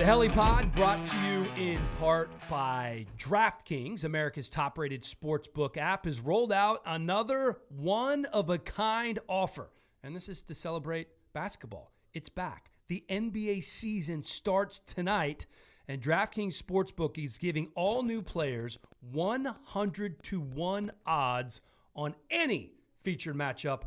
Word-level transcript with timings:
The 0.00 0.06
HeliPod 0.06 0.74
brought 0.74 1.04
to 1.08 1.16
you 1.26 1.44
in 1.62 1.78
part 1.98 2.30
by 2.48 3.04
DraftKings, 3.18 4.02
America's 4.04 4.48
top 4.48 4.78
rated 4.78 5.02
sportsbook 5.02 5.76
app, 5.76 6.06
has 6.06 6.20
rolled 6.20 6.54
out 6.54 6.80
another 6.86 7.58
one 7.68 8.24
of 8.24 8.48
a 8.48 8.56
kind 8.56 9.18
offer. 9.28 9.68
And 10.02 10.16
this 10.16 10.30
is 10.30 10.40
to 10.44 10.54
celebrate 10.54 11.08
basketball. 11.34 11.92
It's 12.14 12.30
back. 12.30 12.70
The 12.88 13.04
NBA 13.10 13.62
season 13.62 14.22
starts 14.22 14.78
tonight, 14.78 15.44
and 15.86 16.00
DraftKings 16.00 16.56
Sportsbook 16.56 17.22
is 17.22 17.36
giving 17.36 17.68
all 17.74 18.02
new 18.02 18.22
players 18.22 18.78
100 19.12 20.22
to 20.22 20.40
1 20.40 20.92
odds 21.04 21.60
on 21.94 22.14
any 22.30 22.72
featured 23.02 23.36
matchup 23.36 23.82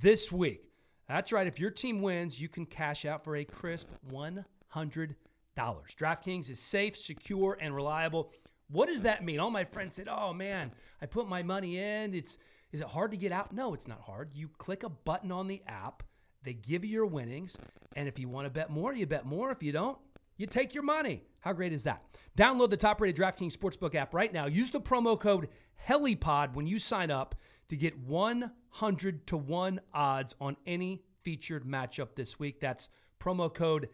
this 0.00 0.32
week. 0.32 0.72
That's 1.08 1.30
right. 1.30 1.46
If 1.46 1.60
your 1.60 1.70
team 1.70 2.00
wins, 2.00 2.40
you 2.40 2.48
can 2.48 2.64
cash 2.64 3.04
out 3.04 3.22
for 3.22 3.36
a 3.36 3.44
crisp 3.44 3.90
100 4.08 5.14
DraftKings 5.56 6.50
is 6.50 6.58
safe, 6.60 6.96
secure, 6.96 7.58
and 7.60 7.74
reliable. 7.74 8.32
What 8.68 8.88
does 8.88 9.02
that 9.02 9.24
mean? 9.24 9.38
All 9.38 9.50
my 9.50 9.64
friends 9.64 9.94
said, 9.94 10.08
"Oh 10.08 10.32
man, 10.32 10.72
I 11.00 11.06
put 11.06 11.28
my 11.28 11.42
money 11.42 11.78
in. 11.78 12.14
It's 12.14 12.38
is 12.72 12.80
it 12.80 12.86
hard 12.86 13.10
to 13.10 13.16
get 13.16 13.32
out?" 13.32 13.52
No, 13.52 13.74
it's 13.74 13.86
not 13.86 14.00
hard. 14.00 14.30
You 14.34 14.48
click 14.58 14.82
a 14.82 14.88
button 14.88 15.30
on 15.30 15.46
the 15.46 15.62
app, 15.66 16.02
they 16.42 16.54
give 16.54 16.84
you 16.84 16.90
your 16.90 17.06
winnings, 17.06 17.56
and 17.96 18.08
if 18.08 18.18
you 18.18 18.28
want 18.28 18.46
to 18.46 18.50
bet 18.50 18.70
more, 18.70 18.94
you 18.94 19.06
bet 19.06 19.26
more. 19.26 19.50
If 19.50 19.62
you 19.62 19.72
don't, 19.72 19.98
you 20.36 20.46
take 20.46 20.74
your 20.74 20.84
money. 20.84 21.24
How 21.40 21.52
great 21.52 21.72
is 21.72 21.84
that? 21.84 22.02
Download 22.36 22.70
the 22.70 22.76
top-rated 22.76 23.20
DraftKings 23.20 23.56
Sportsbook 23.56 23.94
app 23.94 24.14
right 24.14 24.32
now. 24.32 24.46
Use 24.46 24.70
the 24.70 24.80
promo 24.80 25.20
code 25.20 25.48
HELIPOD 25.86 26.54
when 26.54 26.66
you 26.66 26.78
sign 26.78 27.10
up 27.10 27.34
to 27.68 27.76
get 27.76 27.98
100 27.98 29.26
to 29.26 29.36
1 29.36 29.80
odds 29.92 30.34
on 30.40 30.56
any 30.66 31.02
featured 31.22 31.64
matchup 31.64 32.14
this 32.14 32.38
week. 32.38 32.60
That's 32.60 32.88
promo 33.20 33.52
code 33.52 33.88
HeliPod 33.88 33.90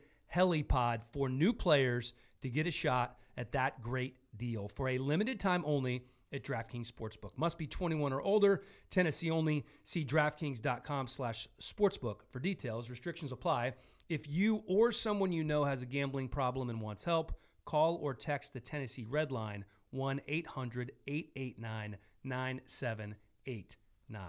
for 1.12 1.28
new 1.28 1.52
players 1.52 2.12
to 2.42 2.48
get 2.48 2.66
a 2.66 2.70
shot 2.70 3.18
at 3.36 3.52
that 3.52 3.82
great 3.82 4.16
deal 4.36 4.68
for 4.68 4.88
a 4.88 4.98
limited 4.98 5.40
time 5.40 5.62
only 5.66 6.04
at 6.32 6.42
DraftKings 6.42 6.90
Sportsbook. 6.92 7.30
Must 7.36 7.56
be 7.58 7.66
21 7.66 8.12
or 8.12 8.20
older. 8.20 8.62
Tennessee 8.90 9.30
only. 9.30 9.64
See 9.84 10.04
DraftKings.com 10.04 11.06
slash 11.08 11.48
sportsbook 11.60 12.20
for 12.30 12.38
details. 12.40 12.90
Restrictions 12.90 13.32
apply. 13.32 13.72
If 14.08 14.28
you 14.28 14.62
or 14.66 14.92
someone 14.92 15.32
you 15.32 15.44
know 15.44 15.64
has 15.64 15.82
a 15.82 15.86
gambling 15.86 16.28
problem 16.28 16.70
and 16.70 16.80
wants 16.80 17.04
help, 17.04 17.32
call 17.64 17.96
or 17.96 18.14
text 18.14 18.52
the 18.52 18.60
Tennessee 18.60 19.04
Red 19.08 19.30
Line 19.30 19.64
1 19.90 20.20
800 20.26 20.92
889 21.06 21.96
9789. 22.24 24.22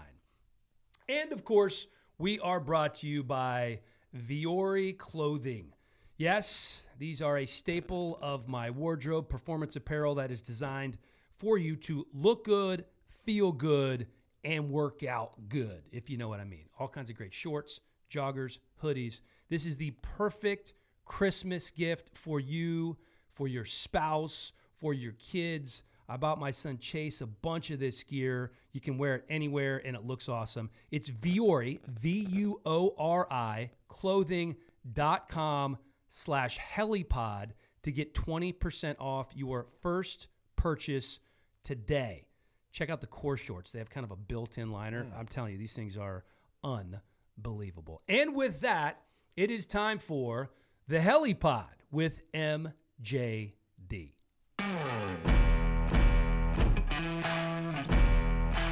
And 1.08 1.32
of 1.32 1.44
course, 1.44 1.86
we 2.18 2.38
are 2.40 2.60
brought 2.60 2.96
to 2.96 3.08
you 3.08 3.22
by 3.22 3.80
Vuori 4.16 4.96
Clothing. 4.96 5.72
Yes, 6.20 6.84
these 6.98 7.22
are 7.22 7.38
a 7.38 7.46
staple 7.46 8.18
of 8.20 8.46
my 8.46 8.68
wardrobe, 8.68 9.30
performance 9.30 9.76
apparel 9.76 10.16
that 10.16 10.30
is 10.30 10.42
designed 10.42 10.98
for 11.38 11.56
you 11.56 11.76
to 11.76 12.06
look 12.12 12.44
good, 12.44 12.84
feel 13.24 13.52
good, 13.52 14.06
and 14.44 14.68
work 14.68 15.02
out 15.02 15.32
good, 15.48 15.80
if 15.92 16.10
you 16.10 16.18
know 16.18 16.28
what 16.28 16.38
I 16.38 16.44
mean. 16.44 16.66
All 16.78 16.88
kinds 16.88 17.08
of 17.08 17.16
great 17.16 17.32
shorts, 17.32 17.80
joggers, 18.12 18.58
hoodies. 18.82 19.22
This 19.48 19.64
is 19.64 19.78
the 19.78 19.92
perfect 20.02 20.74
Christmas 21.06 21.70
gift 21.70 22.10
for 22.12 22.38
you, 22.38 22.98
for 23.32 23.48
your 23.48 23.64
spouse, 23.64 24.52
for 24.78 24.92
your 24.92 25.12
kids. 25.12 25.84
I 26.06 26.18
bought 26.18 26.38
my 26.38 26.50
son 26.50 26.76
Chase 26.76 27.22
a 27.22 27.26
bunch 27.26 27.70
of 27.70 27.80
this 27.80 28.02
gear. 28.02 28.52
You 28.72 28.82
can 28.82 28.98
wear 28.98 29.14
it 29.14 29.24
anywhere 29.30 29.80
and 29.86 29.96
it 29.96 30.04
looks 30.04 30.28
awesome. 30.28 30.68
It's 30.90 31.08
Vuori, 31.08 31.80
V 31.88 32.26
U 32.30 32.60
O 32.66 32.94
R 32.98 33.26
I, 33.32 33.70
clothing.com 33.88 35.78
slash 36.10 36.58
helipod 36.58 37.52
to 37.82 37.90
get 37.90 38.12
20% 38.12 38.96
off 38.98 39.28
your 39.34 39.66
first 39.80 40.28
purchase 40.56 41.18
today. 41.64 42.26
Check 42.72 42.90
out 42.90 43.00
the 43.00 43.06
core 43.06 43.38
shorts. 43.38 43.70
They 43.70 43.78
have 43.78 43.88
kind 43.88 44.04
of 44.04 44.10
a 44.10 44.16
built-in 44.16 44.70
liner. 44.70 45.04
Hmm. 45.04 45.18
I'm 45.18 45.26
telling 45.26 45.52
you, 45.52 45.58
these 45.58 45.72
things 45.72 45.96
are 45.96 46.24
unbelievable. 46.62 48.02
And 48.06 48.34
with 48.34 48.60
that, 48.60 49.00
it 49.36 49.50
is 49.50 49.64
time 49.64 49.98
for 49.98 50.50
the 50.86 50.98
helipod 50.98 51.68
with 51.90 52.20
MJD. 52.34 54.12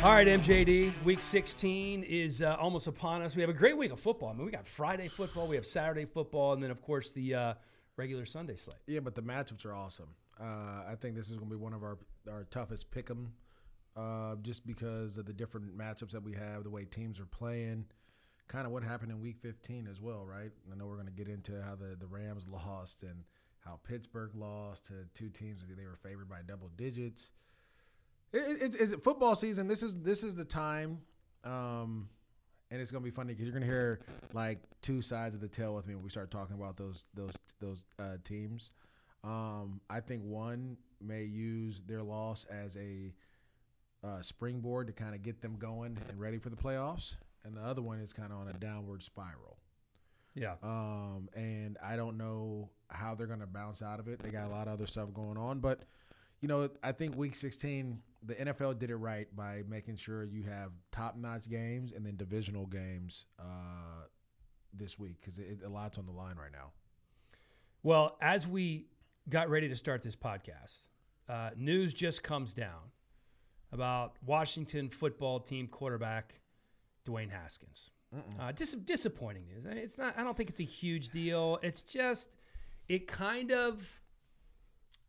All 0.04 0.12
right, 0.12 0.28
MJD, 0.28 0.92
week 1.03 1.25
16 1.25 2.04
is 2.04 2.41
uh, 2.41 2.56
almost 2.60 2.86
upon 2.86 3.20
us. 3.20 3.34
We 3.34 3.41
have 3.41 3.50
a 3.50 3.54
great 3.54 3.76
week 3.76 3.91
of 3.91 3.98
football. 3.98 4.28
I 4.28 4.32
mean, 4.32 4.44
we 4.47 4.53
got 4.53 4.64
Friday 4.64 5.09
football, 5.09 5.48
we 5.48 5.56
have 5.56 5.66
Saturday 5.66 6.04
football, 6.04 6.53
and 6.53 6.62
then, 6.62 6.70
of 6.70 6.81
course, 6.81 7.10
the 7.10 7.34
uh, 7.34 7.54
regular 7.97 8.25
Sunday 8.25 8.54
slate. 8.54 8.76
Yeah, 8.87 9.00
but 9.00 9.16
the 9.16 9.22
matchups 9.22 9.66
are 9.66 9.75
awesome. 9.75 10.06
Uh, 10.41 10.84
I 10.88 10.94
think 11.00 11.16
this 11.16 11.28
is 11.31 11.37
going 11.37 11.50
to 11.50 11.56
be 11.56 11.60
one 11.60 11.72
of 11.72 11.82
our, 11.82 11.98
our 12.31 12.44
toughest 12.44 12.92
pick 12.92 13.10
'em, 13.10 13.32
uh, 13.97 14.37
just 14.37 14.64
because 14.64 15.19
of 15.19 15.26
the 15.26 15.32
different 15.32 15.76
matchups 15.76 16.12
that 16.12 16.22
we 16.22 16.32
have, 16.34 16.62
the 16.62 16.70
way 16.70 16.84
teams 16.84 17.19
are 17.19 17.26
playing, 17.26 17.84
kind 18.47 18.66
of 18.66 18.72
what 18.72 18.84
happened 18.84 19.10
in 19.10 19.20
Week 19.20 19.38
15 19.42 19.88
as 19.91 20.00
well, 20.00 20.25
right? 20.25 20.53
I 20.72 20.76
know 20.76 20.87
we're 20.87 20.94
going 20.94 21.06
to 21.06 21.12
get 21.12 21.26
into 21.26 21.60
how 21.60 21.75
the, 21.75 21.97
the 21.97 22.06
Rams 22.06 22.47
lost 22.48 23.03
and 23.03 23.25
how 23.64 23.81
Pittsburgh 23.82 24.31
lost 24.37 24.87
to 24.87 24.92
two 25.12 25.28
teams 25.28 25.60
that 25.60 25.76
they 25.76 25.87
were 25.87 25.98
favored 26.00 26.28
by 26.28 26.42
double 26.47 26.70
digits. 26.76 27.32
It, 28.32 28.58
it's, 28.60 28.74
it's 28.74 28.94
football 29.02 29.34
season. 29.34 29.68
This 29.68 29.82
is 29.82 29.96
this 30.02 30.22
is 30.22 30.34
the 30.34 30.44
time, 30.44 30.98
um, 31.44 32.08
and 32.70 32.80
it's 32.80 32.90
gonna 32.90 33.04
be 33.04 33.10
funny 33.10 33.32
because 33.32 33.44
you're 33.44 33.54
gonna 33.54 33.66
hear 33.66 34.00
like 34.32 34.58
two 34.82 35.00
sides 35.00 35.34
of 35.34 35.40
the 35.40 35.48
tale 35.48 35.74
with 35.74 35.86
me 35.86 35.94
when 35.94 36.04
we 36.04 36.10
start 36.10 36.30
talking 36.30 36.56
about 36.56 36.76
those 36.76 37.04
those 37.14 37.34
those 37.60 37.84
uh, 37.98 38.16
teams. 38.24 38.72
Um, 39.24 39.80
I 39.88 40.00
think 40.00 40.22
one 40.22 40.76
may 41.00 41.24
use 41.24 41.82
their 41.86 42.02
loss 42.02 42.44
as 42.50 42.76
a 42.76 43.12
uh, 44.04 44.20
springboard 44.20 44.86
to 44.88 44.92
kind 44.92 45.14
of 45.14 45.22
get 45.22 45.40
them 45.40 45.56
going 45.58 45.96
and 46.08 46.20
ready 46.20 46.38
for 46.38 46.50
the 46.50 46.56
playoffs, 46.56 47.16
and 47.44 47.56
the 47.56 47.62
other 47.62 47.82
one 47.82 47.98
is 47.98 48.12
kind 48.12 48.32
of 48.32 48.38
on 48.38 48.48
a 48.48 48.52
downward 48.52 49.02
spiral. 49.02 49.56
Yeah. 50.34 50.54
Um, 50.62 51.28
and 51.34 51.76
I 51.82 51.96
don't 51.96 52.16
know 52.16 52.70
how 52.90 53.14
they're 53.14 53.26
going 53.26 53.40
to 53.40 53.46
bounce 53.46 53.82
out 53.82 53.98
of 53.98 54.06
it. 54.06 54.20
They 54.20 54.30
got 54.30 54.46
a 54.46 54.50
lot 54.50 54.68
of 54.68 54.74
other 54.74 54.86
stuff 54.86 55.12
going 55.12 55.36
on, 55.36 55.58
but 55.58 55.82
you 56.40 56.46
know, 56.46 56.70
I 56.82 56.92
think 56.92 57.16
Week 57.16 57.34
16 57.34 58.00
the 58.24 58.34
NFL 58.34 58.78
did 58.78 58.90
it 58.90 58.96
right 58.96 59.34
by 59.34 59.62
making 59.68 59.96
sure 59.96 60.24
you 60.24 60.42
have 60.44 60.72
top-notch 60.92 61.48
games 61.48 61.92
and 61.92 62.04
then 62.04 62.16
divisional 62.16 62.66
games 62.66 63.26
uh, 63.38 64.06
this 64.72 64.98
week 64.98 65.16
because 65.20 65.38
a 65.38 65.68
lot's 65.68 65.98
on 65.98 66.06
the 66.06 66.12
line 66.12 66.36
right 66.36 66.52
now. 66.52 66.72
Well, 67.82 68.16
as 68.20 68.46
we 68.46 68.86
got 69.28 69.48
ready 69.48 69.68
to 69.68 69.76
start 69.76 70.02
this 70.02 70.16
podcast, 70.16 70.88
uh, 71.28 71.50
news 71.56 71.94
just 71.94 72.22
comes 72.22 72.54
down 72.54 72.90
about 73.72 74.16
Washington 74.24 74.88
football 74.88 75.40
team 75.40 75.68
quarterback 75.68 76.40
Dwayne 77.06 77.30
Haskins. 77.30 77.90
Uh, 78.40 78.52
dis- 78.52 78.72
disappointing 78.72 79.44
news. 79.46 79.64
It's 79.66 79.98
not. 79.98 80.18
I 80.18 80.24
don't 80.24 80.36
think 80.36 80.48
it's 80.48 80.60
a 80.60 80.64
huge 80.64 81.10
deal. 81.10 81.58
It's 81.62 81.82
just 81.82 82.36
it 82.88 83.06
kind 83.06 83.52
of 83.52 83.97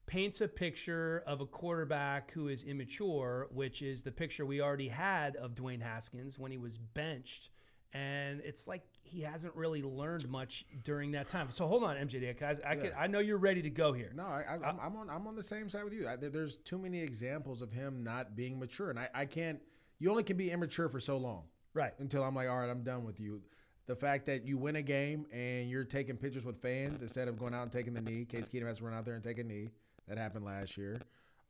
paints 0.10 0.42
a 0.42 0.48
picture 0.48 1.24
of 1.28 1.40
a 1.40 1.46
quarterback 1.46 2.32
who 2.32 2.48
is 2.48 2.64
immature, 2.64 3.48
which 3.54 3.84
is 3.84 4.02
the 4.02 4.12
picture 4.12 4.44
we 4.44 4.60
already 4.60 4.88
had 4.88 5.36
of 5.36 5.54
Dwayne 5.54 5.84
Haskins 5.84 6.40
when 6.40 6.52
he 6.52 6.58
was 6.58 6.80
benched. 6.80 7.52
And 7.94 8.42
it's 8.44 8.68
like 8.68 8.82
he 9.04 9.22
hasn't 9.22 9.56
really 9.56 9.84
learned 9.84 10.28
much 10.28 10.66
during 10.84 11.12
that 11.12 11.28
time. 11.28 11.50
So 11.54 11.68
hold 11.68 11.84
on, 11.84 11.96
MJD, 11.96 12.40
guys. 12.40 12.60
I, 12.68 12.74
yeah. 12.74 12.90
I 12.98 13.06
know 13.06 13.20
you're 13.20 13.38
ready 13.38 13.62
to 13.62 13.70
go 13.70 13.94
here. 13.94 14.12
No, 14.16 14.24
I, 14.24 14.56
am 14.56 14.96
on. 14.96 15.12
I'm 15.12 15.28
on 15.28 15.36
the 15.36 15.44
same 15.44 15.70
side 15.70 15.84
with 15.84 15.94
you. 15.94 16.08
I, 16.08 16.16
there's 16.16 16.58
too 16.58 16.80
many 16.80 17.02
examples 17.02 17.62
of 17.62 17.72
him 17.72 18.04
not 18.04 18.36
being 18.36 18.60
mature, 18.60 18.90
and 18.90 18.98
I, 18.98 19.10
I 19.14 19.26
can't. 19.26 19.60
You 20.00 20.10
only 20.10 20.24
can 20.24 20.38
be 20.38 20.50
immature 20.50 20.90
for 20.90 21.00
so 21.00 21.18
long, 21.18 21.44
right? 21.76 21.94
Until 22.00 22.24
I'm 22.24 22.34
like, 22.34 22.48
all 22.48 22.60
right, 22.60 22.70
I'm 22.70 22.84
done 22.84 23.06
with 23.06 23.20
you. 23.20 23.42
The 23.86 23.96
fact 23.96 24.26
that 24.28 24.46
you 24.46 24.58
win 24.58 24.76
a 24.76 24.84
game 24.84 25.26
and 25.32 25.70
you're 25.70 25.84
taking 25.84 26.16
pictures 26.16 26.46
with 26.46 26.62
fans 26.62 27.02
instead 27.02 27.28
of 27.28 27.38
going 27.38 27.54
out 27.54 27.64
and 27.64 27.72
taking 27.72 27.94
the 27.94 28.02
knee. 28.02 28.26
Case 28.26 28.48
Keenum 28.48 28.68
has 28.68 28.78
to 28.78 28.86
run 28.86 28.94
out 28.94 29.06
there 29.06 29.16
and 29.16 29.24
take 29.24 29.40
a 29.40 29.44
knee. 29.44 29.70
That 30.10 30.18
happened 30.18 30.46
last 30.46 30.78
year. 30.78 31.00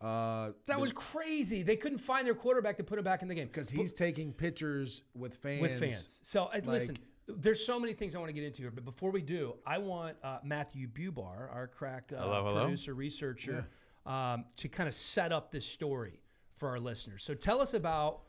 Uh, 0.01 0.51
that 0.65 0.75
the, 0.75 0.79
was 0.79 0.91
crazy. 0.93 1.63
They 1.63 1.75
couldn't 1.75 1.97
find 1.97 2.25
their 2.25 2.35
quarterback 2.35 2.77
to 2.77 2.83
put 2.83 2.97
him 2.97 3.03
back 3.03 3.21
in 3.21 3.27
the 3.27 3.35
game 3.35 3.47
because 3.47 3.69
he's 3.69 3.91
but, 3.91 3.97
taking 3.97 4.31
pictures 4.31 5.03
with 5.13 5.35
fans. 5.35 5.61
With 5.61 5.79
fans. 5.79 6.19
So 6.23 6.43
uh, 6.43 6.49
like, 6.53 6.67
listen, 6.67 6.97
there's 7.27 7.65
so 7.65 7.79
many 7.79 7.93
things 7.93 8.15
I 8.15 8.19
want 8.19 8.29
to 8.29 8.33
get 8.33 8.43
into 8.43 8.61
here, 8.61 8.71
but 8.71 8.85
before 8.85 9.11
we 9.11 9.21
do, 9.21 9.55
I 9.65 9.77
want 9.77 10.15
uh, 10.23 10.39
Matthew 10.43 10.87
Bubar, 10.87 11.53
our 11.53 11.67
crack 11.67 12.11
uh, 12.15 12.21
hello, 12.21 12.43
hello. 12.45 12.63
producer 12.63 12.93
researcher, 12.93 13.65
yeah. 14.05 14.33
um, 14.33 14.45
to 14.57 14.69
kind 14.69 14.87
of 14.87 14.93
set 14.93 15.31
up 15.31 15.51
this 15.51 15.65
story 15.65 16.21
for 16.55 16.69
our 16.69 16.79
listeners. 16.79 17.23
So 17.23 17.33
tell 17.33 17.61
us 17.61 17.73
about 17.73 18.21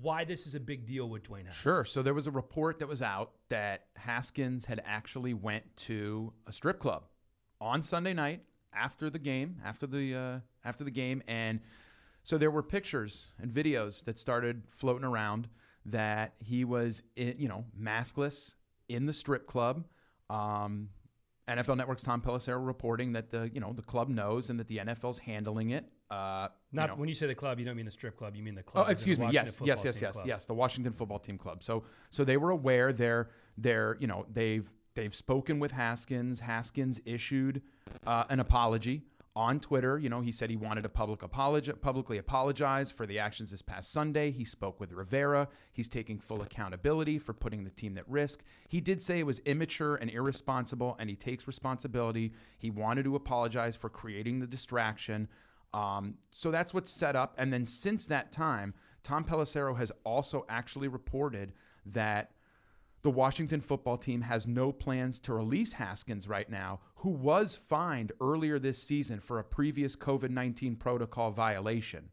why 0.00 0.24
this 0.24 0.46
is 0.46 0.54
a 0.54 0.60
big 0.60 0.86
deal 0.86 1.08
with 1.08 1.24
Dwayne 1.24 1.46
Haskins. 1.46 1.56
Sure. 1.56 1.84
So 1.84 2.02
there 2.02 2.14
was 2.14 2.26
a 2.26 2.30
report 2.30 2.78
that 2.78 2.88
was 2.88 3.02
out 3.02 3.32
that 3.48 3.86
Haskins 3.96 4.64
had 4.64 4.82
actually 4.84 5.34
went 5.34 5.64
to 5.78 6.32
a 6.46 6.52
strip 6.52 6.78
club 6.78 7.04
on 7.60 7.82
Sunday 7.82 8.12
night 8.12 8.42
after 8.76 9.08
the 9.10 9.18
game, 9.18 9.56
after 9.64 9.86
the 9.86 10.14
uh, 10.14 10.38
after 10.64 10.84
the 10.84 10.90
game, 10.90 11.22
and 11.26 11.60
so 12.22 12.36
there 12.38 12.50
were 12.50 12.62
pictures 12.62 13.28
and 13.40 13.50
videos 13.50 14.04
that 14.04 14.18
started 14.18 14.62
floating 14.70 15.04
around 15.04 15.48
that 15.86 16.34
he 16.44 16.64
was, 16.64 17.02
in, 17.14 17.36
you 17.38 17.46
know, 17.48 17.64
maskless 17.80 18.54
in 18.88 19.06
the 19.06 19.12
strip 19.12 19.46
club. 19.46 19.84
Um, 20.28 20.88
NFL 21.48 21.76
Network's 21.76 22.02
Tom 22.02 22.20
Pelissero 22.20 22.64
reporting 22.66 23.12
that 23.12 23.30
the 23.30 23.48
you 23.54 23.60
know 23.60 23.72
the 23.72 23.82
club 23.82 24.08
knows 24.08 24.50
and 24.50 24.58
that 24.58 24.66
the 24.68 24.78
NFL's 24.78 25.18
handling 25.18 25.70
it. 25.70 25.84
Uh, 26.10 26.48
you 26.72 26.76
Not 26.76 26.90
know- 26.90 26.96
when 26.96 27.08
you 27.08 27.14
say 27.14 27.26
the 27.26 27.34
club, 27.34 27.58
you 27.60 27.64
don't 27.64 27.76
mean 27.76 27.84
the 27.84 27.90
strip 27.92 28.16
club. 28.16 28.34
You 28.36 28.42
mean 28.42 28.54
the 28.56 28.60
Oh, 28.62 28.70
club. 28.70 28.86
the 28.86 28.92
excuse 28.92 29.18
me. 29.18 29.28
Yes, 29.30 29.60
yes, 29.64 29.84
yes, 29.84 30.00
yes, 30.00 30.12
club. 30.14 30.26
yes. 30.26 30.46
The 30.46 30.54
Washington 30.54 30.92
Football 30.92 31.18
Team 31.20 31.38
club. 31.38 31.62
So, 31.64 31.84
so 32.10 32.24
they 32.24 32.36
were 32.36 32.50
aware. 32.50 32.92
They're, 32.92 33.30
they're, 33.58 33.96
you 34.00 34.06
know, 34.06 34.24
they've 34.32 34.70
they've 34.96 35.14
spoken 35.14 35.60
with 35.60 35.70
Haskins. 35.70 36.40
Haskins 36.40 37.00
issued 37.04 37.62
uh, 38.06 38.24
an 38.28 38.40
apology 38.40 39.04
on 39.36 39.60
Twitter. 39.60 39.98
You 39.98 40.08
know, 40.08 40.22
he 40.22 40.32
said 40.32 40.48
he 40.48 40.56
wanted 40.56 40.82
to 40.82 40.88
public 40.88 41.20
publicly 41.20 42.18
apologize 42.18 42.90
for 42.90 43.06
the 43.06 43.18
actions 43.18 43.50
this 43.50 43.60
past 43.62 43.92
Sunday. 43.92 44.30
He 44.30 44.44
spoke 44.44 44.80
with 44.80 44.92
Rivera. 44.92 45.48
He's 45.72 45.88
taking 45.88 46.18
full 46.18 46.40
accountability 46.40 47.18
for 47.18 47.34
putting 47.34 47.62
the 47.62 47.70
team 47.70 47.98
at 47.98 48.08
risk. 48.08 48.42
He 48.68 48.80
did 48.80 49.02
say 49.02 49.20
it 49.20 49.26
was 49.26 49.40
immature 49.40 49.96
and 49.96 50.10
irresponsible, 50.10 50.96
and 50.98 51.10
he 51.10 51.16
takes 51.16 51.46
responsibility. 51.46 52.32
He 52.58 52.70
wanted 52.70 53.04
to 53.04 53.14
apologize 53.14 53.76
for 53.76 53.90
creating 53.90 54.40
the 54.40 54.46
distraction. 54.46 55.28
Um, 55.74 56.14
so 56.30 56.50
that's 56.50 56.72
what's 56.72 56.90
set 56.90 57.14
up. 57.14 57.34
And 57.36 57.52
then 57.52 57.66
since 57.66 58.06
that 58.06 58.32
time, 58.32 58.72
Tom 59.02 59.22
Pelissero 59.22 59.76
has 59.76 59.92
also 60.04 60.46
actually 60.48 60.88
reported 60.88 61.52
that 61.84 62.30
the 63.06 63.10
Washington 63.10 63.60
football 63.60 63.96
team 63.96 64.22
has 64.22 64.48
no 64.48 64.72
plans 64.72 65.20
to 65.20 65.32
release 65.32 65.74
Haskins 65.74 66.26
right 66.26 66.50
now, 66.50 66.80
who 66.96 67.10
was 67.10 67.54
fined 67.54 68.10
earlier 68.20 68.58
this 68.58 68.82
season 68.82 69.20
for 69.20 69.38
a 69.38 69.44
previous 69.44 69.94
COVID 69.94 70.30
19 70.30 70.74
protocol 70.74 71.30
violation. 71.30 72.10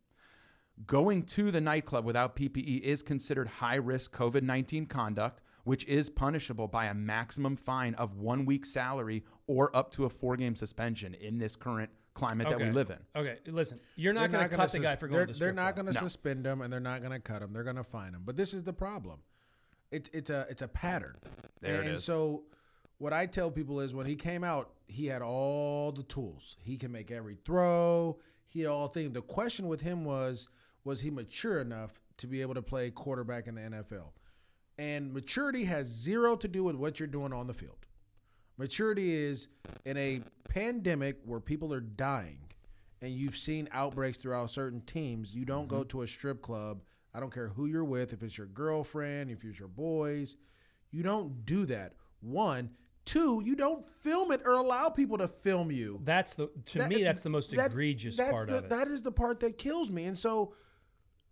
Going 0.86 1.24
to 1.24 1.50
the 1.50 1.60
nightclub 1.60 2.06
without 2.06 2.36
PPE 2.36 2.82
is 2.82 3.02
considered 3.02 3.48
high 3.48 3.78
risk 3.78 4.16
COVID 4.16 4.44
19 4.44 4.86
conduct, 4.86 5.42
which 5.64 5.84
is 5.86 6.12
punishable 6.12 6.68
by 6.68 6.86
a 6.86 6.94
maximum 6.94 7.56
fine 7.58 7.96
of 7.96 8.18
one 8.18 8.46
week's 8.46 8.70
salary 8.72 9.24
or 9.48 9.76
up 9.76 9.90
to 9.94 10.06
a 10.06 10.10
four 10.10 10.38
game 10.38 10.56
suspension 10.56 11.16
in 11.16 11.40
this 11.40 11.56
current 11.56 11.90
climate 12.14 12.48
that 12.48 12.60
we 12.60 12.70
live 12.70 12.92
in. 12.92 13.00
Okay, 13.16 13.40
listen, 13.48 13.80
you're 13.96 14.14
not 14.14 14.30
going 14.30 14.44
to 14.44 14.50
gonna 14.50 14.62
cut 14.64 14.72
the 14.72 14.78
guy 14.78 14.92
sus- 14.92 15.00
for 15.00 15.08
they're, 15.08 15.26
going 15.26 15.28
to 15.30 15.34
the 15.34 15.40
They're 15.40 15.54
not 15.54 15.74
going 15.76 15.88
to 15.88 15.94
No. 15.94 16.02
suspend 16.02 16.46
him, 16.46 16.62
and 16.62 16.72
they're 16.72 16.80
not 16.80 17.00
going 17.02 17.14
to 17.14 17.20
cut 17.20 17.42
him. 17.42 17.52
They're 17.52 17.64
going 17.64 17.78
to 17.78 17.84
fine 17.84 18.14
him. 18.14 18.22
But 18.24 18.38
this 18.38 18.54
is 18.54 18.64
the 18.64 18.74
problem. 18.74 19.22
It's 19.94 20.10
it's 20.14 20.30
a 20.30 20.48
it's 20.50 20.62
a 20.62 20.68
pattern. 20.68 21.16
There 21.62 21.76
and, 21.76 21.88
it 21.88 21.92
and 21.92 22.00
so, 22.00 22.44
what 22.98 23.14
I 23.14 23.26
tell 23.28 23.52
people 23.52 23.80
is 23.80 23.94
when 23.94 24.06
he 24.06 24.16
came 24.16 24.44
out, 24.44 24.72
he 24.88 25.06
had 25.06 25.22
all 25.22 25.92
the 25.92 26.04
tools. 26.04 26.58
He 26.64 26.78
can 26.78 26.92
make 26.92 27.12
every 27.12 27.38
throw. 27.46 28.18
He 28.48 28.62
had 28.62 28.70
all 28.70 28.88
things. 28.88 29.14
The 29.14 29.22
question 29.22 29.68
with 29.68 29.82
him 29.82 30.04
was 30.04 30.50
was 30.84 31.02
he 31.02 31.10
mature 31.10 31.62
enough 31.62 32.02
to 32.18 32.28
be 32.28 32.42
able 32.42 32.56
to 32.56 32.62
play 32.62 32.90
quarterback 32.90 33.48
in 33.48 33.56
the 33.56 33.62
NFL? 33.62 34.12
And 34.78 35.14
maturity 35.14 35.66
has 35.66 35.88
zero 35.88 36.36
to 36.38 36.48
do 36.48 36.64
with 36.64 36.76
what 36.76 37.00
you're 37.00 37.08
doing 37.08 37.32
on 37.32 37.48
the 37.48 37.54
field. 37.54 37.86
Maturity 38.58 39.14
is 39.14 39.48
in 39.86 39.98
a 39.98 40.22
pandemic 40.50 41.20
where 41.26 41.40
people 41.40 41.74
are 41.74 41.80
dying 41.80 42.40
and 43.02 43.12
you've 43.12 43.38
seen 43.38 43.68
outbreaks 43.72 44.18
throughout 44.18 44.50
certain 44.50 44.82
teams. 44.82 45.36
You 45.36 45.46
don't 45.46 45.68
go 45.68 45.80
mm-hmm. 45.80 45.90
to 45.90 46.02
a 46.04 46.08
strip 46.08 46.42
club. 46.42 46.82
I 47.14 47.20
don't 47.20 47.34
care 47.34 47.50
who 47.50 47.66
you're 47.68 47.84
with, 47.84 48.12
if 48.14 48.24
it's 48.24 48.38
your 48.38 48.48
girlfriend, 48.48 49.30
if 49.30 49.44
it's 49.44 49.60
your 49.60 49.68
boys. 49.68 50.36
You 50.92 51.04
don't 51.04 51.46
do 51.46 51.66
that. 51.68 51.94
One. 52.22 52.72
Two, 53.06 53.42
you 53.44 53.56
don't 53.56 53.86
film 54.02 54.32
it 54.32 54.42
or 54.46 54.54
allow 54.54 54.90
people 54.90 55.18
to 55.18 55.28
film 55.28 55.72
you. 55.72 56.00
That's 56.06 56.34
the 56.36 56.50
to 56.68 56.78
That- 56.80 56.90
me. 56.90 57.04
That's 57.04 57.22
the 57.22 57.30
most 57.30 57.52
that- 57.52 57.72
egregious 57.72 58.16
that's 58.16 58.32
part 58.32 58.48
the, 58.50 58.60
of 58.60 58.64
it. 58.66 58.70
That 58.70 58.88
is 58.88 59.02
the 59.02 59.12
part 59.12 59.42
that 59.42 59.58
kills 59.58 59.90
me. 59.92 60.06
And 60.06 60.18
so, 60.18 60.54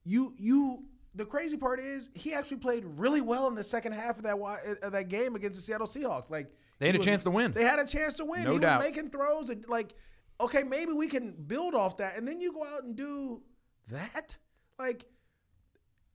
you 0.04 0.34
you 0.38 0.84
the 1.16 1.26
crazy 1.26 1.58
part 1.58 1.80
is 1.80 2.10
he 2.14 2.34
actually 2.34 2.58
played 2.58 2.84
really 2.86 3.22
well 3.22 3.48
in 3.48 3.56
the 3.56 3.64
second 3.64 3.94
half 3.94 4.18
of 4.18 4.24
that 4.24 4.36
uh, 4.38 4.58
of 4.86 4.92
that 4.94 5.08
game 5.10 5.36
against 5.36 5.58
the 5.60 5.64
Seattle 5.64 5.88
Seahawks. 5.88 6.30
Like 6.30 6.52
They 6.80 6.88
had 6.88 6.96
a 6.96 6.98
was- 7.00 7.06
chance 7.06 7.24
to 7.24 7.32
win. 7.32 7.54
They 7.54 7.64
had 7.64 7.80
a 7.80 7.86
chance 7.88 8.16
to 8.16 8.26
win. 8.26 8.44
No 8.44 8.54
he 8.54 8.60
doubt. 8.60 8.80
was 8.82 8.88
making 8.90 9.10
throws 9.10 9.50
and 9.50 9.64
like, 9.70 9.94
okay, 10.42 10.64
maybe 10.64 10.92
we 10.92 11.08
can 11.08 11.32
build 11.48 11.74
off 11.74 11.98
that, 11.98 12.18
and 12.18 12.28
then 12.28 12.42
you 12.42 12.52
go 12.52 12.66
out 12.66 12.84
and 12.84 12.96
do 12.98 13.42
that. 13.90 14.38
Like, 14.80 15.06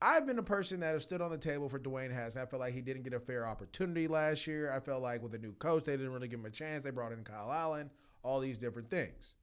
I've 0.00 0.26
been 0.26 0.38
a 0.38 0.43
person 0.43 0.81
that 0.81 0.93
has 0.93 1.04
stood 1.04 1.22
on 1.22 1.31
the 1.31 1.38
table 1.38 1.69
for 1.69 1.78
Dwayne 1.78 2.12
Haskins. 2.12 2.37
I 2.37 2.46
felt 2.46 2.60
like 2.60 2.75
he 2.75 2.82
didn't 2.82 3.02
get 3.02 3.14
a 3.14 3.20
fair 3.20 3.46
opportunity 3.46 4.08
last 4.08 4.46
year. 4.46 4.70
I 4.70 4.81
felt 4.81 5.02
like 5.02 5.22
with 5.22 5.34
a 5.34 5.38
new 5.38 5.52
coach, 5.52 5.84
they 5.84 5.96
didn't 5.96 6.12
really 6.12 6.28
give 6.28 6.40
him 6.40 6.46
a 6.46 6.50
chance. 6.50 6.84
They 6.84 6.90
brought 6.90 7.12
in 7.12 7.25
Kyle 7.25 7.50
Allen, 7.50 7.90
all 8.22 8.40
these 8.40 8.58
different 8.58 8.90
things. 8.90 9.34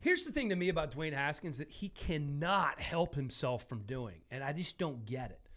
Here's 0.00 0.24
the 0.24 0.32
thing 0.32 0.48
to 0.48 0.56
me 0.56 0.68
about 0.68 0.90
Dwayne 0.90 1.12
Haskins 1.12 1.58
that 1.58 1.70
he 1.70 1.88
cannot 1.88 2.80
help 2.80 3.14
himself 3.14 3.68
from 3.68 3.82
doing, 3.82 4.16
and 4.30 4.42
I 4.42 4.52
just 4.52 4.76
don't 4.76 5.06
get 5.06 5.30
it. 5.30 5.48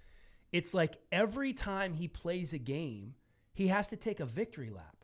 It's 0.51 0.73
like 0.73 0.97
every 1.11 1.53
time 1.53 1.93
he 1.93 2.07
plays 2.07 2.53
a 2.53 2.57
game, 2.57 3.15
he 3.53 3.67
has 3.67 3.89
to 3.89 3.97
take 3.97 4.19
a 4.19 4.25
victory 4.25 4.69
lap. 4.69 4.95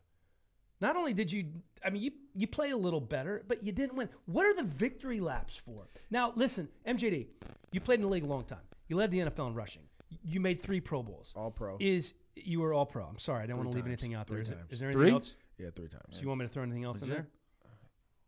Not 0.80 0.96
only 0.96 1.14
did 1.14 1.32
you, 1.32 1.46
I 1.84 1.90
mean, 1.90 2.02
you 2.02 2.12
you 2.34 2.46
played 2.46 2.72
a 2.72 2.76
little 2.76 3.00
better, 3.00 3.44
but 3.46 3.64
you 3.64 3.72
didn't 3.72 3.96
win. 3.96 4.08
What 4.26 4.46
are 4.46 4.54
the 4.54 4.62
victory 4.62 5.20
laps 5.20 5.56
for? 5.56 5.88
Now, 6.10 6.32
listen, 6.36 6.68
MJD, 6.86 7.26
you 7.72 7.80
played 7.80 8.00
in 8.00 8.02
the 8.02 8.10
league 8.10 8.24
a 8.24 8.26
long 8.26 8.44
time. 8.44 8.58
You 8.88 8.96
led 8.96 9.10
the 9.10 9.18
NFL 9.18 9.48
in 9.48 9.54
rushing. 9.54 9.82
You 10.22 10.40
made 10.40 10.62
three 10.62 10.80
Pro 10.80 11.02
Bowls. 11.02 11.32
All 11.36 11.50
pro. 11.50 11.76
Is 11.80 12.14
you 12.36 12.60
were 12.60 12.72
all 12.72 12.86
pro? 12.86 13.04
I'm 13.04 13.18
sorry, 13.18 13.42
I 13.42 13.46
don't 13.46 13.56
want 13.56 13.70
to 13.70 13.74
leave 13.76 13.84
times. 13.84 13.92
anything 14.02 14.14
out 14.14 14.26
there. 14.28 14.36
Three 14.36 14.42
Is, 14.42 14.48
times. 14.50 14.70
is 14.72 14.78
there 14.80 14.88
anything 14.90 15.02
Three? 15.04 15.12
else? 15.12 15.36
Yeah, 15.58 15.70
three 15.74 15.88
times. 15.88 16.02
So 16.10 16.20
you 16.22 16.28
want 16.28 16.40
me 16.40 16.46
to 16.46 16.52
throw 16.52 16.62
anything 16.62 16.84
else 16.84 17.02
in 17.02 17.08
there? 17.08 17.26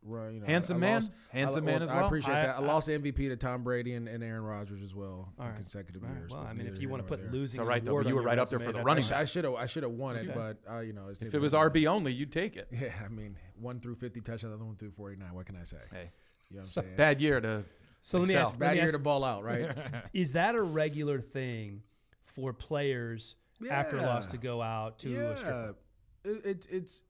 Well, 0.01 0.31
you 0.31 0.39
know, 0.39 0.45
Handsome 0.45 0.77
I 0.77 0.79
man? 0.79 0.93
lost- 0.95 1.11
Handsome 1.29 1.63
I, 1.65 1.71
man 1.71 1.81
as 1.83 1.89
well. 1.91 2.03
I 2.03 2.05
appreciate 2.07 2.33
I- 2.33 2.45
that. 2.47 2.55
I 2.55 2.61
I- 2.61 2.65
lost 2.65 2.87
MVP 2.87 3.27
to 3.27 3.35
Tom 3.35 3.63
Brady 3.63 3.93
and, 3.95 4.07
and 4.07 4.23
Aaron 4.23 4.43
Rodgers 4.43 4.81
as 4.81 4.95
well 4.95 5.33
All 5.37 5.45
in 5.45 5.51
right. 5.51 5.57
consecutive 5.57 6.01
All 6.03 6.09
right, 6.09 6.17
years. 6.19 6.31
Well, 6.31 6.41
but 6.43 6.49
I 6.49 6.53
mean, 6.53 6.61
if 6.61 6.65
neither 6.67 6.75
you 6.75 6.79
here 6.87 6.89
want 6.89 7.03
to 7.05 7.09
nor 7.09 7.17
put 7.17 7.23
there. 7.23 7.31
losing, 7.33 7.55
It's 7.55 7.59
all 7.59 7.65
right, 7.65 7.83
though, 7.83 7.91
award 7.91 8.05
but 8.05 8.09
you 8.09 8.13
on 8.13 8.15
were 8.15 8.21
your 8.21 8.27
right 8.29 8.39
up 8.39 8.49
there 8.49 8.59
resume, 8.59 8.67
for 8.67 8.71
the 8.71 8.77
that's 8.79 8.85
running 8.87 9.03
okay. 9.05 9.15
I 9.15 9.25
should 9.25 9.43
have 9.43 9.53
I 9.55 9.65
should 9.65 9.83
have 9.83 9.91
won 9.91 10.15
it, 10.15 10.29
Okay. 10.29 10.31
but 10.33 10.73
uh, 10.73 10.79
you 10.79 10.93
know, 10.93 11.07
it's 11.09 11.19
If 11.19 11.25
neither 11.25 11.37
it 11.37 11.41
was 11.41 11.51
here 11.51 11.59
nor 11.59 11.69
RB 11.69 11.85
only, 11.87 12.13
you'd 12.13 12.31
take 12.31 12.55
it. 12.55 12.69
there. 12.71 12.79
yeah, 12.97 13.05
I 13.05 13.09
mean, 13.09 13.35
one 13.59 13.81
through 13.81 13.95
fifty 13.95 14.21
touchdowns, 14.21 14.51
the 14.51 14.55
other 14.55 14.63
one 14.65 14.77
through 14.77 14.91
forty 14.91 15.17
nine. 15.17 15.33
What 15.33 15.45
can 15.45 15.57
I 15.57 15.63
say? 15.65 15.77
Hey, 15.91 16.11
You 16.49 16.55
know 16.57 16.61
what 16.61 16.77
I'm 16.77 16.83
saying? 16.83 16.95
bad 16.95 17.19
year 17.21 17.41
to. 17.41 17.65
So 18.01 18.19
let 18.19 18.27
me 18.27 18.35
ask. 18.35 18.57
Bad 18.57 18.75
me 18.75 18.81
ask- 18.81 18.93
to 18.93 18.99
ball 18.99 19.23
out, 19.23 19.43
right? 19.43 19.71
Is 20.13 20.33
that 20.33 20.55
a 20.55 20.61
regular 20.61 21.19
thing 21.19 21.81
for 22.25 22.53
players 22.53 23.35
after 23.69 23.97
a 23.97 24.01
loss 24.01 24.25
to 24.27 24.37
go 24.37 24.61
out 24.61 24.99
to 24.99 25.15
a 25.25 25.35
strip 25.37 25.51
club? 25.51 25.75
It, 26.23 26.41
it's 26.45 26.65
it's 26.67 27.03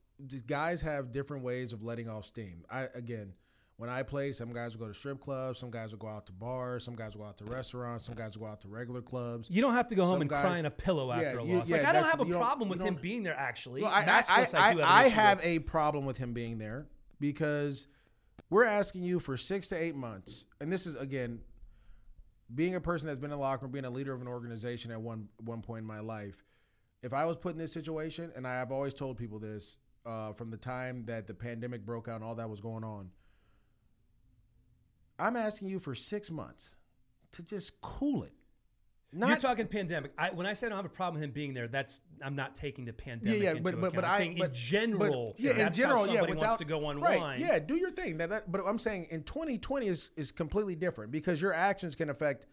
guys 0.47 0.81
have 0.81 1.12
different 1.12 1.44
ways 1.44 1.74
of 1.74 1.83
letting 1.83 2.09
off 2.09 2.25
steam. 2.25 2.63
I 2.69 2.88
again, 2.95 3.33
when 3.77 3.89
I 3.89 4.03
played, 4.03 4.36
some 4.36 4.51
guys 4.51 4.75
will 4.75 4.86
go 4.88 4.91
to 4.91 4.97
strip 4.97 5.21
clubs, 5.21 5.57
some 5.59 5.71
guys 5.71 5.91
will 5.91 6.00
go 6.00 6.07
out 6.09 6.25
to 6.25 6.31
bars, 6.33 6.83
some 6.83 6.95
guys 6.95 7.15
will 7.15 7.24
go 7.24 7.30
out 7.30 7.38
to 7.38 7.45
restaurants, 7.45 8.06
some 8.06 8.15
guys 8.15 8.38
will 8.38 8.45
go 8.47 8.51
out 8.51 8.62
to 8.62 8.68
regular 8.68 9.01
clubs. 9.01 9.47
You 9.50 9.62
don't 9.62 9.74
have 9.74 9.88
to 9.89 9.95
go 9.95 10.06
home 10.06 10.21
and 10.21 10.30
guys- 10.30 10.41
cry 10.41 10.57
in 10.59 10.65
a 10.65 10.71
pillow 10.71 11.07
Yeah, 11.09 11.27
after 11.27 11.39
a 11.39 11.45
you- 11.45 11.57
loss. 11.59 11.69
yeah, 11.69 11.77
like 11.77 11.86
I 11.86 11.94
don't 11.94 12.03
have 12.03 12.19
a 12.19 12.25
problem 12.25 12.68
with 12.69 12.81
him 12.81 12.95
being 12.95 13.24
there. 13.24 13.36
Actually, 13.38 13.81
Well, 13.83 13.91
I, 13.91 14.01
I, 14.30 14.45
I, 14.53 14.74
do 14.74 14.80
have, 14.81 14.89
I 14.89 15.08
have 15.08 15.39
a 15.43 15.60
problem 15.60 16.05
with 16.05 16.17
him 16.17 16.34
being 16.34 16.58
there 16.58 16.88
because 17.19 17.88
we're 18.50 18.65
asking 18.65 19.03
you 19.03 19.20
for 19.20 19.38
six 19.38 19.68
to 19.68 19.75
eight 19.75 19.96
months, 19.96 20.46
and 20.60 20.72
this 20.72 20.86
is 20.86 20.96
again 20.96 21.39
being 22.53 22.75
a 22.75 22.82
person 22.82 23.08
that's 23.08 23.20
been 23.20 23.32
in 23.32 23.38
the 23.38 23.41
locker 23.41 23.65
room, 23.65 23.72
being 23.72 23.86
a 23.86 23.89
leader 23.89 24.13
of 24.13 24.22
an 24.22 24.27
organization 24.27 24.91
at 24.91 25.01
one 25.01 25.29
one 25.44 25.62
point 25.62 25.82
in 25.82 25.88
my 25.88 26.00
life. 26.00 26.44
If 27.01 27.13
I 27.13 27.25
was 27.25 27.38
put 27.38 27.53
in 27.53 27.60
this 27.60 27.72
situation, 27.72 28.32
and 28.36 28.46
I 28.48 28.56
have 28.56 28.72
always 28.72 28.94
told 28.94 29.18
people 29.18 29.39
this 29.39 29.77
uh, 30.06 30.34
from 30.34 30.50
the 30.50 30.58
time 30.58 31.06
that 31.06 31.27
the 31.27 31.34
pandemic 31.34 31.86
broke 31.86 32.08
out 32.08 32.15
and 32.15 32.24
all 32.24 32.36
that 32.36 32.50
was 32.50 32.60
going 32.60 32.84
on, 32.84 33.12
I'm 35.18 35.36
asking 35.36 35.70
you 35.70 35.79
for 35.79 35.96
six 35.96 36.32
months 36.32 36.75
to 37.34 37.44
just 37.44 37.79
cool 37.82 38.24
it. 38.24 38.34
Not, 39.12 39.30
You're 39.30 39.38
talking 39.38 39.68
pandemic. 39.68 40.12
I, 40.20 40.30
when 40.30 40.46
I 40.46 40.54
say 40.54 40.68
I 40.68 40.70
don't 40.70 40.78
have 40.78 40.86
a 40.86 40.89
problem 40.89 41.16
with 41.16 41.24
him 41.24 41.32
being 41.32 41.56
there, 41.56 41.68
that's 41.68 42.01
I'm 42.24 42.36
not 42.36 42.54
taking 42.54 42.86
the 42.86 42.94
pandemic 42.94 43.42
yeah, 43.42 43.54
yeah, 43.54 43.60
but 43.60 43.82
but 43.82 43.94
but 43.94 44.06
I'm 44.06 44.12
I 44.12 44.18
saying 44.18 44.36
but, 44.38 44.50
in 44.50 44.54
general, 44.54 45.34
but, 45.36 45.44
yeah, 45.44 45.54
that's 45.54 45.78
in 45.78 45.84
general, 45.84 46.08
yeah, 46.08 46.22
without, 46.22 46.38
wants 46.38 46.56
to 46.58 46.66
go 46.66 46.82
right, 46.82 47.16
unwind. 47.16 47.42
yeah, 47.42 47.58
do 47.58 47.75
your 47.75 47.89
thing. 47.89 48.18
That, 48.18 48.30
that, 48.30 48.51
but 48.51 48.62
I'm 48.68 48.78
saying 48.78 49.08
in 49.10 49.24
2020 49.24 49.88
is 49.88 50.12
is 50.16 50.32
completely 50.32 50.75
different 50.75 51.12
because 51.12 51.42
your 51.42 51.54
actions 51.54 51.96
can 51.96 52.12
affect 52.12 52.46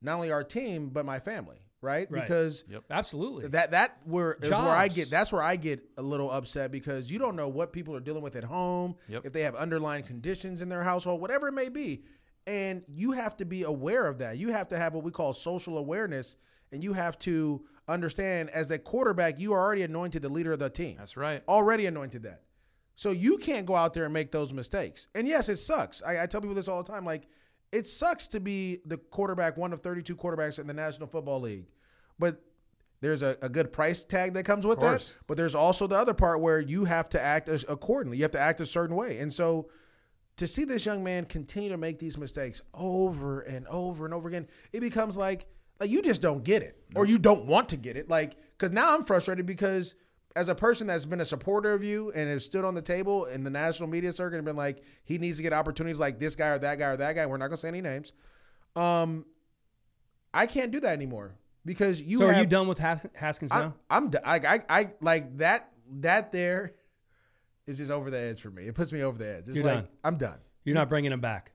not 0.00 0.14
only 0.14 0.30
our 0.30 0.44
team 0.44 0.90
but 0.90 1.04
my 1.04 1.18
family, 1.18 1.66
right? 1.80 2.08
Right. 2.08 2.22
Because 2.22 2.64
absolutely. 2.88 3.48
that 3.48 3.72
that 3.72 3.98
where 4.04 4.38
is 4.40 4.50
where 4.50 4.60
I 4.60 4.86
get 4.86 5.10
that's 5.10 5.32
where 5.32 5.42
I 5.42 5.56
get 5.56 5.82
a 5.96 6.02
little 6.02 6.30
upset 6.30 6.70
because 6.70 7.10
you 7.10 7.18
don't 7.18 7.34
know 7.34 7.48
what 7.48 7.72
people 7.72 7.96
are 7.96 8.00
dealing 8.00 8.22
with 8.22 8.36
at 8.36 8.44
home, 8.44 8.94
Yep. 9.08 9.26
if 9.26 9.32
they 9.32 9.42
have 9.42 9.56
underlying 9.56 10.04
conditions 10.04 10.62
in 10.62 10.68
their 10.68 10.84
household, 10.84 11.20
whatever 11.20 11.48
it 11.48 11.52
may 11.52 11.68
be. 11.68 12.04
And 12.46 12.82
you 12.88 13.12
have 13.12 13.36
to 13.38 13.44
be 13.44 13.64
aware 13.64 14.06
of 14.06 14.18
that. 14.18 14.38
You 14.38 14.52
have 14.52 14.68
to 14.68 14.78
have 14.78 14.94
what 14.94 15.02
we 15.02 15.10
call 15.10 15.32
social 15.32 15.78
awareness 15.78 16.36
and 16.72 16.82
you 16.82 16.92
have 16.92 17.18
to 17.20 17.64
understand 17.88 18.50
as 18.50 18.70
a 18.70 18.78
quarterback, 18.78 19.38
you 19.38 19.52
are 19.52 19.60
already 19.60 19.82
anointed 19.82 20.22
the 20.22 20.28
leader 20.28 20.52
of 20.52 20.58
the 20.58 20.70
team 20.70 20.96
That's 20.98 21.16
right. 21.16 21.42
already 21.48 21.86
anointed 21.86 22.22
that. 22.24 22.42
So 22.96 23.10
you 23.10 23.36
can't 23.36 23.66
go 23.66 23.74
out 23.74 23.94
there 23.94 24.04
and 24.04 24.14
make 24.14 24.32
those 24.32 24.52
mistakes. 24.52 25.08
And 25.14 25.28
yes, 25.28 25.48
it 25.48 25.56
sucks. 25.56 26.02
I, 26.02 26.22
I 26.22 26.26
tell 26.26 26.40
people 26.40 26.54
this 26.54 26.66
all 26.66 26.82
the 26.82 26.90
time. 26.90 27.04
Like, 27.04 27.24
it 27.70 27.86
sucks 27.86 28.26
to 28.28 28.40
be 28.40 28.78
the 28.86 28.96
quarterback, 28.96 29.56
one 29.56 29.72
of 29.72 29.80
32 29.80 30.16
quarterbacks 30.16 30.58
in 30.58 30.66
the 30.66 30.72
National 30.72 31.06
Football 31.06 31.40
League. 31.40 31.66
But 32.18 32.40
there's 33.02 33.22
a, 33.22 33.36
a 33.42 33.50
good 33.50 33.72
price 33.72 34.04
tag 34.04 34.32
that 34.34 34.44
comes 34.44 34.64
with 34.64 34.80
that. 34.80 35.14
But 35.26 35.36
there's 35.36 35.54
also 35.54 35.86
the 35.86 35.96
other 35.96 36.14
part 36.14 36.40
where 36.40 36.58
you 36.58 36.86
have 36.86 37.10
to 37.10 37.20
act 37.20 37.48
as 37.50 37.64
accordingly. 37.68 38.16
You 38.16 38.22
have 38.24 38.32
to 38.32 38.40
act 38.40 38.60
a 38.60 38.66
certain 38.66 38.96
way. 38.96 39.18
And 39.18 39.32
so 39.32 39.68
to 40.36 40.46
see 40.46 40.64
this 40.64 40.84
young 40.84 41.02
man 41.02 41.24
continue 41.24 41.70
to 41.70 41.76
make 41.76 41.98
these 41.98 42.18
mistakes 42.18 42.60
over 42.74 43.40
and 43.40 43.66
over 43.68 44.04
and 44.04 44.12
over 44.12 44.28
again, 44.28 44.46
it 44.72 44.80
becomes 44.80 45.16
like 45.16 45.46
like 45.80 45.90
you 45.90 46.02
just 46.02 46.22
don't 46.22 46.42
get 46.42 46.62
it 46.62 46.78
or 46.94 47.06
you 47.06 47.18
don't 47.18 47.46
want 47.46 47.68
to 47.70 47.76
get 47.76 47.96
it. 47.96 48.08
Like 48.08 48.36
because 48.56 48.72
now 48.72 48.94
I'm 48.94 49.04
frustrated 49.04 49.46
because 49.46 49.94
as 50.34 50.50
a 50.50 50.54
person 50.54 50.86
that's 50.86 51.06
been 51.06 51.20
a 51.20 51.24
supporter 51.24 51.72
of 51.72 51.82
you 51.82 52.12
and 52.14 52.28
has 52.28 52.44
stood 52.44 52.64
on 52.64 52.74
the 52.74 52.82
table 52.82 53.24
in 53.24 53.42
the 53.42 53.50
national 53.50 53.88
media 53.88 54.12
circuit 54.12 54.36
and 54.36 54.44
been 54.44 54.56
like, 54.56 54.82
he 55.04 55.16
needs 55.16 55.38
to 55.38 55.42
get 55.42 55.54
opportunities 55.54 55.98
like 55.98 56.18
this 56.18 56.36
guy 56.36 56.48
or 56.48 56.58
that 56.58 56.78
guy 56.78 56.88
or 56.88 56.96
that 56.98 57.14
guy. 57.14 57.24
We're 57.24 57.38
not 57.38 57.48
gonna 57.48 57.56
say 57.56 57.68
any 57.68 57.80
names. 57.80 58.12
Um, 58.74 59.24
I 60.34 60.44
can't 60.44 60.70
do 60.70 60.80
that 60.80 60.92
anymore 60.92 61.34
because 61.64 62.00
you. 62.00 62.18
so 62.18 62.26
have, 62.26 62.36
are 62.36 62.40
you 62.40 62.46
done 62.46 62.68
with 62.68 62.78
Has- 62.78 63.06
Haskins 63.14 63.50
I, 63.50 63.60
now? 63.60 63.74
I'm. 63.88 64.10
I 64.24 64.90
like 65.00 65.38
that. 65.38 65.72
That 66.00 66.32
there 66.32 66.74
is 67.66 67.78
just 67.78 67.90
over 67.90 68.10
the 68.10 68.18
edge 68.18 68.40
for 68.40 68.50
me. 68.50 68.66
It 68.66 68.74
puts 68.74 68.92
me 68.92 69.02
over 69.02 69.18
the 69.18 69.28
edge. 69.38 69.48
It's 69.48 69.56
You're 69.56 69.66
like 69.66 69.74
done. 69.76 69.88
I'm 70.04 70.16
done. 70.16 70.38
You're 70.64 70.74
not 70.74 70.88
bringing 70.88 71.12
him 71.12 71.20
back 71.20 71.52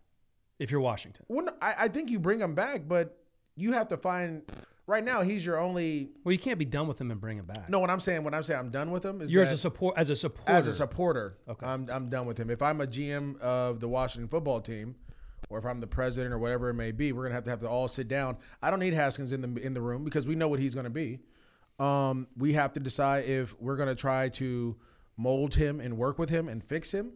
if 0.60 0.72
you're 0.72 0.82
Washington. 0.82 1.26
Well, 1.28 1.46
no, 1.46 1.54
I, 1.62 1.76
I 1.80 1.88
think 1.88 2.10
you 2.10 2.20
bring 2.20 2.40
him 2.40 2.56
back, 2.56 2.88
but 2.88 3.18
you 3.56 3.74
have 3.74 3.88
to 3.90 3.98
find. 3.98 4.44
Right 4.88 5.04
now, 5.04 5.22
he's 5.22 5.46
your 5.46 5.60
only. 5.60 6.10
Well, 6.24 6.34
you 6.34 6.40
can't 6.40 6.60
be 6.60 6.66
done 6.66 6.88
with 6.88 7.00
him 7.00 7.12
and 7.12 7.22
bring 7.22 7.38
him 7.38 7.46
back. 7.46 7.70
No, 7.70 7.80
what 7.80 7.90
I'm 7.90 8.00
saying, 8.00 8.24
when 8.24 8.34
I'm 8.34 8.44
saying 8.44 8.60
I'm 8.60 8.72
done 8.72 8.92
with 8.92 9.06
him, 9.06 9.22
is 9.22 9.32
you're 9.32 9.46
that 9.46 9.52
as 9.52 9.60
a 9.60 9.62
support 9.62 9.98
as 9.98 10.10
a 10.10 10.16
supporter. 10.16 10.52
as 10.52 10.68
a 10.68 10.74
supporter, 10.74 11.38
Okay. 11.48 11.66
I'm 11.66 11.88
I'm 11.90 12.10
done 12.10 12.26
with 12.26 12.38
him. 12.38 12.50
If 12.50 12.62
I'm 12.62 12.82
a 12.82 12.88
GM 12.88 13.40
of 13.40 13.80
the 13.80 13.88
Washington 13.88 14.28
football 14.28 14.60
team, 14.60 14.96
or 15.50 15.60
if 15.60 15.66
I'm 15.66 15.80
the 15.80 15.88
president 15.88 16.34
or 16.34 16.40
whatever 16.40 16.70
it 16.70 16.74
may 16.74 16.92
be, 16.92 17.12
we're 17.14 17.24
gonna 17.24 17.36
have 17.36 17.44
to 17.46 17.50
have 17.52 17.62
to 17.62 17.70
all 17.70 17.88
sit 17.88 18.08
down. 18.08 18.38
I 18.62 18.70
don't 18.70 18.80
need 18.80 18.94
Haskins 18.94 19.32
in 19.32 19.42
the 19.42 19.62
in 19.62 19.74
the 19.74 19.82
room 19.82 20.04
because 20.04 20.26
we 20.26 20.36
know 20.36 20.48
what 20.48 20.60
he's 20.60 20.76
gonna 20.76 20.90
be. 20.90 21.20
Um, 21.80 22.28
we 22.36 22.54
have 22.54 22.74
to 22.74 22.80
decide 22.80 23.26
if 23.26 23.56
we're 23.62 23.78
gonna 23.78 23.96
try 23.96 24.30
to 24.30 24.76
mold 25.22 25.56
him 25.56 25.80
and 25.80 25.98
work 25.98 26.18
with 26.18 26.30
him 26.30 26.48
and 26.50 26.64
fix 26.64 26.92
him, 26.94 27.12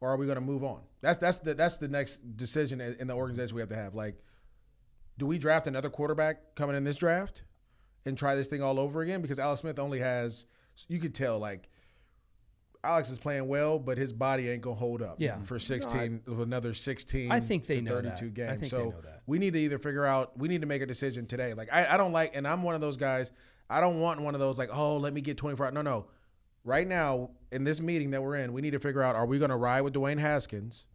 or 0.00 0.10
are 0.10 0.16
we 0.16 0.26
gonna 0.26 0.40
move 0.40 0.64
on? 0.64 0.80
That's 1.00 1.18
that's 1.18 1.38
the 1.38 1.54
that's 1.54 1.76
the 1.78 1.88
next 1.88 2.36
decision 2.36 2.80
in 2.80 3.06
the 3.06 3.14
organization 3.14 3.54
we 3.54 3.62
have 3.62 3.68
to 3.68 3.76
have. 3.76 3.94
Like, 3.94 4.16
do 5.18 5.26
we 5.26 5.38
draft 5.38 5.66
another 5.66 5.90
quarterback 5.90 6.54
coming 6.54 6.76
in 6.76 6.84
this 6.84 6.96
draft 6.96 7.42
and 8.04 8.16
try 8.18 8.34
this 8.34 8.48
thing 8.48 8.62
all 8.62 8.78
over 8.80 9.00
again? 9.02 9.22
Because 9.22 9.38
Alex 9.38 9.60
Smith 9.60 9.78
only 9.78 10.00
has 10.00 10.46
you 10.88 10.98
could 10.98 11.14
tell 11.14 11.38
like 11.38 11.68
Alex 12.82 13.10
is 13.10 13.18
playing 13.18 13.46
well, 13.46 13.78
but 13.78 13.98
his 13.98 14.12
body 14.12 14.48
ain't 14.48 14.62
gonna 14.62 14.76
hold 14.76 15.02
up. 15.02 15.16
Yeah. 15.18 15.42
for 15.44 15.58
sixteen, 15.58 16.22
of 16.26 16.40
another 16.40 16.72
sixteen. 16.74 17.30
I 17.30 17.40
think 17.40 17.66
they 17.66 17.76
to 17.76 17.82
know 17.82 18.00
that. 18.00 18.18
thirty-two 18.18 18.42
I 18.42 18.46
games. 18.46 18.60
think 18.60 18.70
so 18.70 18.76
they 18.78 18.84
know 18.84 19.00
that. 19.02 19.22
we 19.26 19.38
need 19.38 19.52
to 19.52 19.60
either 19.60 19.78
figure 19.78 20.06
out. 20.06 20.36
We 20.38 20.48
need 20.48 20.62
to 20.62 20.66
make 20.66 20.80
a 20.82 20.86
decision 20.86 21.26
today. 21.26 21.54
Like 21.54 21.68
I, 21.72 21.94
I 21.94 21.96
don't 21.96 22.12
like, 22.12 22.34
and 22.34 22.48
I'm 22.48 22.62
one 22.62 22.74
of 22.74 22.80
those 22.80 22.96
guys. 22.96 23.30
I 23.68 23.80
don't 23.80 24.00
want 24.00 24.20
one 24.20 24.34
of 24.34 24.40
those 24.40 24.58
like, 24.58 24.70
oh, 24.72 24.96
let 24.96 25.12
me 25.12 25.20
get 25.20 25.36
twenty 25.36 25.56
four. 25.56 25.70
No, 25.70 25.82
no. 25.82 26.06
Right 26.64 26.86
now 26.86 27.30
in 27.50 27.64
this 27.64 27.80
meeting 27.80 28.10
that 28.10 28.22
we're 28.22 28.36
in, 28.36 28.52
we 28.52 28.60
need 28.60 28.72
to 28.72 28.80
figure 28.80 29.02
out: 29.02 29.16
Are 29.16 29.26
we 29.26 29.38
gonna 29.38 29.56
ride 29.56 29.80
with 29.82 29.94
Dwayne 29.94 30.18
Haskins? 30.18 30.86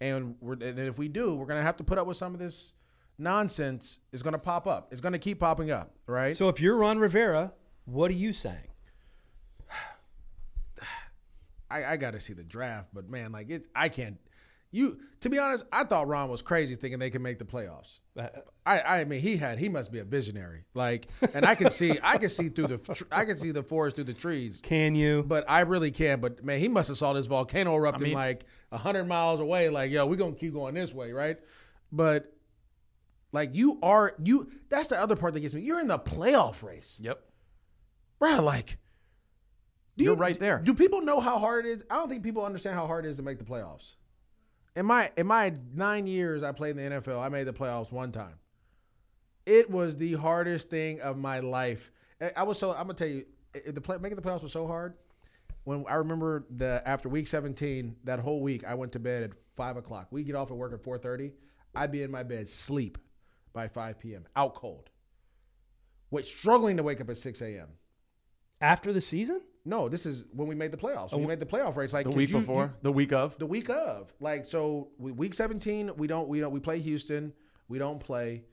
And 0.00 0.36
we're, 0.40 0.54
and 0.54 0.78
if 0.78 0.98
we 0.98 1.08
do, 1.08 1.34
we're 1.34 1.46
gonna 1.46 1.62
have 1.62 1.76
to 1.78 1.84
put 1.84 1.98
up 1.98 2.06
with 2.06 2.16
some 2.16 2.34
of 2.34 2.40
this 2.40 2.74
nonsense. 3.18 4.00
Is 4.12 4.22
gonna 4.22 4.38
pop 4.38 4.66
up. 4.66 4.88
It's 4.92 5.00
gonna 5.00 5.18
keep 5.18 5.40
popping 5.40 5.70
up, 5.70 5.94
right? 6.06 6.36
So 6.36 6.48
if 6.48 6.60
you're 6.60 6.76
Ron 6.76 6.98
Rivera, 6.98 7.52
what 7.86 8.10
are 8.10 8.14
you 8.14 8.32
saying? 8.32 8.68
I, 11.70 11.84
I 11.84 11.96
got 11.96 12.12
to 12.12 12.20
see 12.20 12.32
the 12.32 12.44
draft, 12.44 12.88
but 12.92 13.08
man, 13.08 13.32
like 13.32 13.48
it's 13.48 13.68
I 13.74 13.88
can't. 13.88 14.18
You 14.72 14.98
to 15.20 15.30
be 15.30 15.38
honest, 15.38 15.64
I 15.72 15.84
thought 15.84 16.08
Ron 16.08 16.28
was 16.28 16.42
crazy 16.42 16.74
thinking 16.74 16.98
they 16.98 17.10
could 17.10 17.22
make 17.22 17.38
the 17.38 17.44
playoffs. 17.44 18.00
Uh, 18.18 18.28
I, 18.66 18.80
I 19.00 19.04
mean, 19.04 19.20
he 19.20 19.36
had 19.36 19.58
he 19.58 19.68
must 19.68 19.90
be 19.92 19.98
a 20.00 20.04
visionary. 20.04 20.64
Like, 20.74 21.08
and 21.34 21.46
I 21.46 21.54
can 21.54 21.70
see 21.70 21.98
I 22.02 22.18
can 22.18 22.28
see 22.30 22.48
through 22.48 22.66
the 22.66 23.06
I 23.12 23.24
can 23.24 23.38
see 23.38 23.52
the 23.52 23.62
forest 23.62 23.96
through 23.96 24.04
the 24.04 24.12
trees. 24.14 24.60
Can 24.62 24.94
you? 24.94 25.24
But 25.26 25.44
I 25.48 25.60
really 25.60 25.90
can. 25.92 26.20
But 26.20 26.44
man, 26.44 26.58
he 26.58 26.68
must 26.68 26.88
have 26.88 26.98
saw 26.98 27.12
this 27.12 27.26
volcano 27.26 27.74
erupting 27.76 28.08
mean- 28.08 28.14
like 28.14 28.44
hundred 28.72 29.04
miles 29.04 29.40
away. 29.40 29.68
Like, 29.70 29.90
yo, 29.92 30.04
we're 30.06 30.16
gonna 30.16 30.32
keep 30.32 30.52
going 30.52 30.74
this 30.74 30.92
way, 30.92 31.12
right? 31.12 31.38
But 31.92 32.32
like, 33.32 33.54
you 33.54 33.78
are 33.82 34.14
you. 34.22 34.50
That's 34.68 34.88
the 34.88 35.00
other 35.00 35.16
part 35.16 35.32
that 35.34 35.40
gets 35.40 35.54
me. 35.54 35.62
You're 35.62 35.80
in 35.80 35.88
the 35.88 35.98
playoff 35.98 36.62
race, 36.62 36.96
Yep. 37.00 37.20
bro. 38.18 38.42
Like, 38.42 38.78
do 39.96 40.04
You're 40.04 40.14
you- 40.14 40.20
right 40.20 40.38
there. 40.38 40.58
Do 40.58 40.74
people 40.74 41.00
know 41.02 41.20
how 41.20 41.38
hard 41.38 41.64
it 41.66 41.70
is? 41.78 41.84
I 41.90 41.96
don't 41.96 42.08
think 42.08 42.22
people 42.22 42.44
understand 42.44 42.74
how 42.76 42.86
hard 42.86 43.06
it 43.06 43.10
is 43.10 43.16
to 43.18 43.22
make 43.22 43.38
the 43.38 43.44
playoffs. 43.44 43.94
In 44.76 44.84
my 44.86 45.10
in 45.16 45.26
my 45.26 45.54
nine 45.74 46.06
years 46.06 46.42
I 46.42 46.52
played 46.52 46.76
in 46.76 46.90
the 46.90 47.00
NFL, 47.00 47.20
I 47.20 47.30
made 47.30 47.44
the 47.44 47.52
playoffs 47.52 47.90
one 47.90 48.12
time. 48.12 48.34
It 49.46 49.70
was 49.70 49.96
the 49.96 50.14
hardest 50.14 50.68
thing 50.68 51.00
of 51.00 51.16
my 51.16 51.40
life. 51.40 51.90
I- 52.20 52.42
was 52.42 52.58
so 52.58 52.72
I'm 52.72 52.86
gonna 52.86 52.94
tell 52.94 53.08
you, 53.08 53.24
the 53.66 53.80
play, 53.80 53.96
making 53.96 54.16
the 54.16 54.22
playoffs 54.22 54.42
was 54.42 54.52
so 54.52 54.66
hard. 54.66 54.94
When 55.64 55.84
I 55.88 55.94
remember 55.94 56.44
the 56.50 56.82
after 56.86 57.08
week 57.08 57.26
17, 57.26 57.96
that 58.04 58.20
whole 58.20 58.42
week 58.42 58.64
I 58.64 58.74
went 58.74 58.92
to 58.92 59.00
bed 59.00 59.22
at 59.22 59.30
five 59.56 59.76
o'clock. 59.76 60.08
We 60.10 60.22
get 60.22 60.34
off 60.34 60.50
at 60.50 60.56
work 60.56 60.72
at 60.74 60.82
4:30. 60.82 61.32
I'd 61.74 61.90
be 61.90 62.02
in 62.02 62.10
my 62.10 62.22
bed 62.22 62.48
sleep 62.48 62.98
by 63.52 63.68
5 63.68 63.98
p.m. 63.98 64.26
out 64.36 64.54
cold. 64.54 64.90
Wait, 66.10 66.26
struggling 66.26 66.76
to 66.76 66.82
wake 66.82 67.00
up 67.00 67.08
at 67.08 67.16
6 67.16 67.40
a.m. 67.40 67.68
After 68.60 68.92
the 68.92 69.00
season? 69.00 69.40
No, 69.64 69.88
this 69.88 70.06
is 70.06 70.24
when 70.32 70.46
we 70.48 70.54
made 70.54 70.70
the 70.70 70.76
playoffs. 70.76 71.12
When 71.12 71.22
we 71.22 71.26
made 71.26 71.40
the 71.40 71.46
playoff 71.46 71.76
race, 71.76 71.92
like 71.92 72.04
The 72.04 72.10
week 72.12 72.30
you- 72.30 72.38
before, 72.38 72.64
you- 72.64 72.72
the 72.82 72.92
week 72.92 73.12
of. 73.12 73.36
the 73.38 73.46
week 73.46 73.68
of, 73.68 74.12
like 74.20 74.46
so, 74.46 74.88
we, 74.98 75.10
week 75.12 75.34
seventeen, 75.34 75.90
we 75.96 76.06
don't, 76.06 76.28
we 76.28 76.38
don't, 76.40 76.52
we 76.52 76.60
play 76.60 76.78
Houston, 76.78 77.32
we 77.68 77.78
don't 77.78 77.98
play, 77.98 78.44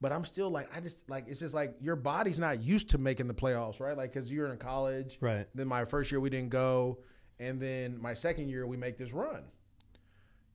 but 0.00 0.12
I'm 0.12 0.24
still 0.24 0.48
like, 0.50 0.74
I 0.74 0.80
just 0.80 0.98
like, 1.10 1.26
it's 1.28 1.40
just 1.40 1.54
like 1.54 1.76
your 1.80 1.94
body's 1.94 2.38
not 2.38 2.62
used 2.62 2.88
to 2.90 2.98
making 2.98 3.28
the 3.28 3.34
playoffs, 3.34 3.80
right? 3.80 3.96
Like, 3.96 4.14
cause 4.14 4.30
you're 4.32 4.50
in 4.50 4.56
college, 4.58 5.18
Right. 5.20 5.46
Then 5.54 5.68
my 5.68 5.84
first 5.84 6.10
year 6.10 6.20
we 6.20 6.30
didn't 6.30 6.50
go, 6.50 6.98
and 7.38 7.60
then 7.60 8.00
my 8.00 8.14
second 8.14 8.48
year 8.48 8.66
we 8.66 8.76
make 8.78 8.96
this 8.96 9.12
run. 9.12 9.44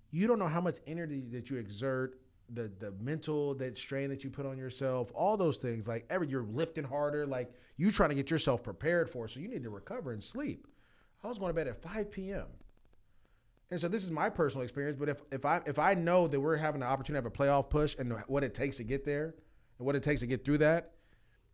You 0.09 0.25
don't 0.25 0.39
know 0.39 0.47
how 0.47 0.61
much 0.61 0.77
energy 0.87 1.25
that 1.33 1.49
you 1.51 1.57
exert, 1.57 2.19
the 2.53 2.71
the 2.79 2.91
mental 2.99 3.55
that 3.55 3.77
strain 3.77 4.09
that 4.09 4.23
you 4.23 4.29
put 4.29 4.45
on 4.45 4.57
yourself, 4.57 5.11
all 5.13 5.37
those 5.37 5.57
things. 5.57 5.87
Like 5.87 6.05
every 6.09 6.27
you're 6.27 6.43
lifting 6.43 6.83
harder, 6.83 7.25
like 7.25 7.51
you 7.75 7.91
trying 7.91 8.09
to 8.09 8.15
get 8.15 8.31
yourself 8.31 8.63
prepared 8.63 9.09
for, 9.09 9.25
it, 9.25 9.31
so 9.31 9.39
you 9.39 9.47
need 9.47 9.63
to 9.63 9.69
recover 9.69 10.11
and 10.11 10.23
sleep. 10.23 10.67
I 11.23 11.27
was 11.27 11.39
going 11.39 11.49
to 11.49 11.53
bed 11.53 11.67
at 11.67 11.81
5 11.81 12.11
p.m. 12.11 12.45
And 13.69 13.81
so 13.81 13.87
this 13.87 14.03
is 14.03 14.11
my 14.11 14.29
personal 14.29 14.63
experience. 14.63 14.97
But 14.97 15.09
if 15.09 15.21
if 15.31 15.45
I 15.45 15.61
if 15.65 15.77
I 15.77 15.93
know 15.93 16.27
that 16.27 16.39
we're 16.39 16.55
having 16.55 16.81
an 16.81 16.87
opportunity 16.87 17.21
to 17.21 17.29
have 17.29 17.33
a 17.33 17.37
playoff 17.37 17.69
push 17.69 17.95
and 17.99 18.13
what 18.27 18.43
it 18.43 18.53
takes 18.53 18.77
to 18.77 18.83
get 18.83 19.03
there, 19.03 19.35
and 19.77 19.85
what 19.85 19.95
it 19.95 20.03
takes 20.03 20.21
to 20.21 20.27
get 20.27 20.45
through 20.45 20.59
that, 20.59 20.93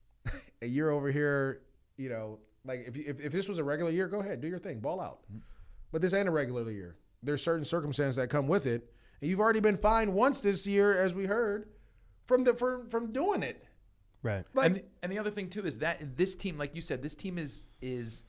a 0.62 0.67
year 0.67 0.91
over 0.91 1.12
here, 1.12 1.62
you 1.97 2.09
know, 2.09 2.39
like 2.65 2.85
if 2.88 2.95
you, 2.95 3.05
if 3.07 3.19
if 3.19 3.31
this 3.31 3.47
was 3.47 3.57
a 3.57 3.63
regular 3.63 3.91
year, 3.91 4.07
go 4.07 4.19
ahead, 4.19 4.41
do 4.41 4.47
your 4.47 4.59
thing, 4.59 4.79
ball 4.79 5.01
out. 5.01 5.19
Mm-hmm. 5.23 5.39
But 5.91 6.01
this 6.01 6.13
ain't 6.13 6.27
a 6.27 6.31
regular 6.31 6.69
year. 6.71 6.95
There's 7.21 7.41
certain 7.41 7.65
circumstances 7.65 8.17
that 8.17 8.29
come 8.29 8.47
with 8.47 8.65
it, 8.65 8.91
and 9.24 9.30
you've 9.30 9.39
already 9.39 9.62
been 9.62 9.77
fined 9.77 10.13
once 10.13 10.42
this 10.42 10.68
year, 10.68 11.01
as 11.01 11.13
we 11.13 11.27
heard, 11.27 11.70
from 12.25 12.44
the 12.44 12.53
for, 12.53 12.84
from 12.89 13.13
doing 13.13 13.42
it. 13.42 13.63
Right. 14.22 14.44
Like 14.53 14.65
and, 14.65 14.84
and 15.01 15.12
the 15.13 15.18
other 15.18 15.32
thing 15.32 15.48
too 15.48 15.65
is 15.65 15.80
that 15.80 16.18
this 16.18 16.36
team, 16.36 16.58
like 16.58 16.75
you 16.75 16.82
said, 16.82 17.01
this 17.01 17.15
team 17.15 17.38
is 17.38 17.65
is 17.82 18.24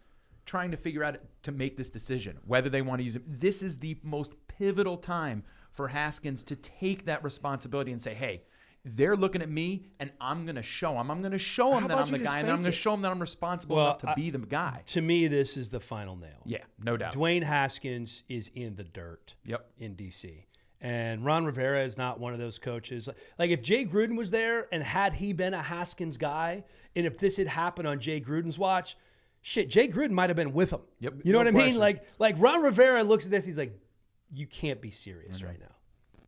trying 0.47 0.71
to 0.71 0.77
figure 0.77 1.03
out 1.03 1.17
to 1.43 1.51
make 1.51 1.77
this 1.77 1.91
decision 1.91 2.39
whether 2.45 2.69
they 2.69 2.81
want 2.81 3.01
to 3.01 3.03
use 3.03 3.17
him. 3.17 3.25
This 3.27 3.61
is 3.61 3.79
the 3.81 3.99
most 4.05 4.35
pivotal 4.47 4.97
time 4.97 5.43
for 5.73 5.89
Haskins 5.89 6.45
to 6.45 6.55
take 6.55 7.07
that 7.07 7.25
responsibility 7.25 7.91
and 7.91 8.01
say, 8.01 8.15
"Hey, 8.15 8.45
they're 8.85 9.17
looking 9.17 9.43
at 9.43 9.51
me, 9.51 9.87
and 9.99 10.13
I'm 10.21 10.45
going 10.47 10.55
to 10.55 10.63
show 10.63 10.95
them. 10.95 11.11
I'm 11.11 11.23
going 11.23 11.33
to 11.33 11.41
show 11.41 11.73
How 11.73 11.81
them 11.81 11.89
that 11.89 11.99
I'm 11.99 12.11
the 12.13 12.19
guy, 12.19 12.39
and 12.39 12.49
I'm 12.49 12.63
going 12.63 12.71
to 12.71 12.73
show 12.73 12.93
them 12.93 13.03
that 13.03 13.11
I'm 13.11 13.21
responsible 13.21 13.75
Well, 13.75 13.87
enough 13.87 13.99
to 13.99 14.11
I- 14.11 14.15
be 14.15 14.31
the 14.31 14.39
guy." 14.39 14.83
To 14.87 15.01
me, 15.01 15.27
this 15.27 15.57
is 15.57 15.71
the 15.71 15.81
final 15.81 16.15
nail. 16.15 16.43
Yeah, 16.45 16.59
no 16.79 16.97
doubt. 16.97 17.15
Dwayne 17.17 17.43
Haskins 17.43 18.23
is 18.29 18.53
in 18.55 18.77
the 18.77 18.85
dirt. 18.85 19.35
Yep. 19.45 19.67
In 19.79 19.97
DC. 19.97 20.45
And 20.85 21.25
Ron 21.25 21.47
Rivera 21.47 21.83
is 21.83 21.97
not 21.97 22.21
one 22.21 22.35
of 22.35 22.39
those 22.39 22.59
coaches. 22.59 23.09
Like 23.39 23.51
if 23.51 23.63
Jay 23.63 23.87
Gruden 23.87 24.19
was 24.19 24.31
there 24.31 24.69
and 24.71 24.83
had 24.83 25.15
he 25.15 25.33
been 25.33 25.55
a 25.55 25.63
Haskins 25.63 26.19
guy, 26.19 26.63
and 26.95 27.07
if 27.07 27.17
this 27.17 27.39
had 27.39 27.47
happened 27.47 27.89
on 27.89 28.01
Jay 28.01 28.21
Gruden's 28.21 28.59
watch, 28.59 28.95
shit, 29.41 29.71
Jay 29.71 29.89
Gruden 29.89 30.11
might 30.11 30.29
have 30.29 30.37
been 30.37 30.53
with 30.53 30.75
him. 30.75 30.83
Yep. 31.01 31.15
You 31.25 31.33
know 31.33 31.43
No 31.43 31.51
what 31.51 31.63
I 31.63 31.67
mean? 31.67 31.79
Like 31.79 32.05
like 32.19 32.37
Ron 32.39 32.61
Rivera 32.61 33.03
looks 33.03 33.25
at 33.25 33.31
this, 33.31 33.47
he's 33.47 33.57
like, 33.57 33.81
you 34.31 34.47
can't 34.47 34.83
be 34.83 34.91
serious 34.91 35.39
mm-hmm. 35.39 35.47
right 35.47 35.59
now. 35.59 35.75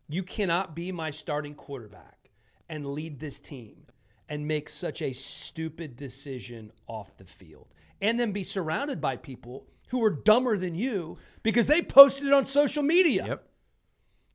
You 0.09 0.23
cannot 0.23 0.75
be 0.75 0.91
my 0.91 1.11
starting 1.11 1.55
quarterback 1.55 2.31
and 2.67 2.87
lead 2.87 3.21
this 3.21 3.39
team 3.41 3.89
and 4.27 4.49
make 4.49 4.71
such 4.71 5.03
a 5.03 5.13
stupid 5.13 5.97
decision 5.97 6.73
off 6.87 7.15
the 7.19 7.27
field. 7.27 7.69
And 8.01 8.19
then 8.19 8.33
be 8.33 8.43
surrounded 8.43 9.03
by 9.03 9.17
people 9.17 9.67
who 9.89 10.03
are 10.03 10.11
dumber 10.11 10.57
than 10.57 10.75
you 10.75 11.19
because 11.43 11.67
they 11.67 11.83
posted 11.83 12.27
it 12.27 12.33
on 12.33 12.47
social 12.47 12.83
media. 12.83 13.27
Yep. 13.27 13.49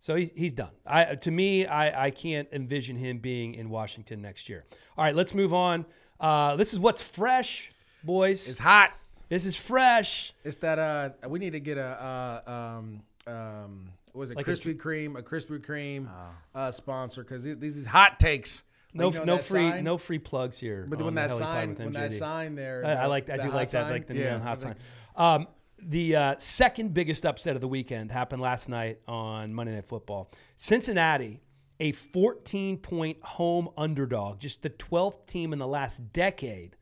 So 0.01 0.15
he, 0.15 0.31
he's 0.35 0.51
done. 0.51 0.71
I 0.85 1.15
to 1.15 1.31
me, 1.31 1.65
I, 1.67 2.07
I 2.07 2.11
can't 2.11 2.47
envision 2.51 2.95
him 2.97 3.19
being 3.19 3.53
in 3.53 3.69
Washington 3.69 4.19
next 4.21 4.49
year. 4.49 4.65
All 4.97 5.05
right, 5.05 5.15
let's 5.15 5.33
move 5.35 5.53
on. 5.53 5.85
Uh, 6.19 6.55
this 6.55 6.73
is 6.73 6.79
what's 6.79 7.07
fresh, 7.07 7.71
boys. 8.03 8.49
it's 8.49 8.59
hot. 8.59 8.91
this 9.29 9.45
is 9.45 9.55
fresh. 9.55 10.33
It's 10.43 10.55
that 10.57 10.79
uh 10.79 11.09
we 11.29 11.37
need 11.39 11.51
to 11.51 11.59
get 11.59 11.77
a 11.77 12.41
uh 12.45 12.51
um 12.77 13.03
um 13.27 13.91
what 14.11 14.21
was 14.21 14.31
it 14.31 14.37
Like 14.37 14.45
Krispy 14.47 14.75
Kreme 14.75 15.17
a 15.17 15.21
Krispy 15.21 15.59
Kreme 15.63 16.07
uh 16.55 16.71
sponsor 16.71 17.21
because 17.23 17.43
these 17.43 17.77
is 17.77 17.85
hot 17.85 18.19
takes. 18.19 18.63
No, 18.93 19.05
Like, 19.05 19.13
you 19.13 19.19
know 19.21 19.35
no 19.35 19.37
free, 19.37 19.69
sign? 19.69 19.83
no 19.85 19.97
free 19.97 20.19
plugs 20.19 20.57
here. 20.59 20.85
But 20.89 20.99
when 21.01 21.13
that 21.15 21.29
sign 21.31 21.75
when 21.75 21.93
that 21.93 22.11
sign 22.11 22.55
there, 22.55 22.83
I, 22.85 23.03
I 23.03 23.05
like, 23.05 23.29
I 23.29 23.37
do 23.37 23.49
like 23.51 23.69
that, 23.69 23.83
sign? 23.83 23.91
like 23.91 24.07
the 24.07 24.15
Yeah, 24.15 24.29
neon 24.31 24.41
hot 24.41 24.61
think- 24.61 24.75
sign. 25.15 25.35
Um, 25.35 25.47
the 25.83 26.15
uh, 26.15 26.35
second 26.37 26.93
biggest 26.93 27.25
upset 27.25 27.55
of 27.55 27.61
the 27.61 27.67
weekend 27.67 28.11
happened 28.11 28.41
last 28.41 28.69
night 28.69 28.99
on 29.07 29.53
Monday 29.53 29.73
Night 29.73 29.85
Football. 29.85 30.31
Cincinnati, 30.55 31.41
a 31.79 31.91
14 31.91 32.77
point 32.77 33.17
home 33.23 33.69
underdog, 33.77 34.39
just 34.39 34.61
the 34.61 34.69
12th 34.69 35.25
team 35.25 35.53
in 35.53 35.59
the 35.59 35.67
last 35.67 36.13
decade 36.13 36.75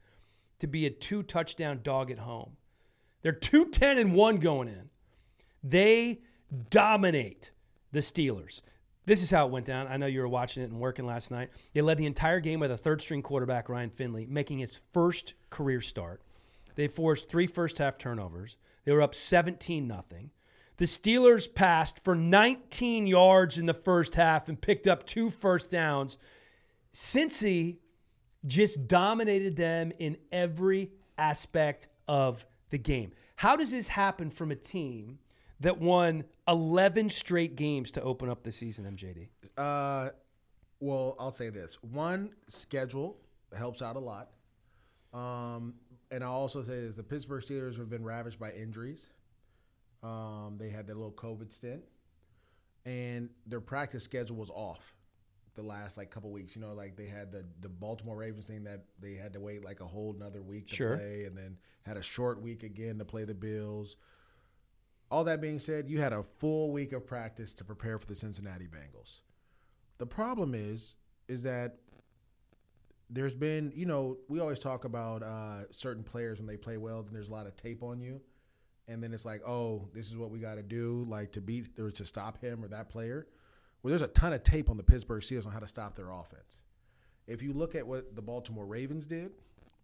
to 0.59 0.67
be 0.67 0.85
a 0.85 0.89
two 0.89 1.23
touchdown 1.23 1.79
dog 1.83 2.11
at 2.11 2.19
home. 2.19 2.57
They're 3.21 3.31
210 3.31 3.97
and 3.97 4.13
1 4.13 4.37
going 4.37 4.67
in. 4.67 4.89
They 5.63 6.21
dominate 6.69 7.51
the 7.91 7.99
Steelers. 7.99 8.61
This 9.05 9.21
is 9.23 9.31
how 9.31 9.47
it 9.47 9.51
went 9.51 9.65
down. 9.65 9.87
I 9.87 9.97
know 9.97 10.05
you 10.05 10.21
were 10.21 10.27
watching 10.27 10.61
it 10.61 10.69
and 10.69 10.79
working 10.79 11.05
last 11.05 11.31
night. 11.31 11.49
They 11.73 11.81
led 11.81 11.97
the 11.97 12.05
entire 12.05 12.39
game 12.39 12.59
with 12.59 12.71
a 12.71 12.77
third 12.77 13.01
string 13.01 13.21
quarterback, 13.21 13.67
Ryan 13.67 13.89
Finley, 13.89 14.25
making 14.27 14.59
his 14.59 14.79
first 14.93 15.33
career 15.49 15.81
start. 15.81 16.21
They 16.75 16.87
forced 16.87 17.27
three 17.27 17.47
first 17.47 17.79
half 17.79 17.97
turnovers. 17.97 18.57
They 18.85 18.91
were 18.91 19.01
up 19.01 19.15
17 19.15 19.87
nothing. 19.87 20.31
The 20.77 20.85
Steelers 20.85 21.53
passed 21.53 22.03
for 22.03 22.15
19 22.15 23.05
yards 23.05 23.57
in 23.57 23.65
the 23.65 23.73
first 23.73 24.15
half 24.15 24.47
and 24.47 24.59
picked 24.59 24.87
up 24.87 25.05
two 25.05 25.29
first 25.29 25.69
downs. 25.69 26.17
Cincy 26.93 27.77
just 28.45 28.87
dominated 28.87 29.57
them 29.57 29.91
in 29.99 30.17
every 30.31 30.91
aspect 31.17 31.87
of 32.07 32.45
the 32.69 32.77
game. 32.77 33.11
How 33.35 33.55
does 33.55 33.71
this 33.71 33.89
happen 33.89 34.29
from 34.29 34.51
a 34.51 34.55
team 34.55 35.19
that 35.59 35.79
won 35.79 36.23
11 36.47 37.09
straight 37.09 37.55
games 37.55 37.91
to 37.91 38.01
open 38.01 38.29
up 38.29 38.43
the 38.43 38.51
season, 38.51 38.85
MJD? 38.85 39.27
Uh, 39.57 40.11
well, 40.79 41.15
I'll 41.19 41.31
say 41.31 41.49
this: 41.49 41.77
one, 41.83 42.31
schedule 42.47 43.17
helps 43.55 43.81
out 43.81 43.95
a 43.95 43.99
lot. 43.99 44.29
Um, 45.13 45.75
and 46.11 46.23
I'll 46.23 46.31
also 46.31 46.63
say 46.63 46.81
this: 46.81 46.95
the 46.95 47.03
Pittsburgh 47.03 47.43
Steelers 47.43 47.77
have 47.77 47.89
been 47.89 48.03
ravaged 48.03 48.39
by 48.39 48.51
injuries. 48.51 49.09
Um, 50.01 50.55
they 50.57 50.69
had 50.69 50.87
their 50.87 50.95
little 50.95 51.11
COVID 51.11 51.51
stint, 51.51 51.83
and 52.85 53.29
their 53.45 53.61
practice 53.61 54.03
schedule 54.03 54.37
was 54.37 54.49
off 54.49 54.93
the 55.55 55.61
last 55.61 55.97
like 55.97 56.09
couple 56.09 56.31
weeks. 56.31 56.55
You 56.55 56.61
know, 56.61 56.73
like 56.73 56.95
they 56.95 57.07
had 57.07 57.31
the 57.31 57.45
the 57.61 57.69
Baltimore 57.69 58.15
Ravens 58.15 58.45
thing 58.45 58.63
that 58.63 58.85
they 58.99 59.13
had 59.15 59.33
to 59.33 59.39
wait 59.39 59.63
like 59.63 59.81
a 59.81 59.85
whole 59.87 60.13
another 60.15 60.41
week 60.41 60.67
to 60.69 60.75
Sure. 60.75 60.97
play, 60.97 61.25
and 61.25 61.37
then 61.37 61.57
had 61.85 61.97
a 61.97 62.01
short 62.01 62.41
week 62.41 62.63
again 62.63 62.97
to 62.99 63.05
play 63.05 63.25
the 63.25 63.33
Bills. 63.33 63.97
All 65.11 65.23
that 65.23 65.41
being 65.41 65.57
said, 65.59 65.89
you 65.89 65.99
had 65.99 66.13
a 66.13 66.21
full 66.21 66.71
week 66.71 66.93
of 66.93 67.05
practice 67.05 67.53
to 67.55 67.63
prepare 67.63 67.97
for 67.97 68.05
the 68.05 68.15
Cincinnati 68.15 68.67
Bengals. 68.67 69.21
The 69.97 70.05
problem 70.05 70.53
is, 70.53 70.95
is 71.27 71.41
that 71.43 71.79
there's 73.09 73.33
been, 73.33 73.71
you 73.75 73.85
know, 73.85 74.17
we 74.27 74.39
always 74.39 74.59
talk 74.59 74.85
about 74.85 75.23
uh, 75.23 75.71
certain 75.71 76.03
players 76.03 76.39
when 76.39 76.47
they 76.47 76.57
play 76.57 76.77
well, 76.77 77.01
then 77.01 77.13
there's 77.13 77.29
a 77.29 77.31
lot 77.31 77.47
of 77.47 77.55
tape 77.55 77.81
on 77.81 77.99
you, 77.99 78.21
and 78.87 79.01
then 79.01 79.13
it's 79.13 79.25
like, 79.25 79.41
oh, 79.47 79.87
this 79.93 80.07
is 80.07 80.17
what 80.17 80.29
we 80.29 80.39
got 80.39 80.55
to 80.55 80.63
do, 80.63 81.05
like 81.07 81.31
to 81.31 81.41
beat 81.41 81.67
or 81.79 81.91
to 81.91 82.05
stop 82.05 82.39
him 82.41 82.63
or 82.63 82.67
that 82.67 82.89
player. 82.89 83.27
Well, 83.81 83.89
there's 83.89 84.01
a 84.01 84.07
ton 84.07 84.33
of 84.33 84.43
tape 84.43 84.69
on 84.69 84.77
the 84.77 84.83
Pittsburgh 84.83 85.21
Steelers 85.21 85.45
on 85.45 85.51
how 85.51 85.59
to 85.59 85.67
stop 85.67 85.95
their 85.95 86.11
offense. 86.11 86.59
If 87.27 87.41
you 87.41 87.53
look 87.53 87.75
at 87.75 87.85
what 87.85 88.15
the 88.15 88.21
Baltimore 88.21 88.65
Ravens 88.65 89.05
did, 89.05 89.31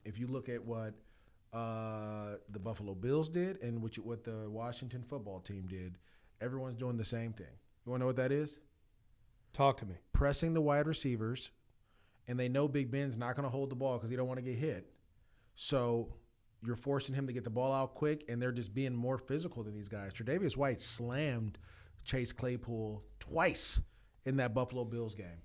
if 0.03 0.19
you 0.19 0.27
look 0.27 0.49
at 0.49 0.63
what 0.63 0.93
uh, 1.53 2.35
the 2.49 2.59
Buffalo 2.59 2.93
Bills 2.93 3.29
did, 3.29 3.61
and 3.61 3.81
what, 3.81 3.95
you, 3.97 4.03
what 4.03 4.23
the 4.23 4.49
Washington 4.49 5.03
football 5.07 5.39
team 5.39 5.65
did, 5.67 5.97
everyone's 6.41 6.75
doing 6.75 6.97
the 6.97 7.05
same 7.05 7.31
thing. 7.33 7.47
You 7.85 7.91
want 7.91 8.01
to 8.01 8.03
know 8.03 8.07
what 8.07 8.15
that 8.17 8.31
is? 8.31 8.59
Talk 9.53 9.77
to 9.77 9.85
me. 9.85 9.95
pressing 10.11 10.53
the 10.53 10.61
wide 10.61 10.85
receivers, 10.85 11.51
and 12.27 12.39
they 12.39 12.49
know 12.49 12.67
Big 12.67 12.91
Ben's 12.91 13.17
not 13.17 13.35
going 13.35 13.43
to 13.43 13.49
hold 13.49 13.69
the 13.69 13.75
ball 13.75 13.97
because 13.97 14.09
he 14.09 14.15
don't 14.15 14.27
want 14.27 14.39
to 14.39 14.45
get 14.45 14.55
hit. 14.55 14.91
So 15.55 16.13
you're 16.65 16.75
forcing 16.75 17.15
him 17.15 17.27
to 17.27 17.33
get 17.33 17.43
the 17.43 17.49
ball 17.49 17.71
out 17.71 17.95
quick, 17.95 18.25
and 18.27 18.41
they're 18.41 18.51
just 18.51 18.73
being 18.73 18.95
more 18.95 19.17
physical 19.17 19.63
than 19.63 19.73
these 19.73 19.87
guys. 19.87 20.13
Tre'Davious 20.13 20.57
White 20.57 20.81
slammed 20.81 21.57
Chase 22.03 22.31
Claypool 22.31 23.03
twice 23.19 23.81
in 24.25 24.37
that 24.37 24.53
Buffalo 24.53 24.83
Bills 24.83 25.15
game. 25.15 25.41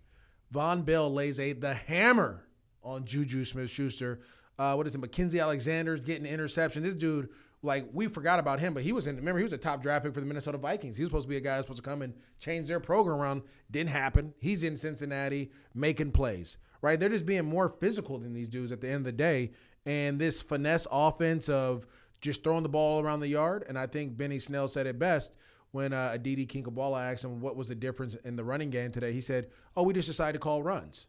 Vonn 0.53 0.85
Bell 0.85 1.13
lays 1.13 1.39
a 1.39 1.53
the 1.53 1.75
hammer 1.75 2.47
on 2.83 3.05
Juju 3.05 3.45
Smith-Schuster. 3.45 4.21
Uh, 4.59 4.75
what 4.75 4.87
is 4.87 4.95
it? 4.95 5.01
Mackensie 5.01 5.41
Alexander's 5.41 6.03
getting 6.03 6.27
an 6.27 6.33
interception. 6.33 6.83
This 6.83 6.95
dude, 6.95 7.29
like 7.63 7.87
we 7.93 8.09
forgot 8.09 8.39
about 8.39 8.59
him, 8.59 8.75
but 8.75 8.83
he 8.83 8.93
was 8.93 9.07
in. 9.07 9.17
Remember, 9.17 9.39
he 9.39 9.45
was 9.45 9.53
a 9.53 9.59
top 9.59 9.83
draft 9.83 10.05
pick 10.05 10.15
for 10.15 10.21
the 10.21 10.27
Minnesota 10.27 10.59
Vikings. 10.59 10.97
He 10.97 11.03
was 11.03 11.11
supposed 11.11 11.27
to 11.27 11.31
be 11.31 11.37
a 11.37 11.41
guy 11.41 11.57
who's 11.57 11.65
supposed 11.65 11.83
to 11.83 11.89
come 11.89 12.03
and 12.03 12.15
change 12.41 12.67
their 12.67 12.81
program 12.81 13.17
around. 13.17 13.43
Didn't 13.71 13.91
happen. 13.91 14.35
He's 14.39 14.63
in 14.63 14.77
Cincinnati 14.77 15.51
making 15.75 16.13
plays. 16.13 16.57
Right? 16.83 16.99
They're 16.99 17.09
just 17.09 17.27
being 17.27 17.45
more 17.45 17.69
physical 17.81 18.19
than 18.19 18.33
these 18.33 18.49
dudes 18.49 18.73
at 18.73 18.81
the 18.81 18.89
end 18.89 18.97
of 18.99 19.05
the 19.05 19.13
day. 19.13 19.53
And 19.87 20.19
this 20.19 20.41
finesse 20.41 20.87
offense 20.91 21.49
of 21.49 21.87
just 22.21 22.43
throwing 22.43 22.63
the 22.63 22.69
ball 22.69 23.03
around 23.03 23.21
the 23.21 23.29
yard. 23.29 23.65
And 23.69 23.79
I 23.79 23.87
think 23.87 24.17
Benny 24.17 24.39
Snell 24.39 24.69
said 24.69 24.87
it 24.87 24.99
best 24.99 25.33
when 25.73 25.93
uh, 25.93 26.11
Aditi 26.13 26.47
Kinkhabwala 26.47 27.13
asked 27.13 27.25
him 27.25 27.41
what 27.41 27.57
was 27.57 27.69
the 27.69 27.75
difference 27.75 28.15
in 28.25 28.37
the 28.37 28.45
running 28.45 28.71
game 28.71 28.93
today. 28.93 29.13
He 29.13 29.21
said, 29.21 29.49
"Oh, 29.77 29.83
we 29.83 29.93
just 29.95 30.09
decided 30.09 30.35
to 30.35 30.39
call 30.43 30.63
runs." 30.63 31.07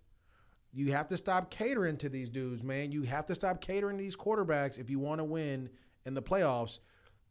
You 0.74 0.94
have 0.94 1.10
to 1.10 1.18
stop 1.18 1.50
catering 1.52 1.98
to 1.98 2.08
these 2.10 2.30
dudes, 2.30 2.64
man. 2.64 2.92
You 2.94 3.02
have 3.04 3.26
to 3.26 3.36
stop 3.36 3.60
catering 3.60 3.98
to 3.98 4.04
these 4.04 4.16
quarterbacks 4.16 4.80
if 4.80 4.90
you 4.90 5.00
want 5.00 5.20
to 5.20 5.26
win 5.26 5.70
in 6.06 6.14
the 6.14 6.22
playoffs. 6.22 6.80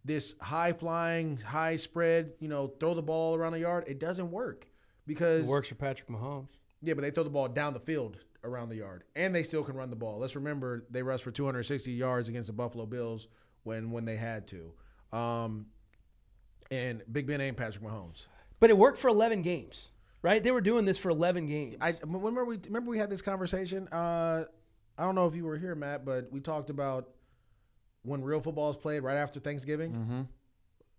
This 0.05 0.35
high 0.43 0.73
flying, 0.75 1.39
high 1.39 1.77
spread, 1.77 2.33
you 2.39 2.49
know, 2.49 2.67
throw 2.81 2.93
the 2.95 3.03
ball 3.03 3.35
around 3.35 3.53
the 3.53 3.61
yard, 3.61 3.85
it 3.87 3.99
doesn't 3.99 4.31
work 4.31 4.67
because 5.07 5.47
It 5.47 5.51
works 5.51 5.69
for 5.69 5.75
Patrick 5.75 6.09
Mahomes. 6.11 6.49
yeah, 6.83 6.93
but 6.95 7.01
they 7.03 7.11
throw 7.11 7.23
the 7.25 7.31
ball 7.31 7.49
down 7.49 7.73
the 7.75 7.81
field 7.81 8.19
around 8.45 8.69
the 8.69 8.77
yard, 8.77 9.05
and 9.15 9.35
they 9.35 9.43
still 9.43 9.63
can 9.63 9.77
run 9.77 9.91
the 9.91 9.97
ball. 9.97 10.19
Let's 10.19 10.37
remember 10.37 10.85
they 10.91 11.03
rushed 11.03 11.25
for 11.25 11.31
260 11.31 11.93
yards 11.93 12.29
against 12.29 12.49
the 12.49 12.53
Buffalo 12.53 12.87
Bills 12.87 13.29
when 13.65 13.91
when 13.91 14.05
they 14.05 14.17
had 14.17 14.49
to. 14.49 14.73
Um, 15.17 15.67
and 16.71 17.03
Big 17.11 17.27
Ben 17.27 17.41
ain't 17.41 17.57
Patrick 17.57 17.85
Mahomes. 17.85 18.27
But 18.61 18.71
it 18.71 18.79
worked 18.79 18.99
for 18.99 19.09
11 19.09 19.43
games, 19.43 19.91
right? 20.23 20.43
They 20.43 20.51
were 20.51 20.61
doing 20.61 20.85
this 20.85 20.99
for 20.99 21.11
11 21.11 21.47
games. 21.47 21.77
I 21.81 21.95
remember 22.03 22.45
we 22.45 22.59
remember 22.67 22.91
we 22.91 22.99
had 22.99 23.11
this 23.11 23.23
conversation. 23.23 23.89
Uh, 23.89 24.45
I 24.99 25.05
don't 25.05 25.15
know 25.15 25.27
if 25.27 25.35
you 25.35 25.45
were 25.45 25.57
here, 25.57 25.75
Matt, 25.75 26.05
but 26.05 26.31
we 26.31 26.41
talked 26.41 26.71
about 26.71 27.09
when 28.03 28.23
real 28.23 28.41
football 28.41 28.71
is 28.71 28.77
played 28.77 29.03
right 29.03 29.17
after 29.17 29.41
Thanksgiving. 29.41 29.93
Mm-hmm. 29.93 30.21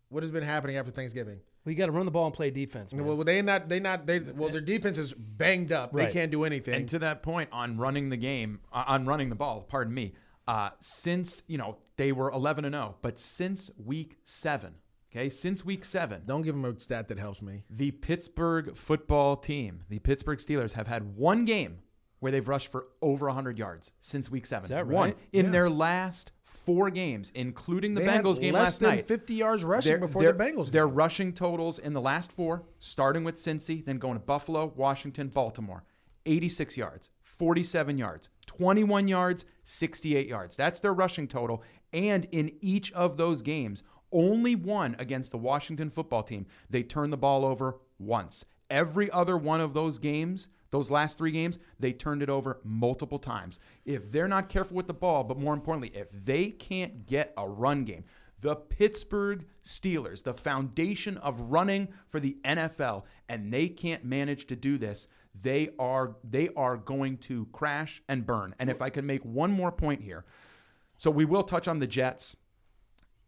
What 0.10 0.24
has 0.24 0.32
been 0.32 0.44
happening 0.44 0.78
after 0.78 0.92
Thanksgiving? 0.92 1.40
We 1.66 1.76
got 1.76 1.86
to 1.88 1.92
run 1.92 2.06
the 2.06 2.12
ball 2.12 2.26
and 2.26 2.34
play 2.34 2.50
defense. 2.50 2.94
man. 2.94 3.06
Well, 3.06 3.18
they 3.24 3.42
not 3.42 3.70
they 3.70 3.80
not 3.80 4.06
they 4.06 4.20
well 4.20 4.50
their 4.50 4.62
defense 4.62 4.98
is 4.98 5.14
banged 5.14 5.72
up. 5.72 5.92
Right. 5.94 6.08
They 6.08 6.12
can't 6.14 6.32
do 6.32 6.44
anything. 6.44 6.74
And 6.74 6.90
to 6.90 7.00
that 7.00 7.22
point, 7.24 7.50
on 7.52 7.78
running 7.78 8.10
the 8.10 8.18
game, 8.18 8.60
uh, 8.74 8.84
on 8.88 9.06
running 9.06 9.30
the 9.30 9.36
ball, 9.36 9.62
pardon 9.62 9.94
me, 9.94 10.14
uh, 10.48 10.72
since 10.80 11.44
you 11.48 11.58
know 11.58 11.78
they 11.98 12.12
were 12.12 12.32
11 12.32 12.66
and 12.66 12.74
0, 12.74 12.96
but 13.02 13.20
since 13.20 13.70
week 13.78 14.18
seven, 14.24 14.76
okay, 15.12 15.30
since 15.30 15.64
week 15.64 15.86
seven, 15.86 16.24
don't 16.26 16.42
give 16.42 16.56
them 16.56 16.66
a 16.66 16.80
stat 16.80 17.08
that 17.10 17.20
helps 17.20 17.42
me. 17.42 17.64
the 17.70 17.92
Pittsburgh 17.92 18.76
football 18.76 19.36
team, 19.38 19.84
the 19.90 20.00
Pittsburgh 20.00 20.40
Steelers, 20.40 20.72
have 20.74 20.88
had 20.88 21.16
one 21.16 21.46
game 21.46 21.80
where 22.22 22.32
they've 22.32 22.48
rushed 22.48 22.72
for 22.72 22.86
over 23.02 23.26
100 23.26 23.58
yards 23.58 23.92
since 24.00 24.30
week 24.32 24.46
seven. 24.46 24.64
Is 24.64 24.70
that 24.70 24.88
One 24.88 25.16
in 25.34 25.46
Yeah. 25.48 25.52
their 25.52 25.70
last 25.70 26.32
four 26.44 26.90
games, 26.92 27.32
including 27.34 27.96
the 27.96 28.02
They 28.02 28.08
Bengals 28.08 28.40
game 28.40 28.54
less 28.54 28.64
last 28.64 28.80
than 28.80 28.90
night. 28.92 29.08
50 29.08 29.34
yards 29.34 29.64
rushing 29.64 29.90
Their- 29.90 30.00
before 30.00 30.22
their- 30.22 30.32
the 30.32 30.44
Bengals. 30.44 30.70
Their 30.72 30.88
rushing 30.88 31.34
totals 31.34 31.80
in 31.80 31.94
the 31.94 32.02
last 32.02 32.32
four, 32.32 32.64
starting 32.78 33.24
with 33.24 33.38
Cincy, 33.38 33.84
then 33.84 33.98
going 33.98 34.14
to 34.14 34.20
Buffalo, 34.24 34.72
Washington, 34.76 35.30
Baltimore, 35.30 35.84
86 36.28 36.78
yards, 36.78 37.10
47 37.24 37.98
yards, 37.98 38.30
21 38.46 39.08
yards, 39.08 39.44
68 39.64 40.28
yards. 40.28 40.56
That's 40.56 40.80
their 40.80 40.94
rushing 40.94 41.28
total. 41.28 41.64
And 41.92 42.26
in 42.32 42.52
each 42.62 42.92
of 42.92 43.18
those 43.18 43.42
games, 43.42 43.82
only 44.12 44.56
one 44.56 44.96
against 45.00 45.32
the 45.32 45.40
Washington 45.40 45.90
football 45.90 46.22
team, 46.22 46.46
they 46.70 46.84
turned 46.84 47.12
the 47.12 47.18
ball 47.18 47.44
over 47.46 47.80
once. 47.98 48.46
Every 48.70 49.10
other 49.10 49.38
one 49.38 49.60
of 49.60 49.74
those 49.74 49.98
games, 49.98 50.48
those 50.72 50.90
last 50.90 51.18
three 51.18 51.32
games, 51.32 51.60
they 51.80 51.94
turned 51.94 52.24
it 52.24 52.30
over 52.30 52.60
multiple 52.64 53.20
times. 53.20 53.60
If 53.86 54.12
they're 54.12 54.28
not 54.28 54.50
careful 54.50 54.76
with 54.76 54.88
the 54.88 54.94
ball, 54.94 55.24
but 55.24 55.38
more 55.38 55.54
importantly, 55.54 55.92
if 55.94 56.12
they 56.12 56.48
can't 56.48 57.06
get 57.06 57.34
a 57.38 57.48
run 57.48 57.84
game, 57.84 58.06
the 58.40 58.56
Pittsburgh 58.56 59.46
Steelers, 59.64 60.24
the 60.24 60.34
foundation 60.34 61.18
of 61.18 61.40
running 61.40 61.90
for 62.08 62.20
the 62.20 62.38
NFL, 62.44 63.04
and 63.30 63.54
they 63.54 63.68
can't 63.68 64.04
manage 64.04 64.48
to 64.48 64.56
do 64.56 64.78
this, 64.78 65.08
they 65.40 65.70
are 65.80 66.16
they 66.24 66.50
are 66.58 66.76
going 66.76 67.18
to 67.18 67.46
crash 67.54 68.02
and 68.10 68.26
burn. 68.26 68.56
And 68.60 68.70
if 68.70 68.82
I 68.82 68.90
can 68.90 69.06
make 69.06 69.24
one 69.24 69.52
more 69.52 69.72
point 69.72 70.02
here, 70.02 70.26
so 70.98 71.12
we 71.12 71.26
will 71.26 71.44
touch 71.44 71.68
on 71.68 71.80
the 71.80 71.88
Jets 71.88 72.36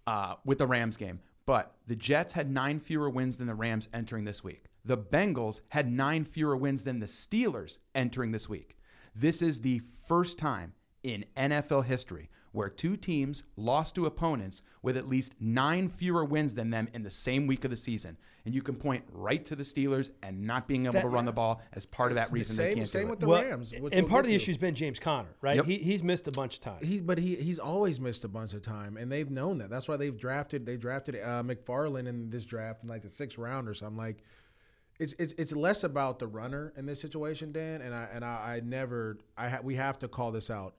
uh, 0.07 0.35
with 0.43 0.57
the 0.57 0.67
Rams 0.67 0.97
game, 0.97 1.19
but 1.45 1.75
the 1.87 1.95
Jets 1.95 2.33
had 2.33 2.49
nine 2.51 2.79
fewer 2.79 3.09
wins 3.09 3.37
than 3.37 3.47
the 3.47 3.55
Rams 3.55 3.87
entering 3.93 4.25
this 4.25 4.43
week. 4.43 4.65
The 4.85 4.97
Bengals 4.97 5.61
had 5.69 5.91
nine 5.91 6.25
fewer 6.25 6.57
wins 6.57 6.83
than 6.83 6.99
the 6.99 7.05
Steelers 7.05 7.79
entering 7.95 8.31
this 8.31 8.49
week. 8.49 8.77
This 9.15 9.41
is 9.41 9.61
the 9.61 9.79
first 10.07 10.37
time 10.37 10.73
in 11.03 11.25
NFL 11.37 11.85
history 11.85 12.29
where 12.51 12.69
two 12.69 12.95
teams 12.95 13.43
lost 13.55 13.95
to 13.95 14.05
opponents 14.05 14.61
with 14.83 14.95
at 14.95 15.07
least 15.07 15.33
nine 15.39 15.89
fewer 15.89 16.23
wins 16.23 16.53
than 16.53 16.69
them 16.69 16.87
in 16.93 17.01
the 17.01 17.09
same 17.09 17.47
week 17.47 17.63
of 17.65 17.71
the 17.71 17.77
season. 17.77 18.15
And 18.45 18.53
you 18.53 18.61
can 18.61 18.75
point 18.75 19.03
right 19.11 19.43
to 19.45 19.55
the 19.55 19.63
Steelers 19.63 20.11
and 20.21 20.43
not 20.43 20.67
being 20.67 20.83
able 20.85 20.93
That- 20.93 21.01
to 21.03 21.07
run 21.07 21.25
the 21.25 21.31
ball 21.31 21.61
as 21.71 21.85
part 21.87 22.11
of 22.11 22.17
It's 22.17 22.27
that 22.27 22.31
the 22.31 22.39
reason 22.39 22.55
same, 22.55 22.67
they 22.69 22.75
can't 22.75 22.89
same 22.89 23.01
do 23.03 23.07
with 23.07 23.17
it. 23.17 23.21
the 23.21 23.27
Well, 23.27 23.41
Rams. 23.41 23.71
which 23.71 23.93
and 23.93 24.03
we'll 24.03 24.09
part 24.09 24.25
of 24.25 24.27
the 24.27 24.33
to. 24.33 24.43
issue 24.43 24.51
has 24.51 24.57
been 24.59 24.75
James 24.75 24.99
Conner, 24.99 25.29
right? 25.41 25.55
Yep. 25.55 25.65
He, 25.65 25.77
he's 25.77 26.03
missed 26.03 26.27
a 26.27 26.31
bunch 26.31 26.55
of 26.55 26.59
time. 26.59 26.83
He, 26.83 26.99
but 26.99 27.17
he 27.17 27.35
he's 27.37 27.57
always 27.57 27.99
missed 27.99 28.23
a 28.23 28.27
bunch 28.27 28.53
of 28.53 28.61
time, 28.61 28.97
and 28.97 29.11
they've 29.11 29.31
known 29.31 29.57
that. 29.59 29.69
That's 29.71 29.87
why 29.87 29.97
they've 29.97 30.15
drafted. 30.17 30.65
They 30.65 30.77
drafted 30.77 31.15
uh, 31.15 31.41
McFarland 31.41 32.07
in 32.07 32.29
this 32.29 32.45
draft 32.45 32.83
in 32.83 32.89
like 32.89 33.01
the 33.01 33.09
sixth 33.09 33.37
round 33.39 33.67
or 33.67 33.73
something. 33.73 33.97
Like, 33.97 34.23
it's 35.03 35.13
it's 35.19 35.33
it's 35.33 35.53
less 35.53 35.83
about 35.83 36.19
the 36.19 36.27
runner 36.27 36.73
in 36.77 36.85
this 36.85 37.01
situation, 37.01 37.51
Dan. 37.51 37.81
And 37.81 37.93
I 37.93 38.07
and 38.13 38.23
I, 38.25 38.55
I 38.55 38.61
never 38.63 39.17
I 39.37 39.49
ha- 39.49 39.59
we 39.63 39.75
have 39.75 39.99
to 39.99 40.07
call 40.07 40.31
this 40.31 40.49
out. 40.49 40.75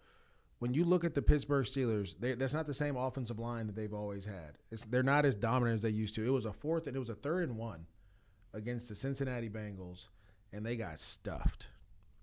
when 0.59 0.73
you 0.73 0.85
look 0.85 1.05
at 1.05 1.15
the 1.15 1.23
Pittsburgh 1.23 1.67
Steelers, 1.67 2.15
they, 2.19 2.35
that's 2.35 2.55
not 2.55 2.67
the 2.67 2.75
same 2.75 2.97
offensive 2.97 3.39
line 3.39 3.67
that 3.67 3.77
they've 3.77 3.93
always 3.93 4.25
had. 4.25 4.57
It's, 4.71 4.85
they're 4.85 5.03
not 5.03 5.25
as 5.27 5.37
dominant 5.37 5.75
as 5.75 5.83
they 5.83 5.91
used 5.91 6.15
to. 6.15 6.27
It 6.27 6.31
was 6.31 6.47
a 6.47 6.53
fourth 6.53 6.87
and 6.87 6.97
it 6.97 7.01
was 7.01 7.11
a 7.11 7.15
third 7.15 7.43
and 7.49 7.59
one 7.59 7.87
against 8.55 8.89
the 8.89 8.95
Cincinnati 8.95 9.51
Bengals, 9.51 10.09
and 10.53 10.65
they 10.65 10.77
got 10.77 10.99
stuffed. 11.01 11.69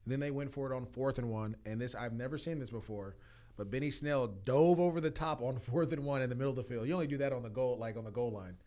Then 0.08 0.20
they 0.20 0.32
went 0.32 0.54
for 0.54 0.72
it 0.72 0.76
on 0.76 0.86
fourth 0.88 1.20
and 1.20 1.30
one, 1.30 1.56
and 1.66 1.80
this 1.80 1.94
I've 1.94 2.14
never 2.14 2.38
seen 2.38 2.60
this 2.60 2.72
before. 2.72 3.16
But 3.58 3.70
Benny 3.70 3.92
Snell 3.92 4.28
dove 4.28 4.80
over 4.80 5.00
the 5.02 5.12
top 5.12 5.42
on 5.42 5.60
fourth 5.70 5.92
and 5.92 6.06
one 6.06 6.22
in 6.24 6.30
the 6.30 6.36
middle 6.36 6.52
of 6.52 6.56
the 6.58 6.64
field. 6.64 6.88
You 6.88 6.94
only 6.94 7.08
do 7.08 7.18
that 7.20 7.34
on 7.34 7.44
the 7.44 7.50
goal, 7.50 7.78
like 7.78 7.98
on 7.98 8.06
the 8.06 8.12
goal 8.12 8.32
line, 8.32 8.58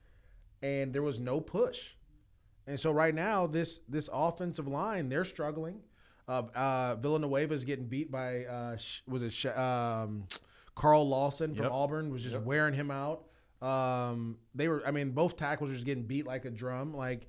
and 0.62 0.92
there 0.92 1.03
was 1.03 1.18
no 1.18 1.40
push. 1.40 1.94
And 2.66 2.79
so 2.81 2.92
right 2.92 3.14
now, 3.14 3.46
this 3.46 3.81
this 3.88 4.09
offensive 4.12 4.66
line 4.66 5.09
they're 5.09 5.24
struggling. 5.24 5.81
Uh, 6.27 6.42
uh, 6.55 6.94
Villanueva 6.96 7.53
is 7.53 7.64
getting 7.64 7.85
beat 7.87 8.11
by 8.11 8.44
uh, 8.44 8.77
was 9.07 9.22
it 9.22 9.46
um, 9.59 10.24
Carl 10.74 11.07
Lawson 11.07 11.55
from 11.55 11.64
Yep. 11.64 11.72
Auburn 11.72 12.11
was 12.11 12.22
just 12.22 12.40
wearing 12.40 12.72
him 12.74 12.90
out. 12.90 13.24
Um, 13.61 14.38
they 14.55 14.68
were, 14.68 14.83
I 14.87 14.90
mean, 14.90 15.11
both 15.11 15.37
tackles 15.37 15.70
were 15.70 15.74
just 15.74 15.87
getting 15.87 16.05
beat 16.05 16.27
like 16.27 16.44
a 16.46 16.50
drum. 16.50 16.94
Like 16.94 17.29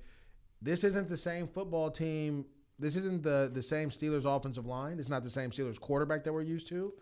this 0.62 0.84
isn't 0.84 1.08
the 1.08 1.16
same 1.16 1.46
football 1.46 1.90
team. 1.90 2.46
This 2.78 2.96
isn't 2.96 3.22
the 3.22 3.50
the 3.52 3.62
same 3.62 3.90
Steelers 3.90 4.24
offensive 4.24 4.66
line. 4.66 4.98
It's 4.98 5.08
not 5.10 5.22
the 5.22 5.30
same 5.30 5.50
Steelers 5.50 5.78
quarterback 5.78 6.24
that 6.24 6.32
we're 6.32 6.42
used 6.42 6.68
to. 6.68 6.92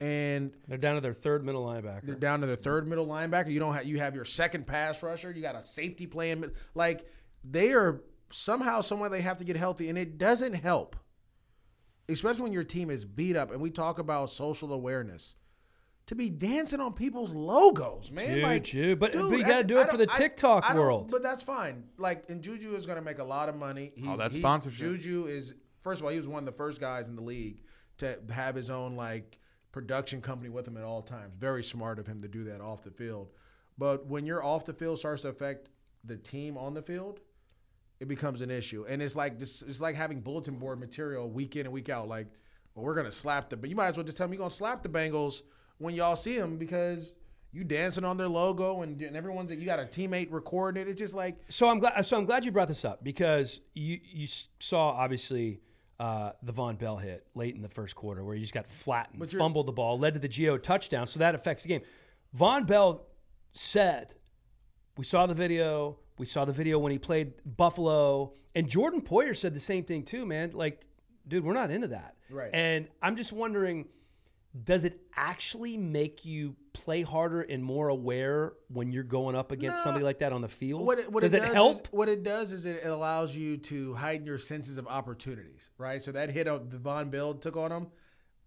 And 0.00 0.52
They're 0.66 0.78
down 0.78 0.94
to 0.94 1.00
their 1.02 1.12
third 1.12 1.44
middle 1.44 1.66
linebacker. 1.66 2.06
they're 2.06 2.14
down 2.14 2.40
to 2.40 2.46
their 2.46 2.56
third 2.56 2.88
middle 2.88 3.06
linebacker. 3.06 3.50
You 3.50 3.60
don't 3.60 3.74
have 3.74 3.84
you 3.84 3.98
have 3.98 4.14
your 4.14 4.24
second 4.24 4.66
pass 4.66 5.02
rusher. 5.02 5.30
You 5.30 5.42
got 5.42 5.56
a 5.56 5.62
safety 5.62 6.06
playing 6.06 6.44
like 6.74 7.06
they 7.44 7.72
are 7.72 8.02
somehow 8.30 8.80
somewhere 8.80 9.08
they 9.08 9.22
have 9.22 9.38
to 9.38 9.44
get 9.44 9.56
healthy, 9.56 9.88
and 9.88 9.98
it 9.98 10.18
doesn't 10.18 10.54
help, 10.54 10.96
especially 12.08 12.42
when 12.42 12.52
your 12.52 12.64
team 12.64 12.90
is 12.90 13.04
beat 13.04 13.36
up. 13.36 13.50
And 13.50 13.60
we 13.60 13.70
talk 13.70 13.98
about 13.98 14.30
social 14.30 14.72
awareness. 14.72 15.36
To 16.06 16.14
be 16.16 16.28
dancing 16.28 16.80
on 16.80 16.92
people's 16.94 17.32
logos, 17.32 18.10
man. 18.10 18.34
Juju, 18.64 18.88
like, 18.90 18.98
but- 18.98 19.12
but 19.12 19.18
you 19.30 19.44
gotta 19.44 19.58
the- 19.62 19.68
do 19.68 19.78
it 19.78 19.88
for 19.90 19.96
the 19.96 20.08
TikTok 20.08 20.64
I 20.64 20.72
don't- 20.72 20.82
world. 20.82 21.10
But 21.10 21.22
that's 21.22 21.42
fine. 21.42 21.84
Like, 21.98 22.28
and 22.28 22.42
Juju 22.42 22.74
is 22.74 22.84
going 22.84 22.96
to 22.98 23.02
make 23.04 23.20
a 23.20 23.24
lot 23.24 23.48
of 23.48 23.54
money. 23.54 23.92
Oh, 23.96 24.00
he's, 24.00 24.08
Oh, 24.08 24.16
that's 24.16 24.34
he's- 24.34 24.42
sponsorship. 24.42 24.78
Juju 24.80 25.26
is 25.26 25.54
first 25.82 26.00
of 26.00 26.04
all, 26.06 26.10
he 26.10 26.16
was 26.18 26.26
one 26.26 26.40
of 26.40 26.46
the 26.46 26.52
first 26.56 26.80
guys 26.80 27.08
in 27.08 27.14
the 27.14 27.22
league 27.22 27.62
to 27.98 28.18
have 28.30 28.56
his 28.56 28.70
own 28.70 28.96
like 28.96 29.38
production 29.70 30.20
company 30.20 30.50
with 30.50 30.66
him 30.66 30.76
at 30.76 30.82
all 30.82 31.00
times. 31.02 31.32
Very 31.38 31.62
smart 31.62 32.00
of 32.00 32.08
him 32.08 32.22
to 32.22 32.28
do 32.28 32.42
that 32.44 32.60
off 32.60 32.82
the 32.82 32.90
field. 32.90 33.30
But 33.78 34.06
when 34.06 34.26
you're 34.26 34.42
off 34.42 34.64
the 34.64 34.72
field 34.74 34.98
starts 34.98 35.22
to 35.22 35.28
affect 35.28 35.68
the 36.02 36.16
team 36.16 36.58
on 36.58 36.74
the 36.74 36.82
field, 36.82 37.20
it 38.00 38.08
becomes 38.08 38.40
an 38.40 38.50
issue. 38.50 38.84
And 38.88 39.00
it's 39.02 39.14
like 39.14 39.38
this 39.38 39.62
it's 39.62 39.80
like 39.80 39.94
having 39.94 40.20
bulletin 40.20 40.56
board 40.56 40.80
material 40.80 41.30
week 41.30 41.56
in 41.56 41.66
and 41.66 41.72
week 41.72 41.88
out. 41.88 42.08
Like, 42.08 42.26
well, 42.74 42.84
we're 42.84 42.94
gonna 42.94 43.12
slap 43.12 43.50
the 43.50 43.56
but 43.56 43.70
you 43.70 43.76
might 43.76 43.88
as 43.88 43.96
well 43.96 44.04
just 44.04 44.16
tell 44.16 44.26
me 44.26 44.36
you're 44.36 44.42
gonna 44.42 44.50
slap 44.50 44.82
the 44.82 44.88
Bengals 44.88 45.42
when 45.78 45.94
y'all 45.94 46.16
see 46.16 46.36
them 46.36 46.56
because 46.56 47.14
you 47.52 47.64
dancing 47.64 48.04
on 48.04 48.16
their 48.16 48.28
logo 48.28 48.82
and, 48.82 49.00
and 49.02 49.16
everyone's 49.16 49.50
like 49.50 49.58
you 49.58 49.66
got 49.66 49.80
a 49.80 49.84
teammate 49.84 50.28
recording 50.30 50.82
it. 50.82 50.88
It's 50.88 50.98
just 50.98 51.14
like 51.14 51.36
So 51.48 51.68
I'm 51.68 51.78
glad. 51.78 52.04
So 52.06 52.16
I'm 52.16 52.24
glad 52.24 52.44
you 52.44 52.52
brought 52.52 52.68
this 52.68 52.84
up 52.84 53.04
because 53.04 53.60
you 53.74 54.00
you 54.02 54.26
saw 54.58 54.90
obviously 54.90 55.60
uh, 55.98 56.32
the 56.42 56.52
Vonn 56.52 56.78
Bell 56.78 56.96
hit 56.96 57.26
late 57.34 57.54
in 57.54 57.60
the 57.60 57.68
first 57.68 57.94
quarter 57.94 58.24
where 58.24 58.34
he 58.34 58.40
just 58.40 58.54
got 58.54 58.66
flattened, 58.66 59.18
fumbled 59.32 59.66
the 59.66 59.72
ball, 59.72 59.98
led 59.98 60.14
to 60.14 60.20
the 60.20 60.28
Gio 60.30 60.60
touchdown. 60.62 61.06
So 61.06 61.18
that 61.18 61.34
affects 61.34 61.64
the 61.64 61.68
game. 61.68 61.82
Vonn 62.34 62.66
Bell 62.66 63.06
said, 63.52 64.14
"We 64.96 65.04
saw 65.04 65.26
the 65.26 65.34
video. 65.34 65.98
We 66.20 66.26
saw 66.26 66.44
the 66.44 66.52
video 66.52 66.78
when 66.78 66.92
he 66.92 66.98
played 66.98 67.32
Buffalo." 67.44 68.34
And 68.54 68.68
Jordan 68.68 69.00
Poyer 69.00 69.36
said 69.36 69.54
the 69.54 69.60
same 69.60 69.84
thing 69.84 70.04
too, 70.04 70.26
man. 70.26 70.52
Like, 70.52 70.84
dude, 71.26 71.44
we're 71.44 71.54
not 71.54 71.70
into 71.70 71.88
that. 71.88 72.16
Right. 72.30 72.50
And 72.52 72.88
I'm 73.02 73.16
just 73.16 73.32
wondering 73.32 73.88
does 74.64 74.84
it 74.84 75.00
actually 75.14 75.76
make 75.76 76.24
you 76.24 76.56
play 76.72 77.02
harder 77.02 77.42
and 77.42 77.62
more 77.62 77.88
aware 77.88 78.54
when 78.68 78.90
you're 78.90 79.04
going 79.04 79.36
up 79.36 79.52
against 79.52 79.78
No. 79.78 79.84
somebody 79.84 80.04
like 80.04 80.18
that 80.20 80.32
on 80.32 80.40
the 80.40 80.48
field? 80.48 80.84
What 80.84 80.98
it, 80.98 81.12
what 81.12 81.20
does 81.20 81.34
it, 81.34 81.42
it, 81.42 81.54
help? 81.54 81.72
Is, 81.74 81.82
what 81.92 82.08
it 82.08 82.22
does 82.22 82.52
is 82.52 82.66
it 82.66 82.84
allows 82.84 83.36
you 83.36 83.56
to 83.58 83.94
heighten 83.94 84.26
your 84.26 84.38
senses 84.38 84.76
of 84.76 84.88
opportunities, 84.88 85.70
right? 85.78 86.02
So 86.02 86.12
that 86.12 86.30
hit 86.30 86.48
on 86.48 86.68
Vonn 86.68 87.10
Bell 87.10 87.34
took 87.34 87.56
on 87.56 87.70
him. 87.70 87.86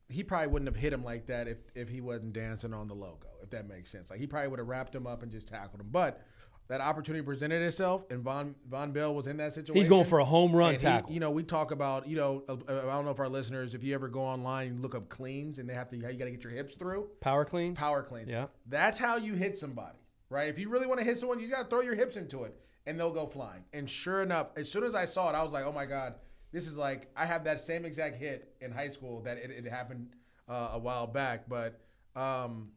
He 0.09 0.23
probably 0.23 0.47
wouldn't 0.47 0.67
have 0.67 0.75
hit 0.75 0.91
him 0.91 1.03
like 1.03 1.27
that 1.27 1.47
if 1.47 1.57
if 1.73 1.87
he 1.87 2.01
wasn't 2.01 2.33
dancing 2.33 2.73
on 2.73 2.87
the 2.87 2.95
logo, 2.95 3.29
if 3.41 3.49
that 3.51 3.67
makes 3.67 3.89
sense. 3.89 4.09
Like 4.09 4.19
he 4.19 4.27
probably 4.27 4.49
would 4.49 4.59
have 4.59 4.67
wrapped 4.67 4.93
him 4.93 5.07
up 5.07 5.23
and 5.23 5.31
just 5.31 5.47
tackled 5.47 5.79
him. 5.79 5.87
But 5.89 6.21
that 6.69 6.79
opportunity 6.81 7.23
presented 7.23 7.61
itself, 7.61 8.03
and 8.09 8.23
Vonn 8.23 8.53
Vonn 8.69 8.93
Bell 8.93 9.13
was 9.13 9.27
in 9.27 9.37
that 9.37 9.53
situation. 9.53 9.75
He's 9.75 9.87
going 9.87 10.05
for 10.05 10.19
a 10.19 10.25
home 10.25 10.55
run 10.55 10.71
And 10.73 10.81
he- 10.81 10.87
tackle. 10.87 11.11
you 11.11 11.19
know, 11.19 11.29
we 11.31 11.43
talk 11.43 11.71
about, 11.71 12.07
you 12.07 12.15
know, 12.15 12.43
uh, 12.47 12.53
I 12.69 12.93
don't 12.93 13.05
know 13.05 13.11
if 13.11 13.19
our 13.19 13.29
listeners, 13.29 13.73
if 13.73 13.83
you 13.83 13.93
ever 13.93 14.07
go 14.07 14.21
online 14.21 14.67
and 14.67 14.81
look 14.81 14.95
up 14.95 15.09
cleans, 15.09 15.59
and 15.59 15.69
they 15.69 15.73
have 15.73 15.89
to, 15.89 15.99
how 16.01 16.07
you 16.09 16.17
got 16.17 16.25
to 16.25 16.31
get 16.31 16.43
your 16.43 16.53
hips 16.53 16.75
through 16.75 17.09
Power 17.19 17.43
cleans. 17.45 17.77
power 17.77 18.01
cleans. 18.01 18.31
Yeah. 18.31 18.47
That's 18.65 18.97
how 18.97 19.17
you 19.17 19.33
hit 19.35 19.57
somebody, 19.57 19.97
right? 20.29 20.47
If 20.47 20.57
you 20.57 20.69
really 20.69 20.87
want 20.87 20.99
to 20.99 21.05
hit 21.05 21.19
someone, 21.19 21.39
you 21.39 21.47
got 21.49 21.63
to 21.63 21.69
throw 21.69 21.81
your 21.81 21.95
hips 21.95 22.15
into 22.15 22.43
it 22.43 22.55
and 22.85 22.99
they'll 22.99 23.11
go 23.13 23.27
flying. 23.27 23.63
And 23.73 23.89
sure 23.89 24.21
enough, 24.23 24.47
as 24.55 24.71
soon 24.71 24.83
as 24.83 24.95
I 24.95 25.05
saw 25.05 25.29
it, 25.29 25.35
I 25.35 25.43
was 25.43 25.51
like, 25.51 25.65
oh 25.65 25.71
my 25.71 25.85
God, 25.85 26.15
this 26.51 26.65
is 26.67 26.77
like, 26.77 27.09
I 27.15 27.25
have 27.25 27.43
that 27.45 27.59
same 27.61 27.83
exact 27.85 28.17
hit 28.17 28.55
in 28.61 28.71
high 28.71 28.89
school 28.89 29.21
that 29.23 29.37
it, 29.37 29.51
it 29.51 29.69
happened 29.69 30.07
uh, 30.49 30.69
a 30.73 30.79
while 30.79 31.07
back. 31.07 31.47
But 31.49 31.79
um, 32.15 32.69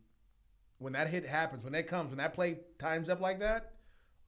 when 0.79 0.93
that 0.95 1.09
hit 1.09 1.27
happens, 1.27 1.65
when 1.65 1.73
that 1.73 1.87
comes, 1.87 2.11
when 2.11 2.19
that 2.19 2.35
play 2.35 2.59
times 2.79 3.09
up 3.09 3.21
like 3.21 3.41
that, 3.41 3.73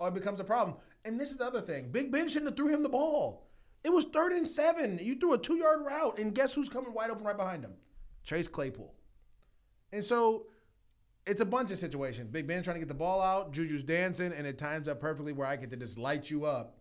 oh, 0.00 0.06
it 0.06 0.14
becomes 0.14 0.40
a 0.40 0.44
problem. 0.44 0.76
And 1.04 1.18
this 1.18 1.30
is 1.30 1.38
the 1.38 1.46
other 1.46 1.61
thing 1.61 1.90
Big 1.90 2.11
Ben 2.11 2.28
shouldn't 2.28 2.50
have 2.50 2.56
threw 2.56 2.68
him 2.68 2.82
the 2.82 2.88
ball. 2.88 3.48
It 3.84 3.92
was 3.92 4.04
third 4.06 4.32
and 4.32 4.48
seven. 4.48 4.98
You 5.00 5.16
threw 5.16 5.34
a 5.34 5.38
two 5.38 5.56
yard 5.56 5.84
route, 5.84 6.18
and 6.18 6.34
guess 6.34 6.54
who's 6.54 6.68
coming 6.68 6.92
wide 6.92 7.11
open 7.11 7.24
right 7.24 7.37
behind 7.37 7.64
him? 7.64 7.72
Chase 8.24 8.48
Claypool. 8.48 8.92
And 9.92 10.04
so 10.04 10.46
it's 11.26 11.40
a 11.40 11.46
bunch 11.46 11.70
of 11.70 11.78
situations. 11.78 12.28
Big 12.30 12.46
Ben 12.46 12.62
trying 12.62 12.76
to 12.76 12.80
get 12.80 12.88
the 12.88 12.94
ball 12.94 13.22
out, 13.22 13.52
Juju's 13.52 13.82
dancing, 13.82 14.32
and 14.32 14.46
it 14.46 14.58
times 14.58 14.88
up 14.88 15.00
perfectly 15.00 15.32
where 15.32 15.46
I 15.46 15.56
get 15.56 15.70
to 15.70 15.76
just 15.76 15.98
light 15.98 16.28
you 16.30 16.44
up. 16.44 16.78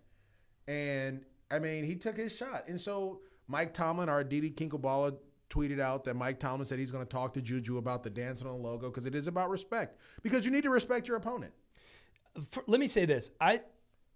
And 0.68 1.22
I 1.52 1.60
mean, 1.60 1.86
he 1.86 1.96
took 1.96 2.18
his 2.18 2.36
shot. 2.36 2.66
And 2.68 2.80
so 2.80 3.22
Mike 3.48 3.74
Tomlin, 3.74 4.10
our 4.10 4.24
Didi 4.24 4.52
Kinkhabwala, 4.52 5.18
tweeted 5.50 5.80
out 5.80 6.04
that 6.04 6.16
Mike 6.16 6.40
Tomlin 6.40 6.66
said 6.66 6.80
he's 6.80 6.92
going 6.92 7.06
to 7.06 7.10
talk 7.10 7.34
to 7.34 7.42
Juju 7.42 7.78
about 7.78 8.04
the 8.04 8.10
dancing 8.10 8.48
on 8.48 8.54
the 8.54 8.68
logo 8.68 8.90
because 8.90 9.06
it 9.06 9.16
is 9.16 9.28
about 9.28 9.50
respect. 9.50 9.98
Because 10.22 10.46
you 10.46 10.52
need 10.52 10.64
to 10.64 10.70
respect 10.70 11.08
your 11.08 11.18
opponent. 11.18 11.54
For- 12.52 12.64
let 12.68 12.80
me 12.80 12.88
say 12.88 13.06
this: 13.06 13.30
I, 13.40 13.62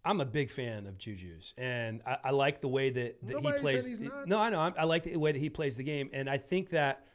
I'm 0.03 0.21
a 0.21 0.25
big 0.25 0.49
fan 0.49 0.87
of 0.87 0.97
Juju's, 0.97 1.53
and 1.57 2.01
I, 2.05 2.17
I 2.25 2.31
like 2.31 2.61
the 2.61 2.67
way 2.67 2.89
that, 2.89 3.17
that 3.27 3.33
Nobody 3.33 3.57
he 3.57 3.61
plays. 3.61 3.85
he's 3.85 3.99
not. 3.99 4.27
No, 4.27 4.39
I 4.39 4.49
know. 4.49 4.59
I, 4.59 4.71
I 4.79 4.83
like 4.83 5.03
the 5.03 5.15
way 5.17 5.31
that 5.31 5.39
he 5.39 5.49
plays 5.49 5.77
the 5.77 5.83
game, 5.83 6.09
and 6.13 6.29
I 6.29 6.37
think 6.37 6.69
that 6.71 7.05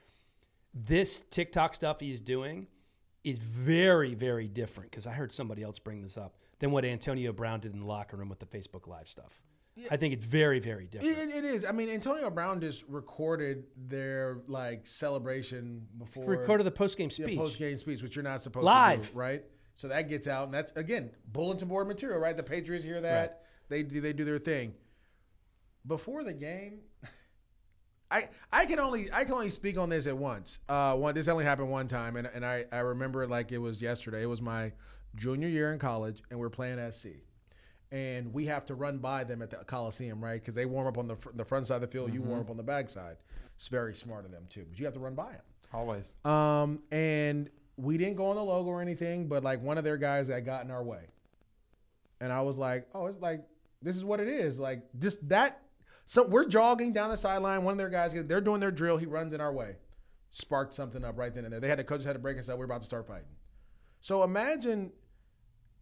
this 0.75 1.23
TikTok 1.31 1.75
stuff 1.75 2.01
he's 2.01 2.21
doing 2.21 2.67
is 3.25 3.39
very, 3.39 4.15
very 4.15 4.47
different. 4.49 4.91
Because 4.91 5.07
I 5.07 5.13
heard 5.13 5.33
somebody 5.33 5.63
else 5.63 5.79
bring 5.79 6.03
this 6.03 6.17
up 6.17 6.37
than 6.59 6.71
what 6.71 6.85
Antonio 6.85 7.33
Brown 7.33 7.61
did 7.61 7.73
in 7.73 7.81
the 7.81 7.87
locker 7.87 8.17
room 8.17 8.29
with 8.29 8.39
the 8.39 8.47
Facebook 8.47 8.87
Live 8.87 9.09
stuff. 9.09 9.41
I 9.91 9.99
think 9.99 10.15
it's 10.15 10.25
very, 10.25 10.59
very 10.59 10.87
different. 10.87 11.19
It, 11.19 11.35
it 11.35 11.45
is. 11.45 11.65
I 11.65 11.73
mean, 11.73 11.91
Antonio 11.91 12.31
Brown 12.31 12.61
just 12.63 12.83
recorded 12.89 13.65
their 13.77 14.39
like 14.49 14.87
celebration 14.87 15.87
before 15.99 16.25
Recorded 16.25 16.65
the 16.65 16.71
post 16.71 16.97
game 16.97 17.11
yeah, 17.11 17.27
speech. 17.27 17.39
post 17.39 17.59
game 17.59 17.77
speech, 17.77 18.03
which 18.03 18.17
you're 18.17 18.23
not 18.23 18.41
supposed 18.41 18.65
Live. 18.65 19.09
to 19.09 19.13
do, 19.13 19.19
right? 19.19 19.45
So 19.77 19.89
that 19.89 20.09
gets 20.09 20.27
out, 20.27 20.47
and 20.47 20.55
that's 20.55 20.73
again 20.73 21.11
bulletin 21.27 21.69
board 21.69 21.87
material, 21.87 22.19
right? 22.19 22.37
The 22.37 22.43
Patriots 22.43 22.85
hear 22.85 23.01
that 23.03 23.43
they 23.69 23.83
do 23.83 24.01
they 24.01 24.13
do 24.13 24.25
their 24.25 24.39
thing 24.39 24.75
before 25.87 26.25
the 26.25 26.33
game. 26.33 26.81
I 28.11 28.29
I 28.53 28.67
can 28.67 28.79
only 28.79 29.13
I 29.13 29.25
can 29.25 29.35
only 29.35 29.51
speak 29.51 29.77
on 29.79 29.89
this 29.91 30.07
at 30.07 30.17
once. 30.17 30.61
Uh, 30.69 30.97
one 30.97 31.15
this 31.15 31.29
only 31.29 31.45
happened 31.45 31.71
one 31.71 31.89
time, 31.89 32.17
and, 32.17 32.27
and 32.27 32.45
I 32.45 32.65
I 32.73 32.79
remember 32.79 33.23
it 33.23 33.31
like 33.31 33.53
it 33.53 33.59
was 33.59 33.83
yesterday. 33.83 34.23
It 34.23 34.27
was 34.27 34.41
my 34.41 34.73
junior 35.15 35.49
year 35.49 35.73
in 35.73 35.79
college, 35.79 36.23
and 36.31 36.39
we're 36.39 36.51
playing 36.51 36.79
SC, 36.91 37.09
and 37.91 38.33
we 38.33 38.47
have 38.47 38.65
to 38.67 38.75
run 38.75 38.99
by 38.99 39.25
them 39.25 39.43
at 39.43 39.51
the 39.51 39.57
Coliseum, 39.57 40.23
right? 40.23 40.41
Because 40.41 40.55
they 40.55 40.67
warm 40.67 40.87
up 40.87 40.99
on 40.99 41.09
the 41.09 41.17
fr- 41.17 41.31
the 41.35 41.45
front 41.45 41.67
side 41.67 41.77
of 41.77 41.81
the 41.83 41.89
field, 41.89 42.15
you 42.15 42.23
warm 42.23 42.41
up 42.41 42.51
on 42.51 42.57
the 42.57 42.63
back 42.63 42.89
side. 42.89 43.17
It's 43.57 43.69
very 43.69 43.95
smart 43.95 44.25
of 44.25 44.31
them 44.31 44.47
too, 44.49 44.65
but 44.69 44.79
you 44.79 44.85
have 44.85 44.95
to 44.95 45.01
run 45.01 45.15
by 45.15 45.33
them. 45.33 45.43
Always. 45.73 46.15
Um, 46.25 46.81
and 46.93 47.51
we 47.77 47.99
didn't 47.99 48.17
go 48.17 48.31
on 48.31 48.37
the 48.37 48.45
logo 48.45 48.71
or 48.71 48.81
anything, 48.81 49.29
but 49.29 49.45
like 49.45 49.63
one 49.63 49.79
of 49.79 49.85
their 49.85 49.97
guys 49.97 50.29
that 50.29 50.45
got 50.45 50.65
in 50.65 50.71
our 50.71 50.83
way. 50.83 51.05
And 52.21 52.33
I 52.33 52.41
was 52.41 52.57
like, 52.57 52.89
oh, 52.95 53.07
it's 53.07 53.21
like 53.21 53.45
this 53.83 53.97
is 53.97 54.05
what 54.05 54.21
it 54.21 54.29
is. 54.29 54.59
Like 54.59 54.83
just 54.99 55.29
that. 55.29 55.63
So 56.07 56.25
we're 56.25 56.49
jogging 56.49 56.93
down 56.93 57.11
the 57.11 57.17
sideline. 57.17 57.65
One 57.65 57.73
of 57.73 57.79
their 57.79 57.91
guys, 57.91 58.15
they're 58.15 58.41
doing 58.41 58.61
their 58.61 58.71
drill. 58.71 58.97
He 58.97 59.07
runs 59.07 59.33
in 59.33 59.41
our 59.41 59.53
way, 59.53 59.77
sparked 60.31 60.75
something 60.75 61.05
up 61.05 61.19
right 61.19 61.35
then 61.35 61.45
and 61.45 61.53
there. 61.53 61.61
They 61.61 61.69
had 61.69 61.79
the 61.79 61.85
coaches 61.85 62.07
had 62.07 62.15
to 62.15 62.19
break 62.19 62.39
us 62.39 62.49
up. 62.49 62.59
We 62.59 62.63
are 62.63 62.67
about 62.67 62.81
to 62.81 62.87
start 62.87 63.07
fighting. 63.07 63.27
So 64.01 64.23
imagine 64.23 64.93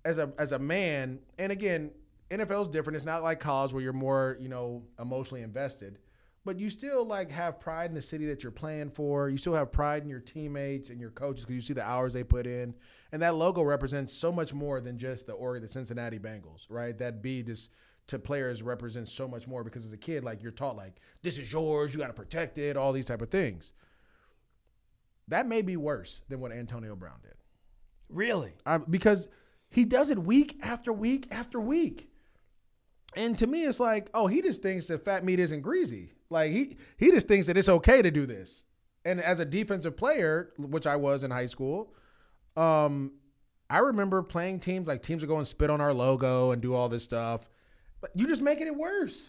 as 0.04 0.18
a 0.18 0.32
as 0.38 0.52
a 0.52 0.58
man, 0.58 1.20
and 1.38 1.52
again, 1.52 1.90
NFL 2.30 2.62
is 2.62 2.68
different. 2.68 2.96
It's 2.96 3.04
not 3.04 3.22
like 3.22 3.38
college 3.38 3.72
where 3.72 3.82
you're 3.82 3.92
more, 3.92 4.36
you 4.40 4.48
know, 4.48 4.82
emotionally 4.98 5.42
invested, 5.42 5.98
but 6.44 6.58
you 6.60 6.70
still 6.70 7.04
like 7.06 7.30
have 7.30 7.60
pride 7.60 7.90
in 7.90 7.94
the 7.94 8.02
city 8.02 8.26
that 8.26 8.42
you're 8.42 8.52
playing 8.52 8.90
for. 8.90 9.28
You 9.28 9.38
still 9.38 9.54
have 9.54 9.72
pride 9.72 10.02
in 10.02 10.08
your 10.08 10.20
teammates 10.20 10.90
and 10.90 11.00
your 11.00 11.10
coaches 11.10 11.44
because 11.44 11.54
you 11.54 11.60
see 11.62 11.74
the 11.74 11.86
hours 11.86 12.12
they 12.12 12.24
put 12.24 12.46
in, 12.46 12.74
and 13.12 13.22
that 13.22 13.34
logo 13.34 13.62
represents 13.62 14.12
so 14.12 14.30
much 14.32 14.52
more 14.52 14.80
than 14.80 14.98
just 14.98 15.26
the 15.26 15.32
or 15.32 15.58
the 15.58 15.68
Cincinnati 15.68 16.18
Bengals, 16.18 16.66
right? 16.68 16.96
That 16.98 17.22
B 17.22 17.42
just 17.42 17.70
to 18.08 18.18
players 18.18 18.62
represents 18.62 19.10
so 19.10 19.26
much 19.26 19.46
more 19.46 19.64
because 19.64 19.86
as 19.86 19.92
a 19.92 19.96
kid, 19.96 20.24
like 20.24 20.42
you're 20.42 20.52
taught 20.52 20.76
like 20.76 21.00
this 21.22 21.38
is 21.38 21.50
yours, 21.52 21.94
you 21.94 22.00
got 22.00 22.08
to 22.08 22.12
protect 22.12 22.58
it, 22.58 22.76
all 22.76 22.92
these 22.92 23.06
type 23.06 23.22
of 23.22 23.30
things. 23.30 23.72
that 25.28 25.46
may 25.46 25.62
be 25.62 25.76
worse 25.76 26.22
than 26.28 26.40
what 26.40 26.52
Antonio 26.52 26.94
Brown 26.96 27.18
did. 27.22 27.34
Really? 28.10 28.52
I, 28.66 28.78
because 28.78 29.28
he 29.70 29.84
does 29.84 30.10
it 30.10 30.18
week 30.18 30.58
after 30.62 30.92
week 30.92 31.28
after 31.30 31.58
week. 31.60 32.10
And 33.16 33.38
to 33.38 33.46
me, 33.46 33.64
it's 33.64 33.80
like, 33.80 34.10
oh, 34.12 34.26
he 34.26 34.42
just 34.42 34.62
thinks 34.62 34.88
that 34.88 35.04
fat 35.04 35.24
meat 35.24 35.38
isn't 35.38 35.62
greasy. 35.62 36.13
Like 36.30 36.52
he 36.52 36.76
he 36.96 37.10
just 37.10 37.28
thinks 37.28 37.46
that 37.46 37.56
it's 37.56 37.68
okay 37.68 38.02
to 38.02 38.10
do 38.10 38.26
this. 38.26 38.62
And 39.04 39.20
as 39.20 39.40
a 39.40 39.44
defensive 39.44 39.96
player, 39.96 40.52
which 40.58 40.86
I 40.86 40.96
was 40.96 41.22
in 41.22 41.30
high 41.30 41.46
school, 41.46 41.92
um, 42.56 43.12
I 43.68 43.78
remember 43.78 44.22
playing 44.22 44.60
teams 44.60 44.88
like 44.88 45.02
teams 45.02 45.22
would 45.22 45.28
go 45.28 45.36
and 45.38 45.46
spit 45.46 45.70
on 45.70 45.80
our 45.80 45.92
logo 45.92 46.52
and 46.52 46.62
do 46.62 46.74
all 46.74 46.88
this 46.88 47.04
stuff. 47.04 47.42
But 48.00 48.10
you're 48.14 48.28
just 48.28 48.42
making 48.42 48.66
it 48.66 48.76
worse. 48.76 49.26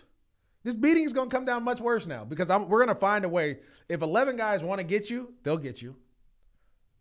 This 0.63 0.75
beating 0.75 1.03
is 1.03 1.13
going 1.13 1.29
to 1.29 1.35
come 1.35 1.45
down 1.45 1.63
much 1.63 1.79
worse 1.79 2.05
now 2.05 2.25
because 2.25 2.49
I'm, 2.49 2.67
we're 2.67 2.83
going 2.83 2.95
to 2.95 2.99
find 2.99 3.23
a 3.23 3.29
way. 3.29 3.59
If 3.87 4.01
11 4.01 4.35
guys 4.35 4.63
want 4.63 4.79
to 4.79 4.83
get 4.83 5.09
you, 5.09 5.33
they'll 5.43 5.57
get 5.57 5.81
you. 5.81 5.95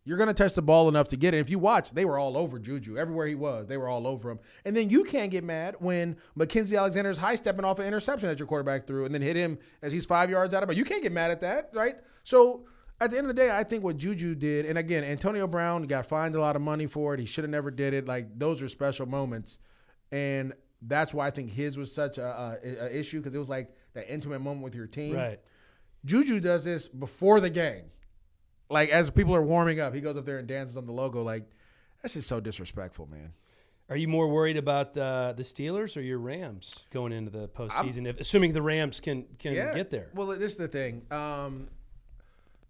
You're 0.07 0.19
going 0.19 0.29
to 0.29 0.35
touch 0.35 0.55
the 0.55 0.63
ball 0.63 0.89
enough 0.89 1.09
to 1.09 1.17
get 1.17 1.33
it. 1.33 1.39
If 1.39 1.49
you 1.49 1.59
watch, 1.59 1.93
they 1.93 2.05
were 2.05 2.19
all 2.19 2.37
over 2.37 2.59
Juju. 2.59 2.99
Everywhere 2.99 3.27
he 3.27 3.35
was, 3.35 3.67
they 3.67 3.79
were 3.79 3.89
all 3.89 4.07
over 4.07 4.31
him. 4.31 4.39
And 4.67 4.77
then 4.77 4.91
you 4.91 5.03
can't 5.05 5.31
get 5.31 5.45
mad 5.45 5.77
when 5.79 6.17
Mackensie 6.39 6.79
Alexander's 6.79 7.17
high 7.17 7.37
stepping 7.37 7.65
off 7.65 7.79
an 7.79 7.87
interception 7.87 8.29
that 8.29 8.39
your 8.39 8.47
quarterback 8.47 8.87
threw 8.87 9.07
and 9.07 9.15
then 9.15 9.23
hit 9.23 9.35
him 9.35 9.59
as 9.81 9.93
he's 9.93 10.05
five 10.05 10.29
yards 10.29 10.53
out 10.53 10.63
of 10.63 10.69
it. 10.69 10.77
You 10.77 10.85
can't 10.85 11.03
get 11.03 11.13
mad 11.13 11.31
at 11.31 11.41
that, 11.41 11.71
right? 11.73 11.97
So 12.23 12.67
at 13.01 13.11
the 13.11 13.19
end 13.19 13.25
of 13.25 13.35
the 13.35 13.43
day, 13.43 13.51
I 13.51 13.65
think 13.65 13.83
what 13.83 13.97
Juju 13.97 14.35
did, 14.35 14.67
and 14.67 14.77
again, 14.77 15.05
Antonio 15.05 15.47
Brown 15.47 15.85
got 15.85 16.07
fined 16.07 16.35
a 16.35 16.41
lot 16.41 16.55
of 16.55 16.63
money 16.63 16.87
for 16.87 17.15
it. 17.15 17.21
He 17.21 17.27
should 17.27 17.45
have 17.45 17.51
never 17.51 17.71
did 17.71 17.95
it. 17.95 18.07
Like 18.07 18.39
those 18.39 18.63
are 18.63 18.69
special 18.69 19.07
moments, 19.07 19.59
and 20.13 20.53
that's 20.83 21.15
why 21.15 21.27
I 21.27 21.31
think 21.31 21.51
his 21.51 21.77
was 21.77 21.93
such 21.93 22.19
a, 22.19 22.59
a, 22.63 22.85
a 22.85 22.99
issue 22.99 23.21
because 23.21 23.35
it 23.35 23.39
was 23.39 23.49
like 23.49 23.75
that 23.95 24.13
intimate 24.13 24.41
moment 24.41 24.63
with 24.63 24.75
your 24.75 24.87
team. 24.87 25.17
Right. 25.17 25.41
Juju 26.05 26.41
does 26.41 26.65
this 26.65 26.89
before 26.89 27.41
the 27.41 27.51
game. 27.51 27.85
Like 28.71 28.91
as 28.91 29.11
people 29.11 29.35
are 29.35 29.43
warming 29.43 29.81
up, 29.81 29.95
he 29.95 30.01
goes 30.01 30.17
up 30.17 30.25
there 30.25 30.39
and 30.39 30.49
dances 30.49 30.77
on 30.77 30.87
the 30.87 30.93
logo. 30.93 31.23
Like 31.23 31.45
that's 32.03 32.15
just 32.15 32.29
so 32.29 32.41
disrespectful, 32.41 33.07
man. 33.07 33.33
Are 33.91 33.97
you 33.97 34.09
more 34.09 34.29
worried 34.29 34.57
about 34.57 34.97
uh, 34.97 35.35
the 35.37 35.43
Steelers 35.43 35.95
or 35.97 36.01
your 36.01 36.19
Rams 36.19 36.75
going 36.91 37.13
into 37.13 37.31
the 37.31 37.49
postseason? 37.49 38.07
If, 38.07 38.19
assuming 38.19 38.53
the 38.55 38.63
Rams 38.63 39.01
can 39.01 39.27
can 39.39 39.55
get 39.55 39.91
there. 39.91 40.09
Well, 40.15 40.29
this 40.29 40.53
is 40.53 40.57
the 40.57 40.69
thing. 40.69 41.03
Um, 41.11 41.69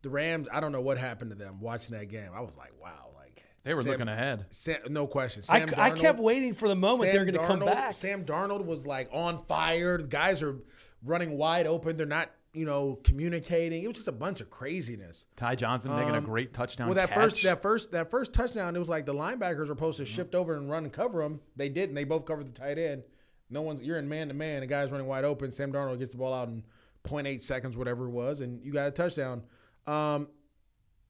the 0.02 0.10
Rams, 0.10 0.48
I 0.52 0.60
don't 0.60 0.72
know 0.72 0.80
what 0.80 0.98
happened 0.98 1.30
to 1.30 1.36
them 1.36 1.60
watching 1.60 1.96
that 1.96 2.08
game. 2.08 2.28
I 2.34 2.40
was 2.40 2.56
like, 2.58 2.72
wow, 2.82 3.10
like 3.16 3.42
They 3.62 3.72
were 3.74 3.82
Sam- 3.82 3.92
looking 3.92 4.08
ahead. 4.08 4.46
Sam, 4.50 4.78
no 4.90 5.06
question. 5.06 5.42
I, 5.48 5.60
Sam 5.60 5.74
I 5.78 5.90
Darnold- 5.90 6.00
kept 6.00 6.18
waiting 6.18 6.52
for 6.52 6.68
the 6.68 6.74
moment 6.76 7.12
they're 7.12 7.24
going 7.24 7.38
to 7.38 7.46
come 7.46 7.60
back. 7.60 7.94
Sam 7.94 8.24
Darnold 8.24 8.64
was 8.66 8.86
like 8.86 9.08
on 9.12 9.44
fire. 9.46 9.96
The 9.98 10.04
guys 10.04 10.42
are 10.42 10.56
running 11.04 11.38
wide 11.38 11.66
open. 11.66 11.96
They're 11.96 12.06
not, 12.06 12.30
you 12.54 12.64
know, 12.64 12.98
communicating. 13.04 13.82
It 13.82 13.88
was 13.88 13.96
just 13.96 14.08
a 14.08 14.12
bunch 14.12 14.40
of 14.40 14.48
craziness. 14.48 15.26
Ty 15.36 15.56
Johnson 15.56 15.94
making 15.94 16.14
a 16.14 16.18
Um, 16.18 16.24
great 16.24 16.54
touchdown. 16.54 16.86
Well, 16.88 16.94
that 16.94 17.08
catch. 17.10 17.18
first 17.18 17.42
that 17.42 17.60
first 17.62 17.92
that 17.92 18.10
first 18.10 18.32
touchdown, 18.32 18.76
it 18.76 18.78
was 18.78 18.88
like 18.88 19.06
the 19.06 19.14
linebackers 19.14 19.58
were 19.58 19.66
supposed 19.66 19.98
to 19.98 20.04
shift 20.04 20.34
over 20.34 20.54
and 20.56 20.70
run 20.70 20.84
and 20.84 20.92
cover 20.92 21.22
them. 21.22 21.40
They 21.56 21.68
didn't. 21.68 21.94
They 21.94 22.04
both 22.04 22.24
covered 22.24 22.46
the 22.46 22.58
tight 22.58 22.78
end. 22.78 23.02
No 23.50 23.62
one's 23.62 23.82
you're 23.82 23.98
in 23.98 24.08
man 24.08 24.28
to 24.28 24.34
man. 24.34 24.60
The 24.60 24.66
guy's 24.66 24.90
running 24.90 25.06
wide 25.06 25.24
open. 25.24 25.52
Sam 25.52 25.72
Darnold 25.72 25.98
gets 25.98 26.12
the 26.12 26.16
ball 26.18 26.32
out 26.32 26.48
in 26.48 26.62
0.8 27.06 27.42
seconds, 27.42 27.76
whatever 27.76 28.06
it 28.06 28.10
was, 28.10 28.40
and 28.40 28.64
you 28.64 28.72
got 28.72 28.86
a 28.88 28.90
touchdown. 28.90 29.42
Um, 29.86 30.28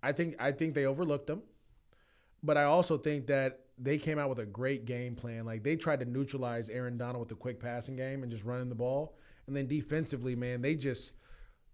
I 0.03 0.13
think 0.13 0.37
I 0.41 0.51
think 0.53 0.75
they 0.75 0.87
overlooked 0.87 1.27
them, 1.29 1.43
but 2.43 2.57
I 2.57 2.65
also 2.65 2.99
think 2.99 3.27
that 3.29 3.61
they 3.79 3.99
came 3.99 4.19
out 4.19 4.29
with 4.29 4.39
a 4.39 4.47
great 4.47 4.85
game 4.85 5.15
plan. 5.15 5.45
Like 5.45 5.63
they 5.63 5.77
tried 5.77 6.01
to 6.01 6.07
neutralize 6.07 6.69
Aaron 6.71 6.97
Donald 6.97 7.21
with 7.21 7.29
the 7.29 7.35
quick 7.35 7.61
passing 7.61 7.97
game 7.97 8.23
and 8.23 8.31
just 8.31 8.45
running 8.45 8.69
the 8.69 8.75
ball, 8.75 9.17
and 9.47 9.57
then 9.57 9.67
defensively, 9.67 10.35
man, 10.35 10.61
they 10.63 10.75
just 10.75 11.13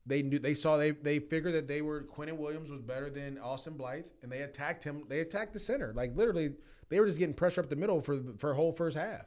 they 0.07 0.23
knew 0.23 0.39
they 0.39 0.55
saw 0.55 0.77
they 0.77 0.91
they 0.93 1.19
figured 1.19 1.55
that 1.55 1.69
they 1.69 1.83
were 1.83 2.03
Quinnen 2.05 2.37
Williams 2.39 2.71
was 2.71 2.81
better 2.81 3.11
than 3.11 3.39
Austin 3.39 3.75
Blythe, 3.75 4.07
and 4.23 4.31
they 4.33 4.41
attacked 4.43 4.85
him. 4.85 5.05
They 5.09 5.21
attacked 5.21 5.53
the 5.53 5.59
center. 5.59 5.93
Like 5.95 6.17
literally, 6.17 6.53
they 6.89 6.99
were 7.01 7.07
just 7.07 7.19
getting 7.19 7.35
pressure 7.35 7.61
up 7.61 7.69
the 7.69 7.77
middle 7.77 8.01
for 8.01 8.19
for 8.39 8.51
a 8.53 8.55
whole 8.55 8.73
first 8.73 8.97
half. 8.97 9.27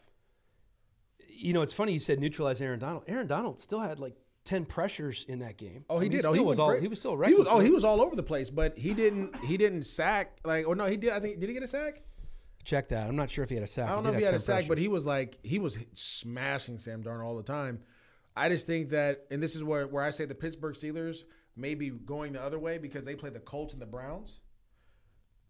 you 1.30 1.54
know, 1.54 1.62
it's 1.62 1.74
funny 1.74 1.94
you 1.94 2.00
said 2.00 2.20
neutralize 2.20 2.62
Aaron 2.62 2.80
Donald. 2.80 3.04
Aaron 3.08 3.28
Donald 3.28 3.60
still 3.60 3.80
had 3.80 4.00
like 4.00 4.16
ten 4.46 4.66
pressures 4.66 5.26
in 5.28 5.40
that 5.40 5.58
game. 5.58 5.86
Oh, 5.90 5.98
I 5.98 6.04
he 6.04 6.10
mean, 6.10 6.12
did. 6.12 6.18
oh, 6.26 6.32
Still 6.32 6.34
he 6.34 6.40
was 6.42 6.60
all. 6.60 6.70
great. 6.70 6.82
He 6.82 6.88
was 6.88 7.00
still 7.00 7.22
He 7.22 7.34
was. 7.34 7.48
Oh, 7.50 7.60
he 7.60 7.70
was 7.72 7.84
all 7.86 8.02
over 8.02 8.16
the 8.16 8.24
place, 8.24 8.50
but 8.50 8.78
he 8.78 8.94
didn't. 8.94 9.36
He 9.46 9.58
didn't 9.58 9.84
sack. 9.84 10.38
Like, 10.44 10.68
or 10.68 10.76
no, 10.76 10.86
he 10.86 10.98
did. 10.98 11.12
I 11.12 11.20
think 11.20 11.40
did 11.40 11.48
he 11.50 11.54
get 11.54 11.64
a 11.64 11.68
sack? 11.68 12.02
Check 12.64 12.88
that. 12.90 13.08
I'm 13.08 13.16
not 13.18 13.30
sure 13.30 13.44
if 13.44 13.50
he 13.50 13.56
had 13.56 13.64
a 13.64 13.68
sack. 13.68 13.90
I 13.90 13.94
don't 13.94 14.06
know 14.06 14.12
if 14.12 14.18
he 14.18 14.24
had 14.24 14.34
a 14.34 14.38
10 14.38 14.40
sack, 14.40 14.66
but 14.70 14.78
he 14.78 14.88
was 14.88 15.06
like 15.06 15.38
he 15.44 15.60
was 15.60 15.78
smashing 15.94 16.78
Sam 16.80 17.04
Darnold 17.04 17.26
all 17.26 17.36
the 17.36 17.44
time. 17.44 17.82
I 18.36 18.50
just 18.50 18.66
think 18.66 18.90
that, 18.90 19.26
and 19.32 19.42
this 19.42 19.56
is 19.56 19.64
where 19.64 19.88
where 19.88 20.04
I 20.04 20.10
say 20.10 20.26
the 20.26 20.36
Pittsburgh 20.36 20.76
Steelers 20.76 21.24
may 21.56 21.76
be 21.76 21.90
going 21.90 22.34
the 22.34 22.42
other 22.42 22.60
way 22.60 22.78
because 22.78 23.06
they 23.06 23.16
play 23.16 23.30
the 23.30 23.40
Colts 23.40 23.74
and 23.74 23.82
the 23.82 23.86
Browns. 23.88 24.40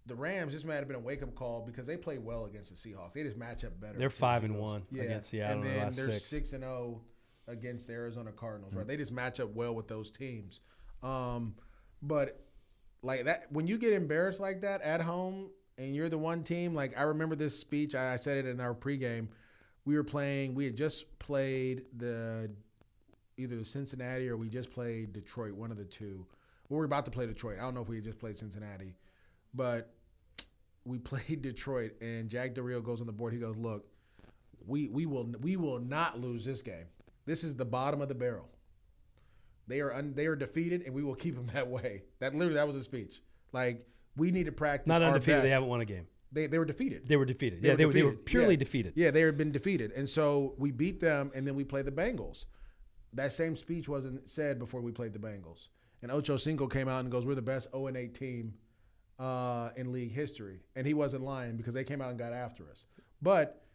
The 0.06 0.16
Rams, 0.16 0.52
this 0.52 0.66
might 0.66 0.76
have 0.76 0.88
been 0.88 0.98
a 0.98 1.00
wake 1.00 1.24
up 1.24 1.34
call 1.34 1.64
because 1.66 1.88
they 1.88 1.96
play 1.96 2.18
well 2.18 2.44
against 2.46 2.70
the 2.70 2.76
Seahawks. 2.76 3.14
They 3.14 3.24
just 3.24 3.38
match 3.38 3.64
up 3.64 3.80
better. 3.80 3.94
They're 3.94 4.08
against 4.08 4.18
the 4.18 4.20
five 4.20 4.44
and 4.44 4.60
one 4.60 4.84
against 4.94 5.30
Seattle 5.30 5.60
and 5.60 5.66
the 5.66 5.70
then 5.70 5.80
last 5.80 5.96
they're 5.96 6.12
six. 6.12 6.26
six 6.26 6.54
and 6.54 6.64
zero 6.64 7.02
against 7.48 7.88
the 7.88 7.94
Arizona 7.94 8.32
Cardinals. 8.34 8.74
Right, 8.74 8.86
they 8.86 8.98
just 8.98 9.14
match 9.14 9.40
up 9.40 9.54
well 9.54 9.74
with 9.74 9.88
those 9.88 10.12
teams. 10.12 10.60
Um, 11.02 11.56
but 12.02 12.42
like 13.02 13.26
that, 13.26 13.46
when 13.50 13.66
you 13.66 13.78
get 13.78 13.94
embarrassed 13.94 14.42
like 14.42 14.62
that 14.62 14.82
at 14.82 15.00
home 15.00 15.52
and 15.78 15.96
you're 15.96 16.10
the 16.10 16.18
one 16.18 16.44
team, 16.44 16.76
like 16.76 16.98
I 16.98 17.04
remember 17.04 17.36
this 17.36 17.58
speech. 17.58 17.96
I, 17.96 18.14
I 18.14 18.16
said 18.18 18.38
it 18.38 18.46
in 18.46 18.60
our 18.60 18.74
pregame. 18.74 19.30
We 19.86 19.96
were 19.96 20.04
playing. 20.04 20.54
We 20.54 20.66
had 20.66 20.76
just 20.76 21.18
played 21.20 21.84
the 21.96 22.50
either 23.38 23.64
Cincinnati 23.64 24.28
or 24.30 24.38
we 24.38 24.50
just 24.50 24.72
played 24.72 25.14
Detroit. 25.14 25.54
One 25.54 25.72
of 25.72 25.78
the 25.78 25.86
two. 25.86 26.26
We 26.70 26.78
were 26.78 26.86
about 26.86 27.06
to 27.06 27.12
play 27.12 27.26
Detroit. 27.26 27.58
I 27.60 27.64
don't 27.64 27.74
know 27.76 27.82
if 27.82 27.90
we 27.90 28.00
just 28.02 28.20
played 28.20 28.38
Cincinnati, 28.38 28.96
but 29.54 29.94
we 30.86 30.98
played 31.00 31.42
Detroit. 31.42 31.94
And 32.02 32.30
Jack 32.30 32.56
Del 32.56 32.64
Rio 32.64 32.82
goes 32.82 33.02
on 33.02 33.08
the 33.08 33.14
board. 33.14 33.34
He 33.34 33.40
goes, 33.40 33.58
"Look, 33.58 33.86
we 34.66 34.88
we 34.88 35.06
will 35.06 35.32
we 35.42 35.56
will 35.56 35.80
not 35.80 36.20
lose 36.20 36.46
this 36.46 36.62
game. 36.62 36.86
This 37.26 37.44
is 37.44 37.56
the 37.56 37.66
bottom 37.66 38.02
of 38.02 38.08
the 38.10 38.16
barrel. 38.16 38.50
They 39.68 39.80
are 39.80 39.94
un, 39.94 40.14
they 40.16 40.26
are 40.26 40.36
defeated, 40.36 40.82
and 40.86 40.94
we 40.94 41.04
will 41.04 41.16
keep 41.16 41.36
them 41.36 41.48
that 41.54 41.68
way. 41.68 42.04
That 42.20 42.34
literally 42.34 42.56
that 42.56 42.68
was 42.68 42.76
a 42.76 42.84
speech. 42.84 43.22
Like 43.52 43.86
we 44.16 44.32
need 44.32 44.46
to 44.46 44.52
practice. 44.52 44.88
not 44.88 45.02
our 45.02 45.10
undefeated. 45.10 45.44
They 45.44 45.50
haven't 45.50 45.70
won 45.70 45.82
a 45.82 45.86
game. 45.86 46.08
They 46.32 46.48
they 46.48 46.58
were 46.58 46.66
defeated. 46.66 47.08
They 47.08 47.16
were 47.16 47.26
defeated. 47.26 47.62
They 47.62 47.68
yeah, 47.68 47.74
were 47.74 47.78
they, 47.78 47.86
were, 47.86 47.94
they 47.94 48.04
were 48.04 48.12
purely 48.14 48.56
Yeah. 48.56 48.60
defeated. 48.60 48.94
Yeah, 48.96 49.12
they 49.12 49.22
had 49.22 49.38
been 49.38 49.52
defeated, 49.52 49.92
and 49.92 50.10
so 50.10 50.56
we 50.58 50.72
beat 50.72 51.00
them, 51.00 51.32
and 51.36 51.46
then 51.46 51.56
we 51.56 51.64
play 51.64 51.82
the 51.84 51.92
Bengals. 51.92 52.46
That 53.14 53.32
same 53.32 53.56
speech 53.56 53.88
wasn't 53.88 54.30
said 54.30 54.60
before 54.60 54.82
we 54.82 54.92
played 54.92 55.14
the 55.14 55.20
Bengals. 55.20 55.68
And 56.02 56.12
Ocho 56.12 56.38
Cinco 56.38 56.68
came 56.68 56.88
out 56.88 57.02
and 57.02 57.12
goes, 57.12 57.26
"We're 57.26 57.36
the 57.36 57.42
best 57.42 57.72
0 57.72 57.88
and 57.88 57.98
8 57.98 58.14
team 58.14 58.56
uh, 59.20 59.70
in 59.76 59.92
league 59.92 60.12
history," 60.12 60.62
and 60.76 60.86
he 60.86 60.94
wasn't 60.94 61.24
lying 61.24 61.56
because 61.56 61.74
they 61.74 61.84
came 61.84 62.02
out 62.02 62.10
and 62.10 62.20
got 62.20 62.34
after 62.34 62.70
us. 62.70 62.86
But 63.22 63.66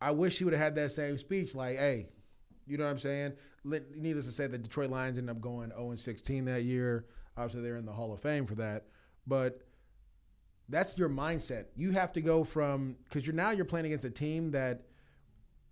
I 0.00 0.12
wish 0.12 0.38
he 0.38 0.44
would 0.44 0.54
have 0.54 0.62
had 0.62 0.74
that 0.76 0.92
same 0.92 1.18
speech, 1.18 1.54
like, 1.54 1.76
"Hey, 1.76 2.08
you 2.66 2.78
know 2.78 2.84
what 2.84 2.90
I'm 2.90 2.98
saying?" 2.98 3.34
Needless 3.64 4.26
to 4.26 4.32
say, 4.32 4.46
the 4.46 4.58
Detroit 4.58 4.90
Lions 4.90 5.18
ended 5.18 5.34
up 5.34 5.42
going 5.42 5.70
0 5.70 5.90
and 5.90 5.98
16 5.98 6.44
that 6.44 6.62
year. 6.62 7.06
Obviously, 7.36 7.62
they're 7.62 7.76
in 7.76 7.84
the 7.84 7.92
Hall 7.92 8.12
of 8.12 8.20
Fame 8.20 8.46
for 8.46 8.54
that, 8.54 8.86
but 9.26 9.66
that's 10.68 10.96
your 10.96 11.08
mindset. 11.08 11.66
You 11.74 11.90
have 11.92 12.12
to 12.12 12.20
go 12.20 12.44
from 12.44 12.96
because 13.04 13.26
you're 13.26 13.34
now 13.34 13.50
you're 13.50 13.64
playing 13.64 13.86
against 13.86 14.04
a 14.04 14.10
team 14.10 14.52
that 14.52 14.82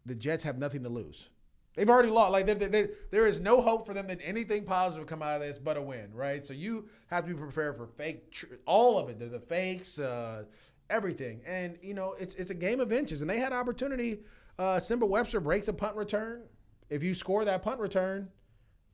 the 0.07 0.15
Jets 0.15 0.45
have 0.45 0.59
nothing 0.59 0.83
to 0.83 0.89
lose. 0.89 1.29
They've 1.75 1.91
already 1.91 2.11
lost. 2.11 2.33
Like 2.33 2.47
they're, 2.47 2.55
they're, 2.55 2.91
there 3.11 3.27
is 3.27 3.41
no 3.41 3.61
hope 3.61 3.87
for 3.87 3.95
them 3.95 4.07
that 4.07 4.21
anything 4.23 4.65
positive 4.65 5.07
come 5.07 5.23
out 5.23 5.37
of 5.37 5.41
this 5.41 5.59
but 5.59 5.77
a 5.77 5.83
win, 5.83 6.13
right? 6.15 6.45
So 6.45 6.55
you 6.55 6.89
have 7.09 7.25
to 7.27 7.35
be 7.35 7.37
prepared 7.39 7.77
for 7.77 7.87
fake, 7.87 8.31
tr- 8.31 8.47
all 8.65 8.99
of 8.99 9.09
it, 9.09 9.19
the, 9.19 9.27
the 9.27 9.41
fakes, 9.41 9.99
uh, 9.99 10.45
everything. 10.91 11.41
And 11.47 11.77
you 11.83 11.95
know 11.95 12.15
it's 12.19 12.35
it's 12.37 12.51
a 12.51 12.55
game 12.55 12.81
of 12.81 12.93
inches, 12.93 13.23
and 13.23 13.31
they 13.31 13.39
had 13.39 13.53
opportunity. 13.53 14.21
Uh, 14.59 14.79
Simba 14.79 15.07
Webster 15.07 15.41
breaks 15.41 15.69
a 15.69 15.73
punt 15.73 15.97
return. 15.97 16.43
If 16.91 17.03
you 17.03 17.15
score 17.15 17.45
that 17.45 17.63
punt 17.63 17.81
return, 17.81 18.29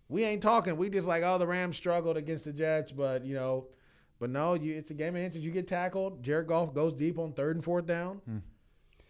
we 0.08 0.24
ain't 0.24 0.42
talking. 0.42 0.76
We 0.76 0.88
just 0.88 1.06
like, 1.06 1.22
oh, 1.22 1.36
the 1.38 1.46
Rams 1.46 1.76
struggled 1.76 2.16
against 2.16 2.44
the 2.46 2.52
Jets, 2.52 2.92
but 2.92 3.26
you 3.26 3.34
know, 3.34 3.66
but 4.18 4.30
no, 4.30 4.54
you 4.54 4.74
it's 4.74 4.90
a 4.90 4.94
game 4.94 5.16
of 5.16 5.22
inches. 5.22 5.44
You 5.44 5.50
get 5.50 5.66
tackled. 5.68 6.22
Jared 6.22 6.46
Goff 6.46 6.72
goes 6.74 6.94
deep 6.94 7.18
on 7.18 7.32
third 7.34 7.56
and 7.56 7.64
fourth 7.64 7.86
down, 7.86 8.20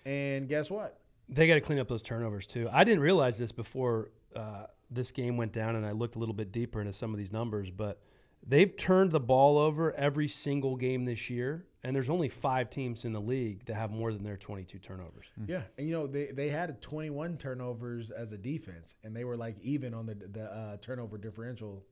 and 0.05 0.49
guess 0.49 0.71
what? 0.71 1.00
They 1.31 1.47
got 1.47 1.55
to 1.55 1.61
clean 1.61 1.79
up 1.79 1.89
those 1.89 2.03
turnovers 2.03 2.47
too. 2.47 2.69
I 2.73 2.85
didn't 2.85 3.01
realize 3.01 3.39
this 3.39 3.53
before 3.53 4.11
uh, 4.35 4.67
this 4.91 5.13
game 5.13 5.37
went 5.37 5.53
down, 5.53 5.77
and 5.77 5.87
I 5.87 5.93
looked 5.93 6.17
a 6.17 6.19
little 6.19 6.35
bit 6.35 6.53
deeper 6.53 6.81
into 6.81 6.93
some 6.93 7.13
of 7.13 7.19
these 7.19 7.33
numbers. 7.33 7.71
But 7.71 8.01
they've 8.47 8.75
turned 8.77 9.13
the 9.13 9.21
ball 9.21 9.59
over 9.59 9.93
every 9.93 10.29
single 10.29 10.77
game 10.77 11.05
this 11.05 11.31
year, 11.31 11.67
and 11.85 11.95
there's 11.95 12.11
only 12.11 12.29
five 12.29 12.69
teams 12.69 13.05
in 13.05 13.13
the 13.13 13.21
league 13.21 13.65
that 13.67 13.75
have 13.75 13.91
more 13.91 14.13
than 14.13 14.25
their 14.25 14.37
22 14.37 14.79
turnovers. 14.79 15.27
Yeah, 15.47 15.63
and 15.79 15.87
you 15.87 15.93
know 15.93 16.07
they 16.07 16.27
they 16.27 16.49
had 16.49 16.81
21 16.83 17.37
turnovers 17.37 18.11
as 18.11 18.33
a 18.33 18.39
defense, 18.39 18.97
and 19.05 19.15
they 19.15 19.25
were 19.25 19.37
like 19.37 19.57
even 19.63 19.95
on 19.95 20.07
the 20.07 20.15
the 20.15 20.45
uh, 20.45 20.77
turnover 20.79 21.19
differential 21.19 21.85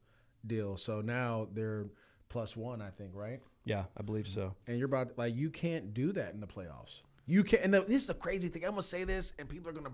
deal. 0.47 0.77
So 0.77 1.01
now 1.01 1.49
they're 1.53 1.87
plus 2.29 2.57
one, 2.57 2.83
I 2.83 2.91
think, 2.91 3.13
right? 3.15 3.41
Yeah, 3.65 3.85
I 3.97 4.03
believe 4.03 4.27
so. 4.27 4.55
And 4.67 4.79
you're 4.79 4.87
about 4.87 5.19
like 5.19 5.35
you 5.35 5.51
can't 5.51 5.93
do 5.95 6.13
that 6.13 6.35
in 6.35 6.41
the 6.41 6.47
playoffs. 6.47 7.03
You 7.29 7.45
can't. 7.45 7.63
And 7.63 7.73
the, 7.75 7.83
this 7.83 8.03
is 8.03 8.07
the 8.09 8.15
crazy 8.15 8.49
thing. 8.49 8.65
I'm 8.65 8.71
gonna 8.71 8.83
say 8.83 9.05
this, 9.05 9.33
and 9.39 9.49
people 9.49 9.69
are 9.69 9.73
gonna 9.75 9.93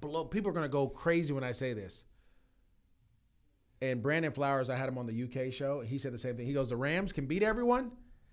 blow. 0.00 0.24
People 0.24 0.50
are 0.50 0.54
gonna 0.54 0.68
go 0.68 0.88
crazy 0.88 1.32
when 1.32 1.44
I 1.44 1.52
say 1.52 1.72
this. 1.72 2.04
And 3.80 4.02
Brandon 4.02 4.32
Flowers, 4.32 4.70
I 4.70 4.76
had 4.76 4.88
him 4.88 4.98
on 4.98 5.06
the 5.06 5.12
UK 5.24 5.52
show, 5.52 5.80
and 5.80 5.88
he 5.88 5.98
said 5.98 6.12
the 6.12 6.18
same 6.18 6.36
thing. 6.36 6.46
He 6.46 6.52
goes, 6.52 6.68
"The 6.70 6.76
Rams 6.76 7.12
can 7.12 7.26
beat 7.26 7.42
everyone, 7.42 7.92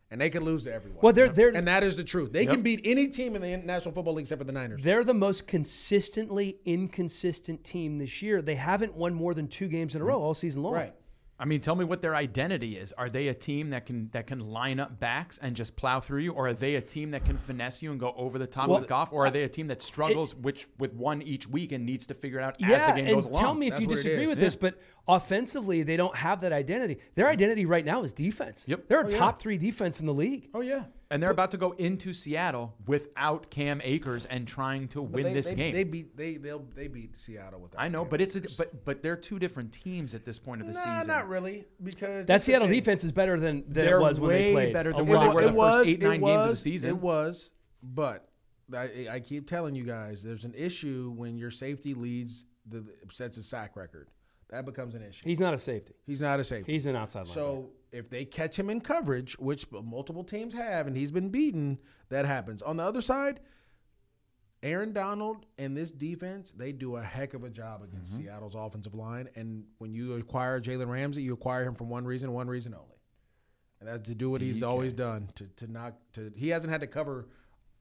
and 0.09 0.19
they 0.19 0.29
can 0.29 0.43
lose 0.43 0.63
to 0.63 0.73
everyone. 0.73 0.99
Well, 1.01 1.13
they're- 1.13 1.29
they're- 1.29 1.51
and 1.53 1.67
that 1.67 1.83
is 1.83 1.97
the 1.97 2.03
truth. 2.03 2.31
They 2.31 2.45
can 2.45 2.61
beat 2.61 2.81
any 2.83 3.07
team 3.09 3.35
in 3.35 3.41
the 3.41 3.57
National 3.57 3.93
Football 3.93 4.13
League 4.15 4.23
except 4.23 4.39
for 4.39 4.45
the 4.45 4.51
Niners. 4.53 4.81
They're 4.83 5.03
the 5.03 5.13
most 5.13 5.47
consistently 5.47 6.59
inconsistent 6.65 7.63
team 7.63 7.97
this 7.97 8.21
year. 8.21 8.41
They 8.41 8.55
haven't 8.55 8.95
won 8.95 9.13
more 9.13 9.33
than 9.33 9.47
two 9.47 9.67
games 9.67 9.93
in 9.93 10.01
a 10.01 10.05
row 10.05 10.19
all 10.21 10.33
season 10.33 10.63
long. 10.63 10.73
Right. 10.73 10.95
I 11.41 11.45
mean, 11.45 11.59
tell 11.59 11.75
me 11.75 11.83
what 11.83 12.03
their 12.03 12.15
identity 12.15 12.77
is. 12.77 12.93
Are 12.93 13.09
they 13.09 13.29
a 13.29 13.33
team 13.33 13.71
that 13.71 13.87
can 13.87 14.09
that 14.11 14.27
can 14.27 14.39
line 14.39 14.79
up 14.79 14.99
backs 14.99 15.39
and 15.41 15.55
just 15.55 15.75
plow 15.75 15.99
through 15.99 16.21
you, 16.21 16.33
or 16.33 16.49
are 16.49 16.53
they 16.53 16.75
a 16.75 16.81
team 16.81 17.09
that 17.11 17.25
can 17.25 17.35
finesse 17.35 17.81
you 17.81 17.89
and 17.89 17.99
go 17.99 18.13
over 18.15 18.37
the 18.37 18.45
top 18.45 18.69
Well, 18.69 18.79
with 18.79 18.87
golf, 18.87 19.11
or 19.11 19.25
are 19.25 19.31
they 19.31 19.41
a 19.41 19.49
team 19.49 19.65
that 19.67 19.81
struggles 19.81 20.35
which 20.35 20.67
with 20.77 20.93
one 20.93 21.23
each 21.23 21.47
week 21.47 21.71
and 21.71 21.83
needs 21.83 22.05
to 22.07 22.13
figure 22.13 22.37
it 22.37 22.43
out 22.43 22.61
as 22.61 22.69
Yeah, 22.69 22.91
the 22.91 23.01
game 23.01 23.07
and 23.07 23.15
goes 23.15 23.25
along? 23.25 23.41
tell 23.41 23.53
me 23.55 23.67
if 23.67 23.73
That's 23.73 23.83
you 23.83 23.89
disagree 23.89 24.27
with 24.27 24.37
yeah. 24.37 24.45
this, 24.45 24.55
but 24.55 24.79
offensively, 25.07 25.81
they 25.81 25.97
don't 25.97 26.15
have 26.15 26.41
that 26.41 26.53
identity. 26.53 26.99
Their 27.15 27.25
mm-hmm. 27.25 27.33
identity 27.33 27.65
right 27.65 27.85
now 27.85 28.03
is 28.03 28.13
defense. 28.13 28.65
Yep. 28.67 28.87
They're 28.87 29.01
a 29.01 29.05
Oh, 29.05 29.09
yeah. 29.09 29.17
top 29.17 29.41
three 29.41 29.57
defense 29.57 29.99
in 29.99 30.05
the 30.05 30.13
league. 30.13 30.49
Oh 30.53 30.61
yeah. 30.61 30.83
And 31.11 31.21
they're 31.21 31.29
about 31.29 31.51
to 31.51 31.57
go 31.57 31.71
into 31.73 32.13
Seattle 32.13 32.73
without 32.87 33.51
Cam 33.51 33.81
Akers 33.83 34.25
and 34.25 34.47
trying 34.47 34.87
to 34.89 35.01
win 35.01 35.23
they, 35.23 35.33
this 35.33 35.49
they, 35.49 35.55
game. 35.55 35.73
They 35.73 35.83
beat 35.83 36.17
they 36.17 36.37
they'll 36.37 36.65
they 36.73 36.87
beat 36.87 37.19
Seattle 37.19 37.59
with. 37.59 37.75
I 37.77 37.89
know, 37.89 38.05
but 38.05 38.21
it's 38.21 38.35
a, 38.35 38.41
but 38.57 38.85
but 38.85 39.03
they're 39.03 39.17
two 39.17 39.37
different 39.37 39.73
teams 39.73 40.15
at 40.15 40.25
this 40.25 40.39
point 40.39 40.61
of 40.61 40.67
the 40.67 40.73
nah, 40.73 40.79
season. 40.79 41.07
not 41.07 41.27
really 41.27 41.65
because 41.83 42.25
That 42.25 42.41
Seattle 42.41 42.67
thing. 42.67 42.79
defense 42.79 43.03
is 43.03 43.11
better 43.11 43.39
than, 43.39 43.63
than 43.65 43.85
They're 43.85 43.99
it 43.99 44.01
was 44.01 44.19
when 44.19 44.31
they 44.31 44.53
way 44.55 44.61
played. 44.61 44.73
better 44.73 44.93
than 44.93 45.05
when 45.05 45.19
they 45.19 45.27
were 45.27 45.41
better. 45.41 45.53
the 45.53 45.59
first 45.59 45.89
eight, 45.89 46.01
nine 46.01 46.21
games 46.21 46.43
of 46.43 46.49
the 46.51 46.55
season. 46.55 46.89
It 46.89 46.97
was, 46.97 47.51
but 47.83 48.29
I, 48.73 49.07
I 49.11 49.19
keep 49.19 49.49
telling 49.49 49.75
you 49.75 49.83
guys, 49.83 50.23
there's 50.23 50.45
an 50.45 50.53
issue 50.55 51.13
when 51.15 51.37
your 51.37 51.51
safety 51.51 51.93
leads 51.93 52.45
the 52.65 52.85
sets 53.11 53.37
a 53.37 53.43
sack 53.43 53.75
record. 53.75 54.09
That 54.51 54.65
becomes 54.65 54.95
an 54.95 55.01
issue. 55.01 55.21
He's 55.23 55.39
not 55.39 55.53
a 55.53 55.57
safety. 55.57 55.93
He's 56.05 56.21
not 56.21 56.39
a 56.39 56.43
safety. 56.43 56.71
He's 56.73 56.85
an 56.85 56.95
outside 56.95 57.25
linebacker. 57.25 57.33
So 57.33 57.69
if 57.91 58.09
they 58.09 58.25
catch 58.25 58.57
him 58.59 58.69
in 58.69 58.81
coverage, 58.81 59.37
which 59.39 59.65
multiple 59.71 60.23
teams 60.23 60.53
have, 60.53 60.87
and 60.87 60.95
he's 60.95 61.11
been 61.11 61.29
beaten, 61.29 61.79
that 62.09 62.25
happens. 62.25 62.61
On 62.61 62.75
the 62.77 62.83
other 62.83 63.01
side, 63.01 63.39
Aaron 64.63 64.93
Donald 64.93 65.45
and 65.57 65.75
this 65.75 65.89
defense, 65.89 66.51
they 66.51 66.71
do 66.71 66.97
a 66.97 67.01
heck 67.01 67.33
of 67.33 67.43
a 67.43 67.49
job 67.49 67.81
against 67.81 68.13
Mm-hmm. 68.13 68.25
Seattle's 68.25 68.55
offensive 68.55 68.93
line. 68.93 69.29
And 69.35 69.63
when 69.79 69.93
you 69.93 70.13
acquire 70.13 70.59
Jalen 70.61 70.89
Ramsey, 70.89 71.23
you 71.23 71.33
acquire 71.33 71.63
him 71.63 71.73
from 71.73 71.89
one 71.89 72.05
reason, 72.05 72.31
one 72.33 72.47
reason 72.47 72.73
only, 72.75 72.97
and 73.79 73.89
that's 73.89 74.07
to 74.09 74.15
do 74.15 74.29
what 74.29 74.41
he's 74.41 74.61
always 74.61 74.93
done 74.93 75.29
to 75.35 75.45
to 75.47 75.71
knock 75.71 75.95
to. 76.13 76.31
He 76.35 76.49
hasn't 76.49 76.71
had 76.71 76.81
to 76.81 76.87
cover 76.87 77.27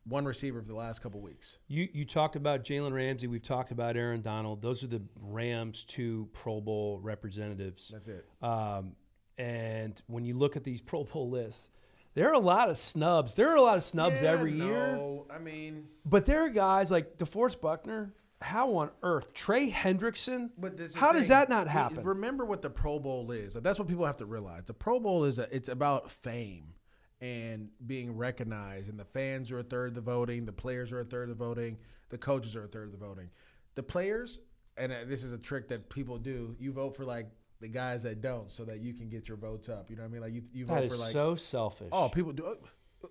one 0.05 0.25
receiver 0.25 0.61
for 0.63 0.69
the 0.69 0.75
last 0.75 1.03
couple 1.03 1.21
weeks. 1.21 1.59
You 1.69 1.89
you 1.93 2.05
talked 2.05 2.37
about 2.37 2.65
Jalen 2.65 2.93
Ramsey. 2.93 3.27
We've 3.27 3.43
talked 3.43 3.71
about 3.71 3.97
Aaron 3.97 4.23
Donald. 4.23 4.63
Those 4.63 4.83
are 4.83 4.87
the 4.89 5.03
Rams' 5.21 5.85
two 5.85 6.29
Pro 6.33 6.61
Bowl 6.61 6.99
representatives. 7.03 7.89
That's 7.93 8.09
it. 8.09 8.25
Um, 8.43 8.93
and 9.39 10.01
when 10.07 10.25
you 10.25 10.37
look 10.37 10.57
at 10.57 10.65
these 10.65 10.81
Pro 10.83 11.05
Bowl 11.05 11.31
lists, 11.31 11.71
there 12.15 12.29
are 12.29 12.35
a 12.35 12.39
lot 12.39 12.71
of 12.71 12.77
snubs. 12.79 13.35
There 13.35 13.49
are 13.51 13.57
a 13.57 13.63
lot 13.63 13.77
of 13.77 13.83
snubs 13.83 14.17
Yeah, 14.23 14.31
every 14.33 14.53
year. 14.57 14.99
I 15.31 15.39
mean, 15.39 15.87
But 16.05 16.27
there 16.27 16.45
are 16.45 16.49
guys 16.49 16.91
like 16.91 17.17
DeForest 17.19 17.61
Buckner. 17.61 18.13
How 18.43 18.77
on 18.77 18.91
earth? 19.03 19.35
Trey 19.35 19.71
Hendrickson? 19.71 20.49
But 20.57 20.77
this 20.79 20.89
is 20.89 20.95
the 20.95 21.01
How 21.01 21.13
does 21.13 21.25
thing. 21.29 21.37
that 21.37 21.51
not 21.51 21.69
happen? 21.69 22.03
Remember 22.05 22.47
what 22.47 22.63
the 22.63 22.71
Pro 22.71 22.99
Bowl 22.99 23.31
is. 23.33 23.53
That's 23.55 23.79
what 23.79 23.87
people 23.87 24.07
have 24.07 24.17
to 24.17 24.27
realize. 24.27 24.65
The 24.65 24.73
Pro 24.75 24.99
Bowl 24.99 25.25
is 25.25 25.39
a, 25.39 25.55
it's 25.55 25.69
about 25.69 26.11
fame 26.11 26.73
and 27.21 27.69
being 27.87 28.17
recognized, 28.17 28.89
and 28.89 28.99
the 28.99 29.05
fans 29.05 29.51
are 29.51 29.59
a 29.59 29.63
third 29.63 29.89
of 29.89 29.95
the 29.95 30.01
voting, 30.01 30.47
the 30.47 30.53
players 30.53 30.93
are 30.93 31.01
a 31.01 31.05
third 31.05 31.29
of 31.31 31.39
the 31.39 31.45
voting, 31.45 31.77
the 32.09 32.19
coaches 32.19 32.57
are 32.57 32.65
a 32.65 32.69
third 32.69 32.87
of 32.87 32.93
the 32.93 33.05
voting. 33.05 33.29
The 33.75 33.83
players, 33.83 34.39
and 34.77 34.93
uh, 34.93 34.97
this 35.07 35.23
is 35.23 35.33
a 35.33 35.39
trick 35.39 35.69
that 35.69 35.89
people 35.89 36.19
do. 36.19 36.57
You 36.59 36.73
vote 36.73 36.97
for 36.97 37.05
like 37.05 37.29
the 37.61 37.69
guys 37.69 38.03
that 38.05 38.21
don't, 38.23 38.51
so 38.51 38.65
that 38.65 38.81
you 38.81 38.95
can 38.95 39.09
get 39.09 39.29
your 39.29 39.37
votes 39.37 39.69
up. 39.69 39.91
You 39.91 39.97
know 39.97 40.03
what 40.03 40.09
I 40.09 40.13
mean? 40.13 40.23
Like 40.23 40.33
you, 40.33 40.43
you 40.53 40.65
vote 40.67 40.85
is 40.85 40.93
for 40.93 40.99
like 40.99 41.13
so 41.13 41.37
selfish. 41.37 41.89
Oh, 41.93 42.09
people 42.09 42.33
do. 42.33 42.57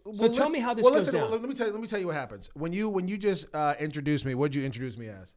Well, 0.04 0.16
So 0.16 0.28
tell 0.32 0.50
me 0.50 0.60
how 0.60 0.74
this 0.74 0.84
well, 0.84 0.94
goes 0.94 1.06
listen, 1.06 1.20
down. 1.20 1.32
Let 1.32 1.42
me 1.42 1.56
tell 1.56 1.68
you. 1.68 1.74
Let 1.74 1.82
me 1.82 1.88
tell 1.88 2.00
you 2.00 2.08
what 2.08 2.16
happens 2.16 2.50
when 2.54 2.74
you 2.74 2.90
when 2.90 3.08
you 3.08 3.18
just 3.18 3.54
uh, 3.56 3.76
introduced 3.80 4.26
me. 4.26 4.36
What'd 4.36 4.56
you 4.56 4.64
introduce 4.64 4.98
me 4.98 5.08
as? 5.08 5.34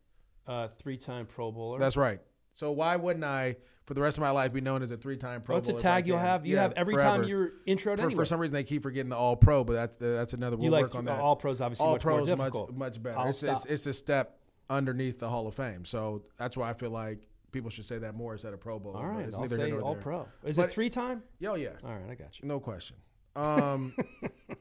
uh, 0.46 0.68
three-time 0.78 1.26
Pro 1.26 1.52
Bowler. 1.52 1.78
That's 1.78 1.96
right. 1.96 2.20
So 2.52 2.70
why 2.72 2.96
wouldn't 2.96 3.24
I, 3.24 3.56
for 3.86 3.94
the 3.94 4.00
rest 4.00 4.18
of 4.18 4.22
my 4.22 4.30
life, 4.30 4.52
be 4.52 4.60
known 4.60 4.82
as 4.82 4.90
a 4.90 4.96
three-time 4.96 5.42
Pro 5.42 5.56
What's 5.56 5.68
a 5.68 5.72
tag 5.72 6.06
you'll 6.06 6.18
have? 6.18 6.44
You 6.46 6.56
Yeah, 6.56 6.62
have 6.62 6.72
every 6.76 6.94
forever. 6.94 7.18
time 7.20 7.24
you're 7.28 7.52
introed 7.66 7.96
For, 7.96 8.04
anyway. 8.04 8.14
for 8.14 8.24
some 8.24 8.40
reason, 8.40 8.54
they 8.54 8.64
keep 8.64 8.82
forgetting 8.82 9.08
the 9.10 9.16
All 9.16 9.36
Pro, 9.36 9.64
but 9.64 9.72
that's 9.72 9.96
that's 9.96 10.34
another. 10.34 10.56
We'll 10.56 10.66
you 10.66 10.70
like 10.70 10.82
work 10.82 10.94
on 10.94 11.04
that. 11.06 11.18
all 11.20 11.36
pros, 11.36 11.60
obviously 11.60 11.86
All 11.86 11.92
much 11.94 12.04
more 12.04 12.18
Pros 12.24 12.28
much 12.38 12.70
much 12.74 13.02
better. 13.02 13.28
It's, 13.28 13.42
it's 13.42 13.64
it's 13.66 13.86
a 13.86 13.92
step 13.92 14.38
underneath 14.70 15.18
the 15.18 15.28
Hall 15.28 15.46
of 15.46 15.54
Fame. 15.54 15.84
So 15.84 16.22
that's 16.38 16.56
why 16.56 16.70
I 16.70 16.74
feel 16.74 16.90
like 16.90 17.26
people 17.52 17.70
should 17.70 17.86
say 17.86 17.98
that 17.98 18.14
more 18.14 18.32
instead 18.32 18.52
of 18.54 18.60
Pro 18.60 18.78
Bowl. 18.78 18.94
all 18.96 19.04
right, 19.06 19.24
it's 19.26 19.34
I'll 19.34 19.42
neither 19.42 19.56
say 19.56 19.66
here 19.66 19.74
nor 19.76 19.82
all 19.84 19.94
there. 19.94 20.02
pro. 20.02 20.28
Is 20.44 20.56
But- 20.56 20.68
it 20.70 20.72
three-time? 20.72 21.22
Yeah, 21.38 21.54
yeah. 21.56 21.70
All 21.84 21.90
right, 21.90 22.10
I 22.10 22.14
got 22.14 22.40
you. 22.40 22.48
No 22.48 22.60
question. 22.60 22.96
Um, 23.36 23.94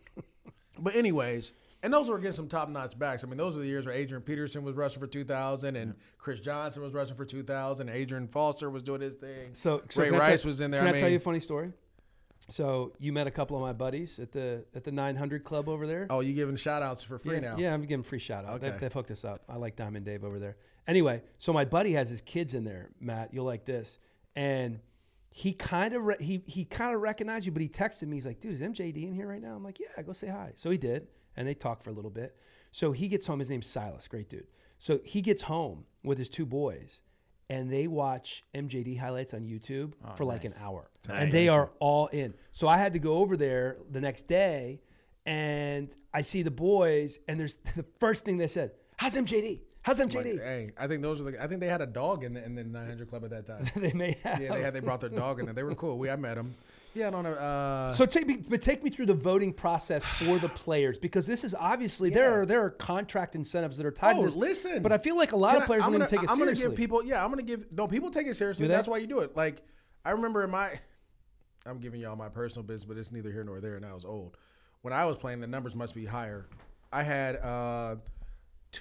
but 0.80 0.96
anyways, 0.96 1.54
and 1.84 1.94
those 1.94 2.10
were 2.10 2.18
against 2.18 2.36
some 2.36 2.48
top-notch 2.48 2.98
backs. 2.98 3.24
I 3.24 3.28
mean, 3.28 3.38
those 3.38 3.56
are 3.56 3.60
the 3.60 3.68
years 3.68 3.86
where 3.86 3.96
Adrian 3.96 4.22
Peterson 4.22 4.64
was 4.64 4.76
rushing 4.76 5.00
for 5.00 5.08
2,000, 5.08 5.76
and 5.76 5.96
Chris 6.18 6.40
Johnson 6.40 6.84
was 6.84 6.94
rushing 6.94 7.16
for 7.16 7.26
2,000, 7.26 7.90
Arian 7.90 8.28
Foster 8.28 8.70
was 8.70 8.84
doing 8.84 9.02
his 9.02 9.16
thing. 9.16 9.54
So, 9.54 9.82
so 9.90 10.02
Ray 10.02 10.12
Rice 10.12 10.42
tell- 10.42 10.50
was 10.50 10.62
in 10.62 10.72
there. 10.72 10.82
Can 10.82 10.94
I, 10.94 10.98
I 10.98 11.00
tell 11.00 11.10
you 11.10 11.18
a 11.18 11.20
funny 11.20 11.40
story? 11.40 11.74
So 12.50 12.94
you 13.00 13.14
met 13.14 13.28
a 13.28 13.32
couple 13.32 13.56
of 13.56 13.62
my 13.62 13.74
buddies 13.74 14.20
at 14.20 14.32
the 14.32 14.66
at 14.76 14.84
the 14.84 14.92
900 14.92 15.44
Club 15.44 15.70
over 15.70 15.86
there. 15.86 16.08
Oh, 16.10 16.22
you 16.22 16.34
giving 16.34 16.56
shout-outs 16.56 17.04
for 17.04 17.20
free 17.20 17.36
yeah, 17.36 17.40
now? 17.40 17.58
Yeah, 17.58 17.74
I'm 17.74 17.84
giving 17.84 18.04
free 18.04 18.20
shout 18.20 18.46
out. 18.46 18.62
They, 18.62 18.68
Okay. 18.70 18.78
they've 18.80 18.94
hooked 18.94 19.12
us 19.12 19.24
up. 19.24 19.44
I 19.48 19.58
like 19.58 19.76
Diamond 19.76 20.06
Dave 20.06 20.24
over 20.24 20.40
there. 20.40 20.58
Anyway, 20.88 21.22
so 21.38 21.54
my 21.54 21.66
buddy 21.66 21.94
has 21.94 22.10
his 22.10 22.22
kids 22.22 22.54
in 22.56 22.64
there, 22.64 22.90
Matt. 23.00 23.34
You'll 23.34 23.46
like 23.46 23.66
this. 23.66 24.00
And 24.36 24.80
he 25.30 25.54
kind 25.54 25.94
of 25.94 26.04
re- 26.04 26.16
he 26.20 26.44
he 26.46 26.66
kind 26.66 26.94
of 26.96 27.02
recognized 27.02 27.46
you, 27.46 27.52
but 27.52 27.62
he 27.62 27.70
texted 27.70 28.08
me. 28.08 28.16
He's 28.18 28.26
like, 28.26 28.40
"Dude, 28.40 28.54
is 28.54 28.62
MJD 28.62 29.04
in 29.08 29.14
here 29.14 29.28
right 29.28 29.42
now?" 29.42 29.56
I'm 29.56 29.64
like, 29.64 29.80
"Yeah, 29.80 30.02
go 30.02 30.12
say 30.12 30.28
hi." 30.28 30.52
So 30.56 30.70
he 30.70 30.78
did, 30.78 31.08
and 31.36 31.48
they 31.48 31.54
talk 31.54 31.82
for 31.82 31.90
a 31.90 31.94
little 31.94 32.12
bit. 32.12 32.36
So 32.72 32.92
he 32.92 33.08
gets 33.08 33.28
home. 33.28 33.40
His 33.40 33.50
name's 33.50 33.68
Silas, 33.68 34.08
great 34.08 34.30
dude. 34.30 34.48
So 34.78 35.00
he 35.04 35.22
gets 35.22 35.44
home 35.44 35.86
with 36.04 36.18
his 36.18 36.30
two 36.30 36.46
boys, 36.46 37.02
and 37.50 37.72
they 37.72 37.88
watch 37.88 38.44
MJD 38.56 38.98
highlights 38.98 39.34
on 39.34 39.42
YouTube 39.42 39.94
oh, 40.04 40.14
for 40.16 40.26
like 40.26 40.46
an 40.46 40.54
hour, 40.62 40.90
and 41.10 41.32
they 41.32 41.50
are 41.50 41.70
all 41.80 42.08
in. 42.08 42.34
So 42.52 42.68
I 42.68 42.78
had 42.78 42.94
to 42.94 43.00
go 43.00 43.16
over 43.16 43.38
there 43.38 43.78
the 43.92 44.02
next 44.02 44.28
day, 44.28 44.82
and 45.26 45.90
I 46.14 46.22
see 46.22 46.42
the 46.42 46.52
boys, 46.52 47.20
and 47.28 47.40
there's 47.40 47.58
the 47.76 47.86
first 48.00 48.26
thing 48.26 48.38
they 48.38 48.48
said, 48.48 48.72
"How's 48.98 49.16
MJD? 49.16 49.60
How's 49.84 50.00
Like, 50.00 50.10
MJD?" 50.10 50.40
hey, 50.40 50.72
I 50.78 50.88
think 50.88 51.02
those 51.02 51.20
are 51.22 51.26
the. 51.26 51.44
I 51.44 51.48
think 51.48 51.60
they 51.60 51.68
had 51.68 51.82
a 51.82 51.88
dog 51.88 52.24
in 52.24 52.34
the 52.34 52.44
in 52.44 52.56
the 52.56 52.64
900 52.64 53.10
club 53.10 53.24
at 53.26 53.32
that 53.32 53.46
time. 53.46 53.70
they 53.76 53.94
may 53.94 54.18
have. 54.24 54.42
yeah, 54.42 54.54
they 54.54 54.62
had. 54.62 54.74
They 54.74 54.80
brought 54.80 55.02
their 55.02 55.10
dog 55.10 55.40
in 55.40 55.46
there. 55.46 55.54
They 55.54 55.64
were 55.64 55.76
cool. 55.76 55.98
We 55.98 56.10
I 56.10 56.16
met 56.16 56.36
them. 56.36 56.56
Yeah, 56.94 57.08
I 57.08 57.10
don't 57.12 57.24
know. 57.24 57.34
Uh, 57.34 57.92
So 57.94 58.06
take 58.06 58.28
me, 58.28 58.38
but 58.48 58.62
take 58.62 58.84
me 58.84 58.90
through 58.90 59.06
the 59.06 59.14
voting 59.14 59.54
process 59.54 60.04
for 60.04 60.38
the 60.40 60.50
players 60.50 60.98
because 60.98 61.26
this 61.26 61.44
is 61.44 61.56
obviously 61.56 62.10
there 62.10 62.42
are 62.42 62.46
there 62.46 62.64
are 62.66 62.70
contract 62.70 63.36
incentives 63.36 63.78
that 63.78 63.86
are 63.86 63.92
tied 63.92 64.16
Oh, 64.18 64.20
to 64.22 64.26
this. 64.26 64.36
listen. 64.36 64.82
but 64.84 64.92
I 64.92 64.98
feel 64.98 65.16
like 65.16 65.32
a 65.32 65.38
lot 65.38 65.54
Can 65.54 65.62
of 65.62 65.68
players 65.68 65.84
I'm 65.86 65.92
gonna, 65.92 66.06
take 66.08 66.24
it 66.24 66.30
seriously. 66.30 66.44
I'm 66.44 66.48
gonna 66.56 66.60
give 66.70 66.76
people. 66.76 67.04
Yeah, 67.06 67.24
I'm 67.24 67.30
gonna 67.32 67.44
give. 67.44 67.72
No, 67.72 67.88
people 67.88 68.12
take 68.12 68.28
it 68.28 68.36
seriously. 68.36 68.68
That's 68.68 68.88
why 68.88 68.98
you 68.98 69.08
do 69.08 69.20
it. 69.20 69.36
Like 69.38 69.62
I 70.04 70.12
remember 70.12 70.44
in 70.44 70.50
my. 70.52 70.72
I'm 71.66 71.78
giving 71.80 72.02
y'all 72.02 72.16
my 72.16 72.28
personal 72.30 72.66
business, 72.66 72.86
but 72.86 72.98
it's 72.98 73.12
neither 73.12 73.32
here 73.32 73.44
nor 73.44 73.60
there. 73.62 73.76
And 73.76 73.86
I 73.86 73.94
was 73.94 74.04
old. 74.04 74.36
When 74.82 74.94
I 74.94 75.06
was 75.06 75.16
playing, 75.18 75.42
the 75.42 75.48
numbers 75.48 75.76
must 75.76 75.94
be 75.94 76.06
higher. 76.06 76.48
I 76.92 77.04
had 77.04 77.36
uh, 77.38 77.98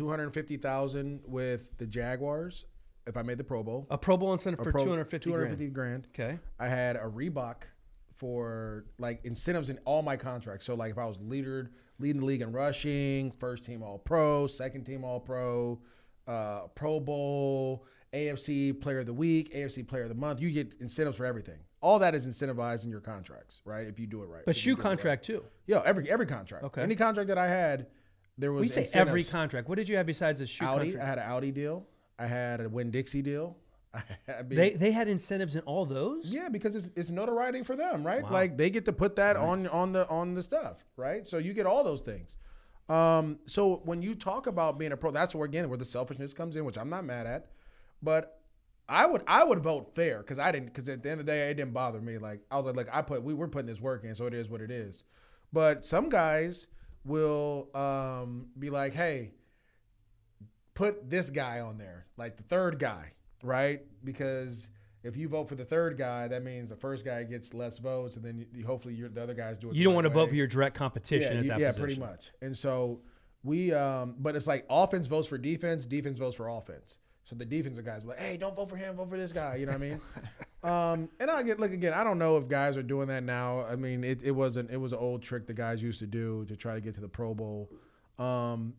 250,000 0.09 1.21
with 1.27 1.77
the 1.79 1.87
Jaguars 1.87 2.65
if 3.07 3.17
I 3.17 3.23
made 3.23 3.39
the 3.39 3.45
Pro 3.45 3.63
Bowl. 3.63 3.87
a 3.91 3.99
Pro 3.99 4.17
Bowl 4.17 4.33
incentive 4.33 4.61
A 4.61 4.65
for 4.65 4.73
Pro- 4.73 4.85
250 4.85 5.31
grand. 5.31 5.59
250 5.59 5.75
grand. 5.75 6.07
Okay. 6.15 6.39
I 6.59 6.69
had 6.69 6.97
a 6.97 7.01
Reebok 7.01 7.57
for 8.21 8.85
like 8.99 9.25
incentives 9.25 9.71
in 9.71 9.79
all 9.87 10.03
my 10.03 10.15
contracts. 10.15 10.67
So 10.67 10.75
like 10.75 10.93
if 10.93 10.99
I 10.99 11.07
was 11.07 11.19
leader 11.23 11.71
leading 11.99 12.21
the 12.21 12.27
league 12.27 12.43
in 12.43 12.53
rushing, 12.53 13.33
first 13.33 13.65
team 13.65 13.83
All 13.83 13.99
Pro, 13.99 14.47
second 14.47 14.85
team 14.85 15.05
All 15.05 15.21
Pro, 15.21 15.81
uh, 16.29 16.67
Pro 16.75 17.01
Bowl, 17.01 17.87
AFC 18.13 18.79
Player 18.79 18.99
of 18.99 19.07
the 19.07 19.15
Week, 19.15 19.55
AFC 19.55 19.89
Player 19.89 20.03
of 20.03 20.11
the 20.11 20.15
Month, 20.15 20.43
you 20.43 20.51
get 20.51 20.75
incentives 20.81 21.17
for 21.17 21.25
everything. 21.25 21.59
All 21.81 21.99
that 22.01 22.15
is 22.15 22.27
incentivized 22.27 22.85
in 22.85 22.91
your 22.91 23.01
contracts, 23.01 23.63
right? 23.65 23.87
If 23.87 23.99
you 23.99 24.07
do 24.07 24.23
it 24.23 24.27
right. 24.27 24.43
But 24.45 24.55
shoe 24.55 24.73
it 24.73 24.75
right. 24.75 24.83
contract 24.83 25.25
too. 25.25 25.43
Yo, 25.67 25.81
every 25.81 26.11
every 26.11 26.27
contract. 26.27 26.65
Okay. 26.65 26.83
Any 26.83 26.97
contract 26.97 27.29
that 27.29 27.39
I 27.39 27.49
had, 27.49 27.87
there 28.37 28.53
was 28.53 28.61
We 28.61 28.69
say 28.69 28.87
every 28.93 29.25
contract. 29.25 29.67
What 29.67 29.77
did 29.77 29.89
you 29.89 29.97
have 29.97 30.05
besides 30.05 30.43
a 30.43 30.47
shoe 30.47 30.67
Audi. 30.67 30.99
I 30.99 31.07
had 31.07 31.17
an 31.17 31.25
Audi 31.25 31.53
deal. 31.53 31.87
I 32.19 32.27
had 32.27 32.61
a 32.61 32.69
Winn-Dixie 32.69 33.23
deal. 33.23 33.57
I 33.95 34.43
mean, 34.43 34.57
They 34.59 34.71
they 34.71 34.91
had 34.93 35.09
incentives 35.09 35.57
in 35.57 35.63
all 35.63 35.85
those. 35.87 36.27
yeah, 36.27 36.49
because 36.49 36.77
it's, 36.77 36.89
it's 36.95 37.11
notoriety 37.11 37.63
for 37.65 37.75
them, 37.77 38.07
right? 38.07 38.29
Like 38.31 38.57
they 38.57 38.71
get 38.71 38.85
to 38.85 38.93
put 38.93 39.17
that 39.17 39.37
on 39.37 39.67
on 39.69 39.93
the 39.93 40.09
on 40.09 40.35
the 40.35 40.43
stuff, 40.43 40.77
right? 40.97 41.27
So 41.27 41.39
you 41.39 41.53
get 41.55 41.67
all 41.67 41.83
those 41.83 42.01
things. 42.01 42.37
Um, 42.89 43.39
so 43.47 43.83
when 43.85 44.03
you 44.03 44.15
talk 44.15 44.47
about 44.47 44.79
being 44.79 44.93
a 44.93 44.97
pro, 44.97 45.11
that's 45.11 45.35
where 45.35 45.45
again 45.45 45.69
where 45.69 45.79
the 45.79 45.85
selfishness 45.85 46.33
comes 46.35 46.57
in, 46.57 46.65
which 46.65 46.77
I'm 46.79 46.91
not 46.91 47.05
mad 47.05 47.27
at. 47.27 47.51
But 48.03 48.41
I 48.89 49.07
would 49.07 49.23
I 49.27 49.45
would 49.45 49.61
vote 49.61 49.95
fair 49.95 50.19
because 50.19 50.39
I 50.39 50.51
didn't 50.53 50.67
because 50.67 50.89
at 50.89 51.03
the 51.03 51.11
end 51.11 51.21
of 51.21 51.27
the 51.27 51.33
day 51.33 51.51
it 51.51 51.55
didn't 51.55 51.73
bother 51.73 52.01
me. 52.01 52.19
Like 52.19 52.41
I 52.51 52.57
was 52.57 52.67
like, 52.67 52.77
look, 52.77 52.89
I 52.93 53.03
put 53.03 53.23
we 53.23 53.35
were 53.35 53.49
putting 53.49 53.67
this 53.69 53.81
work 53.81 54.05
in, 54.05 54.15
so 54.15 54.27
it 54.27 54.35
is 54.35 54.49
what 54.49 54.61
it 54.61 54.71
is. 54.71 55.05
But 55.53 55.85
some 55.85 56.09
guys 56.09 56.69
will 57.05 57.69
um, 57.75 58.49
be 58.59 58.71
like, 58.71 58.95
hey, 58.95 59.33
put 60.75 61.09
this 61.11 61.31
guy 61.31 61.61
on 61.61 61.79
there, 61.79 62.07
like 62.17 62.37
the 62.37 62.43
third 62.45 62.79
guy, 62.79 63.13
right? 63.43 63.81
Because 64.05 64.69
If 65.03 65.17
you 65.17 65.29
vote 65.29 65.49
for 65.49 65.55
the 65.55 65.65
third 65.65 65.97
guy, 65.97 66.29
that 66.29 66.43
means 66.43 66.69
the 66.69 66.77
first 66.77 67.05
guy 67.07 67.23
gets 67.25 67.55
less 67.55 67.79
votes, 67.79 68.17
and 68.17 68.25
then 68.25 68.47
you, 68.53 68.67
hopefully 68.67 68.93
you're, 68.95 69.09
the 69.09 69.23
other 69.23 69.33
guys 69.35 69.57
do 69.59 69.71
it. 69.71 69.75
You 69.75 69.85
don't 69.85 69.93
right 69.95 70.05
want 70.05 70.05
to 70.07 70.11
vote 70.11 70.29
for 70.29 70.35
your 70.35 70.47
direct 70.47 70.77
competition 70.77 71.33
yeah, 71.33 71.39
at 71.39 71.45
you- 71.59 71.65
yeah, 71.65 71.71
position. 71.71 71.85
pretty 71.85 72.01
much. 72.01 72.31
And 72.43 72.55
so 72.57 73.01
we, 73.43 73.73
um, 73.73 74.17
but 74.19 74.37
it's 74.37 74.47
like 74.47 74.67
offense 74.69 75.07
votes 75.07 75.27
for 75.27 75.39
defense, 75.39 75.87
defense 75.87 76.19
votes 76.19 76.37
for 76.37 76.49
offense. 76.49 76.99
So 77.25 77.37
the 77.37 77.45
defensive 77.45 77.85
guys 77.85 78.05
like, 78.05 78.19
hey, 78.19 78.37
don't 78.37 78.57
vote 78.57 78.69
for 78.69 78.77
him, 78.77 78.97
vote 78.97 79.09
for 79.09 79.17
this 79.17 79.33
guy. 79.33 79.55
You 79.55 79.67
know 79.67 79.73
what 79.73 79.83
I 79.83 79.85
mean? 79.85 80.01
um, 80.65 81.09
and 81.21 81.31
I 81.31 81.43
get 81.45 81.61
look 81.61 81.73
again. 81.73 81.95
I 81.95 82.03
don't 82.03 82.19
know 82.19 82.37
if 82.37 82.49
guys 82.49 82.77
are 82.77 82.83
doing 82.83 83.07
that 83.09 83.23
now. 83.23 83.65
I 83.65 83.77
mean, 83.77 84.03
it, 84.03 84.23
it 84.25 84.33
wasn't. 84.33 84.71
It 84.71 84.79
was 84.79 84.93
an 84.93 84.99
old 84.99 85.23
trick 85.23 85.47
the 85.47 85.55
guys 85.55 85.81
used 85.83 86.01
to 86.01 86.07
do 86.07 86.45
to 86.47 86.57
try 86.57 86.75
to 86.75 86.81
get 86.81 86.95
to 86.97 87.01
the 87.01 87.09
Pro 87.09 87.33
Bowl. 87.33 87.71
Um, 88.19 88.75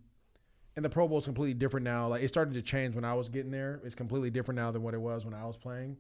and 0.76 0.86
the 0.86 0.90
Pro 0.90 1.08
Bowl 1.08 1.18
is 1.18 1.26
completely 1.26 1.54
different 1.54 1.84
now. 1.84 2.08
Like 2.08 2.24
it 2.24 2.28
started 2.30 2.54
to 2.56 2.62
change 2.62 2.96
when 2.96 3.06
I 3.06 3.14
was 3.14 3.30
getting 3.30 3.52
there. 3.52 3.82
It's 3.84 3.96
completely 3.96 4.30
different 4.30 4.58
now 4.58 4.72
than 4.72 4.84
what 4.84 4.94
it 4.94 5.02
was 5.02 5.26
when 5.26 5.34
I 5.34 5.46
was 5.46 5.58
playing. 5.58 5.98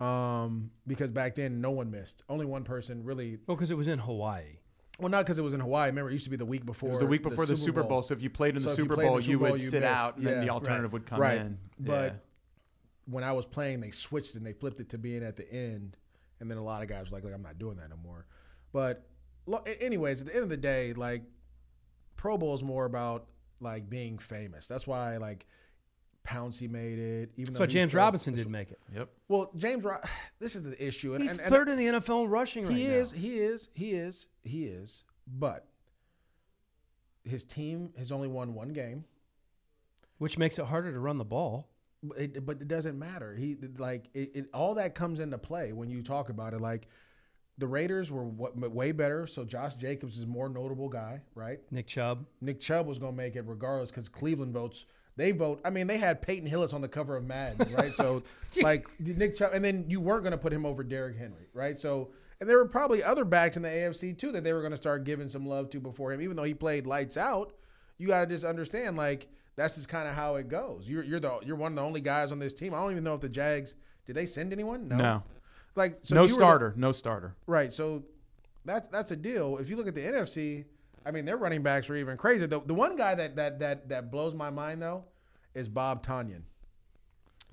Um, 0.00 0.70
because 0.86 1.10
back 1.12 1.36
then 1.36 1.60
no 1.60 1.70
one 1.70 1.90
missed. 1.90 2.22
Only 2.28 2.44
one 2.46 2.64
person 2.64 3.04
really. 3.04 3.38
Well, 3.46 3.56
because 3.56 3.70
it 3.70 3.76
was 3.76 3.88
in 3.88 3.98
Hawaii. 4.00 4.58
Well, 4.98 5.08
not 5.08 5.24
because 5.24 5.38
it 5.38 5.42
was 5.42 5.54
in 5.54 5.60
Hawaii. 5.60 5.86
Remember, 5.88 6.10
it 6.10 6.14
used 6.14 6.24
to 6.24 6.30
be 6.30 6.36
the 6.36 6.44
week 6.46 6.66
before. 6.66 6.88
It 6.88 6.92
was 6.92 7.00
the 7.00 7.06
week 7.06 7.22
before 7.22 7.46
the, 7.46 7.56
Super 7.56 7.82
Bowl. 7.82 8.02
So 8.02 8.12
if 8.14 8.22
you 8.22 8.28
played 8.30 8.56
in 8.56 8.62
So 8.62 8.68
the 8.70 8.74
Super 8.76 8.94
played 8.94 9.04
in 9.06 9.10
Bowl, 9.10 9.16
the 9.18 9.22
you 9.24 9.32
Super 9.32 9.44
Bowl, 9.44 9.52
would 9.52 9.60
you 9.62 9.68
sit 9.68 9.80
missed. 9.82 10.00
out, 10.00 10.16
and 10.16 10.26
then 10.26 10.40
the 10.40 10.46
Yeah. 10.46 10.52
alternative 10.52 10.92
would 10.92 11.06
come 11.06 11.20
Right. 11.20 11.38
in. 11.40 11.58
But 11.78 12.12
Yeah. 12.12 12.18
when 13.06 13.24
I 13.24 13.32
was 13.32 13.46
playing, 13.46 13.80
they 13.80 13.90
switched 13.90 14.34
and 14.34 14.44
they 14.44 14.52
flipped 14.52 14.80
it 14.80 14.90
to 14.90 14.98
being 14.98 15.22
at 15.24 15.36
the 15.36 15.50
end, 15.50 15.96
and 16.40 16.50
then 16.50 16.58
a 16.58 16.62
lot 16.62 16.82
of 16.82 16.88
guys 16.88 17.10
were 17.10 17.16
like, 17.16 17.24
"Like 17.24 17.34
I'm 17.34 17.42
not 17.42 17.58
doing 17.58 17.76
that 17.78 17.88
no 17.90 17.96
more." 17.96 18.26
But, 18.72 19.08
lo- 19.46 19.62
anyways, 19.80 20.20
at 20.20 20.26
the 20.28 20.34
end 20.34 20.42
of 20.44 20.50
the 20.50 20.56
day, 20.56 20.92
like 20.92 21.22
Pro 22.16 22.36
Bowl 22.36 22.54
is 22.54 22.62
more 22.62 22.84
about 22.84 23.26
like 23.62 23.88
being 23.88 24.18
famous. 24.18 24.66
That's 24.66 24.86
why 24.86 25.16
like 25.18 25.46
Pouncey 26.26 26.68
made 26.70 26.98
it. 26.98 27.30
Even 27.36 27.44
That's 27.46 27.58
though 27.58 27.62
why 27.64 27.66
James 27.66 27.90
still- 27.92 28.00
Robinson 28.00 28.34
didn't 28.34 28.52
make 28.52 28.70
it. 28.70 28.78
Yep. 28.94 29.08
Well, 29.28 29.50
James, 29.56 29.82
Ro- 29.84 30.00
this 30.38 30.54
is 30.56 30.62
the 30.62 30.84
issue, 30.84 31.14
and, 31.14 31.22
He's 31.22 31.32
and, 31.32 31.40
and 31.40 31.50
third 31.50 31.68
in 31.68 31.76
the 31.76 31.86
NFL 31.86 32.24
in 32.24 32.30
rushing 32.30 32.64
right 32.66 32.74
he 32.76 32.84
now. 32.86 32.92
is, 32.94 33.12
he 33.12 33.38
is, 33.38 33.68
he 33.74 33.92
is, 33.92 34.28
he 34.44 34.64
is. 34.64 35.04
But 35.26 35.66
his 37.24 37.44
team 37.44 37.90
has 37.98 38.10
only 38.12 38.28
won 38.28 38.54
one 38.54 38.68
game. 38.72 39.04
which 40.18 40.38
makes 40.38 40.58
it 40.58 40.66
harder 40.66 40.92
to 40.92 40.98
run 40.98 41.18
the 41.18 41.24
ball. 41.24 41.68
But 42.02 42.18
it, 42.18 42.44
but 42.46 42.60
it 42.60 42.66
doesn't 42.68 42.98
matter. 42.98 43.34
He 43.36 43.56
like 43.78 44.08
it, 44.14 44.30
it. 44.34 44.46
All 44.52 44.74
that 44.74 44.94
comes 44.96 45.20
into 45.20 45.38
play 45.38 45.72
when 45.72 45.88
you 45.88 46.02
talk 46.02 46.30
about 46.30 46.52
it. 46.52 46.60
Like 46.60 46.88
the 47.58 47.66
Raiders 47.66 48.10
were 48.10 48.24
what, 48.24 48.56
way 48.56 48.92
better, 48.92 49.26
so 49.26 49.44
Josh 49.44 49.74
Jacobs 49.74 50.16
is 50.16 50.24
a 50.24 50.26
more 50.26 50.48
notable 50.48 50.88
guy, 50.88 51.20
right? 51.34 51.60
Nick 51.70 51.86
Chubb. 51.86 52.26
Nick 52.40 52.60
Chubb 52.60 52.86
was 52.86 52.98
going 52.98 53.12
to 53.12 53.16
make 53.16 53.36
it 53.36 53.44
regardless 53.46 53.90
because 53.90 54.08
Cleveland 54.08 54.52
votes. 54.52 54.86
They 55.16 55.32
vote. 55.32 55.60
I 55.62 55.70
mean, 55.70 55.86
they 55.86 55.98
had 55.98 56.22
Peyton 56.22 56.48
Hillis 56.48 56.72
on 56.72 56.80
the 56.80 56.88
cover 56.88 57.16
of 57.16 57.24
Madden, 57.24 57.70
right? 57.74 57.92
So 57.92 58.22
like 58.62 58.86
Nick 58.98 59.36
Chubb, 59.36 59.52
and 59.52 59.62
then 59.62 59.84
you 59.86 60.00
weren't 60.00 60.22
going 60.22 60.32
to 60.32 60.38
put 60.38 60.52
him 60.52 60.64
over 60.64 60.82
Derrick 60.82 61.18
Henry, 61.18 61.48
right? 61.52 61.78
So 61.78 62.10
and 62.42 62.50
there 62.50 62.56
were 62.56 62.66
probably 62.66 63.04
other 63.04 63.24
backs 63.24 63.56
in 63.56 63.62
the 63.62 63.68
AFC 63.68 64.18
too 64.18 64.32
that 64.32 64.42
they 64.42 64.52
were 64.52 64.62
going 64.62 64.72
to 64.72 64.76
start 64.76 65.04
giving 65.04 65.28
some 65.28 65.46
love 65.46 65.70
to 65.70 65.78
before 65.78 66.12
him, 66.12 66.20
even 66.20 66.34
though 66.34 66.42
he 66.42 66.54
played 66.54 66.88
lights 66.88 67.16
out. 67.16 67.52
You 67.98 68.08
got 68.08 68.22
to 68.22 68.26
just 68.26 68.44
understand, 68.44 68.96
like 68.96 69.28
that's 69.54 69.76
just 69.76 69.88
kind 69.88 70.08
of 70.08 70.14
how 70.14 70.34
it 70.34 70.48
goes. 70.48 70.88
You're 70.88 71.04
you're 71.04 71.20
the 71.20 71.38
you're 71.44 71.54
one 71.54 71.70
of 71.70 71.76
the 71.76 71.82
only 71.82 72.00
guys 72.00 72.32
on 72.32 72.40
this 72.40 72.52
team. 72.52 72.74
I 72.74 72.78
don't 72.78 72.90
even 72.90 73.04
know 73.04 73.14
if 73.14 73.20
the 73.20 73.28
Jags 73.28 73.76
did 74.06 74.16
they 74.16 74.26
send 74.26 74.52
anyone? 74.52 74.88
No. 74.88 74.96
No. 74.96 75.22
Like 75.74 75.98
so 76.02 76.14
no 76.14 76.22
you 76.22 76.24
were 76.24 76.28
the- 76.28 76.34
starter. 76.34 76.74
no 76.76 76.92
starter. 76.92 77.36
Right. 77.46 77.72
So 77.72 78.04
that's 78.64 78.88
that's 78.90 79.10
a 79.10 79.16
deal. 79.16 79.58
If 79.58 79.68
you 79.68 79.76
look 79.76 79.86
at 79.88 79.94
the 79.94 80.02
NFC, 80.02 80.64
I 81.06 81.10
mean 81.10 81.24
their 81.24 81.36
running 81.36 81.62
backs 81.62 81.88
are 81.90 81.96
even 81.96 82.16
crazier. 82.16 82.46
The, 82.46 82.60
the 82.60 82.74
one 82.74 82.96
guy 82.96 83.14
that 83.14 83.36
that 83.36 83.58
that 83.60 83.88
that 83.88 84.10
blows 84.10 84.34
my 84.34 84.50
mind 84.50 84.82
though 84.82 85.04
is 85.54 85.68
Bob 85.68 86.04
Tonyan. 86.04 86.42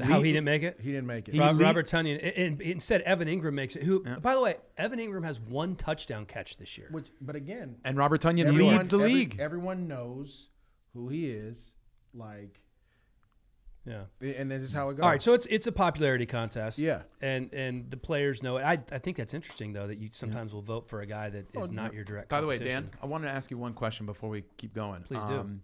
How 0.02 0.22
he 0.22 0.32
didn't 0.32 0.46
make 0.46 0.64
it? 0.64 0.80
He 0.80 0.92
didn't 0.94 1.08
make 1.08 1.28
it. 1.28 1.38
Rob, 1.38 1.58
lead- 1.58 1.66
Robert 1.66 1.86
Tonyan. 1.86 2.20
And, 2.24 2.38
and 2.38 2.62
instead, 2.62 3.02
Evan 3.02 3.28
Engram 3.28 3.52
makes 3.52 3.76
it. 3.76 3.84
Who, 3.84 4.02
by 4.22 4.34
the 4.34 4.40
way, 4.40 4.56
Evan 4.78 4.98
Engram 4.98 5.26
has 5.26 5.42
one 5.42 5.76
touchdown 5.76 6.26
catch 6.26 6.56
this 6.56 6.78
year. 6.78 6.88
Which, 6.90 7.10
but 7.20 7.36
again, 7.36 7.76
And 7.84 7.98
Robert 7.98 8.22
Tonyan 8.22 8.56
leads 8.58 8.88
the 8.88 8.96
every- 8.98 9.14
league. 9.14 9.38
Everyone 9.42 9.90
knows 9.90 10.52
who 10.94 11.10
he 11.10 11.30
is. 11.30 11.74
Like, 12.14 12.62
Yeah. 13.90 14.04
and 14.38 14.52
this 14.52 14.62
is 14.64 14.72
how 14.72 14.90
it 14.90 14.96
goes. 14.96 15.04
All 15.04 15.10
right, 15.10 15.22
so 15.22 15.34
it's 15.34 15.48
it's 15.48 15.66
a 15.68 15.72
popularity 15.72 16.26
contest. 16.26 16.78
Yeah. 16.80 17.02
and 17.22 17.52
and 17.54 17.90
the 17.90 17.98
players 17.98 18.44
know 18.44 18.58
it. 18.58 18.64
I 18.64 18.80
I 18.92 19.00
think 19.00 19.18
that's 19.18 19.34
interesting 19.34 19.74
though 19.74 19.88
that 19.88 19.98
you 19.98 20.10
sometimes 20.12 20.54
will 20.54 20.62
vote 20.62 20.88
for 20.88 21.02
a 21.02 21.06
guy 21.06 21.30
that 21.30 21.46
is 21.56 21.72
not 21.72 21.94
your 21.94 22.04
direct. 22.04 22.30
By 22.30 22.40
the 22.42 22.48
way, 22.48 22.58
Dan. 22.58 22.90
I 23.02 23.06
wanted 23.08 23.28
to 23.28 23.34
ask 23.34 23.50
you 23.52 23.58
one 23.58 23.74
question 23.74 24.06
before 24.06 24.30
we 24.30 24.44
keep 24.58 24.74
going. 24.74 25.02
Please 25.04 25.24
do. 25.26 25.60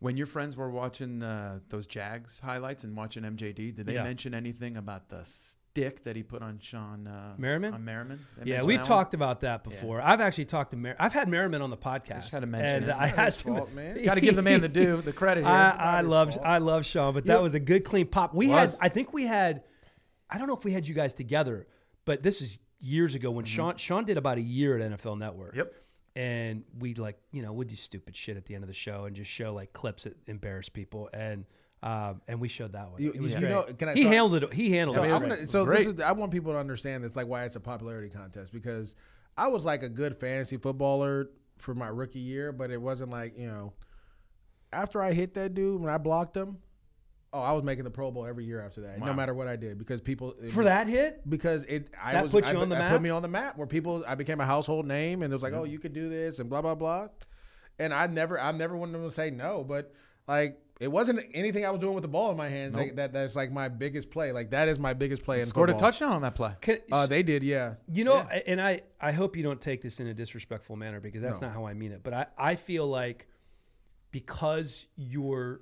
When 0.00 0.16
your 0.18 0.26
friends 0.26 0.54
were 0.56 0.68
watching 0.70 1.22
uh, 1.22 1.60
those 1.70 1.86
Jags 1.86 2.38
highlights 2.38 2.84
and 2.84 2.94
watching 2.96 3.22
MJD, 3.22 3.74
did 3.74 3.86
they 3.86 3.94
Yeah. 3.94 4.04
mention 4.04 4.34
anything 4.34 4.76
about 4.76 5.08
the 5.08 5.26
stick 5.74 6.04
that 6.04 6.14
he 6.14 6.22
put 6.22 6.40
on 6.40 6.58
Sean 6.60 7.06
uh, 7.08 7.34
Merriman? 7.36 7.74
On 7.74 7.84
Merriman? 7.84 8.24
They 8.38 8.52
Yeah, 8.52 8.62
we've 8.64 8.78
that 8.78 8.88
one? 8.88 8.98
talked 8.98 9.14
about 9.14 9.40
that 9.40 9.64
before. 9.64 10.00
I've 10.00 10.20
actually 10.20 10.44
talked 10.44 10.70
to 10.70 10.76
Mer- 10.76 10.94
I've 11.00 11.12
had 11.12 11.28
Merriman 11.28 11.62
on 11.62 11.70
the 11.70 11.76
podcast. 11.76 12.12
I 12.16 12.20
just 12.20 12.32
had 12.32 12.40
to 12.40 12.46
mention 12.46 12.84
and 12.84 12.92
I 12.92 13.08
asked 13.08 13.42
fault, 13.42 13.72
man. 13.72 14.00
Got 14.04 14.14
to 14.14 14.20
give 14.20 14.36
the 14.36 14.42
man 14.42 14.60
the 14.60 14.68
due, 14.68 15.02
the 15.02 15.12
credit. 15.12 15.44
I, 15.44 15.70
I 15.70 16.00
love. 16.02 16.38
I 16.44 16.58
love 16.58 16.86
Sean, 16.86 17.12
but 17.12 17.24
You 17.24 17.28
that 17.28 17.34
know- 17.34 17.42
was 17.42 17.54
a 17.54 17.60
good 17.60 17.84
clean 17.84 18.06
pop. 18.06 18.32
We 18.34 18.48
Was. 18.48 18.78
had 18.78 18.86
I 18.86 18.88
think 18.88 19.12
we 19.12 19.24
had 19.24 19.64
I 20.30 20.38
don't 20.38 20.46
know 20.46 20.56
if 20.56 20.64
we 20.64 20.72
had 20.72 20.86
you 20.86 20.94
guys 20.94 21.12
together, 21.12 21.66
but 22.04 22.22
this 22.22 22.40
is 22.40 22.58
years 22.80 23.16
ago 23.16 23.30
when 23.32 23.44
Sean 23.44 23.76
Sean 23.76 24.04
did 24.04 24.16
about 24.16 24.38
a 24.38 24.42
year 24.42 24.78
at 24.78 24.92
NFL 24.92 25.18
Network. 25.18 25.50
Mm-hmm. 25.50 25.58
Yep. 25.58 25.74
And 26.16 26.62
we'd 26.78 26.98
like 26.98 27.18
you 27.32 27.42
know 27.42 27.52
we'd 27.52 27.66
do 27.68 27.74
stupid 27.74 28.14
shit 28.14 28.36
at 28.36 28.44
the 28.46 28.54
end 28.54 28.62
of 28.62 28.68
the 28.68 28.74
show 28.74 29.06
and 29.06 29.16
just 29.16 29.28
show 29.30 29.52
like 29.52 29.72
clips 29.72 30.04
that 30.04 30.16
embarrass 30.28 30.68
people 30.68 31.10
and 31.12 31.44
um, 31.84 32.20
and 32.26 32.40
we 32.40 32.48
showed 32.48 32.72
that 32.72 32.90
one. 32.90 33.00
You- 33.00 33.12
it 33.12 33.20
was 33.20 33.32
you 33.34 33.38
great. 33.40 33.50
know, 33.50 33.62
can 33.78 33.90
I 33.90 33.94
he 33.94 34.02
talk- 34.04 34.12
handled 34.12 34.42
it. 34.42 34.52
He 34.54 34.72
handled 34.72 34.96
So, 34.96 35.02
it. 35.02 35.06
I, 35.12 35.18
great. 35.18 35.30
wanna, 35.30 35.46
so 35.46 35.64
Great. 35.64 35.78
this 35.78 35.86
is 35.88 36.00
I 36.00 36.12
want 36.12 36.32
people 36.32 36.52
to 36.52 36.58
understand 36.58 37.04
that's 37.04 37.14
like 37.16 37.26
why 37.28 37.44
it's 37.44 37.56
a 37.56 37.60
popularity 37.60 38.08
contest 38.08 38.52
because 38.52 38.94
I 39.36 39.48
was 39.48 39.64
like 39.64 39.82
a 39.82 39.88
good 39.88 40.16
fantasy 40.16 40.56
footballer 40.56 41.28
for 41.58 41.74
my 41.74 41.88
rookie 41.88 42.18
year, 42.20 42.50
but 42.52 42.70
it 42.70 42.80
wasn't 42.80 43.10
like 43.10 43.38
you 43.38 43.46
know. 43.48 43.74
After 44.72 45.00
I 45.02 45.12
hit 45.12 45.34
that 45.34 45.54
dude 45.54 45.80
when 45.80 45.88
I 45.88 45.98
blocked 45.98 46.36
him, 46.36 46.58
oh, 47.32 47.40
I 47.40 47.52
was 47.52 47.62
making 47.62 47.84
the 47.84 47.90
Pro 47.92 48.10
Bowl 48.10 48.26
every 48.26 48.44
year 48.44 48.60
after 48.60 48.80
that, 48.80 48.98
no 48.98 49.12
matter 49.12 49.32
what 49.34 49.46
I 49.46 49.54
did 49.56 49.78
because 49.78 50.00
people 50.00 50.34
for 50.52 50.64
that 50.64 50.88
hit. 50.88 51.28
because 51.28 51.62
it 51.64 51.90
I 52.02 52.14
That 52.14 52.22
was 52.24 52.32
put 52.32 52.44
you 52.46 52.58
I, 52.58 52.62
on 52.62 52.68
the 52.70 52.76
I 52.76 52.78
map? 52.80 52.92
put 52.92 53.02
me 53.02 53.10
on 53.10 53.22
the 53.22 53.28
map 53.28 53.56
where 53.56 53.66
people 53.68 54.04
I 54.08 54.14
became 54.16 54.40
a 54.40 54.46
household 54.46 54.86
name 54.86 55.22
and 55.22 55.32
it 55.32 55.34
was 55.34 55.42
like 55.44 55.52
oh 55.52 55.64
you 55.64 55.78
could 55.78 55.92
do 55.92 56.08
this 56.08 56.38
and 56.40 56.48
blah 56.50 56.60
blah 56.62 56.74
blah, 56.74 57.08
and 57.78 57.94
I 57.94 58.06
never 58.08 58.40
I 58.40 58.50
never 58.52 58.76
wanted 58.76 58.94
them 58.94 59.04
to 59.08 59.14
say 59.14 59.30
no, 59.30 59.62
but 59.62 59.92
like 60.26 60.58
it 60.80 60.88
wasn't 60.88 61.20
anything 61.34 61.64
I 61.64 61.70
was 61.70 61.80
doing 61.80 61.94
with 61.94 62.02
the 62.02 62.08
ball 62.08 62.30
in 62.32 62.36
my 62.36 62.48
hands 62.48 62.74
like, 62.76 62.96
that 62.96 63.12
that's 63.12 63.36
like 63.36 63.52
my 63.52 63.68
biggest 63.68 64.10
play 64.10 64.32
like 64.32 64.50
that 64.50 64.68
is 64.68 64.78
my 64.78 64.92
biggest 64.92 65.22
play 65.22 65.40
in 65.40 65.46
Scored 65.46 65.70
a 65.70 65.74
touchdown 65.74 66.12
on 66.12 66.22
that 66.22 66.34
play. 66.34 66.52
Can, 66.60 66.78
Uh, 66.90 67.06
they 67.06 67.22
did 67.22 67.42
yeah. 67.44 67.74
You 67.92 68.04
know, 68.04 68.18
and 68.46 68.60
I, 68.60 68.82
I 69.00 69.12
hope 69.12 69.36
you 69.36 69.42
don't 69.44 69.60
take 69.60 69.80
this 69.82 70.00
in 70.00 70.06
a 70.08 70.14
disrespectful 70.14 70.74
manner 70.76 71.00
because 71.00 71.22
that's 71.22 71.40
No. 71.40 71.46
not 71.46 71.54
how 71.54 71.64
I 71.66 71.74
mean 71.74 71.92
it. 71.92 72.02
But 72.02 72.12
I, 72.14 72.26
I 72.36 72.54
feel 72.56 72.86
like 72.88 73.28
because 74.10 74.86
you're 74.96 75.60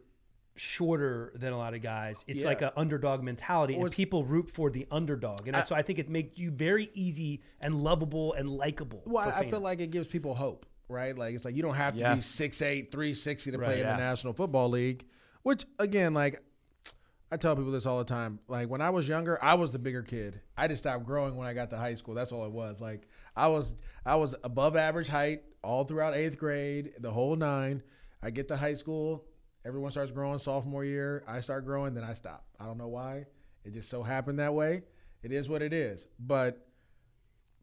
shorter 0.54 1.32
than 1.34 1.52
a 1.52 1.56
lot 1.58 1.72
of 1.74 1.82
guys, 1.82 2.24
it's 2.28 2.42
Yeah. 2.42 2.48
like 2.48 2.62
an 2.62 2.70
underdog 2.76 3.22
mentality, 3.22 3.74
Well, 3.74 3.86
and 3.86 3.94
people 3.94 4.24
root 4.24 4.50
for 4.50 4.70
the 4.70 4.86
underdog. 4.90 5.46
And 5.48 5.56
I- 5.56 5.62
so 5.62 5.74
I 5.74 5.82
think 5.82 5.98
it 5.98 6.10
makes 6.10 6.38
you 6.38 6.50
very 6.50 6.90
easy 6.94 7.40
and 7.60 7.82
lovable 7.82 8.34
and 8.34 8.48
likable. 8.50 9.02
Well, 9.06 9.30
for 9.30 9.34
I 9.36 9.40
I 9.40 9.50
feel 9.50 9.60
like 9.60 9.80
it 9.80 9.90
gives 9.90 10.08
people 10.08 10.34
hope, 10.34 10.66
right? 10.88 11.16
Like 11.16 11.34
it's 11.34 11.44
like 11.44 11.56
you 11.56 11.62
don't 11.62 11.74
have 11.74 11.94
to 11.94 11.98
be 11.98 12.02
Yes. 12.02 12.24
6'8", 12.26 12.90
360 12.92 13.50
to 13.52 13.58
Right, 13.58 13.66
play 13.66 13.74
in 13.80 13.86
yes. 13.86 13.96
the 13.96 14.02
National 14.02 14.32
Football 14.32 14.68
League, 14.70 15.06
which 15.42 15.64
again, 15.78 16.14
like 16.14 16.42
I 17.30 17.36
tell 17.38 17.56
people 17.56 17.72
this 17.72 17.86
all 17.86 17.98
the 17.98 18.04
time. 18.04 18.40
Like 18.48 18.68
when 18.68 18.82
I 18.82 18.90
was 18.90 19.08
younger, 19.08 19.42
I 19.42 19.54
was 19.54 19.72
the 19.72 19.78
bigger 19.78 20.02
kid. 20.02 20.40
I 20.56 20.68
just 20.68 20.82
stopped 20.82 21.06
growing 21.06 21.36
when 21.36 21.46
I 21.46 21.54
got 21.54 21.70
to 21.70 21.78
high 21.78 21.94
school. 21.94 22.14
That's 22.14 22.30
all 22.32 22.44
it 22.44 22.52
was. 22.52 22.80
Like 22.80 23.08
I 23.34 23.48
was 23.48 23.74
I 24.04 24.16
was 24.16 24.34
above 24.44 24.76
average 24.76 25.08
height 25.08 25.42
all 25.64 25.84
throughout 25.84 26.12
8th 26.14 26.36
grade, 26.38 26.92
the 26.98 27.10
whole 27.10 27.36
9. 27.36 27.82
I 28.22 28.30
get 28.30 28.48
to 28.48 28.56
high 28.56 28.74
school, 28.74 29.24
everyone 29.64 29.90
starts 29.92 30.12
growing 30.12 30.38
sophomore 30.38 30.84
year, 30.84 31.24
I 31.26 31.40
start 31.40 31.64
growing, 31.64 31.94
then 31.94 32.04
I 32.04 32.12
stop. 32.12 32.44
I 32.60 32.66
don't 32.66 32.78
know 32.78 32.88
why. 32.88 33.24
It 33.64 33.72
just 33.74 33.88
so 33.88 34.02
happened 34.02 34.38
that 34.40 34.54
way. 34.54 34.82
It 35.22 35.32
is 35.32 35.48
what 35.48 35.62
it 35.62 35.72
is. 35.72 36.06
But 36.20 36.66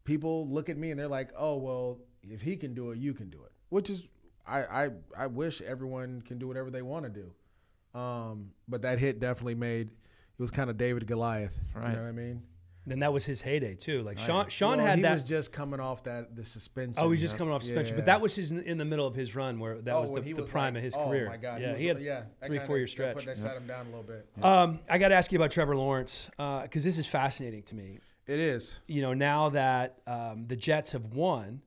people 0.04 0.48
look 0.48 0.68
at 0.68 0.76
me 0.76 0.90
and 0.90 0.98
they're 0.98 1.08
like, 1.08 1.30
"Oh, 1.36 1.56
well, 1.56 1.98
if 2.22 2.40
he 2.42 2.56
can 2.56 2.74
do 2.74 2.90
it, 2.90 2.98
you 2.98 3.14
can 3.14 3.30
do 3.30 3.42
it." 3.44 3.52
Which 3.68 3.90
is, 3.90 4.08
I 4.46 4.62
I, 4.62 4.88
I 5.16 5.26
wish 5.26 5.60
everyone 5.60 6.22
can 6.22 6.38
do 6.38 6.48
whatever 6.48 6.70
they 6.70 6.82
want 6.82 7.04
to 7.04 7.10
do. 7.10 7.98
Um, 7.98 8.52
but 8.68 8.82
that 8.82 8.98
hit 8.98 9.18
definitely 9.20 9.56
made 9.56 9.88
it 9.88 10.42
was 10.42 10.50
kind 10.50 10.70
of 10.70 10.76
David 10.78 11.06
Goliath. 11.06 11.58
Right. 11.74 11.90
You 11.90 11.96
know 11.96 12.02
what 12.02 12.08
I 12.08 12.12
mean? 12.12 12.42
then 12.86 13.00
that 13.00 13.12
was 13.12 13.24
his 13.24 13.42
heyday 13.42 13.74
too. 13.74 14.02
Like 14.02 14.18
Sean, 14.18 14.48
Sean 14.48 14.78
Well, 14.78 14.86
had 14.86 14.96
he 14.96 15.02
that. 15.02 15.08
He 15.08 15.12
was 15.12 15.22
just 15.22 15.52
coming 15.52 15.80
off 15.80 16.04
that 16.04 16.34
the 16.34 16.44
suspension. 16.44 16.94
Oh, 16.98 17.10
he's 17.10 17.20
just 17.20 17.36
coming 17.36 17.52
off 17.52 17.62
suspension, 17.62 17.94
but 17.94 18.06
that 18.06 18.20
was 18.20 18.34
his 18.34 18.50
in 18.50 18.78
the 18.78 18.84
middle 18.84 19.06
of 19.06 19.14
his 19.14 19.34
run 19.36 19.58
where 19.60 19.80
that 19.82 19.94
Oh, 19.94 20.00
was 20.00 20.10
the, 20.12 20.20
the 20.20 20.32
was 20.34 20.48
prime 20.48 20.74
like, 20.74 20.78
of 20.78 20.84
his 20.84 20.94
oh 20.94 21.08
career. 21.08 21.28
my 21.28 21.36
God, 21.36 21.60
yeah, 21.60 21.72
was, 21.72 21.80
he 21.80 21.86
had 21.86 22.00
yeah, 22.00 22.22
three 22.44 22.58
four 22.58 22.78
year 22.78 22.86
stretch. 22.86 23.16
Put, 23.16 23.26
that 23.26 23.38
sat 23.38 23.56
him 23.56 23.66
down 23.66 23.86
a 23.86 23.90
little 23.90 24.02
bit. 24.02 24.26
Um, 24.42 24.80
I 24.88 24.98
got 24.98 25.08
to 25.08 25.14
ask 25.14 25.30
you 25.30 25.38
about 25.38 25.50
Trevor 25.50 25.76
Lawrence 25.76 26.30
because 26.36 26.82
this 26.82 26.98
is 26.98 27.06
fascinating 27.06 27.62
to 27.64 27.74
me. 27.74 27.98
It 28.26 28.38
is. 28.38 28.80
You 28.86 29.02
know, 29.02 29.14
now 29.14 29.50
that 29.50 29.98
um, 30.06 30.46
the 30.46 30.56
Jets 30.56 30.92
have 30.92 31.04
won, 31.14 31.62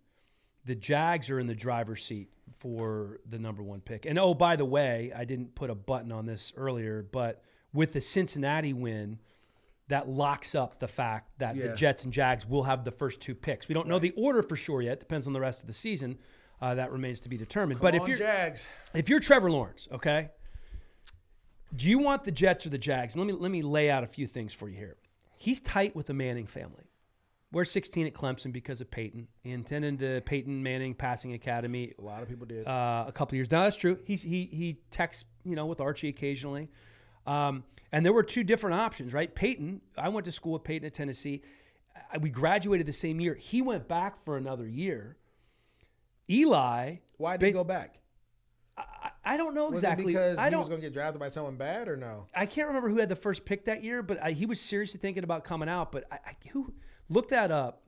the 0.66 0.76
Jags 0.76 1.30
are 1.30 1.40
in 1.40 1.48
the 1.48 1.56
driver's 1.56 2.04
seat 2.04 2.30
for 2.60 3.20
the 3.30 3.40
number 3.40 3.64
one 3.64 3.82
pick. 3.82 4.06
And 4.06 4.18
oh, 4.20 4.34
by 4.34 4.56
the 4.56 4.66
way, 4.66 5.12
I 5.16 5.26
didn't 5.26 5.56
put 5.56 5.70
a 5.70 5.76
button 5.76 6.12
on 6.12 6.26
this 6.26 6.54
earlier, 6.56 7.06
but 7.12 7.42
with 7.74 7.94
the 7.94 8.02
Cincinnati 8.02 8.74
win, 8.74 9.20
that 9.90 10.08
locks 10.08 10.56
up 10.56 10.80
the 10.80 10.88
fact 10.88 11.38
that 11.40 11.56
Yeah. 11.56 11.68
the 11.68 11.76
Jets 11.76 12.04
and 12.04 12.14
Jags 12.14 12.48
will 12.48 12.64
have 12.64 12.84
the 12.84 12.92
first 12.92 13.20
two 13.22 13.36
picks. 13.36 13.68
We 13.68 13.74
don't 13.74 13.88
know 13.88 14.00
the 14.00 14.12
order 14.12 14.42
for 14.44 14.56
sure 14.56 14.82
yet. 14.82 15.00
Depends 15.00 15.28
on 15.28 15.34
the 15.34 15.40
rest 15.42 15.62
of 15.62 15.68
the 15.68 15.74
season. 15.74 16.18
Uh, 16.62 16.76
that 16.76 16.92
remains 16.92 17.20
to 17.22 17.30
be 17.30 17.38
determined. 17.38 17.82
but 17.82 17.94
if 17.96 18.08
you're 18.08 18.16
Jags, 18.18 18.66
if 18.94 19.10
you're 19.10 19.20
Trevor 19.20 19.52
Lawrence, 19.52 19.88
okay, 19.92 20.30
do 21.76 21.90
you 21.90 21.98
want 22.00 22.24
the 22.24 22.32
Jets 22.32 22.66
or 22.66 22.70
the 22.70 22.78
Jags? 22.78 23.18
Let 23.18 23.28
me 23.28 23.34
let 23.34 23.52
me 23.52 23.62
lay 23.62 23.90
out 23.90 24.04
a 24.04 24.08
few 24.08 24.28
things 24.28 24.54
for 24.54 24.70
you 24.70 24.78
here. 24.78 24.96
He's 25.38 25.60
tight 25.60 25.94
with 25.96 26.06
the 26.06 26.14
Manning 26.14 26.48
family. 26.48 26.86
We're 27.54 27.66
16 27.66 28.08
at 28.08 28.14
Clemson 28.14 28.52
because 28.52 28.82
of 28.82 28.90
Peyton. 28.90 29.28
He 29.44 29.54
attended 29.54 30.00
the 30.00 30.22
Peyton 30.26 30.64
Manning 30.64 30.96
Passing 30.96 31.34
Academy 31.34 31.94
a 31.98 32.02
lot 32.02 32.24
of 32.24 32.28
people 32.28 32.46
did. 32.48 32.68
uh, 32.68 33.06
a 33.08 33.12
couple 33.14 33.36
years. 33.36 33.50
Now 33.52 33.64
that's 33.64 33.76
true. 33.78 34.00
He's 34.06 34.24
he 34.24 34.50
he 34.52 34.80
texts 34.90 35.24
you 35.46 35.56
know 35.56 35.68
with 35.68 35.80
Archie 35.80 36.10
occasionally, 36.10 36.70
um, 37.28 37.64
and 37.92 38.04
there 38.06 38.12
were 38.12 38.24
two 38.24 38.44
different 38.44 38.76
options, 38.80 39.14
right? 39.14 39.34
Peyton, 39.34 39.82
I 39.98 40.10
went 40.10 40.26
to 40.26 40.32
school 40.32 40.54
with 40.54 40.64
Peyton 40.64 40.86
at 40.88 40.94
Tennessee. 40.94 41.44
I- 42.12 42.18
We 42.18 42.32
graduated 42.32 42.88
the 42.88 42.92
same 42.94 43.20
year. 43.22 43.36
He 43.36 43.62
went 43.62 43.88
back 43.88 44.24
for 44.26 44.36
another 44.36 44.68
year. 44.68 45.18
Eli, 46.30 46.96
Why 47.18 47.38
did 47.38 47.46
he 47.48 47.52
go 47.52 47.64
back? 47.64 48.00
I, 48.78 49.12
I 49.24 49.38
don't 49.38 49.54
know 49.54 49.66
Was 49.70 49.80
exactly. 49.80 50.06
because 50.08 50.38
I 50.38 50.50
he 50.50 50.56
was 50.56 50.68
going 50.70 50.82
to 50.82 50.88
get 50.88 50.94
drafted 50.94 51.20
by 51.20 51.28
someone 51.28 51.58
bad 51.58 51.88
or 51.88 51.96
no? 51.98 52.26
I 52.34 52.46
can't 52.46 52.68
remember 52.68 52.90
who 52.90 52.98
had 52.98 53.10
the 53.10 53.16
first 53.16 53.46
pick 53.46 53.66
that 53.66 53.84
year, 53.84 54.02
but 54.02 54.22
I, 54.24 54.32
he 54.32 54.46
was 54.46 54.60
seriously 54.60 55.00
thinking 55.00 55.24
about 55.24 55.44
coming 55.44 55.70
out. 55.70 55.92
But 55.92 56.06
I, 56.12 56.16
I 56.16 56.36
who 56.52 56.74
look 57.10 57.30
that 57.30 57.52
up, 57.52 57.82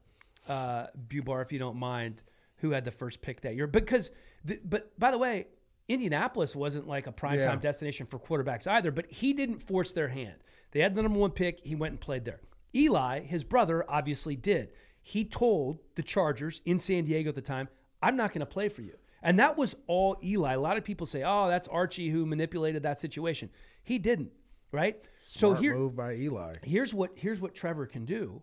uh, 0.48 0.88
Bubar, 1.08 1.42
if 1.42 1.52
you 1.52 1.60
don't 1.60 1.78
mind, 1.78 2.24
who 2.58 2.72
had 2.72 2.86
the 2.86 2.92
first 2.92 3.22
pick 3.22 3.42
that 3.42 3.56
year? 3.56 3.68
Because, 3.68 4.12
the, 4.44 4.60
but 4.64 4.98
by 5.00 5.12
the 5.12 5.18
way, 5.18 5.48
Indianapolis 5.88 6.56
wasn't 6.56 6.88
like 6.88 7.08
a 7.08 7.12
prime 7.12 7.38
Yeah. 7.40 7.50
time 7.50 7.60
destination 7.60 8.08
for 8.08 8.20
quarterbacks 8.20 8.68
either. 8.68 8.92
But 8.92 9.12
he 9.12 9.34
didn't 9.34 9.60
force 9.60 9.92
their 9.92 10.08
hand. 10.08 10.36
They 10.72 10.80
had 10.82 10.96
the 10.96 11.04
number 11.04 11.20
one 11.20 11.32
pick. 11.32 11.66
He 11.66 11.76
went 11.76 11.92
and 11.94 12.02
played 12.02 12.26
there. 12.26 12.42
Eli, 12.74 13.22
his 13.22 13.44
brother, 13.44 13.86
obviously 13.88 14.36
did. 14.36 14.74
He 15.02 15.24
told 15.24 15.80
the 15.96 16.02
Chargers 16.04 16.62
in 16.66 16.80
San 16.80 17.04
Diego 17.04 17.30
at 17.30 17.36
the 17.36 17.42
time, 17.42 17.70
"I'm 18.02 18.16
not 18.18 18.34
going 18.34 18.40
to 18.40 18.46
play 18.48 18.70
for 18.70 18.82
you." 18.82 18.96
And 19.22 19.40
that 19.40 19.58
was 19.58 19.76
all 19.88 20.18
Eli. 20.24 20.54
A 20.54 20.60
lot 20.60 20.78
of 20.78 20.84
people 20.84 21.06
say, 21.06 21.24
"Oh, 21.24 21.48
that's 21.48 21.68
Archie 21.68 22.10
who 22.10 22.26
manipulated 22.26 22.84
that 22.84 23.00
situation." 23.00 23.50
He 23.84 23.98
didn't, 24.00 24.32
right? 24.72 25.00
so 25.28 25.50
Smart 25.52 25.60
here, 25.62 25.76
move 25.76 25.96
by 25.96 26.16
Eli. 26.16 26.54
here's 26.64 26.94
what 26.94 27.12
here's 27.16 27.40
what 27.40 27.54
Trevor 27.56 27.86
can 27.86 28.06
do. 28.06 28.42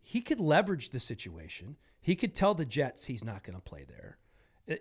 He 0.00 0.20
could 0.20 0.40
leverage 0.40 0.90
the 0.90 1.00
situation. 1.00 1.76
He 2.00 2.16
could 2.16 2.34
tell 2.34 2.54
the 2.54 2.64
Jets 2.64 3.04
he's 3.06 3.24
not 3.24 3.42
going 3.42 3.56
to 3.56 3.62
play 3.62 3.84
there, 3.84 4.18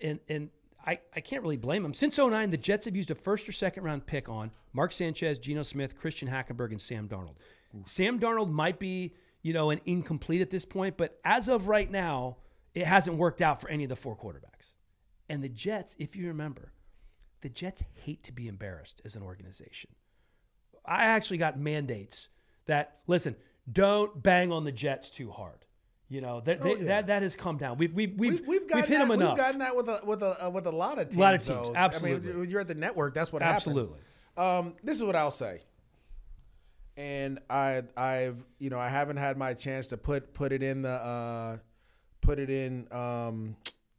and 0.01 0.19
and 0.29 0.49
I, 0.85 0.99
I 1.13 1.19
can't 1.19 1.41
really 1.41 1.57
blame 1.57 1.83
him. 1.83 1.93
Since 1.93 2.17
09, 2.17 2.49
the 2.49 2.57
Jets 2.57 2.85
have 2.85 2.95
used 2.95 3.11
a 3.11 3.15
first 3.15 3.49
or 3.49 3.51
second 3.51 3.83
round 3.83 4.05
pick 4.05 4.29
on 4.29 4.51
Mark 4.71 4.93
Sanchez, 4.93 5.37
Geno 5.37 5.63
Smith, 5.63 5.97
Christian 5.97 6.29
Hackenberg, 6.29 6.71
and 6.71 6.79
Sam 6.81 7.09
Darnold. 7.09 7.35
Sam 7.85 8.19
Darnold 8.19 8.49
might 8.49 8.79
be 8.79 9.13
you 9.41 9.53
know 9.53 9.69
an 9.69 9.81
incomplete 9.85 10.41
at 10.41 10.49
this 10.49 10.65
point, 10.65 10.97
but 10.97 11.19
as 11.25 11.49
of 11.49 11.67
right 11.67 11.91
now, 11.91 12.37
it 12.73 12.85
hasn't 12.85 13.17
worked 13.17 13.41
out 13.41 13.59
for 13.59 13.69
any 13.69 13.83
of 13.83 13.89
the 13.89 13.95
four 13.95 14.15
quarterbacks. 14.15 14.73
And 15.29 15.43
the 15.43 15.49
Jets, 15.49 15.95
if 15.99 16.15
you 16.15 16.27
remember, 16.27 16.71
the 17.41 17.49
Jets 17.49 17.83
hate 18.05 18.23
to 18.23 18.31
be 18.31 18.47
embarrassed 18.47 19.01
as 19.03 19.15
an 19.15 19.23
organization. 19.23 19.91
I 20.85 21.05
actually 21.05 21.37
got 21.37 21.59
mandates 21.59 22.29
that 22.65 22.99
listen, 23.07 23.35
don't 23.71 24.21
bang 24.21 24.51
on 24.51 24.63
the 24.63 24.71
Jets 24.71 25.09
too 25.09 25.31
hard. 25.31 25.65
You 26.09 26.21
know 26.21 26.39
that 26.41 26.59
Oh, 26.61 26.75
yeah. 26.75 26.83
that 26.85 27.07
that 27.07 27.21
has 27.21 27.35
come 27.35 27.57
down. 27.57 27.77
We've 27.77 27.93
we've 27.93 28.13
we've, 28.17 28.39
We've, 28.39 28.47
we've, 28.47 28.61
hit 28.61 28.87
that, 28.87 28.87
them 28.87 29.11
enough. 29.11 29.31
We've 29.31 29.37
gotten 29.37 29.59
that 29.59 29.75
with 29.75 29.89
a 29.89 29.99
with 30.05 30.23
a 30.23 30.45
uh, 30.45 30.49
with 30.49 30.65
a 30.65 30.71
lot 30.71 30.99
of 30.99 31.09
teams. 31.09 31.17
Lot 31.17 31.33
of 31.35 31.41
teams, 31.43 31.67
though. 31.67 31.75
absolutely. 31.75 32.31
I 32.31 32.35
mean, 32.35 32.49
you're 32.49 32.61
at 32.61 32.67
the 32.69 32.75
network. 32.75 33.13
That's 33.13 33.33
what 33.33 33.41
Absolutely. 33.41 33.93
happens. 34.37 34.67
Um, 34.69 34.73
this 34.83 34.95
is 34.95 35.03
what 35.03 35.15
I'll 35.17 35.31
say. 35.31 35.61
And 36.95 37.39
I 37.49 37.83
I've 37.95 38.37
you 38.57 38.69
know 38.69 38.79
I 38.79 38.87
haven't 38.87 39.17
had 39.17 39.37
my 39.37 39.53
chance 39.53 39.87
to 39.87 39.97
put 39.97 40.33
put 40.33 40.51
it 40.51 40.63
in 40.63 40.81
the 40.81 40.89
uh, 40.89 41.57
put 42.21 42.39
it 42.39 42.49
in 42.49 42.87
um, 42.91 43.55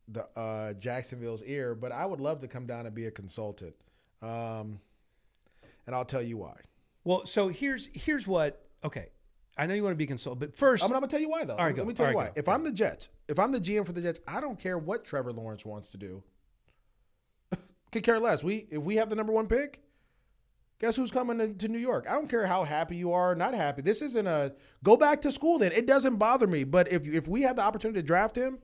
the 0.09 0.27
uh, 0.35 0.73
Jacksonville's 0.75 1.43
ear, 1.45 1.75
but 1.75 1.93
I 1.93 2.07
would 2.07 2.21
love 2.21 2.41
to 2.41 2.49
come 2.49 2.67
down 2.67 2.87
and 2.87 2.95
be 2.95 3.05
a 3.07 3.11
consultant. 3.11 3.75
Um, 4.23 4.81
and 5.87 5.95
I'll 5.95 6.05
tell 6.05 6.23
you 6.23 6.39
why. 6.39 6.57
well, 7.05 7.25
so 7.27 7.49
here's 7.49 7.89
here's 7.93 8.27
what. 8.27 8.65
Okay, 8.83 9.09
I 9.59 9.67
know 9.67 9.75
you 9.75 9.83
want 9.83 9.93
to 9.93 9.97
be 9.99 10.07
consoled, 10.07 10.39
but 10.39 10.57
1st 10.57 10.85
I'm, 10.85 10.91
gonna 10.91 11.09
tell 11.09 11.19
you 11.21 11.29
why 11.29 11.45
though. 11.45 11.57
All 11.57 11.65
right, 11.65 11.77
Let 11.77 11.83
go. 11.83 11.85
me 11.85 11.93
tell 11.93 12.07
All 12.07 12.13
you 12.13 12.19
right, 12.19 12.25
why. 12.27 12.29
go. 12.29 12.35
If 12.37 12.49
I'm 12.49 12.63
the 12.63 12.71
Jets, 12.71 13.09
if 13.27 13.41
I'm 13.41 13.51
the 13.51 13.61
GM 13.61 13.85
for 13.85 13.93
the 13.93 14.01
Jets, 14.01 14.21
I 14.27 14.41
don't 14.41 14.59
care 14.59 14.79
what 14.79 15.05
Trevor 15.05 15.33
Lawrence 15.33 15.67
wants 15.67 15.91
to 15.91 15.97
do. 15.99 16.23
Could 17.93 18.05
care 18.05 18.21
less. 18.21 18.45
We 18.45 18.69
if 18.71 18.83
we 18.83 18.97
have 18.97 19.11
the 19.11 19.17
number 19.17 19.33
one 19.33 19.49
pick, 19.49 19.83
guess 20.79 20.95
who's 20.95 21.11
coming 21.11 21.39
to, 21.39 21.53
to 21.55 21.69
New 21.69 21.81
York? 21.81 22.07
I 22.09 22.13
don't 22.13 22.29
care 22.31 22.47
how 22.47 22.63
happy 22.63 22.95
you 22.97 23.13
are 23.13 23.33
or 23.33 23.35
not 23.35 23.53
happy. 23.53 23.83
This 23.83 24.01
isn't 24.01 24.27
a 24.29 24.53
go 24.85 24.97
back 24.97 25.21
to 25.23 25.33
school. 25.33 25.59
Then 25.59 25.73
it 25.73 25.87
doesn't 25.87 26.17
bother 26.17 26.47
me. 26.47 26.63
But 26.63 26.93
if 26.93 27.07
if 27.09 27.27
we 27.27 27.43
have 27.43 27.57
the 27.57 27.63
opportunity 27.63 28.01
to 28.01 28.07
draft 28.07 28.37
him, 28.37 28.61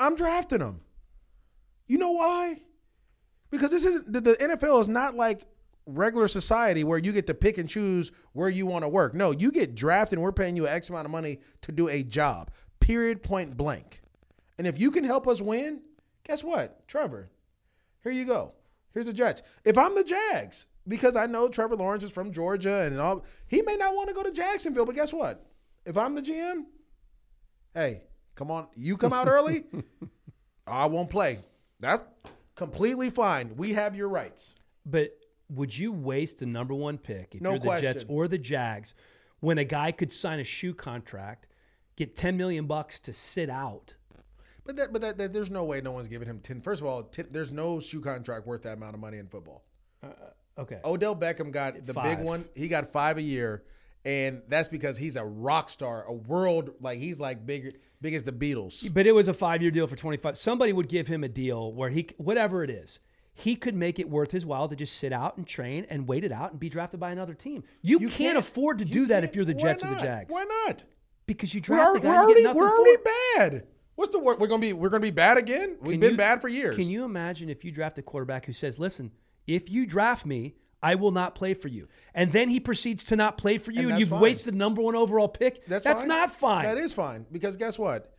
I'm 0.00 0.16
drafting 0.16 0.60
him. 0.60 0.80
You 1.86 1.98
know 1.98 2.12
why? 2.12 2.62
Because 3.50 3.70
this 3.70 3.84
isn't 3.84 4.10
the, 4.10 4.22
the 4.22 4.34
NFL 4.36 4.80
is 4.80 4.88
not 4.88 5.14
like 5.14 5.46
regular 5.96 6.28
society 6.28 6.84
where 6.84 6.98
you 6.98 7.12
get 7.12 7.26
to 7.26 7.34
pick 7.34 7.58
and 7.58 7.68
choose 7.68 8.12
where 8.32 8.48
you 8.48 8.66
want 8.66 8.84
to 8.84 8.88
work. 8.88 9.14
No, 9.14 9.30
you 9.30 9.50
get 9.50 9.74
drafted 9.74 10.18
and 10.18 10.22
we're 10.22 10.32
paying 10.32 10.56
you 10.56 10.66
X 10.66 10.90
amount 10.90 11.04
of 11.04 11.10
money 11.10 11.38
to 11.62 11.72
do 11.72 11.88
a 11.88 12.02
job. 12.02 12.50
Period 12.80 13.22
point 13.22 13.56
blank. 13.56 14.02
And 14.58 14.66
if 14.66 14.78
you 14.78 14.90
can 14.90 15.04
help 15.04 15.26
us 15.26 15.40
win, 15.40 15.80
guess 16.24 16.44
what? 16.44 16.86
Trevor, 16.88 17.30
here 18.02 18.12
you 18.12 18.24
go. 18.24 18.52
Here's 18.92 19.06
the 19.06 19.12
Jets. 19.12 19.42
If 19.64 19.78
I'm 19.78 19.94
the 19.94 20.04
Jags, 20.04 20.66
because 20.86 21.16
I 21.16 21.26
know 21.26 21.48
Trevor 21.48 21.76
Lawrence 21.76 22.04
is 22.04 22.10
from 22.10 22.32
Georgia 22.32 22.82
and 22.82 22.98
all 22.98 23.24
he 23.46 23.62
may 23.62 23.76
not 23.76 23.94
want 23.94 24.08
to 24.08 24.14
go 24.14 24.22
to 24.22 24.32
Jacksonville, 24.32 24.86
but 24.86 24.94
guess 24.94 25.12
what? 25.12 25.46
If 25.84 25.96
I'm 25.96 26.14
the 26.14 26.22
GM, 26.22 26.64
hey, 27.74 28.02
come 28.34 28.50
on, 28.50 28.66
you 28.74 28.96
come 28.96 29.12
out 29.12 29.28
early, 29.28 29.64
I 30.66 30.86
won't 30.86 31.10
play. 31.10 31.38
That's 31.80 32.02
completely 32.54 33.10
fine. 33.10 33.56
We 33.56 33.72
have 33.72 33.96
your 33.96 34.08
rights. 34.08 34.54
But 34.84 35.16
would 35.48 35.76
you 35.76 35.92
waste 35.92 36.38
the 36.38 36.46
number 36.46 36.74
one 36.74 36.98
pick 36.98 37.34
if 37.34 37.40
No 37.40 37.50
you're 37.50 37.58
the 37.58 37.80
Jets 37.80 38.04
or 38.08 38.28
the 38.28 38.38
Jags 38.38 38.94
when 39.40 39.58
a 39.58 39.64
guy 39.64 39.92
could 39.92 40.12
sign 40.12 40.40
a 40.40 40.44
shoe 40.44 40.74
contract, 40.74 41.46
get 41.96 42.16
10 42.16 42.36
million 42.36 42.66
bucks 42.66 42.98
to 43.00 43.12
sit 43.12 43.50
out? 43.50 43.94
But 44.64 44.76
that, 44.76 44.92
but 44.92 45.02
that, 45.02 45.18
that, 45.18 45.32
there's 45.32 45.50
no 45.50 45.64
way 45.64 45.80
no 45.80 45.90
one's 45.92 46.08
giving 46.08 46.28
him 46.28 46.38
ten. 46.38 46.60
First 46.60 46.82
of 46.82 46.86
all, 46.86 47.02
10, 47.02 47.28
there's 47.30 47.50
no 47.50 47.80
shoe 47.80 48.00
contract 48.00 48.46
worth 48.46 48.62
that 48.62 48.76
amount 48.76 48.94
of 48.94 49.00
money 49.00 49.18
in 49.18 49.26
football. 49.26 49.64
Uh, 50.02 50.06
uh, 50.06 50.60
okay. 50.60 50.78
Odell 50.84 51.16
Beckham 51.16 51.50
got 51.50 51.82
the 51.82 51.92
Five. 51.92 52.18
big 52.18 52.24
one. 52.24 52.44
He 52.54 52.68
got 52.68 52.92
five 52.92 53.18
a 53.18 53.22
year, 53.22 53.64
and 54.04 54.42
that's 54.48 54.68
because 54.68 54.98
he's 54.98 55.16
a 55.16 55.24
rock 55.24 55.68
star, 55.68 56.04
a 56.04 56.12
world 56.12 56.70
like 56.80 57.00
he's 57.00 57.18
like 57.18 57.44
big, 57.44 57.76
big 58.00 58.14
as 58.14 58.22
the 58.22 58.32
Beatles. 58.32 58.92
But 58.92 59.06
it 59.06 59.12
was 59.12 59.26
a 59.26 59.34
five 59.34 59.62
year 59.62 59.72
deal 59.72 59.88
for 59.88 59.96
25. 59.96 60.38
Somebody 60.38 60.72
would 60.72 60.88
give 60.88 61.08
him 61.08 61.24
a 61.24 61.28
deal 61.28 61.72
where 61.72 61.90
he, 61.90 62.08
whatever 62.16 62.62
it 62.62 62.70
is, 62.70 63.00
he 63.34 63.56
could 63.56 63.74
make 63.74 63.98
it 63.98 64.08
worth 64.10 64.30
his 64.30 64.44
while 64.44 64.68
to 64.68 64.76
just 64.76 64.96
sit 64.96 65.12
out 65.12 65.36
and 65.36 65.46
train 65.46 65.86
and 65.88 66.06
wait 66.06 66.22
it 66.24 66.32
out 66.32 66.50
and 66.50 66.60
be 66.60 66.68
drafted 66.68 67.00
by 67.00 67.10
another 67.10 67.34
team. 67.34 67.64
You, 67.80 67.98
You 68.00 68.08
can't, 68.08 68.36
afford 68.38 68.78
to 68.78 68.84
do 68.84 69.06
that 69.06 69.24
if 69.24 69.34
you're 69.34 69.44
the 69.44 69.54
Jets 69.54 69.82
or 69.84 69.88
the 69.88 70.00
Jags. 70.00 70.32
Why 70.32 70.44
not? 70.66 70.82
Because 71.26 71.54
you 71.54 71.60
We're, 71.60 71.76
draft 71.76 71.94
the 71.94 72.00
guy 72.00 72.08
we're 72.08 72.22
already 72.22 72.46
we're 72.48 72.70
already 72.70 73.02
bad. 73.36 73.66
What's 73.94 74.10
the 74.12 74.18
word? 74.18 74.38
We're 74.40 74.48
gonna 74.48 74.60
be 74.60 74.72
we're 74.72 74.88
gonna 74.88 75.00
be 75.00 75.10
bad 75.10 75.38
again. 75.38 75.76
We've 75.80 75.92
Can 75.92 76.00
been 76.00 76.10
you- 76.12 76.16
bad 76.16 76.40
for 76.40 76.48
years. 76.48 76.76
Can 76.76 76.88
you 76.88 77.04
imagine 77.04 77.48
if 77.48 77.64
you 77.64 77.70
draft 77.70 77.98
a 77.98 78.02
quarterback 78.02 78.46
who 78.46 78.52
says, 78.52 78.78
"Listen, 78.78 79.12
if 79.46 79.70
you 79.70 79.86
draft 79.86 80.26
me, 80.26 80.54
I 80.82 80.94
will 80.96 81.10
not 81.12 81.34
play 81.34 81.54
for 81.54 81.68
you," 81.68 81.88
and 82.14 82.32
then 82.32 82.48
he 82.48 82.58
proceeds 82.58 83.04
to 83.04 83.16
not 83.16 83.38
play 83.38 83.56
for 83.58 83.70
you, 83.70 83.82
And 83.82 83.90
and, 83.92 84.00
you've 84.00 84.08
fine. 84.08 84.20
wasted 84.20 84.54
the 84.54 84.58
number 84.58 84.82
one 84.82 84.94
overall 84.96 85.28
pick? 85.28 85.64
That's, 85.66 85.84
That's 85.84 86.02
fine. 86.02 86.08
not 86.08 86.30
fine. 86.30 86.64
That 86.64 86.78
is 86.78 86.92
fine 86.92 87.26
because 87.30 87.56
guess 87.56 87.78
what? 87.78 88.11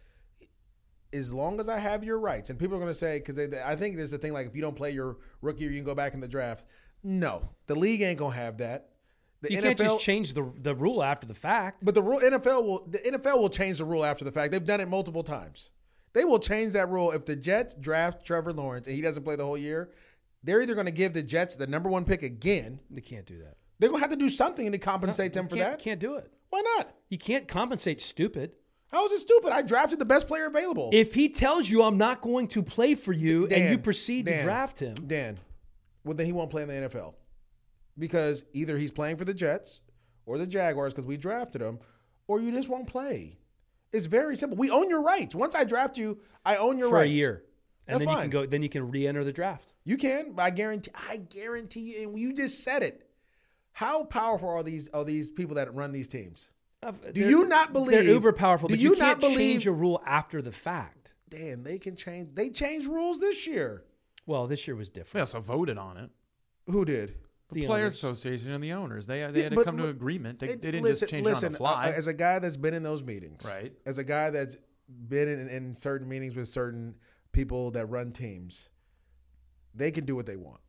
As 1.13 1.31
long 1.31 1.59
as 1.59 1.69
I 1.69 1.77
have 1.77 2.03
your 2.03 2.19
rights, 2.19 2.49
and 2.49 2.57
people 2.57 2.75
are 2.75 2.79
going 2.79 2.91
to 2.91 2.97
say 2.97 3.19
because 3.19 3.37
I 3.37 3.75
think 3.75 3.95
there's 3.95 4.13
a 4.13 4.17
thing 4.17 4.33
like 4.33 4.47
if 4.47 4.55
you 4.55 4.61
don't 4.61 4.75
play 4.75 4.91
your 4.91 5.17
rookie 5.41 5.63
you 5.65 5.69
can 5.69 5.83
go 5.83 5.95
back 5.95 6.13
in 6.13 6.19
the 6.19 6.27
draft. 6.27 6.65
No, 7.03 7.49
the 7.67 7.75
league 7.75 8.01
ain't 8.01 8.17
going 8.17 8.33
to 8.33 8.39
have 8.39 8.57
that. 8.57 8.89
The 9.41 9.51
you 9.51 9.57
NFL, 9.59 9.63
can't 9.63 9.77
just 9.79 9.99
change 9.99 10.33
the 10.33 10.51
the 10.57 10.73
rule 10.73 11.03
after 11.03 11.27
the 11.27 11.33
fact. 11.33 11.79
but 11.83 11.93
the 11.93 12.01
rule 12.01 12.19
NFL 12.19 12.63
will 12.63 12.85
the 12.87 12.99
NFL 12.99 13.39
will 13.39 13.49
change 13.49 13.77
the 13.77 13.85
rule 13.85 14.05
after 14.05 14.23
the 14.23 14.31
fact. 14.31 14.51
They've 14.51 14.65
done 14.65 14.79
it 14.79 14.87
multiple 14.87 15.23
times. 15.23 15.69
They 16.13 16.23
will 16.25 16.39
change 16.39 16.73
that 16.73 16.89
rule 16.89 17.11
if 17.11 17.25
the 17.25 17.35
Jets 17.35 17.73
draft 17.73 18.25
Trevor 18.25 18.53
Lawrence 18.53 18.87
and 18.87 18.95
he 18.95 19.01
doesn't 19.01 19.23
play 19.23 19.35
the 19.35 19.45
whole 19.45 19.57
year. 19.57 19.89
They're 20.43 20.61
either 20.61 20.75
going 20.75 20.85
to 20.85 20.91
give 20.91 21.13
the 21.13 21.23
Jets 21.23 21.55
the 21.55 21.67
number 21.67 21.89
one 21.89 22.05
pick 22.05 22.21
again. 22.23 22.79
They 22.89 23.01
can't 23.01 23.25
do 23.25 23.39
that. 23.39 23.57
They're 23.79 23.89
going 23.89 23.99
to 23.99 24.03
have 24.07 24.17
to 24.17 24.23
do 24.23 24.29
something 24.29 24.71
to 24.71 24.77
compensate 24.77 25.33
them 25.33 25.47
for 25.47 25.55
that. 25.55 25.79
Can't 25.79 25.99
do 25.99 26.15
it. 26.15 26.31
Why 26.49 26.61
not? 26.77 26.93
You 27.09 27.17
can't 27.17 27.47
compensate 27.47 27.99
stupid. 27.99 28.51
How 28.93 29.05
is 29.07 29.11
it 29.11 29.21
stupid? 29.21 29.51
I 29.51 29.63
drafted 29.63 29.97
the 29.97 30.05
best 30.05 30.27
player 30.27 30.45
available. 30.45 30.91
If 30.93 31.15
he 31.15 31.27
tells 31.27 31.67
you 31.67 31.81
I'm 31.81 31.97
not 31.97 32.21
going 32.21 32.47
to 32.49 32.61
play 32.61 32.93
for 32.93 33.11
you, 33.11 33.47
and 33.47 33.51
you 33.63 33.69
Dan, 33.69 33.81
proceed 33.81 34.27
to 34.27 34.43
draft 34.43 34.79
him, 34.79 34.93
Dan, 34.93 35.39
well 36.05 36.15
then 36.15 36.27
he 36.27 36.31
won't 36.31 36.51
play 36.51 36.61
in 36.61 36.67
the 36.67 36.75
NFL 36.75 37.15
because 37.97 38.45
either 38.53 38.77
he's 38.77 38.91
playing 38.91 39.17
for 39.17 39.25
the 39.25 39.33
Jets 39.33 39.81
or 40.27 40.37
the 40.37 40.45
Jaguars 40.45 40.93
because 40.93 41.07
we 41.07 41.17
drafted 41.17 41.61
him, 41.61 41.79
or 42.27 42.39
you 42.39 42.51
just 42.51 42.69
won't 42.69 42.87
play. 42.87 43.39
It's 43.91 44.05
very 44.05 44.37
simple. 44.37 44.57
We 44.57 44.69
own 44.69 44.89
your 44.89 45.01
rights. 45.01 45.33
Once 45.33 45.55
I 45.55 45.63
draft 45.63 45.97
you, 45.97 46.19
I 46.45 46.57
own 46.57 46.77
your 46.77 46.89
for 46.89 46.95
rights 46.95 47.09
for 47.09 47.13
a 47.13 47.17
year, 47.17 47.43
and 47.87 47.95
That's 47.95 47.99
then 47.99 48.09
you 48.09 48.15
fine. 48.15 48.21
can 48.21 48.29
go. 48.29 48.45
Then 48.45 48.61
you 48.61 48.69
can 48.69 48.91
re-enter 48.91 49.23
the 49.23 49.33
draft. 49.33 49.73
You 49.85 49.97
can, 49.97 50.33
but 50.33 50.43
I 50.43 50.49
guarantee. 50.51 50.91
I 51.09 51.17
guarantee 51.17 51.95
you, 51.95 52.03
and 52.09 52.19
you 52.19 52.31
just 52.31 52.63
said 52.63 52.83
it. 52.83 53.07
How 53.71 54.03
powerful 54.03 54.49
are 54.49 54.61
these 54.61 54.87
are 54.89 55.03
these 55.03 55.31
people 55.31 55.55
that 55.55 55.73
run 55.73 55.91
these 55.91 56.07
teams? 56.07 56.49
Do 57.13 57.19
you 57.21 57.45
not 57.45 57.73
believe- 57.73 57.91
they're 57.91 58.03
uber 58.03 58.33
powerful? 58.33 58.67
do 58.69 58.73
But 58.75 58.79
you, 58.79 58.91
you 58.91 58.95
can't 58.95 59.21
not 59.21 59.31
change 59.31 59.63
believe- 59.65 59.67
a 59.67 59.71
rule 59.71 60.01
after 60.05 60.41
the 60.41 60.51
fact. 60.51 61.13
Dan, 61.29 61.63
they 61.63 61.79
can 61.79 61.95
change. 61.95 62.29
They 62.35 62.49
changed 62.49 62.87
rules 62.87 63.19
this 63.19 63.47
year. 63.47 63.83
Well, 64.25 64.47
this 64.47 64.67
year 64.67 64.75
was 64.75 64.89
different. 64.89 65.13
They 65.13 65.19
different. 65.31 65.49
also 65.49 65.57
voted 65.57 65.77
on 65.77 65.97
it. 65.97 66.09
Who 66.67 66.85
did? 66.85 67.15
The, 67.49 67.61
The 67.61 67.65
Players 67.67 67.83
owners. 68.03 68.15
Association 68.17 68.51
and 68.51 68.63
the 68.63 68.73
owners. 68.73 69.05
They, 69.07 69.19
they 69.31 69.39
Yeah, 69.39 69.43
had 69.49 69.53
to 69.53 69.63
come 69.63 69.77
to 69.77 69.83
an 69.85 69.89
agreement. 69.89 70.39
They, 70.39 70.47
It- 70.49 70.61
they 70.61 70.71
didn't 70.71 70.83
listen, 70.83 70.99
just 71.07 71.11
change 71.11 71.25
listen, 71.25 71.45
it 71.45 71.47
on 71.47 71.51
the 71.53 71.57
fly. 71.57 71.89
uh, 71.89 71.93
as 71.93 72.07
a 72.07 72.13
guy 72.13 72.39
that's 72.39 72.57
been 72.57 72.73
in 72.73 72.83
those 72.83 73.03
meetings, 73.03 73.45
Right. 73.45 73.73
As 73.85 73.97
a 73.97 74.03
guy 74.03 74.29
that's 74.29 74.57
been 74.87 75.27
in, 75.27 75.49
in 75.49 75.73
certain 75.75 76.07
meetings 76.07 76.35
with 76.35 76.47
certain 76.47 76.95
people 77.31 77.71
that 77.71 77.87
run 77.87 78.11
teams, 78.11 78.69
they 79.75 79.91
can 79.91 80.05
do 80.05 80.15
what 80.15 80.25
they 80.25 80.35
want 80.37 80.61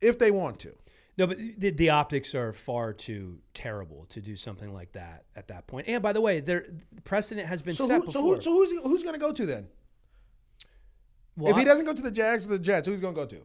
if 0.00 0.18
they 0.18 0.30
want 0.30 0.58
to. 0.60 0.72
No, 1.18 1.26
but 1.26 1.38
the, 1.58 1.70
the 1.70 1.90
optics 1.90 2.34
are 2.34 2.52
far 2.52 2.92
too 2.92 3.40
terrible 3.52 4.06
to 4.10 4.20
do 4.20 4.36
something 4.36 4.72
like 4.72 4.92
that 4.92 5.24
at 5.36 5.48
that 5.48 5.66
point. 5.66 5.86
And 5.88 6.02
by 6.02 6.12
the 6.12 6.20
way, 6.20 6.40
there 6.40 6.66
precedent 7.04 7.46
has 7.48 7.60
been 7.62 7.74
So, 7.74 7.86
set 7.86 8.00
who, 8.02 8.10
so, 8.10 8.20
before. 8.20 8.34
who, 8.36 8.40
so 8.40 8.52
who's 8.52 8.70
who's 8.82 9.02
going 9.02 9.14
to 9.14 9.18
go 9.18 9.32
to 9.32 9.44
then? 9.46 9.68
Well, 11.36 11.50
if 11.52 11.56
he 11.56 11.64
doesn't 11.64 11.84
go 11.84 11.92
to 11.94 12.02
the 12.02 12.10
Jags 12.10 12.46
or 12.46 12.50
the 12.50 12.58
Jets, 12.58 12.86
who's 12.86 13.00
going 13.00 13.14
to 13.14 13.20
go 13.20 13.26
to? 13.26 13.42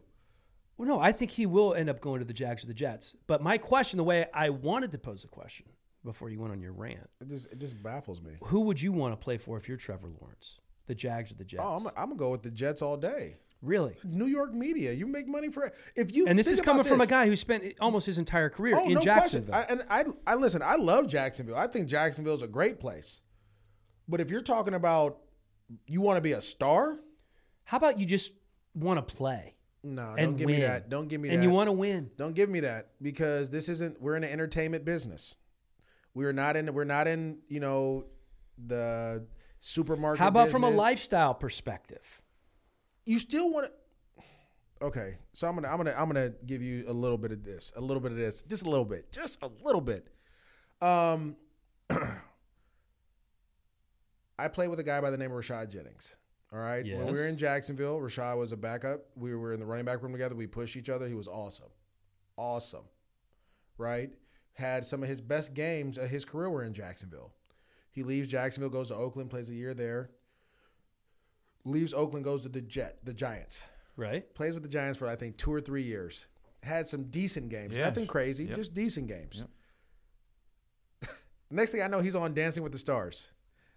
Well, 0.76 0.88
no, 0.88 1.00
I 1.00 1.12
think 1.12 1.30
he 1.30 1.46
will 1.46 1.74
end 1.74 1.88
up 1.88 2.00
going 2.00 2.18
to 2.20 2.24
the 2.26 2.34
Jags 2.34 2.62
or 2.62 2.66
the 2.66 2.74
Jets. 2.74 3.16
But 3.26 3.42
my 3.42 3.56
question, 3.58 3.96
the 3.96 4.04
way 4.04 4.26
I 4.34 4.50
wanted 4.50 4.90
to 4.92 4.98
pose 4.98 5.22
the 5.22 5.28
question 5.28 5.66
before 6.04 6.28
you 6.28 6.38
went 6.38 6.52
on 6.52 6.60
your 6.60 6.72
rant, 6.72 7.08
It 7.20 7.28
just 7.28 7.50
it 7.52 7.58
just 7.58 7.82
baffles 7.82 8.20
me. 8.20 8.32
who 8.44 8.60
would 8.60 8.80
you 8.80 8.92
want 8.92 9.12
to 9.12 9.16
play 9.16 9.38
for 9.38 9.56
if 9.56 9.68
you're 9.68 9.76
Trevor 9.78 10.08
Lawrence? 10.20 10.58
The 10.86 10.94
Jags 10.94 11.32
or 11.32 11.34
the 11.34 11.44
Jets? 11.44 11.62
Oh, 11.64 11.76
I'm, 11.76 11.86
I'm 11.88 12.08
gonna 12.10 12.16
go 12.16 12.30
with 12.30 12.42
the 12.42 12.50
Jets 12.50 12.80
all 12.82 12.96
day. 12.96 13.36
Really? 13.62 13.96
New 14.04 14.26
York 14.26 14.52
media, 14.52 14.92
you 14.92 15.06
make 15.06 15.26
money 15.26 15.50
for 15.50 15.64
it. 15.64 15.74
if 15.94 16.14
you. 16.14 16.26
And 16.26 16.38
this 16.38 16.50
is 16.50 16.60
coming 16.60 16.84
from 16.84 17.00
a 17.00 17.06
guy 17.06 17.26
who 17.26 17.36
spent 17.36 17.64
almost 17.80 18.06
his 18.06 18.18
entire 18.18 18.48
career 18.48 18.76
Oh, 18.76 18.86
in 18.86 18.94
no 18.94 19.00
Jacksonville. 19.00 19.54
I, 19.54 19.62
and 19.62 19.84
I, 19.90 20.04
I 20.26 20.34
listen. 20.34 20.62
I 20.62 20.76
love 20.76 21.08
Jacksonville. 21.08 21.56
I 21.56 21.66
think 21.66 21.88
Jacksonville 21.88 22.34
is 22.34 22.42
a 22.42 22.48
great 22.48 22.80
place. 22.80 23.20
But 24.08 24.20
if 24.20 24.30
you're 24.30 24.42
talking 24.42 24.74
about 24.74 25.18
you 25.86 26.00
want 26.00 26.16
to 26.16 26.20
be 26.20 26.32
a 26.32 26.40
star, 26.40 26.96
How 27.64 27.76
about 27.78 27.98
you 27.98 28.06
just 28.06 28.32
want 28.74 28.98
to 29.06 29.14
play 29.14 29.54
no, 29.82 30.14
don't 30.16 30.36
give 30.36 30.46
win? 30.46 30.56
me 30.56 30.62
that. 30.62 30.88
Don't 30.88 31.08
give 31.08 31.20
me 31.20 31.28
and 31.28 31.38
that. 31.38 31.42
And 31.42 31.50
you 31.50 31.54
want 31.54 31.68
to 31.68 31.72
win. 31.72 32.10
don't 32.16 32.34
give 32.34 32.48
me 32.50 32.60
that 32.60 32.90
because 33.00 33.50
this 33.50 33.68
isn't. 33.68 34.00
We're 34.00 34.16
in 34.16 34.24
an 34.24 34.30
entertainment 34.30 34.84
business. 34.84 35.34
We're 36.14 36.32
not 36.32 36.56
in. 36.56 36.72
We're 36.74 36.84
not 36.84 37.06
in. 37.06 37.38
You 37.48 37.60
know, 37.60 38.04
the 38.64 39.26
supermarket. 39.60 40.20
How 40.20 40.28
about 40.28 40.48
from 40.48 40.64
a 40.64 40.70
lifestyle 40.70 41.34
perspective? 41.34 42.20
You 43.06 43.18
still 43.20 43.50
want 43.50 43.66
to. 43.66 43.72
Okay, 44.82 45.16
so 45.32 45.48
I'm 45.48 45.54
gonna 45.54 45.68
I'm 45.68 45.78
gonna 45.78 45.94
I'm 45.96 46.06
gonna 46.08 46.32
give 46.44 46.60
you 46.60 46.84
a 46.86 46.92
little 46.92 47.16
bit 47.16 47.32
of 47.32 47.42
this, 47.42 47.72
a 47.76 47.80
little 47.80 48.02
bit 48.02 48.12
of 48.12 48.18
this, 48.18 48.42
just 48.42 48.66
a 48.66 48.68
little 48.68 48.84
bit, 48.84 49.10
just 49.10 49.38
a 49.42 49.48
little 49.64 49.80
bit. 49.80 50.08
Um, 50.82 51.36
I 54.38 54.48
played 54.48 54.68
with 54.68 54.78
a 54.80 54.82
guy 54.82 55.00
by 55.00 55.10
the 55.10 55.16
name 55.16 55.32
of 55.32 55.38
Rashad 55.38 55.70
Jennings. 55.70 56.16
All 56.52 56.58
right, 56.58 56.84
when 56.84 57.06
we 57.06 57.12
were 57.12 57.26
in 57.26 57.38
Jacksonville, 57.38 57.98
Rashad 57.98 58.36
was 58.36 58.52
a 58.52 58.56
backup. 58.56 59.06
We 59.14 59.34
were 59.34 59.54
in 59.54 59.60
the 59.60 59.66
running 59.66 59.86
back 59.86 60.02
room 60.02 60.12
together. 60.12 60.34
We 60.34 60.46
pushed 60.46 60.76
each 60.76 60.90
other. 60.90 61.08
He 61.08 61.14
was 61.14 61.28
awesome, 61.28 61.70
awesome. 62.36 62.84
Right, 63.78 64.10
had 64.52 64.84
some 64.84 65.02
of 65.02 65.08
his 65.08 65.22
best 65.22 65.54
games 65.54 65.96
of 65.96 66.10
his 66.10 66.26
career 66.26 66.50
were 66.50 66.64
in 66.64 66.74
Jacksonville. 66.74 67.32
He 67.90 68.02
leaves 68.02 68.28
Jacksonville, 68.28 68.68
goes 68.68 68.88
to 68.88 68.94
Oakland, 68.94 69.30
plays 69.30 69.48
a 69.48 69.54
year 69.54 69.72
there. 69.72 70.10
Leaves 71.66 71.92
Oakland, 71.92 72.24
goes 72.24 72.42
to 72.42 72.48
the 72.48 72.60
Jet, 72.60 72.98
the 73.04 73.12
Giants 73.12 73.64
Right? 73.96 74.32
plays 74.34 74.54
with 74.54 74.62
the 74.62 74.68
Giants 74.68 74.98
for 74.98 75.08
I 75.08 75.16
think 75.16 75.36
two 75.36 75.52
or 75.52 75.60
three 75.60 75.82
years. 75.82 76.26
Had 76.62 76.86
some 76.88 77.04
decent 77.04 77.48
games, 77.50 77.74
Yeah. 77.74 77.84
nothing 77.84 78.06
crazy, 78.06 78.44
Yep. 78.44 78.56
just 78.56 78.72
decent 78.74 79.08
games. 79.08 79.38
Yep. 81.02 81.10
Next 81.50 81.70
thing 81.72 81.82
I 81.82 81.86
know, 81.88 82.00
he's 82.00 82.14
on 82.14 82.34
Dancing 82.34 82.62
with 82.62 82.72
the 82.72 82.78
Stars. 82.78 83.28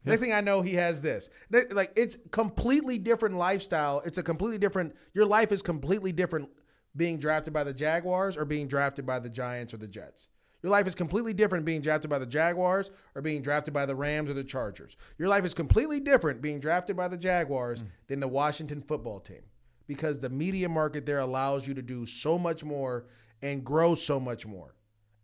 Next 0.06 0.22
thing 0.22 0.32
I 0.34 0.40
know, 0.42 0.62
he 0.62 0.76
has 0.76 1.02
this. 1.02 1.30
Like 1.52 1.92
it's 1.96 2.18
completely 2.32 2.98
different 2.98 3.36
lifestyle. 3.36 4.02
It's 4.06 4.18
a 4.18 4.24
completely 4.24 4.58
different. 4.58 4.96
Your 5.14 5.26
life 5.26 5.52
is 5.52 5.62
completely 5.62 6.12
different 6.14 6.50
being 6.96 7.20
drafted 7.20 7.54
by 7.54 7.64
the 7.66 7.74
Jaguars 7.74 8.38
or 8.38 8.46
being 8.46 8.68
drafted 8.68 9.06
by 9.06 9.20
the 9.20 9.30
Giants 9.30 9.74
or 9.74 9.78
the 9.78 9.88
Jets. 9.88 10.30
Your 10.62 10.72
life 10.72 10.88
is 10.88 10.96
completely 10.96 11.34
different 11.34 11.66
being 11.66 11.82
drafted 11.82 12.10
by 12.10 12.20
the 12.20 12.26
Jaguars 12.26 12.92
or 13.16 13.22
being 13.22 13.42
drafted 13.42 13.74
by 13.74 13.86
the 13.86 13.96
Rams 13.96 14.30
or 14.30 14.34
the 14.34 14.44
Chargers. 14.44 14.98
Your 15.18 15.30
life 15.30 15.46
is 15.46 15.54
completely 15.54 16.00
different 16.00 16.42
being 16.42 16.60
drafted 16.60 16.98
by 16.98 17.08
the 17.08 17.18
Jaguars 17.18 17.84
mm. 17.84 17.88
than 18.08 18.20
the 18.20 18.28
Washington 18.28 18.82
football 18.82 19.20
team 19.20 19.42
because 19.88 20.20
the 20.20 20.30
media 20.30 20.70
market 20.70 21.06
there 21.06 21.20
allows 21.20 21.68
you 21.68 21.74
to 21.74 21.82
do 21.82 22.06
so 22.06 22.38
much 22.38 22.64
more 22.64 23.06
and 23.42 23.64
grow 23.64 23.96
so 23.96 24.20
much 24.20 24.46
more. 24.46 24.76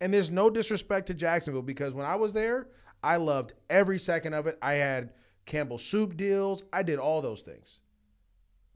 And 0.01 0.13
there's 0.13 0.31
no 0.31 0.49
disrespect 0.49 1.07
to 1.07 1.13
Jacksonville 1.13 1.61
because 1.61 1.93
when 1.93 2.05
I 2.05 2.15
was 2.15 2.33
there, 2.33 2.67
I 3.03 3.17
loved 3.17 3.53
every 3.69 3.99
second 3.99 4.33
of 4.33 4.47
it. 4.47 4.57
I 4.61 4.73
had 4.73 5.11
Campbell 5.45 5.77
soup 5.77 6.17
deals. 6.17 6.63
I 6.73 6.81
did 6.81 6.97
all 6.97 7.21
those 7.21 7.41
things. 7.41 7.79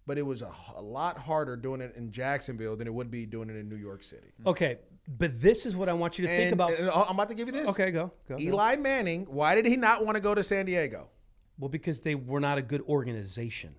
But 0.05 0.17
it 0.17 0.21
was 0.23 0.41
a, 0.41 0.51
a 0.75 0.81
lot 0.81 1.17
harder 1.17 1.55
doing 1.55 1.81
it 1.81 1.93
in 1.95 2.11
Jacksonville 2.11 2.75
than 2.75 2.87
it 2.87 2.93
would 2.93 3.11
be 3.11 3.25
doing 3.25 3.49
it 3.49 3.55
in 3.55 3.69
New 3.69 3.75
York 3.75 4.03
City. 4.03 4.27
Okay, 4.45 4.77
but 5.17 5.41
this 5.41 5.65
is 5.65 5.75
what 5.75 5.89
I 5.89 5.93
want 5.93 6.19
you 6.19 6.27
to 6.27 6.31
think 6.31 6.43
And- 6.51 6.53
about. 6.53 6.71
and 6.77 6.89
I'm 6.89 7.15
about 7.15 7.29
to 7.29 7.35
give 7.35 7.47
you 7.47 7.51
this. 7.53 7.69
okay, 7.69 7.89
go. 7.91 8.11
go, 8.27 8.35
go. 8.35 8.41
Eli 8.41 8.75
Manning, 8.75 9.25
why 9.25 9.55
did 9.55 9.65
he 9.65 9.75
not 9.75 10.05
want 10.05 10.15
to 10.15 10.21
go 10.21 10.35
to 10.35 10.43
San 10.43 10.65
Diego? 10.65 11.09
Well, 11.57 11.69
because 11.69 12.01
they 12.01 12.15
were 12.15 12.39
not 12.39 12.57
a 12.57 12.61
good 12.61 12.81
organization. 12.83 13.75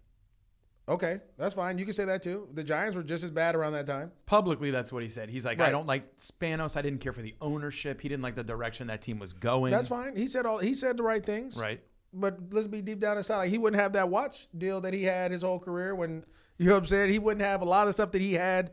Okay, 0.88 1.20
that's 1.38 1.54
fine. 1.54 1.78
You 1.78 1.84
can 1.84 1.94
say 1.94 2.04
that 2.06 2.20
too. 2.20 2.48
The 2.52 2.64
Giants 2.64 2.96
were 2.96 3.04
just 3.04 3.22
as 3.22 3.30
bad 3.30 3.54
around 3.54 3.74
that 3.74 3.86
time. 3.86 4.10
Publicly, 4.26 4.72
that's 4.72 4.92
what 4.92 5.04
he 5.04 5.08
said. 5.08 5.30
He's 5.30 5.44
like, 5.44 5.60
Right. 5.60 5.68
I 5.68 5.70
don't 5.70 5.86
like 5.86 6.16
Spanos. 6.16 6.76
I 6.76 6.82
didn't 6.82 7.00
care 7.00 7.12
for 7.12 7.22
the 7.22 7.34
ownership. 7.40 8.00
He 8.00 8.08
didn't 8.08 8.24
like 8.24 8.34
the 8.34 8.42
direction 8.42 8.88
that 8.88 9.00
team 9.00 9.20
was 9.20 9.32
going. 9.32 9.70
That's 9.70 9.86
fine. 9.86 10.16
He 10.16 10.26
said 10.26 10.46
all 10.46 10.58
he 10.58 10.74
said 10.74 10.96
the 10.96 11.04
right 11.04 11.24
things. 11.24 11.56
Right. 11.56 11.80
But 12.12 12.38
let's 12.50 12.66
be 12.66 12.82
deep 12.82 12.98
down 12.98 13.18
inside. 13.18 13.36
Like 13.36 13.50
he 13.50 13.58
wouldn't 13.58 13.80
have 13.80 13.92
that 13.92 14.08
watch 14.08 14.48
deal 14.58 14.80
that 14.80 14.92
he 14.92 15.04
had 15.04 15.30
his 15.30 15.42
whole 15.42 15.60
career 15.60 15.94
when 15.94 16.24
you 16.58 16.66
know 16.66 16.72
what 16.72 16.78
I'm 16.80 16.86
saying? 16.86 17.10
He 17.10 17.20
wouldn't 17.20 17.42
have 17.46 17.62
a 17.62 17.66
lot 17.66 17.86
of 17.86 17.94
stuff 17.94 18.10
that 18.10 18.20
he 18.20 18.32
had 18.34 18.72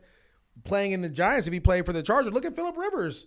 playing 0.64 0.92
in 0.92 1.00
the 1.02 1.08
Giants 1.08 1.46
if 1.46 1.52
he 1.52 1.60
played 1.60 1.86
for 1.86 1.92
the 1.92 2.02
Chargers. 2.02 2.32
Look 2.32 2.44
at 2.44 2.54
Philip 2.56 2.76
Rivers. 2.76 3.26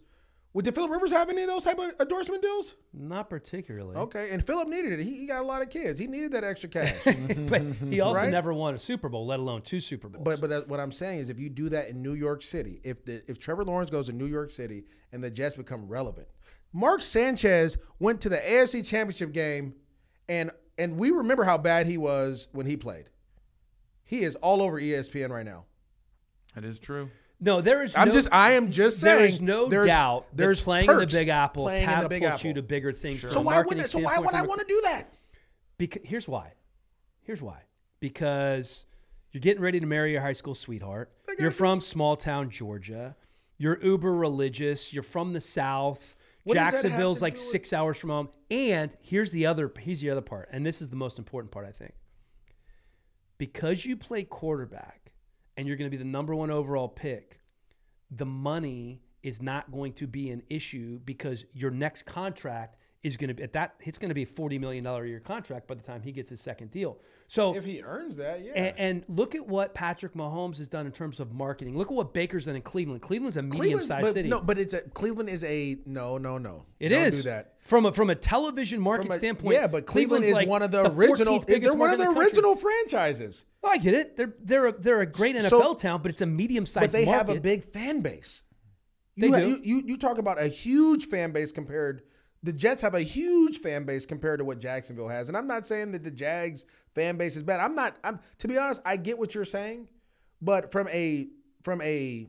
Well, 0.53 0.63
did 0.63 0.75
Philip 0.75 0.91
Rivers 0.91 1.11
have 1.13 1.29
any 1.29 1.43
of 1.43 1.47
those 1.47 1.63
type 1.63 1.79
of 1.79 1.93
endorsement 1.97 2.41
deals? 2.41 2.75
Not 2.93 3.29
particularly. 3.29 3.95
Okay, 3.95 4.31
and 4.31 4.45
Philip 4.45 4.67
needed 4.67 4.91
it. 4.99 4.99
He, 5.03 5.15
he 5.19 5.25
got 5.25 5.41
a 5.41 5.45
lot 5.45 5.61
of 5.61 5.69
kids. 5.69 5.97
He 5.97 6.07
needed 6.07 6.33
that 6.33 6.43
extra 6.43 6.67
cash. 6.67 6.93
but 7.47 7.61
he 7.89 8.01
also 8.01 8.19
Right? 8.19 8.29
never 8.29 8.53
won 8.53 8.73
a 8.75 8.77
Super 8.77 9.07
Bowl, 9.07 9.25
let 9.25 9.39
alone 9.39 9.61
two 9.61 9.79
Super 9.79 10.09
Bowls. 10.09 10.25
But 10.25 10.41
but 10.41 10.49
that- 10.49 10.67
what 10.67 10.81
I'm 10.81 10.91
saying 10.91 11.19
is, 11.19 11.29
if 11.29 11.39
you 11.39 11.49
do 11.49 11.69
that 11.69 11.87
in 11.87 12.01
New 12.01 12.13
York 12.15 12.43
City, 12.43 12.81
if 12.83 13.05
the 13.05 13.23
if 13.31 13.39
Trevor 13.39 13.63
Lawrence 13.63 13.89
goes 13.91 14.07
to 14.07 14.11
New 14.11 14.25
York 14.25 14.51
City 14.51 14.83
and 15.13 15.23
the 15.23 15.31
Jets 15.31 15.55
become 15.55 15.87
relevant, 15.87 16.27
Mark 16.73 17.01
Sanchez 17.01 17.77
went 17.99 18.19
to 18.19 18.27
the 18.27 18.37
AFC 18.37 18.85
Championship 18.85 19.31
game, 19.31 19.75
and 20.27 20.51
and 20.77 20.97
we 20.97 21.11
remember 21.11 21.45
how 21.45 21.57
bad 21.57 21.87
he 21.87 21.97
was 21.97 22.49
when 22.51 22.65
he 22.65 22.75
played. 22.75 23.05
He 24.03 24.23
is 24.23 24.35
all 24.35 24.61
over 24.61 24.81
ESPN 24.81 25.29
right 25.29 25.45
now. 25.45 25.63
That 26.55 26.65
is 26.65 26.77
true. 26.77 27.09
No, 27.41 27.59
there 27.59 27.81
is. 27.81 27.95
I'm 27.95 28.09
no, 28.09 28.13
just 28.13 28.29
I 28.31 28.51
am 28.51 28.71
just 28.71 28.99
saying. 28.99 29.17
There 29.17 29.27
is 29.27 29.41
no 29.41 29.67
there's- 29.67 29.87
doubt 29.87 30.27
there's 30.33 30.59
that 30.59 30.63
playing 30.63 30.89
in 30.89 30.97
the 30.97 31.07
Big 31.07 31.27
Apple 31.27 31.63
playing 31.63 31.83
in 31.83 31.89
the 31.89 31.93
catapults 31.95 32.09
Big 32.19 32.23
Apple. 32.23 32.47
you 32.47 32.53
to 32.53 32.61
bigger 32.61 32.93
things. 32.93 33.29
So 33.29 33.41
why 33.41 33.61
wouldn't 33.61 33.89
so 33.89 33.99
why 33.99 34.19
would 34.19 34.33
I 34.35 34.43
want 34.43 34.61
to 34.61 34.67
do 34.67 34.79
that? 34.85 35.11
Because 35.77 36.03
here's 36.05 36.27
why. 36.27 36.53
Here's 37.23 37.41
why. 37.41 37.63
Because 37.99 38.85
you're 39.31 39.41
getting 39.41 39.61
ready 39.61 39.79
to 39.79 39.85
marry 39.85 40.11
your 40.11 40.21
high 40.21 40.33
school 40.33 40.53
sweetheart. 40.53 41.11
You're 41.39 41.51
from 41.51 41.81
small 41.81 42.15
town 42.15 42.49
Georgia. 42.51 43.15
You're 43.57 43.83
uber 43.83 44.13
religious. 44.13 44.93
You're 44.93 45.03
from 45.03 45.33
the 45.33 45.41
South. 45.41 46.15
What 46.43 46.55
does 46.55 46.63
that 46.63 46.65
have 46.65 46.81
Jacksonville's 46.83 47.21
like 47.21 47.37
six 47.37 47.73
hours 47.73 47.97
from 47.97 48.09
home. 48.09 48.29
And 48.49 48.95
here's 49.01 49.29
the 49.31 49.45
other. 49.45 49.71
Here's 49.79 50.01
the 50.01 50.09
other 50.09 50.21
part. 50.21 50.49
And 50.51 50.65
this 50.65 50.81
is 50.81 50.89
the 50.89 50.95
most 50.95 51.17
important 51.19 51.51
part, 51.51 51.65
I 51.67 51.71
think. 51.71 51.93
Because 53.37 53.85
you 53.85 53.97
play 53.97 54.23
quarterback, 54.23 55.00
and 55.61 55.67
you're 55.67 55.77
going 55.77 55.89
to 55.89 55.95
be 55.95 56.01
the 56.03 56.09
number 56.09 56.33
one 56.33 56.49
overall 56.49 56.87
pick. 56.87 57.39
The 58.09 58.25
money 58.25 59.03
is 59.21 59.43
not 59.43 59.71
going 59.71 59.93
to 59.93 60.07
be 60.07 60.31
an 60.31 60.41
issue 60.49 60.99
because 61.05 61.45
your 61.53 61.69
next 61.69 62.07
contract 62.07 62.77
is 63.03 63.15
going 63.15 63.27
to 63.27 63.35
be 63.35 63.43
at 63.43 63.53
that. 63.53 63.75
It's 63.81 63.99
going 63.99 64.09
to 64.09 64.15
be 64.15 64.23
a 64.23 64.25
forty 64.27 64.57
million 64.57 64.83
dollar 64.83 65.03
a 65.03 65.07
year 65.07 65.19
contract 65.19 65.67
by 65.67 65.75
the 65.75 65.83
time 65.83 66.01
he 66.01 66.11
gets 66.11 66.31
his 66.31 66.41
second 66.41 66.71
deal. 66.71 66.97
So 67.27 67.55
If 67.55 67.63
he 67.63 67.83
earns 67.83 68.17
that, 68.17 68.43
yeah. 68.43 68.53
and, 68.55 68.79
and 68.79 69.03
look 69.07 69.35
at 69.35 69.47
what 69.47 69.75
Patrick 69.75 70.15
Mahomes 70.15 70.57
has 70.57 70.67
done 70.67 70.87
in 70.87 70.91
terms 70.91 71.19
of 71.19 71.31
marketing. 71.31 71.77
Look 71.77 71.89
at 71.89 71.93
what 71.93 72.11
Baker's 72.11 72.45
done 72.45 72.55
in 72.55 72.63
Cleveland. 72.63 73.03
Cleveland's 73.03 73.37
a 73.37 73.43
medium-sized 73.43 74.01
but, 74.01 74.13
city. 74.13 74.29
No, 74.29 74.41
but 74.41 74.57
it's 74.57 74.73
a 74.73 74.81
Cleveland 74.81 75.29
is 75.29 75.43
a 75.43 75.77
no, 75.85 76.17
no, 76.17 76.39
no. 76.39 76.65
It 76.79 76.89
Don't 76.89 77.03
is 77.03 77.17
do 77.17 77.29
that. 77.29 77.53
from 77.61 77.85
a 77.85 77.93
from 77.93 78.09
a 78.09 78.15
television 78.15 78.81
market 78.81 79.05
From 79.05 79.11
a- 79.11 79.19
standpoint. 79.19 79.53
yeah, 79.53 79.67
but 79.67 79.85
Cleveland 79.85 80.25
is 80.25 80.31
like 80.31 80.47
one 80.47 80.63
of 80.63 80.71
the, 80.71 80.85
14th 80.85 80.97
original. 80.97 81.39
They're 81.45 81.73
one 81.75 81.91
of 81.91 81.99
the, 81.99 82.05
country. 82.05 82.25
original 82.25 82.55
franchises. 82.55 83.45
Oh, 83.63 83.69
I 83.69 83.77
get 83.77 83.93
it. 83.93 84.17
They're 84.17 84.33
they're 84.41 84.67
a, 84.67 84.71
they're 84.73 85.01
a 85.01 85.05
great 85.05 85.35
NFL 85.35 85.49
So- 85.49 85.73
town, 85.75 86.01
but 86.01 86.11
it's 86.11 86.21
a 86.21 86.25
medium 86.25 86.65
sized. 86.65 86.91
but 86.93 86.97
they 86.99 87.05
market. 87.05 87.27
have 87.27 87.37
a 87.37 87.39
big 87.39 87.71
fan 87.71 88.01
base. 88.01 88.43
They 89.17 89.27
You, 89.27 89.33
ha- 89.33 89.39
do. 89.39 89.49
you, 89.49 89.59
you 89.63 89.83
you 89.87 89.97
talk 89.97 90.17
about 90.17 90.41
a 90.41 90.47
huge 90.47 91.05
fan 91.07 91.31
base 91.31 91.51
compared. 91.51 92.03
The 92.43 92.53
Jets 92.53 92.81
have 92.81 92.95
a 92.95 93.01
huge 93.01 93.59
fan 93.59 93.83
base 93.83 94.03
compared 94.07 94.39
to 94.39 94.45
what 94.45 94.57
Jacksonville 94.59 95.09
has, 95.09 95.27
and 95.27 95.37
I'm 95.37 95.45
not 95.45 95.67
saying 95.67 95.91
that 95.91 96.03
the 96.03 96.09
Jags 96.09 96.65
fan 96.95 97.15
base 97.17 97.35
is 97.35 97.43
bad. 97.43 97.59
I'm 97.59 97.75
not. 97.75 97.97
I'm 98.03 98.19
to 98.39 98.47
be 98.47 98.57
honest. 98.57 98.81
I 98.83 98.97
get 98.97 99.19
what 99.19 99.35
you're 99.35 99.45
saying, 99.45 99.87
but 100.41 100.71
from 100.71 100.87
a 100.87 101.27
from 101.61 101.81
a 101.81 102.25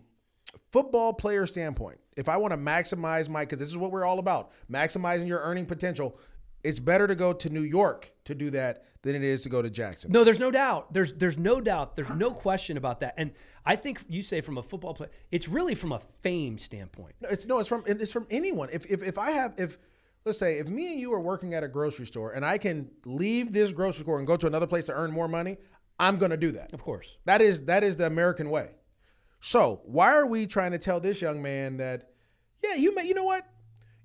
football 0.70 1.14
player 1.14 1.46
standpoint, 1.46 1.98
if 2.16 2.28
I 2.28 2.36
want 2.36 2.52
to 2.52 2.58
maximize 2.58 3.28
my, 3.30 3.40
because 3.44 3.58
this 3.58 3.68
is 3.68 3.78
what 3.78 3.90
we're 3.90 4.04
all 4.04 4.18
about, 4.18 4.50
maximizing 4.70 5.26
your 5.26 5.40
earning 5.40 5.64
potential, 5.64 6.18
it's 6.64 6.78
better 6.78 7.06
to 7.06 7.14
go 7.14 7.32
to 7.32 7.50
New 7.50 7.62
York 7.62 8.12
to 8.24 8.34
do 8.34 8.50
that 8.50 8.84
than 9.02 9.16
it 9.16 9.24
is 9.24 9.42
to 9.42 9.48
go 9.48 9.60
to 9.62 9.68
Jackson. 9.68 10.12
No, 10.12 10.22
there's 10.22 10.38
no 10.38 10.50
doubt. 10.50 10.92
There's 10.92 11.12
there's 11.12 11.38
no 11.38 11.60
doubt. 11.60 11.96
There's 11.96 12.10
no 12.10 12.30
question 12.30 12.76
about 12.76 13.00
that. 13.00 13.14
And 13.16 13.32
I 13.66 13.76
think 13.76 14.00
you 14.08 14.22
say 14.22 14.40
from 14.40 14.58
a 14.58 14.62
football 14.62 14.94
player, 14.94 15.10
it's 15.30 15.48
really 15.48 15.74
from 15.74 15.92
a 15.92 16.00
fame 16.22 16.58
standpoint. 16.58 17.14
No, 17.20 17.28
it's 17.28 17.46
no, 17.46 17.58
it's 17.58 17.68
from 17.68 17.82
it's 17.86 18.12
from 18.12 18.26
anyone. 18.30 18.68
If 18.72 18.86
if 18.86 19.02
if 19.02 19.18
I 19.18 19.32
have 19.32 19.54
if 19.58 19.78
let's 20.24 20.38
say 20.38 20.58
if 20.58 20.68
me 20.68 20.92
and 20.92 21.00
you 21.00 21.12
are 21.12 21.20
working 21.20 21.52
at 21.54 21.64
a 21.64 21.68
grocery 21.68 22.06
store 22.06 22.32
and 22.32 22.44
I 22.44 22.58
can 22.58 22.90
leave 23.04 23.52
this 23.52 23.72
grocery 23.72 24.04
store 24.04 24.18
and 24.18 24.26
go 24.26 24.36
to 24.36 24.46
another 24.46 24.68
place 24.68 24.86
to 24.86 24.92
earn 24.92 25.10
more 25.10 25.28
money, 25.28 25.56
I'm 25.98 26.18
going 26.18 26.30
to 26.30 26.36
do 26.36 26.52
that. 26.52 26.72
Of 26.72 26.82
course. 26.82 27.16
That 27.24 27.42
is 27.42 27.66
that 27.66 27.82
is 27.82 27.96
the 27.96 28.06
American 28.06 28.50
way. 28.50 28.70
So 29.40 29.82
why 29.84 30.14
are 30.14 30.26
we 30.26 30.46
trying 30.46 30.70
to 30.70 30.78
tell 30.78 31.00
this 31.00 31.20
young 31.20 31.42
man 31.42 31.78
that, 31.78 32.10
yeah, 32.62 32.74
you 32.74 32.94
may, 32.94 33.04
you 33.04 33.12
know 33.12 33.24
what, 33.24 33.44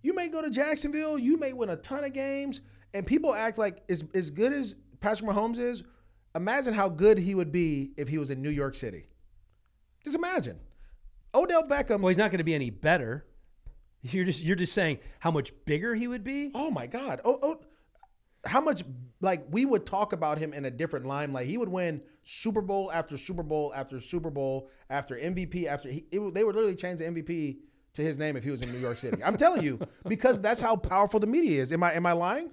you 0.08 0.14
may 0.14 0.30
go 0.30 0.42
to 0.42 0.50
Jacksonville, 0.50 1.20
you 1.20 1.36
may 1.36 1.52
win 1.52 1.70
a 1.70 1.76
ton 1.76 2.06
of 2.06 2.14
games, 2.14 2.62
and 2.94 3.06
people 3.06 3.36
act 3.36 3.58
like 3.58 3.84
as 3.90 4.06
as 4.14 4.30
good 4.30 4.54
as 4.54 4.74
Patrick 5.02 5.30
Mahomes 5.30 5.60
is. 5.60 5.84
Imagine 6.34 6.74
how 6.74 6.88
good 6.88 7.18
he 7.18 7.36
would 7.36 7.52
be 7.52 7.92
if 7.98 8.08
he 8.08 8.18
was 8.18 8.30
in 8.30 8.42
New 8.42 8.50
York 8.50 8.76
City. 8.76 9.10
Just 10.06 10.16
imagine. 10.16 10.60
Odell 11.36 11.64
Beckham. 11.64 12.00
Well, 12.00 12.08
he's 12.08 12.18
not 12.18 12.32
going 12.32 12.38
to 12.38 12.46
be 12.46 12.56
any 12.56 12.70
better. 12.70 13.26
You're 14.02 14.24
just 14.24 14.42
you're 14.42 14.56
just 14.56 14.72
saying 14.72 15.00
how 15.20 15.30
much 15.32 15.52
bigger 15.66 15.94
he 15.94 16.08
would 16.08 16.24
be. 16.24 16.52
Oh 16.56 16.72
my 16.72 16.88
God. 16.88 17.20
Oh, 17.26 17.38
oh, 17.42 17.60
how 18.46 18.62
much 18.62 18.84
like 19.20 19.46
we 19.52 19.66
would 19.66 19.86
talk 19.86 20.14
about 20.14 20.38
him 20.38 20.54
in 20.54 20.64
a 20.64 20.72
different 20.72 21.06
limelight. 21.06 21.48
He 21.48 21.58
would 21.58 21.68
win 21.68 22.02
Super 22.24 22.62
Bowl 22.62 22.90
after 22.94 23.18
Super 23.18 23.44
Bowl 23.44 23.74
after 23.76 24.00
Super 24.00 24.30
Bowl 24.30 24.70
after 24.90 25.16
MVP 25.16 25.66
after 25.66 25.90
he, 25.90 26.06
it, 26.12 26.34
they 26.34 26.46
would 26.46 26.56
literally 26.56 26.78
change 26.78 27.00
the 27.00 27.06
MVP 27.06 27.58
to 27.98 28.04
his 28.04 28.18
name 28.18 28.38
if 28.38 28.44
he 28.44 28.52
was 28.52 28.62
in 28.62 28.72
New 28.72 28.80
York 28.80 28.98
City. 28.98 29.24
I'm 29.24 29.38
telling 29.38 29.64
you 29.64 29.80
because 30.08 30.40
that's 30.40 30.62
how 30.62 30.76
powerful 30.76 31.20
the 31.20 31.28
media 31.28 31.62
is. 31.62 31.74
Am 31.74 31.84
I 31.84 31.94
am 31.94 32.06
I 32.06 32.14
lying? 32.14 32.52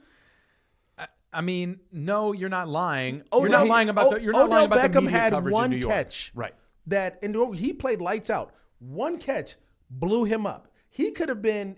I 1.32 1.40
mean, 1.40 1.80
no, 1.92 2.32
you're 2.32 2.49
not 2.49 2.68
lying. 2.68 3.24
Odell- 3.32 3.40
you're 3.40 3.51
not 3.51 3.66
lying 3.66 3.88
about 3.88 4.07
oh, 4.07 4.11
the. 4.14 4.22
You're 4.22 4.34
oh, 4.34 4.38
not 4.38 4.45
Odell 4.47 4.57
lying 4.57 4.66
about 4.66 4.82
the 4.82 4.88
Beckham 4.88 5.05
media 5.05 5.18
had 5.18 5.32
coverage 5.32 5.53
one 5.53 5.64
in 5.66 5.70
New 5.72 5.76
York. 5.78 5.92
catch. 5.92 6.32
Right. 6.34 6.55
That 6.86 7.18
and 7.22 7.55
he 7.55 7.72
played 7.72 8.01
lights 8.01 8.30
out. 8.30 8.55
One 8.78 9.18
catch 9.18 9.57
blew 9.90 10.24
him 10.24 10.47
up. 10.47 10.68
He 10.90 11.11
could 11.11 11.28
have 11.28 11.42
been. 11.42 11.76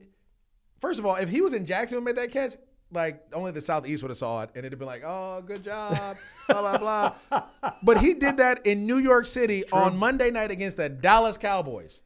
First 0.80 0.98
of 0.98 1.06
all, 1.06 1.16
if 1.16 1.28
he 1.28 1.40
was 1.40 1.52
in 1.52 1.64
Jacksonville 1.64 1.98
and 1.98 2.04
made 2.04 2.22
that 2.22 2.30
catch, 2.30 2.56
like 2.92 3.22
only 3.32 3.50
the 3.50 3.60
southeast 3.60 4.02
would 4.02 4.10
have 4.10 4.18
saw 4.18 4.42
it, 4.42 4.50
and 4.54 4.58
it'd 4.58 4.72
have 4.72 4.78
been 4.78 4.86
like, 4.86 5.02
"Oh, 5.04 5.42
good 5.44 5.64
job," 5.64 6.16
blah 6.48 6.78
blah 6.78 7.14
blah. 7.30 7.42
But 7.82 7.98
he 7.98 8.14
did 8.14 8.36
that 8.36 8.64
in 8.64 8.86
New 8.86 8.98
York 8.98 9.26
City 9.26 9.64
on 9.72 9.96
Monday 9.96 10.30
night 10.30 10.52
against 10.52 10.76
the 10.76 10.88
Dallas 10.88 11.36
Cowboys. 11.36 12.02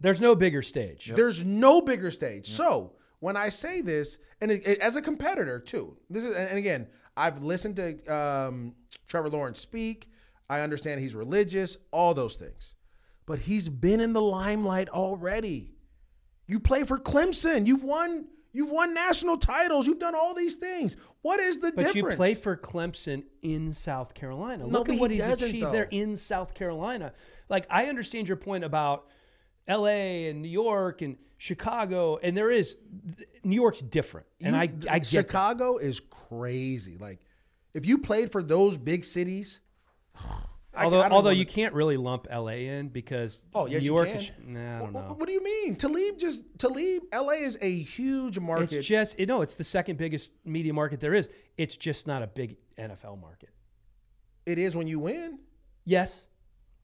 There's 0.00 0.20
no 0.20 0.34
bigger 0.34 0.62
stage. 0.62 1.12
There's 1.14 1.44
no 1.44 1.80
bigger 1.80 2.10
stage. 2.10 2.48
So 2.48 2.92
when 3.20 3.36
I 3.36 3.48
say 3.48 3.80
this, 3.80 4.18
and 4.40 4.50
it, 4.50 4.66
it- 4.66 4.78
as 4.80 4.96
a 4.96 5.02
competitor 5.02 5.58
too, 5.60 5.96
this 6.10 6.24
is, 6.24 6.34
and 6.34 6.48
and 6.48 6.58
again, 6.58 6.88
I've 7.16 7.42
listened 7.42 7.76
to 7.76 8.14
um, 8.14 8.74
Trevor 9.08 9.30
Lawrence 9.30 9.60
speak. 9.60 10.10
I 10.50 10.60
understand 10.60 11.00
he's 11.00 11.14
religious, 11.14 11.76
all 11.90 12.14
those 12.14 12.36
things, 12.36 12.74
but 13.24 13.40
he's 13.40 13.68
been 13.68 14.00
in 14.00 14.12
the 14.12 14.20
limelight 14.22 14.88
already. 14.90 15.72
You 16.46 16.60
play 16.60 16.84
for 16.84 16.98
Clemson. 16.98 17.66
You've 17.66 17.82
won. 17.84 18.26
You've 18.52 18.70
won 18.70 18.94
national 18.94 19.36
titles. 19.36 19.86
You've 19.86 19.98
done 19.98 20.14
all 20.14 20.32
these 20.34 20.54
things. 20.54 20.96
What 21.20 21.40
is 21.40 21.58
the 21.58 21.72
But 21.72 21.86
difference? 21.92 21.96
you 22.12 22.16
played 22.16 22.38
for 22.38 22.56
Clemson 22.56 23.24
in 23.42 23.74
South 23.74 24.14
Carolina. 24.14 24.64
No, 24.66 24.78
Look 24.78 24.88
at 24.88 24.98
what 24.98 25.10
he 25.10 25.16
he's 25.20 25.42
achieved 25.42 25.66
though. 25.66 25.72
there 25.72 25.88
in 25.90 26.16
South 26.16 26.54
Carolina. 26.54 27.12
Like 27.50 27.66
I 27.68 27.86
understand 27.86 28.28
your 28.28 28.38
point 28.38 28.64
about 28.64 29.08
L.A. 29.68 30.28
and 30.28 30.42
New 30.42 30.48
York 30.48 31.02
and 31.02 31.16
Chicago, 31.38 32.18
and 32.22 32.36
there 32.36 32.50
is 32.50 32.76
New 33.44 33.56
York's 33.56 33.80
different, 33.82 34.26
and 34.40 34.54
You- 34.54 34.60
I 34.60 34.94
I 34.94 34.98
get. 35.00 35.06
Chicago 35.06 35.76
is 35.78 36.00
crazy. 36.00 36.96
Like 36.98 37.20
if 37.74 37.84
you 37.86 37.98
played 37.98 38.32
for 38.32 38.42
those 38.42 38.76
big 38.76 39.04
cities, 39.04 39.60
I- 40.74 40.84
Although, 40.84 41.00
I 41.00 41.08
although 41.08 41.30
you 41.30 41.46
can't 41.46 41.72
really 41.72 41.96
lump 41.96 42.26
LA 42.30 42.68
in 42.68 42.88
because 42.90 43.44
Oh, 43.54 43.64
yes, 43.66 43.80
New 43.80 43.86
you 43.86 43.94
York. 43.94 44.08
can. 44.08 44.18
Is, 44.18 44.30
nah, 44.44 44.76
I 44.76 44.78
don't 44.80 44.92
What, 44.92 45.08
know. 45.08 45.14
what 45.14 45.26
do 45.26 45.32
you 45.32 45.42
mean? 45.42 45.74
Talib 45.74 46.18
just 46.18 46.42
Talib. 46.58 47.02
LA 47.14 47.30
is 47.48 47.56
a 47.62 47.78
huge 47.80 48.38
market. 48.38 48.72
It's 48.74 48.86
just 48.86 49.18
it, 49.18 49.26
no. 49.26 49.40
It's 49.40 49.54
the 49.54 49.64
second 49.64 49.96
biggest 49.96 50.32
media 50.44 50.74
market 50.74 51.00
there 51.00 51.14
is. 51.14 51.30
It's 51.56 51.76
just 51.78 52.06
not 52.06 52.22
a 52.22 52.26
big 52.26 52.56
NFL 52.78 53.18
market. 53.20 53.48
it 54.44 54.58
is 54.58 54.76
when 54.76 54.86
you 54.86 54.98
win. 55.00 55.38
Yes, 55.86 56.28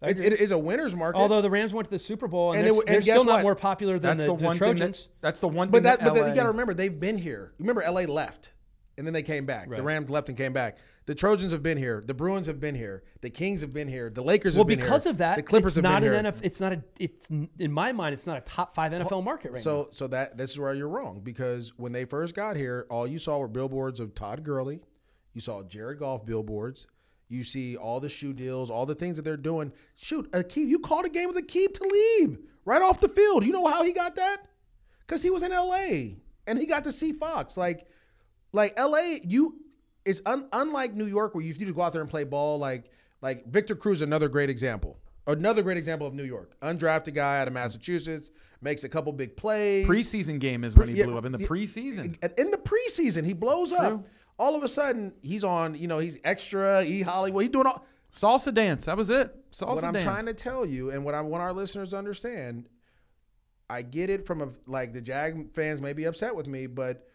It's, 0.03 0.21
it 0.21 0.33
is 0.41 0.51
a 0.51 0.59
winners 0.59 0.95
market. 0.95 1.19
although 1.19 1.41
the 1.41 1.51
Rams 1.51 1.73
went 1.73 1.87
to 1.87 1.91
the 1.91 1.99
Super 1.99 2.29
Bowl 2.29 2.53
and, 2.53 2.59
And 2.59 2.67
they're, 2.67 2.73
it 2.73 2.77
w- 2.77 2.87
they're 2.87 2.97
and 2.97 3.05
guess 3.05 3.15
still 3.15 3.25
not 3.25 3.43
more 3.43 3.55
popular 3.55 3.99
than 3.99 4.17
That's 4.17 4.27
the, 4.27 4.35
the, 4.35 4.39
the 4.39 4.45
one 4.45 4.57
Trojans. 4.57 5.05
That, 5.05 5.11
that's 5.21 5.41
the 5.41 5.49
one 5.49 5.69
but 5.69 5.79
thing. 5.79 5.83
that, 5.85 6.01
that, 6.01 6.13
but 6.13 6.21
LA 6.21 6.27
you 6.29 6.35
got 6.35 6.43
to 6.43 6.49
remember 6.49 6.75
they've 6.75 6.99
been 6.99 7.19
here. 7.19 7.53
Remember, 7.59 7.83
LA 7.83 8.03
left, 8.03 8.51
and 8.99 9.07
then 9.07 9.15
they 9.15 9.23
came 9.23 9.47
back. 9.47 9.71
The 9.71 9.83
Rams 9.83 10.11
left 10.11 10.29
and 10.29 10.37
came 10.37 10.53
back. 10.53 10.79
The 11.07 11.15
Trojans 11.17 11.51
have 11.51 11.65
been 11.65 11.79
here. 11.79 12.03
The 12.07 12.15
Bruins 12.15 12.47
have 12.47 12.61
been 12.61 12.77
here. 12.77 13.03
The 13.23 13.31
Kings 13.31 13.61
have 13.61 13.73
been 13.73 13.89
here. 13.89 14.09
The 14.09 14.23
Lakers 14.23 14.55
well, 14.55 14.63
have 14.63 14.69
been 14.69 14.79
here. 14.79 14.89
Well, 14.89 14.99
because 14.99 15.07
of 15.07 15.19
that, 15.19 15.37
the 15.37 15.43
Clippers 15.43 15.73
it's 15.73 15.77
have 15.77 15.83
not 15.83 16.01
been 16.01 16.15
an 16.15 16.25
here. 16.25 16.33
NFL. 16.33 16.41
It's 16.45 16.61
not 16.61 16.73
a. 16.73 16.85
It's 16.99 17.29
in 17.29 17.73
my 17.73 17.93
mind, 17.93 18.15
it's 18.15 18.27
not 18.27 18.39
a 18.39 18.43
top 18.43 18.75
five 18.75 18.93
NFL 18.93 19.25
market 19.25 19.51
right 19.51 19.59
now. 19.59 19.63
So 19.63 19.89
so 19.93 20.07
that 20.09 20.37
this 20.37 20.53
is 20.53 20.59
where 20.61 20.75
you're 20.75 20.89
wrong 20.89 21.21
because 21.23 21.73
when 21.77 21.93
they 21.93 22.05
first 22.05 22.35
got 22.35 22.57
here, 22.57 22.87
all 22.89 23.07
you 23.07 23.19
saw 23.19 23.39
were 23.39 23.49
billboards 23.49 23.99
of 23.99 24.15
Todd 24.15 24.45
Gurley. 24.45 24.81
You 25.35 25.41
saw 25.41 25.63
Jared 25.63 25.99
Goff 25.99 26.25
billboards. 26.25 26.87
You 27.33 27.45
see 27.45 27.77
all 27.77 27.99
the 27.99 28.11
shoe 28.11 28.33
deals, 28.35 28.71
all 28.71 28.85
the 28.85 28.95
things 28.95 29.17
that 29.17 29.23
they're 29.23 29.37
doing. 29.39 29.73
Shoot, 29.97 30.31
Akeem, 30.33 30.69
you 30.69 30.79
called 30.79 31.07
a 31.07 31.09
game 31.09 31.29
with 31.29 31.37
Aqib 31.37 31.73
Talib 31.75 32.39
right 32.67 32.83
off 32.83 33.01
the 33.01 33.09
field. 33.09 33.45
You 33.45 33.53
know 33.53 33.67
how 33.67 33.83
he 33.85 33.93
got 33.93 34.17
that? 34.17 34.39
Because 35.01 35.23
he 35.23 35.31
was 35.31 35.43
in 35.43 35.51
LA 35.51 36.17
and 36.47 36.59
he 36.59 36.67
got 36.67 36.85
to 36.85 36.93
see 36.93 37.13
Fox. 37.13 37.57
Like, 37.57 37.87
like 38.53 38.79
LA, 38.79 39.17
you 39.25 39.57
it's 40.05 40.21
un, 40.27 40.47
unlike 40.53 40.95
New 40.95 41.07
York 41.07 41.35
where 41.35 41.43
you 41.43 41.55
need 41.55 41.65
to 41.65 41.73
go 41.73 41.83
out 41.83 41.93
there 41.93 42.03
and 42.03 42.11
play 42.11 42.25
ball. 42.25 42.59
Like, 42.59 42.91
like 43.23 43.47
Victor 43.47 43.75
Cruz, 43.77 44.03
another 44.03 44.29
great 44.29 44.51
example. 44.51 44.99
Another 45.27 45.63
great 45.63 45.77
example 45.79 46.07
of 46.07 46.15
New 46.15 46.25
York. 46.25 46.57
Undrafted 46.61 47.15
guy 47.15 47.41
out 47.41 47.47
of 47.49 47.55
Massachusetts 47.55 48.31
makes 48.61 48.85
a 48.85 48.89
couple 48.89 49.13
big 49.13 49.37
plays. 49.37 49.87
preseason 49.87 50.39
game 50.41 50.65
is 50.65 50.77
when 50.77 50.89
he 50.89 50.97
Yeah, 50.97 51.07
blew 51.07 51.17
up 51.17 51.25
in 51.25 51.33
the 51.33 51.39
yeah, 51.39 51.47
preseason. 51.47 52.17
In 52.39 52.51
the 52.51 52.59
preseason, 52.59 53.25
he 53.25 53.33
blows 53.33 53.73
up. 53.73 54.05
All 54.39 54.55
of 54.57 54.63
a 54.63 54.69
sudden, 54.69 55.13
he's 55.23 55.45
on. 55.45 55.75
You 55.75 55.89
know, 55.89 55.99
he's 55.99 56.19
extra. 56.25 56.85
E 56.85 57.03
Hollywood. 57.03 57.43
He's 57.43 57.51
doing 57.51 57.67
all. 57.67 57.85
Salsa 58.13 58.53
dance. 58.53 58.85
That 58.85 58.97
was 58.97 59.09
it. 59.11 59.35
Salsa 59.53 59.75
what 59.75 59.85
I'm 59.85 59.93
dance. 59.95 60.05
trying 60.05 60.27
to 60.27 60.35
tell 60.35 60.67
you, 60.67 60.91
and 60.91 61.05
what 61.05 61.15
I 61.15 61.21
want 61.23 61.43
our 61.43 61.53
listeners 61.53 61.91
to 61.91 61.97
understand, 61.97 62.69
I 63.71 63.83
get 63.83 64.11
it 64.11 64.27
from 64.27 64.43
a 64.43 64.49
like 64.67 64.93
the 64.93 65.01
Jag 65.01 65.55
fans 65.55 65.81
may 65.81 65.93
be 65.95 66.05
upset 66.05 66.35
with 66.37 66.47
me, 66.47 66.67
but 66.67 67.09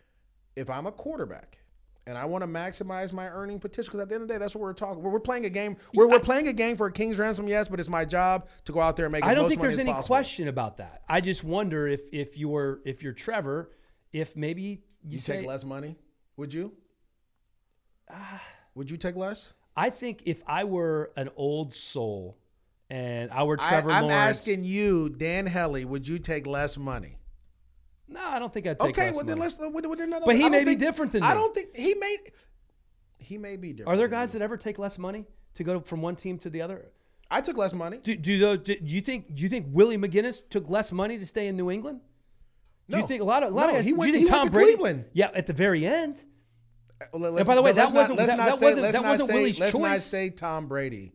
if 0.55 0.70
I'm 0.72 0.88
a 0.88 0.91
quarterback 0.91 1.59
and 2.07 2.18
I 2.18 2.26
want 2.26 2.41
to 2.41 2.47
maximize 2.47 3.13
my 3.13 3.28
earning 3.28 3.59
potential, 3.59 3.91
because 3.91 4.01
at 4.01 4.09
the 4.09 4.15
end 4.15 4.22
of 4.24 4.28
the 4.28 4.34
day, 4.34 4.38
that's 4.39 4.55
what 4.55 4.61
we're 4.61 4.74
talking. 4.74 5.03
We're, 5.03 5.11
we're 5.11 5.20
playing 5.20 5.45
a 5.45 5.49
game. 5.51 5.78
We're, 5.93 6.07
we're 6.07 6.20
playing 6.20 6.47
a 6.47 6.53
game 6.53 6.78
for 6.78 6.88
a 6.88 6.91
king's 6.91 7.20
ransom, 7.20 7.47
yes, 7.47 7.68
but 7.68 7.80
it's 7.80 7.89
my 7.89 8.05
job 8.05 8.47
to 8.65 8.72
go 8.72 8.80
out 8.80 8.95
there 8.95 9.05
and 9.05 9.11
make. 9.11 9.24
I 9.24 9.32
as 9.32 9.36
don't 9.36 9.43
most 9.43 9.49
think 9.49 9.61
money 9.61 9.70
there's 9.70 9.80
any 9.80 9.91
possible. 9.91 10.15
question 10.15 10.47
about 10.47 10.78
that. 10.78 11.03
I 11.07 11.22
just 11.22 11.43
wonder 11.43 11.88
if 11.88 12.01
if 12.11 12.38
you're 12.39 12.80
if 12.86 13.03
you're 13.03 13.13
Trevor, 13.13 13.70
if 14.13 14.36
maybe 14.36 14.61
you, 14.63 14.78
You 15.03 15.18
say, 15.20 15.38
take 15.39 15.47
less 15.47 15.63
money? 15.63 15.95
Would 16.38 16.53
you? 16.55 16.72
Would 18.76 18.91
you 18.91 18.97
take 18.97 19.16
less? 19.16 19.53
I 19.76 19.89
think 19.89 20.22
if 20.26 20.43
I 20.47 20.64
were 20.64 21.12
an 21.16 21.30
old 21.36 21.74
soul 21.76 22.38
and 22.89 23.30
I 23.32 23.43
were 23.43 23.58
I, 23.60 23.70
Trevor 23.70 23.91
I'm 23.91 24.03
Lawrence, 24.08 24.39
asking 24.39 24.64
you, 24.64 25.10
Dan 25.10 25.45
Hellie, 25.45 25.86
would 25.86 26.08
you 26.08 26.20
take 26.20 26.47
less 26.47 26.78
money? 26.78 27.18
no, 28.08 28.22
I 28.24 28.39
don't 28.39 28.53
think 28.53 28.66
I'd 28.68 28.80
take 28.80 28.89
Okay, 28.91 29.08
less 29.08 29.16
well 29.16 29.26
then 29.26 29.38
money. 29.39 29.51
let's. 29.51 29.58
Well, 29.60 29.95
then, 29.95 30.10
then, 30.10 30.22
But 30.26 30.36
he 30.38 30.45
I 30.45 30.49
may 30.49 30.64
be 30.64 30.76
different 30.76 31.12
than 31.12 31.22
me. 31.22 31.28
I 31.28 31.34
don't 31.34 31.53
think 31.53 31.76
he 31.76 31.93
may. 31.95 32.18
He 33.20 33.38
may 33.38 33.58
be 33.58 33.74
different. 33.74 33.93
Are 33.93 33.97
there 33.97 34.08
guys 34.08 34.32
that 34.34 34.41
ever 34.41 34.55
take 34.58 34.80
less 34.80 34.97
money 34.97 35.26
to 35.55 35.64
go 35.64 35.80
from 35.82 36.01
one 36.01 36.16
team 36.16 36.38
to 36.39 36.49
the 36.49 36.62
other? 36.62 36.86
I 37.30 37.41
took 37.41 37.58
less 37.58 37.74
money? 37.74 37.97
Do, 38.01 38.16
do, 38.16 38.39
those, 38.39 38.60
do, 38.60 38.80
do 38.80 38.95
you 38.95 39.01
think 39.01 39.36
do 39.36 39.43
you 39.43 39.49
think 39.49 39.66
Willie 39.72 39.97
McGinest 39.97 40.49
took 40.49 40.70
less 40.70 40.91
money 40.93 41.18
to 41.18 41.26
stay 41.26 41.47
in 41.47 41.58
New 41.58 41.70
England? 41.70 41.99
Do 42.89 42.95
No. 42.95 43.01
you 43.01 43.08
think 43.08 43.22
a 43.22 43.26
lot 43.26 43.43
of 43.43 43.51
a 43.51 43.55
lot 43.55 43.64
No, 43.64 43.70
of 43.70 43.76
guys, 43.76 43.86
he 43.86 43.91
do 43.91 43.97
went- 43.97 44.08
you 44.08 44.14
think 44.14 44.28
he 44.28 44.32
went 44.32 44.41
Tom 44.43 44.47
to 44.47 44.51
Brady? 44.53 44.72
Cleveland. 44.76 45.05
Yeah, 45.12 45.32
at 45.36 45.45
the 45.47 45.53
very 45.53 45.86
end. 45.86 46.24
Let's- 47.14 47.48
by 47.48 47.56
the 47.56 47.62
way, 47.62 47.72
that 47.74 47.82
let's 47.82 47.91
wasn't- 47.93 48.18
let's 48.20 48.32
that- 48.32 48.54
say- 48.56 48.66
wasn't- 48.66 48.82
let's 48.84 48.95
that 48.98 49.04
wasn't 49.04 49.30
say- 49.30 49.34
Willie's 49.36 49.60
Let's 49.60 49.78
not 49.78 50.00
say 50.00 50.30
Tom 50.30 50.68
Brady 50.68 51.14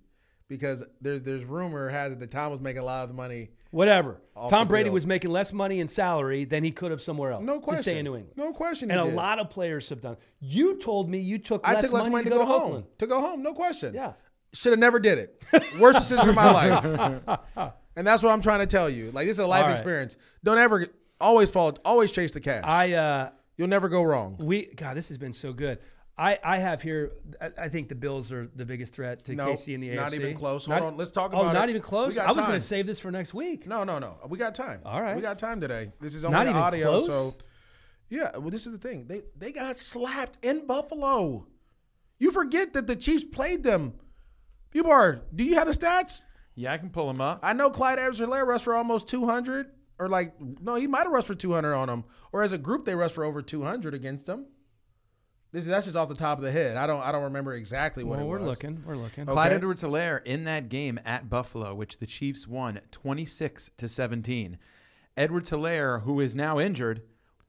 because 0.49 0.85
there's 1.01 1.23
there's 1.23 1.45
rumor 1.45 1.89
has 1.89 2.13
it 2.13 2.21
that 2.21 2.31
Tom 2.31 2.51
was 2.53 2.61
making 2.61 2.83
a 2.83 2.85
lot 2.85 3.09
of 3.09 3.15
money. 3.15 3.51
Whatever. 3.71 4.21
Tom 4.51 4.69
Brady 4.69 4.85
field. 4.87 4.95
was 4.95 5.07
making 5.07 5.31
less 5.31 5.51
money 5.53 5.81
in 5.81 5.89
salary 5.89 6.45
than 6.45 6.63
he 6.63 6.71
could 6.71 6.91
have 6.91 7.01
somewhere 7.01 7.33
else 7.33 7.43
No 7.43 7.55
to 7.55 7.61
question. 7.61 7.83
stay 7.85 7.99
in 7.99 8.05
New 8.05 8.17
England. 8.17 8.37
No 8.37 8.53
question. 8.53 8.91
And 8.91 9.01
a 9.01 9.05
did. 9.05 9.15
lot 9.15 9.39
of 9.41 9.49
players 9.49 9.89
have 9.89 10.03
done. 10.03 10.19
You 10.41 10.77
told 10.79 11.09
me 11.09 11.19
you 11.19 11.39
took 11.39 11.67
I 11.67 11.73
less, 11.73 11.85
took 11.85 11.93
less 11.93 12.07
money, 12.09 12.25
to 12.25 12.31
go, 12.31 12.39
to 12.39 12.45
home. 12.45 12.63
Oakland. 12.63 12.85
To 12.99 13.07
go 13.07 13.21
home, 13.21 13.43
no 13.43 13.55
question. 13.55 13.95
Yeah. 13.95 14.13
Should 14.53 14.73
have 14.73 14.79
never 14.79 14.99
did 15.01 15.17
it. 15.19 15.43
Worst 15.81 16.01
decision 16.01 16.29
of 16.29 16.35
my 16.35 16.53
life. 17.57 17.73
And 17.97 18.07
that's 18.07 18.23
what 18.23 18.31
I'm 18.33 18.41
trying 18.41 18.61
to 18.61 18.67
tell 18.67 18.89
you. 18.89 19.11
Like 19.11 19.27
this 19.27 19.37
is 19.37 19.41
a 19.41 19.47
life 19.47 19.65
right. 19.65 19.73
experience. 19.73 20.17
Don't 20.43 20.57
ever 20.57 20.87
always 21.21 21.51
fall. 21.51 21.77
Always 21.85 22.11
chase 22.11 22.33
the 22.33 22.41
cash. 22.41 22.65
I 22.67 22.93
uh 22.93 23.31
You'll 23.63 23.69
never 23.69 23.89
go 23.89 24.03
wrong. 24.03 24.35
we 24.41 24.67
God, 24.75 24.97
this 24.97 25.07
has 25.07 25.19
been 25.19 25.33
so 25.33 25.53
good. 25.53 25.79
I, 26.19 26.37
I 26.43 26.59
have 26.59 26.83
here. 26.83 27.13
I, 27.41 27.51
I 27.57 27.69
think 27.69 27.89
the 27.89 27.95
Bills 27.95 28.33
are 28.33 28.51
the 28.57 28.65
biggest 28.67 28.93
threat 28.93 29.23
to 29.27 29.37
No, 29.37 29.47
KC 29.53 29.75
in 29.75 29.81
the 29.81 29.91
AFC. 29.91 29.95
not 29.95 30.15
even 30.15 30.35
close. 30.35 30.67
Hold 30.67 30.81
Not- 30.81 30.87
on, 30.89 30.97
let's 30.97 31.13
talk 31.13 31.31
oh, 31.33 31.39
about. 31.39 31.51
Oh, 31.51 31.53
not 31.53 31.69
it. 31.69 31.71
even 31.71 31.83
close. 31.83 32.19
I 32.19 32.27
was 32.27 32.37
going 32.39 32.51
to 32.51 32.61
save 32.61 32.89
this 32.89 32.99
for 32.99 33.13
next 33.13 33.35
week. 33.35 33.65
No, 33.69 33.85
no, 33.85 34.01
no. 34.01 34.17
We 34.29 34.37
got 34.37 34.57
time. 34.57 34.81
All 34.85 35.01
right. 35.01 35.15
We 35.15 35.23
got 35.23 35.39
time 35.39 35.61
today. 35.61 35.93
This 36.01 36.17
is 36.17 36.25
Not 36.25 36.35
only 36.35 36.51
even 36.51 36.61
audio, 36.61 36.89
close? 36.89 37.07
so 37.07 37.37
yeah. 38.11 38.37
Well, 38.37 38.51
this 38.51 38.67
is 38.67 38.73
the 38.73 38.79
thing. 38.79 39.07
They 39.07 39.23
they 39.39 39.53
got 39.53 39.77
slapped 39.77 40.45
in 40.45 40.67
Buffalo. 40.67 41.47
You 42.19 42.33
forget 42.33 42.73
that 42.75 42.89
the 42.89 42.97
Chiefs 42.97 43.23
played 43.23 43.63
them. 43.63 43.95
Bubard, 44.75 45.21
do 45.33 45.45
you 45.45 45.55
have 45.55 45.69
the 45.69 45.73
stats? 45.73 46.25
Yeah, 46.57 46.73
I 46.73 46.79
can 46.79 46.91
pull 46.91 47.07
them 47.07 47.21
up. 47.21 47.41
I 47.45 47.53
know 47.53 47.71
Clyde 47.71 48.01
Edwards-Helaire 48.01 48.45
rushed 48.45 48.65
for 48.65 48.75
almost 48.75 49.07
200, 49.09 49.71
or 50.03 50.09
like 50.09 50.35
no, 50.41 50.75
he 50.75 50.87
might 50.87 51.05
have 51.05 51.13
rushed 51.13 51.29
for 51.29 51.35
200 51.35 51.75
on 51.75 51.89
them, 51.89 52.05
or 52.33 52.43
as 52.43 52.53
a 52.53 52.59
group 52.59 52.85
they 52.85 52.95
rushed 52.95 53.15
for 53.15 53.25
over 53.25 53.41
200 53.43 53.95
against 53.95 54.27
them. 54.27 54.47
This, 55.53 55.65
is 55.65 55.69
that's 55.69 55.85
just 55.85 55.99
off 55.99 56.09
the 56.09 56.15
top 56.15 56.39
of 56.39 56.45
the 56.45 56.51
head. 56.51 56.79
I 56.79 56.87
don't 56.87 57.03
I 57.03 57.13
don't 57.13 57.25
remember 57.25 57.55
exactly 57.55 58.05
what 58.05 58.17
Well, 58.19 58.27
it 58.27 58.31
we're 58.31 58.39
was. 58.39 58.49
looking. 58.49 58.83
We're 58.87 58.97
looking. 58.97 59.25
Okay. 59.25 59.33
Clyde 59.33 59.53
Edwards-Helaire 59.53 60.25
in 60.25 60.45
that 60.45 60.71
game 60.71 60.99
at 61.05 61.29
Buffalo, 61.29 61.75
which 61.75 61.99
the 61.99 62.07
Chiefs 62.07 62.49
won 62.49 62.81
26 62.91 63.71
to 63.77 63.87
17. 63.87 64.57
Edwards-Helaire, 65.15 66.05
who 66.05 66.21
is 66.21 66.35
now 66.35 66.59
injured, 66.59 67.03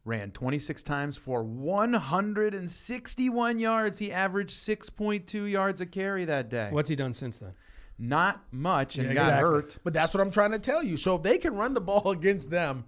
ran 0.03 0.31
26 0.31 0.83
times 0.83 1.15
for 1.15 1.43
161 1.43 3.59
yards. 3.59 3.99
He 3.99 4.11
averaged 4.11 4.51
6.2 4.51 5.49
yards 5.49 5.79
a 5.79 5.85
carry 5.85 6.25
that 6.25 6.49
day. 6.49 6.67
What's 6.71 6.89
he 6.89 6.97
done 6.97 7.13
since 7.13 7.39
then? 7.39 7.53
Not 7.97 8.43
much, 8.51 8.97
and 8.97 9.07
Yeah, 9.07 9.13
got 9.13 9.23
exactly. 9.23 9.49
hurt. 9.49 9.77
But 9.83 9.93
that's 9.93 10.13
what 10.13 10.21
I'm 10.21 10.31
trying 10.31 10.51
to 10.51 10.59
tell 10.59 10.81
you. 10.83 10.97
So 10.97 11.15
if 11.15 11.23
they 11.23 11.37
can 11.37 11.55
run 11.55 11.73
the 11.73 11.81
ball 11.81 12.09
against 12.11 12.49
them, 12.49 12.85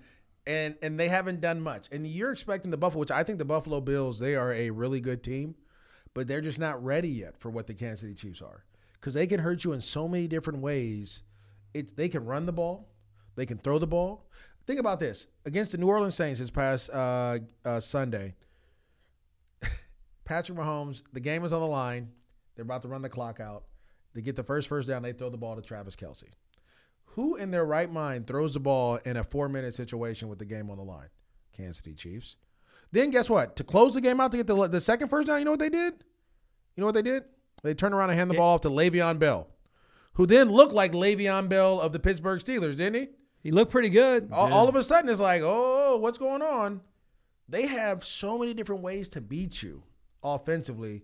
and 0.47 0.75
and 0.81 0.99
they 0.99 1.07
haven't 1.09 1.41
done 1.41 1.61
much, 1.61 1.87
and 1.91 2.05
you're 2.05 2.31
expecting 2.31 2.71
the 2.71 2.77
Buffalo, 2.77 2.99
which 2.99 3.11
I 3.11 3.23
think 3.23 3.39
the 3.39 3.45
Buffalo 3.45 3.81
Bills, 3.81 4.19
they 4.19 4.35
are 4.35 4.51
a 4.53 4.69
really 4.69 4.99
good 4.99 5.23
team, 5.23 5.55
but 6.13 6.27
they're 6.27 6.41
just 6.41 6.59
not 6.59 6.83
ready 6.83 7.09
yet 7.09 7.37
for 7.37 7.49
what 7.49 7.67
the 7.67 7.73
Kansas 7.73 8.01
City 8.01 8.13
Chiefs 8.13 8.41
are, 8.41 8.63
because 8.93 9.13
they 9.13 9.27
can 9.27 9.39
hurt 9.39 9.63
you 9.63 9.73
in 9.73 9.81
so 9.81 10.07
many 10.07 10.27
different 10.27 10.59
ways. 10.59 11.23
It 11.73 11.95
they 11.97 12.09
can 12.09 12.25
run 12.25 12.45
the 12.45 12.53
ball, 12.53 12.89
they 13.35 13.45
can 13.45 13.57
throw 13.57 13.79
the 13.79 13.87
ball. 13.87 14.27
Think 14.67 14.79
about 14.79 14.99
this 14.99 15.27
against 15.45 15.71
the 15.73 15.77
New 15.77 15.87
Orleans 15.87 16.15
Saints 16.15 16.39
this 16.39 16.49
past 16.49 16.89
uh, 16.91 17.37
uh, 17.63 17.79
Sunday. 17.79 18.33
Patrick 20.25 20.57
Mahomes, 20.57 21.03
the 21.13 21.19
game 21.19 21.41
was 21.43 21.53
on 21.53 21.61
the 21.61 21.67
line. 21.67 22.09
They're 22.55 22.63
about 22.63 22.81
to 22.83 22.87
run 22.87 23.01
the 23.03 23.09
clock 23.09 23.39
out. 23.39 23.65
They 24.15 24.21
get 24.21 24.35
the 24.35 24.43
first 24.43 24.67
first 24.67 24.87
down. 24.87 25.03
They 25.03 25.13
throw 25.13 25.29
the 25.29 25.37
ball 25.37 25.55
to 25.55 25.61
Travis 25.61 25.95
Kelce. 25.95 26.23
Who 27.09 27.35
in 27.35 27.51
their 27.51 27.65
right 27.65 27.91
mind 27.91 28.25
throws 28.25 28.53
the 28.53 28.59
ball 28.59 28.95
in 29.05 29.17
a 29.17 29.23
four 29.23 29.47
minute 29.47 29.75
situation 29.75 30.29
with 30.29 30.39
the 30.39 30.45
game 30.45 30.71
on 30.71 30.77
the 30.77 30.83
line? 30.83 31.09
Kansas 31.55 31.77
City 31.77 31.95
Chiefs. 31.95 32.37
Then 32.91 33.09
guess 33.09 33.29
what? 33.29 33.55
To 33.57 33.63
close 33.63 33.93
the 33.93 34.01
game 34.01 34.19
out 34.19 34.31
to 34.31 34.37
get 34.37 34.47
the, 34.47 34.67
the 34.67 34.81
second 34.81 35.09
first 35.09 35.27
down, 35.27 35.39
you 35.39 35.45
know 35.45 35.51
what 35.51 35.59
they 35.59 35.69
did? 35.69 35.93
You 36.75 36.81
know 36.81 36.85
what 36.85 36.95
they 36.95 37.01
did? 37.01 37.25
They 37.63 37.73
turned 37.73 37.93
around 37.93 38.09
and 38.09 38.17
hand 38.19 38.31
the 38.31 38.35
ball 38.35 38.55
off 38.55 38.61
to 38.61 38.69
Le'Veon 38.69 39.19
Bell, 39.19 39.47
who 40.13 40.25
then 40.25 40.49
looked 40.49 40.73
like 40.73 40.91
Le'Veon 40.91 41.49
Bell 41.49 41.79
of 41.79 41.93
the 41.93 41.99
Pittsburgh 41.99 42.41
Steelers, 42.41 42.77
didn't 42.77 42.95
he? 42.95 43.07
He 43.41 43.51
looked 43.51 43.71
pretty 43.71 43.89
good. 43.89 44.29
All, 44.31 44.51
all 44.51 44.67
of 44.67 44.75
a 44.75 44.83
sudden, 44.83 45.09
it's 45.09 45.19
like, 45.19 45.41
oh, 45.43 45.97
what's 45.97 46.17
going 46.17 46.41
on? 46.41 46.81
They 47.47 47.67
have 47.67 48.03
so 48.03 48.37
many 48.37 48.53
different 48.53 48.81
ways 48.81 49.07
to 49.09 49.21
beat 49.21 49.61
you 49.61 49.83
offensively. 50.23 51.03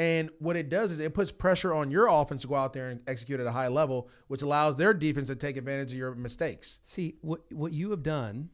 And 0.00 0.30
what 0.38 0.56
it 0.56 0.70
does 0.70 0.92
is 0.92 0.98
it 0.98 1.12
puts 1.12 1.30
pressure 1.30 1.74
on 1.74 1.90
your 1.90 2.06
offense 2.06 2.40
to 2.40 2.48
go 2.48 2.54
out 2.54 2.72
there 2.72 2.88
and 2.88 3.00
execute 3.06 3.38
at 3.38 3.46
a 3.46 3.52
high 3.52 3.68
level, 3.68 4.08
which 4.28 4.40
allows 4.40 4.76
their 4.76 4.94
defense 4.94 5.28
to 5.28 5.36
take 5.36 5.58
advantage 5.58 5.92
of 5.92 5.98
your 5.98 6.14
mistakes. 6.14 6.78
See, 6.84 7.16
what 7.20 7.42
what 7.52 7.74
you 7.74 7.90
have 7.90 8.02
done 8.02 8.48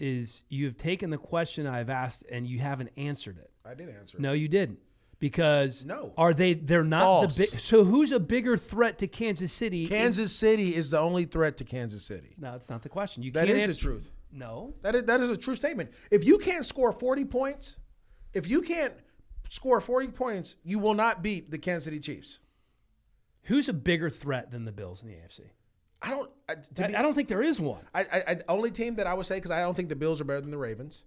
is 0.00 0.42
you 0.48 0.64
have 0.66 0.76
taken 0.76 1.10
the 1.10 1.18
question 1.18 1.68
I've 1.68 1.88
asked 1.88 2.24
and 2.32 2.48
you 2.48 2.58
haven't 2.58 2.90
answered 2.96 3.38
it. 3.38 3.52
I 3.64 3.74
did 3.74 3.90
answer. 3.90 4.18
It. 4.18 4.22
No, 4.22 4.32
you 4.32 4.48
didn't. 4.48 4.80
Because 5.20 5.84
No. 5.84 6.14
are 6.16 6.34
they? 6.34 6.54
They're 6.54 6.82
not 6.82 7.02
False. 7.02 7.36
the 7.36 7.42
big. 7.52 7.60
So 7.60 7.84
who's 7.84 8.10
a 8.10 8.18
bigger 8.18 8.56
threat 8.56 8.98
to 8.98 9.06
Kansas 9.06 9.52
City? 9.52 9.86
Kansas 9.86 10.34
City 10.34 10.74
is 10.74 10.90
the 10.90 10.98
only 10.98 11.26
threat 11.26 11.56
to 11.58 11.64
Kansas 11.64 12.02
City. 12.04 12.34
No, 12.36 12.50
that's 12.50 12.68
not 12.68 12.82
the 12.82 12.88
question. 12.88 13.22
You 13.22 13.30
That 13.30 13.46
can't 13.46 13.60
is 13.60 13.76
the 13.76 13.80
truth. 13.80 14.10
No, 14.32 14.74
That 14.82 14.96
is 14.96 15.04
that 15.04 15.20
is 15.20 15.30
a 15.30 15.36
true 15.36 15.54
statement. 15.54 15.92
If 16.10 16.24
you 16.24 16.38
can't 16.38 16.64
score 16.64 16.90
40 16.90 17.24
points, 17.26 17.76
if 18.34 18.48
you 18.48 18.62
can't 18.62 18.94
score 19.52 19.80
40 19.80 20.08
points, 20.08 20.56
you 20.64 20.78
will 20.78 20.94
not 20.94 21.22
beat 21.22 21.50
the 21.50 21.58
Kansas 21.58 21.84
City 21.84 22.00
Chiefs. 22.00 22.38
who's 23.44 23.68
a 23.68 23.72
bigger 23.72 24.08
threat 24.08 24.50
than 24.50 24.64
the 24.64 24.72
Bills 24.72 25.02
in 25.02 25.08
the 25.08 25.14
AFC? 25.14 25.40
I 26.00 26.10
don't 26.10 26.30
I, 26.48 26.54
to 26.74 26.84
I, 26.84 26.88
be, 26.88 26.96
I 26.96 27.02
don't 27.02 27.14
think 27.14 27.28
there 27.28 27.42
is 27.42 27.60
one. 27.60 27.82
I, 27.94 28.00
I, 28.00 28.22
I 28.28 28.36
only 28.48 28.70
team 28.70 28.96
that 28.96 29.06
I 29.06 29.14
would 29.14 29.26
say 29.26 29.36
because 29.36 29.50
I 29.50 29.60
don't 29.60 29.74
think 29.76 29.88
the 29.88 29.96
Bills 29.96 30.20
are 30.20 30.24
better 30.24 30.40
than 30.40 30.50
the 30.50 30.58
Ravens. 30.58 31.04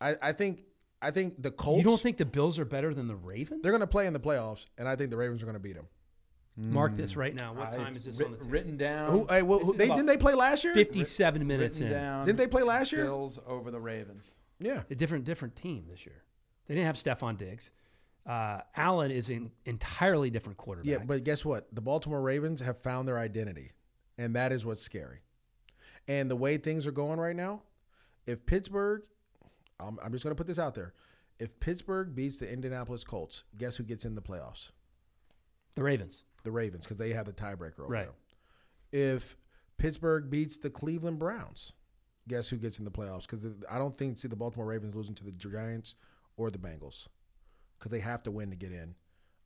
I, 0.00 0.16
I 0.20 0.32
think 0.32 0.62
I 1.00 1.10
think 1.10 1.40
the 1.42 1.50
Colts. 1.50 1.78
You 1.78 1.84
don't 1.84 2.00
think 2.00 2.16
the 2.16 2.24
Bills 2.24 2.58
are 2.58 2.64
better 2.64 2.94
than 2.94 3.06
the 3.06 3.14
Ravens? 3.14 3.62
they're 3.62 3.70
going 3.72 3.80
to 3.80 3.86
play 3.86 4.06
in 4.06 4.12
the 4.12 4.20
playoffs, 4.20 4.66
and 4.78 4.88
I 4.88 4.96
think 4.96 5.10
the 5.10 5.16
Ravens 5.16 5.42
are 5.42 5.46
going 5.46 5.54
to 5.54 5.60
beat 5.60 5.74
them. 5.76 5.86
Mark 6.56 6.96
this 6.96 7.16
right 7.16 7.34
now. 7.38 7.54
What 7.54 7.68
Uh, 7.68 7.76
time 7.76 7.96
is 7.96 8.04
this 8.04 8.18
writ- 8.18 8.26
on 8.26 8.32
the 8.32 8.38
table? 8.38 8.50
written 8.50 8.76
down? 8.76 9.10
Who? 9.10 9.26
Hey, 9.28 9.42
well, 9.42 9.58
This 9.58 9.66
who 9.66 9.72
is 9.72 9.78
they 9.78 9.88
didn't 9.88 10.06
they 10.06 10.16
play 10.16 10.34
last 10.34 10.64
year? 10.64 10.74
Fifty-seven 10.74 11.46
minutes 11.46 11.80
written 11.80 11.96
in. 11.96 12.02
down. 12.02 12.26
Didn't 12.26 12.38
they 12.38 12.46
play 12.48 12.62
last 12.62 12.92
year? 12.92 13.04
Bills 13.04 13.38
over 13.46 13.70
the 13.70 13.80
Ravens. 13.80 14.34
Yeah. 14.58 14.82
A 14.90 14.94
different 14.94 15.24
different 15.24 15.54
team 15.56 15.84
this 15.88 16.04
year. 16.06 16.22
They 16.66 16.74
didn't 16.74 16.86
have 16.86 16.96
Stefon 16.96 17.36
Diggs. 17.36 17.70
Uh, 18.24 18.60
Allen 18.76 19.10
is 19.10 19.28
an 19.30 19.50
entirely 19.64 20.30
different 20.30 20.56
quarterback. 20.58 20.88
Yeah, 20.90 20.98
but 21.04 21.24
guess 21.24 21.44
what? 21.44 21.66
The 21.74 21.80
Baltimore 21.80 22.22
Ravens 22.22 22.60
have 22.60 22.78
found 22.78 23.08
their 23.08 23.18
identity, 23.18 23.72
and 24.16 24.36
that 24.36 24.52
is 24.52 24.64
what's 24.64 24.82
scary. 24.82 25.20
And 26.06 26.30
the 26.30 26.36
way 26.36 26.56
things 26.56 26.86
are 26.86 26.92
going 26.92 27.18
right 27.18 27.34
now, 27.34 27.62
if 28.26 28.46
Pittsburgh, 28.46 29.02
I'm, 29.80 29.98
I'm 30.02 30.12
just 30.12 30.22
going 30.24 30.34
to 30.34 30.38
put 30.38 30.46
this 30.46 30.58
out 30.58 30.74
there, 30.74 30.94
if 31.40 31.58
Pittsburgh 31.58 32.14
beats 32.14 32.36
the 32.36 32.50
Indianapolis 32.52 33.02
Colts, 33.02 33.42
guess 33.58 33.76
who 33.76 33.82
gets 33.82 34.04
in 34.04 34.14
the 34.14 34.22
playoffs? 34.22 34.70
the 35.74 35.82
Ravens. 35.82 36.22
The 36.44 36.50
Ravens, 36.50 36.84
because 36.84 36.98
they 36.98 37.12
have 37.14 37.24
the 37.26 37.32
tiebreaker 37.32 37.80
over 37.80 37.88
Right. 37.92 38.06
them. 38.06 38.14
If 38.92 39.36
Pittsburgh 39.78 40.28
beats 40.28 40.58
the 40.58 40.68
Cleveland 40.70 41.18
Browns, 41.18 41.72
guess 42.28 42.50
who 42.50 42.56
gets 42.56 42.78
in 42.78 42.84
the 42.84 42.90
playoffs? 42.90 43.22
Because 43.22 43.40
I 43.70 43.78
don't 43.78 43.96
think 43.96 44.18
see 44.18 44.28
the 44.28 44.36
Baltimore 44.36 44.66
Ravens 44.66 44.94
losing 44.94 45.14
to 45.16 45.24
the 45.24 45.32
Giants 45.32 45.94
or 46.36 46.50
the 46.50 46.58
Bengals, 46.58 47.06
because 47.78 47.90
they 47.92 48.00
have 48.00 48.22
to 48.24 48.30
win 48.30 48.50
to 48.50 48.56
get 48.56 48.72
in. 48.72 48.94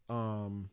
Um, 0.09 0.71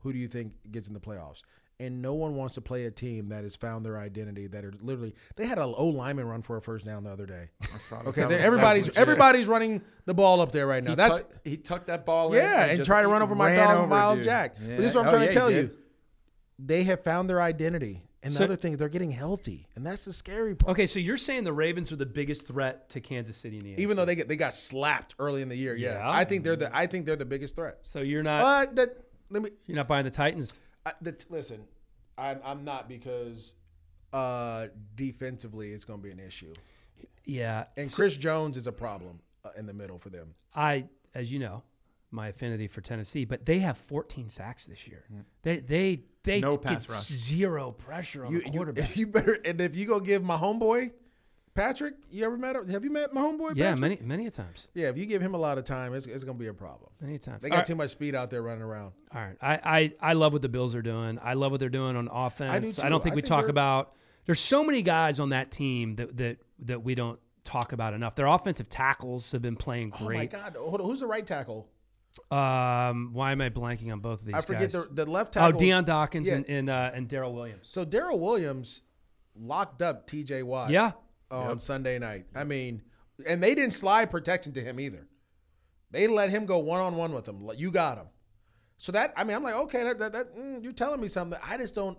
who 0.00 0.12
do 0.12 0.18
you 0.18 0.28
think 0.28 0.52
gets 0.70 0.88
in 0.88 0.94
the 0.94 1.00
playoffs? 1.00 1.42
And 1.78 2.00
no 2.00 2.14
one 2.14 2.36
wants 2.36 2.54
to 2.54 2.62
play 2.62 2.86
a 2.86 2.90
team 2.90 3.28
that 3.28 3.42
has 3.44 3.54
found 3.54 3.84
their 3.84 3.98
identity. 3.98 4.46
That 4.46 4.64
are 4.64 4.72
literally 4.80 5.14
they 5.36 5.44
had 5.46 5.58
an 5.58 5.74
O 5.76 5.86
lineman 5.88 6.26
run 6.26 6.40
for 6.40 6.56
a 6.56 6.62
first 6.62 6.86
down 6.86 7.04
the 7.04 7.10
other 7.10 7.26
day. 7.26 7.50
I 7.74 7.76
saw 7.78 7.98
that. 7.98 8.06
Okay, 8.08 8.24
was- 8.24 8.32
everybody's 8.40 8.96
everybody's 8.96 9.46
running 9.46 9.82
the 10.06 10.14
ball 10.14 10.40
up 10.40 10.52
there 10.52 10.66
right 10.66 10.82
now. 10.82 10.90
He, 10.90 10.96
That's 10.96 11.18
tuck- 11.20 11.32
he 11.44 11.56
tucked 11.58 11.86
that 11.88 12.06
ball 12.06 12.32
in. 12.32 12.38
yeah, 12.42 12.64
and 12.64 12.78
just- 12.78 12.86
try 12.88 13.02
to 13.02 13.08
run 13.08 13.20
over 13.20 13.34
my 13.34 13.54
dog 13.54 13.76
over, 13.76 13.86
Myles 13.88 14.16
dude. 14.18 14.24
Jack. 14.24 14.56
Yeah. 14.58 14.68
But 14.68 14.76
this 14.78 14.86
is 14.92 14.94
what 14.96 15.02
I'm 15.02 15.08
Oh, 15.08 15.10
trying 15.10 15.22
yeah, 15.24 15.28
to 15.28 15.34
tell 15.34 15.50
you. 15.50 15.70
They 16.58 16.84
have 16.84 17.04
found 17.04 17.28
their 17.28 17.42
identity. 17.42 18.02
And 18.26 18.34
the 18.34 18.38
So- 18.38 18.44
other 18.44 18.56
thing 18.56 18.76
they're 18.76 18.88
getting 18.88 19.12
healthy. 19.12 19.66
And 19.74 19.86
that's 19.86 20.04
the 20.04 20.12
scary 20.12 20.54
part. 20.54 20.72
Okay, 20.72 20.86
so 20.86 20.98
you're 20.98 21.16
saying 21.16 21.44
the 21.44 21.52
Ravens 21.52 21.92
are 21.92 21.96
the 21.96 22.06
biggest 22.06 22.46
threat 22.46 22.88
to 22.90 23.00
Kansas 23.00 23.36
City 23.36 23.58
in 23.58 23.64
the 23.64 23.70
AFC. 23.74 23.78
Even 23.82 23.96
though 23.96 24.04
they 24.04 24.14
get 24.16 24.28
they 24.28 24.36
got 24.36 24.52
slapped 24.54 25.14
early 25.18 25.42
in 25.42 25.48
the 25.48 25.56
year, 25.56 25.74
yeah. 25.76 25.94
Yeah. 25.94 26.10
I 26.10 26.24
think 26.24 26.44
they're 26.44 26.56
the 26.56 26.74
I 26.76 26.86
think 26.86 27.06
they're 27.06 27.16
the 27.16 27.24
biggest 27.24 27.56
threat. 27.56 27.78
so 27.82 28.00
you're 28.00 28.22
not 28.22 28.40
Uh, 28.68 28.72
that 28.74 28.96
let 29.30 29.42
me 29.42 29.50
you're 29.66 29.76
not 29.76 29.88
buying 29.88 30.04
the 30.04 30.10
Titans. 30.10 30.60
I, 30.84 30.92
the, 31.00 31.16
listen. 31.30 31.64
I'm 32.18 32.40
I'm 32.44 32.64
not 32.64 32.88
because 32.88 33.54
uh 34.12 34.68
defensively 34.94 35.72
it's 35.72 35.84
going 35.84 36.00
to 36.00 36.02
be 36.04 36.10
an 36.10 36.20
issue. 36.20 36.52
Yeah, 37.24 37.64
And 37.76 37.88
so 37.90 37.96
Chris 37.96 38.16
Jones 38.16 38.56
is 38.56 38.66
a 38.66 38.72
problem 38.72 39.18
uh, 39.44 39.48
in 39.56 39.66
the 39.66 39.74
middle 39.74 39.98
for 39.98 40.10
them. 40.10 40.34
I, 40.54 40.84
as 41.14 41.30
you 41.30 41.38
know, 41.40 41.64
my 42.10 42.28
affinity 42.28 42.68
for 42.68 42.80
Tennessee, 42.80 43.24
but 43.24 43.44
they 43.46 43.58
have 43.58 43.76
14 43.78 44.28
sacks 44.30 44.66
this 44.66 44.86
year. 44.86 45.04
Mm. 45.12 45.24
They 45.42 45.58
they 45.58 46.00
they 46.22 46.40
No 46.40 46.56
get 46.56 46.88
rush. 46.88 47.04
zero 47.06 47.72
pressure 47.72 48.24
on 48.26 48.32
You, 48.32 48.38
the 48.40 48.46
you, 48.46 48.52
quarterback. 48.56 48.96
you 48.96 49.06
better 49.06 49.38
and 49.44 49.60
if 49.60 49.76
you 49.76 49.86
go 49.86 50.00
give 50.00 50.22
my 50.24 50.36
homeboy 50.36 50.92
Patrick, 51.54 51.94
you 52.10 52.22
ever 52.26 52.36
met? 52.36 52.54
Have 52.68 52.84
you 52.84 52.90
met 52.90 53.14
my 53.14 53.22
homeboy? 53.22 53.56
yeah, 53.56 53.70
Patrick? 53.74 53.80
many 53.80 53.98
many 54.02 54.26
a 54.26 54.30
times, 54.30 54.68
Yeah, 54.74 54.88
if 54.88 54.98
you 54.98 55.06
give 55.06 55.22
him 55.22 55.34
a 55.34 55.38
lot 55.38 55.56
of 55.56 55.64
time, 55.64 55.94
it's, 55.94 56.06
it's 56.06 56.22
going 56.22 56.36
to 56.36 56.40
be 56.42 56.48
a 56.48 56.54
problem. 56.54 56.90
many 57.00 57.14
a 57.14 57.18
times. 57.18 57.40
They 57.40 57.48
All 57.48 57.52
got 57.52 57.56
right, 57.60 57.66
too 57.66 57.74
much 57.76 57.88
speed 57.90 58.14
out 58.14 58.28
there 58.28 58.42
running 58.42 58.62
around. 58.62 58.92
all 59.14 59.22
right. 59.22 59.36
I, 59.40 59.54
I 60.00 60.10
I 60.10 60.12
love 60.12 60.34
what 60.34 60.42
the 60.42 60.50
Bills 60.50 60.74
are 60.74 60.82
doing. 60.82 61.18
I 61.22 61.32
love 61.32 61.52
what 61.52 61.60
they're 61.60 61.70
doing 61.70 61.96
on 61.96 62.08
offense. 62.12 62.78
I, 62.78 62.82
too. 62.82 62.90
don't 62.90 63.02
think 63.02 63.14
I 63.14 63.16
we 63.16 63.22
think 63.22 63.28
talk 63.28 63.48
about. 63.48 63.94
There's 64.26 64.40
so 64.40 64.62
many 64.64 64.82
guys 64.82 65.18
on 65.18 65.30
that 65.30 65.50
team 65.50 65.96
that 65.96 66.16
that 66.18 66.36
that 66.66 66.84
we 66.84 66.94
don't 66.94 67.18
talk 67.44 67.72
about 67.72 67.94
enough. 67.94 68.16
Their 68.16 68.26
offensive 68.26 68.68
tackles 68.68 69.32
have 69.32 69.40
been 69.40 69.56
playing 69.56 69.90
great. 69.90 70.16
Oh 70.34 70.38
my. 70.38 70.44
God! 70.50 70.56
Hold 70.58 70.80
on. 70.82 70.86
Who's 70.90 71.00
the 71.00 71.06
right 71.06 71.24
tackle? 71.26 71.68
Um, 72.30 73.10
why 73.12 73.32
am 73.32 73.40
I 73.40 73.50
blanking 73.50 73.92
on 73.92 74.00
both 74.00 74.20
of 74.20 74.26
these? 74.26 74.34
I 74.34 74.40
forget 74.40 74.72
guys? 74.72 74.72
the 74.72 75.04
the 75.04 75.06
left 75.06 75.34
tackle. 75.34 75.48
Oh, 75.48 75.50
tackle. 75.52 75.60
Dion 75.60 75.84
Dawkins 75.84 76.28
yeah. 76.28 76.34
and 76.34 76.48
and, 76.48 76.70
uh, 76.70 76.90
and 76.94 77.08
Daryl 77.08 77.34
Williams. 77.34 77.66
So 77.68 77.84
Daryl 77.84 78.18
Williams 78.18 78.82
locked 79.38 79.82
up 79.82 80.06
T.J. 80.06 80.42
Watt. 80.42 80.70
Yeah, 80.70 80.92
on 81.30 81.58
Sunday 81.58 81.98
night. 81.98 82.26
I 82.34 82.44
mean, 82.44 82.82
and 83.26 83.42
they 83.42 83.54
didn't 83.54 83.72
slide 83.72 84.10
protection 84.10 84.52
to 84.54 84.60
him 84.60 84.80
either. 84.80 85.06
They 85.90 86.06
let 86.08 86.30
him 86.30 86.46
go 86.46 86.58
one 86.58 86.80
on 86.80 86.96
one 86.96 87.12
with 87.12 87.26
him. 87.26 87.48
You 87.56 87.70
got 87.70 87.98
him. 87.98 88.06
So 88.78 88.92
that 88.92 89.12
I 89.16 89.24
mean, 89.24 89.36
I'm 89.36 89.42
like, 89.42 89.54
okay, 89.54 89.84
that, 89.84 89.98
that, 89.98 90.12
that 90.12 90.36
mm, 90.36 90.62
you're 90.62 90.72
telling 90.72 91.00
me 91.00 91.08
something. 91.08 91.38
I 91.42 91.56
just 91.56 91.74
don't. 91.74 91.98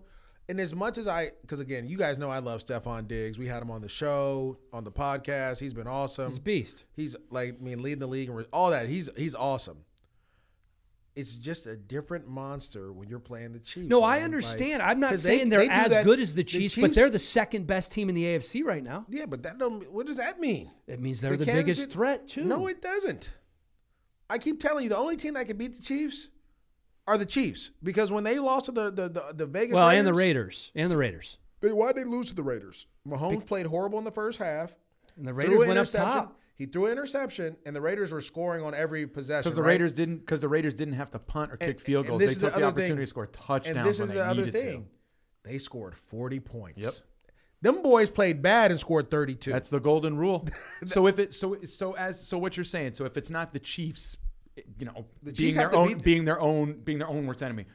And 0.49 0.61
as 0.61 0.73
much 0.73 0.97
as 0.97 1.07
I, 1.07 1.31
because 1.41 1.59
again, 1.59 1.87
you 1.87 1.97
guys 1.97 2.17
know 2.17 2.29
I 2.29 2.39
love 2.39 2.63
Stefon 2.63 3.07
Diggs. 3.07 3.37
We 3.37 3.47
had 3.47 3.61
him 3.61 3.69
on 3.69 3.81
the 3.81 3.89
show, 3.89 4.57
on 4.71 4.85
the 4.85 4.91
podcast. 4.91 5.59
He's 5.59 5.73
been 5.73 5.87
awesome. 5.87 6.29
He's 6.29 6.37
a 6.37 6.41
beast. 6.41 6.85
He's 6.93 7.17
like, 7.29 7.57
I 7.59 7.63
mean, 7.63 7.81
leading 7.81 7.99
the 7.99 8.07
league 8.07 8.29
and 8.29 8.45
all 8.53 8.71
that. 8.71 8.87
He's 8.87 9.09
he's 9.17 9.35
awesome. 9.35 9.79
It's 11.17 11.33
just 11.33 11.65
a 11.65 11.75
different 11.75 12.27
monster 12.27 12.93
when 12.93 13.09
you're 13.09 13.17
playing 13.17 13.53
the 13.53 13.59
Chiefs. 13.59 13.89
No, 13.89 14.01
man. 14.01 14.09
I 14.09 14.13
Like, 14.17 14.23
understand. 14.23 14.83
I'm 14.83 14.99
not 14.99 15.17
saying 15.17 15.49
they 15.49 15.55
are 15.67 15.71
as 15.71 15.91
that- 15.91 16.05
good 16.05 16.19
as 16.19 16.35
the 16.35 16.43
Chiefs, 16.43 16.75
but 16.75 16.81
Chiefs- 16.87 16.95
they're 16.95 17.09
the 17.09 17.17
second 17.17 17.65
best 17.65 17.91
team 17.91 18.07
in 18.09 18.13
the 18.13 18.23
AFC 18.25 18.61
right 18.63 18.83
now. 18.83 19.05
Yeah, 19.09 19.25
but 19.25 19.41
that 19.41 19.57
don't. 19.57 19.91
What 19.91 20.05
does 20.05 20.17
that 20.17 20.39
mean? 20.39 20.69
It 20.85 20.99
means 21.01 21.19
they're 21.19 21.35
the, 21.35 21.45
Kansas 21.45 21.63
biggest 21.63 21.79
City- 21.81 21.91
threat 21.93 22.27
too. 22.27 22.43
No, 22.43 22.67
it 22.67 22.83
doesn't. 22.83 23.33
I 24.29 24.37
keep 24.37 24.59
telling 24.59 24.83
you, 24.83 24.89
the 24.89 24.97
only 24.97 25.17
team 25.17 25.33
that 25.33 25.47
can 25.47 25.57
beat 25.57 25.75
the 25.75 25.81
Chiefs 25.81 26.27
are 27.07 27.17
the 27.17 27.25
Chiefs 27.25 27.71
because 27.81 28.11
when 28.11 28.23
they 28.23 28.37
lost 28.37 28.65
to 28.65 28.71
the 28.71 28.91
the, 28.91 29.09
the, 29.09 29.23
the 29.33 29.45
Vegas 29.47 29.73
well, 29.73 29.87
Raiders, 29.87 29.97
and 29.99 30.07
the 30.07 30.13
Raiders, 30.13 30.71
and 30.75 30.91
the 30.91 30.97
Raiders, 30.97 31.37
They, 31.61 31.71
why 31.73 31.93
did 31.93 32.05
they 32.05 32.09
lose 32.09 32.29
to 32.29 32.35
the 32.35 32.43
Raiders? 32.43 32.85
Mahomes 33.07 33.43
played 33.43 33.65
horrible 33.65 33.97
in 33.97 34.05
the 34.05 34.11
first 34.11 34.37
half. 34.37 34.75
and 35.15 35.27
the 35.27 35.33
Raiders 35.33 35.57
went 35.57 35.79
up 35.79 35.87
top. 35.89 36.39
He 36.57 36.65
threw 36.65 36.87
an 36.87 36.91
interception, 36.93 37.55
and 37.67 37.75
the 37.75 37.81
Raiders 37.81 38.11
were 38.11 38.21
scoring 38.21 38.63
on 38.65 38.73
every 38.73 39.05
possession. 39.05 39.43
Because 39.43 39.55
the 39.55 39.61
right? 39.61 39.69
Raiders 39.69 39.93
didn't 39.93 40.17
because 40.17 40.41
the 40.41 40.47
Raiders 40.49 40.73
didn't 40.73 40.95
have 40.95 41.11
to 41.11 41.19
punt 41.19 41.51
or 41.51 41.57
kick 41.57 41.69
And- 41.69 41.81
field 41.81 42.07
goals. 42.07 42.19
They 42.19 42.25
is 42.25 42.39
the 42.39 42.47
took 42.47 42.55
the, 42.59 42.63
opportunity 42.63 42.93
thing. 42.95 43.03
to 43.03 43.07
score 43.07 43.27
touchdowns 43.27 43.77
And 43.77 43.85
this 43.87 43.99
is 43.99 44.11
the 44.11 44.25
other 44.25 44.49
thing. 44.49 44.87
They 45.43 45.59
scored 45.59 45.95
40 45.95 46.39
points. 46.39 46.83
Yep. 46.83 46.93
Them 47.61 47.81
boys 47.81 48.09
played 48.09 48.41
bad 48.41 48.71
and 48.71 48.79
scored 48.79 49.09
32. 49.09 49.51
That's 49.51 49.69
the 49.69 49.79
golden 49.79 50.17
rule. 50.17 50.47
so 50.85 51.07
if 51.07 51.19
it 51.19 51.33
so 51.35 51.57
so 51.65 51.93
as 51.93 52.19
so 52.27 52.37
what 52.37 52.57
you're 52.57 52.63
saying. 52.63 52.95
So 52.95 53.05
if 53.05 53.17
it's 53.17 53.29
not 53.29 53.53
the 53.53 53.59
Chiefs, 53.59 54.17
you 54.79 54.85
know, 54.85 55.05
The 55.23 55.31
being 55.31 55.35
Chiefs 55.35 55.57
their 55.57 55.73
own 55.75 55.87
beat- 55.89 56.03
being 56.03 56.25
their 56.25 56.39
own 56.41 56.81
being 56.83 56.97
their 56.97 57.07
own 57.07 57.25
worst 57.27 57.41
enemy, 57.43 57.65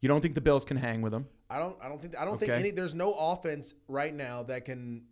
you 0.00 0.08
don't 0.08 0.20
think 0.20 0.34
the 0.36 0.40
Bills 0.40 0.64
can 0.64 0.76
hang 0.76 1.02
with 1.02 1.12
them? 1.12 1.26
I 1.50 1.58
don't. 1.58 1.76
I 1.82 1.88
don't 1.88 2.00
think. 2.00 2.16
I 2.16 2.24
don't 2.24 2.38
think 2.38 2.52
any. 2.52 2.70
There's 2.70 2.94
no 2.94 3.12
offense 3.14 3.74
right 3.88 4.14
now 4.14 4.42
that 4.44 4.64
can 4.64 5.02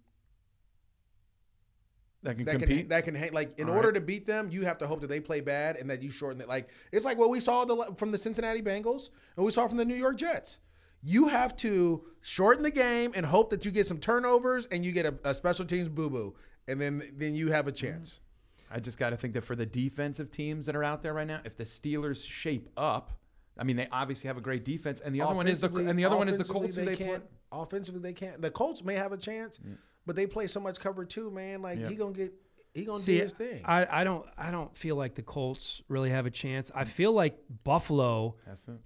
That 2.23 2.37
can 2.37 2.45
that 2.45 2.59
compete. 2.59 2.79
can 2.81 2.89
that 2.89 3.05
can 3.05 3.15
hang. 3.15 3.33
Like 3.33 3.59
in 3.59 3.69
All 3.69 3.75
order 3.75 3.89
right. 3.89 3.95
to 3.95 4.01
beat 4.01 4.27
them, 4.27 4.51
you 4.51 4.65
have 4.65 4.79
to 4.79 4.87
hope 4.87 5.01
that 5.01 5.09
they 5.09 5.21
play 5.21 5.41
bad 5.41 5.77
and 5.77 5.91
that 5.91 6.03
you 6.03 6.11
shorten 6.11 6.41
it. 6.41 6.49
Like 6.49 6.69
it's 6.93 7.05
like 7.05 7.19
what 7.19 7.31
we 7.31 7.41
saw 7.41 7.65
the, 7.65 7.95
from 7.97 8.13
the 8.13 8.19
Cincinnati 8.19 8.63
Bengals 8.63 9.11
and 9.37 9.45
we 9.45 9.51
saw 9.51 9.67
from 9.67 9.77
the 9.77 9.85
New 9.85 9.97
York 9.97 10.17
Jets. 10.17 10.59
You 11.03 11.29
have 11.29 11.57
to 11.57 12.05
shorten 12.21 12.63
the 12.63 12.71
game 12.71 13.11
and 13.15 13.27
hope 13.27 13.51
that 13.51 13.65
you 13.65 13.73
get 13.73 13.87
some 13.87 13.99
turnovers 13.99 14.67
and 14.67 14.85
you 14.85 14.93
get 14.93 15.05
a, 15.05 15.15
a 15.25 15.35
special 15.35 15.65
teams 15.65 15.89
boo 15.89 16.09
boo, 16.09 16.35
and 16.69 16.81
then 16.81 17.13
then 17.17 17.35
you 17.35 17.51
have 17.51 17.67
a 17.67 17.73
chance. 17.73 18.13
Mm-hmm. 18.13 18.75
I 18.75 18.81
just 18.81 18.99
got 18.99 19.11
to 19.11 19.17
think 19.17 19.35
that 19.35 19.43
for 19.43 19.57
the 19.57 19.67
defensive 19.67 20.31
teams 20.31 20.65
that 20.67 20.77
are 20.77 20.85
out 20.85 21.03
there 21.03 21.13
right 21.13 21.27
now, 21.27 21.41
if 21.45 21.57
the 21.57 21.65
Steelers 21.65 22.27
shape 22.27 22.71
up, 22.77 23.11
I 23.59 23.65
mean, 23.65 23.77
they 23.77 23.87
obviously 23.93 24.29
have 24.29 24.39
a 24.39 24.41
great 24.41 24.65
defense, 24.65 25.01
and 25.01 25.15
the 25.15 25.21
other 25.21 25.35
one 25.35 25.47
is 25.47 25.61
the 25.61 25.69
and 25.75 25.99
the 25.99 26.05
other 26.05 26.17
one 26.17 26.29
is 26.29 26.39
the 26.39 26.45
Colts. 26.45 26.77
Who 26.77 26.85
they 26.85 26.97
can't. 26.97 27.25
Offensively, 27.51 28.01
they 28.01 28.15
can't. 28.15 28.41
The 28.41 28.51
Colts 28.51 28.83
may 28.83 28.95
have 28.95 29.13
a 29.13 29.19
chance, 29.19 29.59
mm. 29.59 29.77
But 30.07 30.17
they 30.17 30.27
play 30.27 30.47
so 30.47 30.61
much 30.61 30.79
cover 30.81 31.05
too, 31.05 31.31
man. 31.31 31.63
Like 31.63 31.79
Yeah. 31.79 31.89
he 31.89 31.97
gonna 31.97 32.13
get, 32.13 32.33
he 32.75 32.85
gonna 32.85 33.01
See, 33.01 33.17
do 33.17 33.23
his 33.23 33.33
thing. 33.33 33.61
I, 33.65 34.01
I 34.01 34.05
don't 34.05 34.25
I 34.37 34.51
don't 34.51 34.77
feel 34.77 34.97
like 34.97 35.15
the 35.15 35.23
Colts 35.23 35.83
really 35.89 36.11
have 36.11 36.27
a 36.27 36.31
chance. 36.31 36.71
I 36.75 36.85
feel 36.85 37.13
like 37.13 37.39
Buffalo 37.65 38.37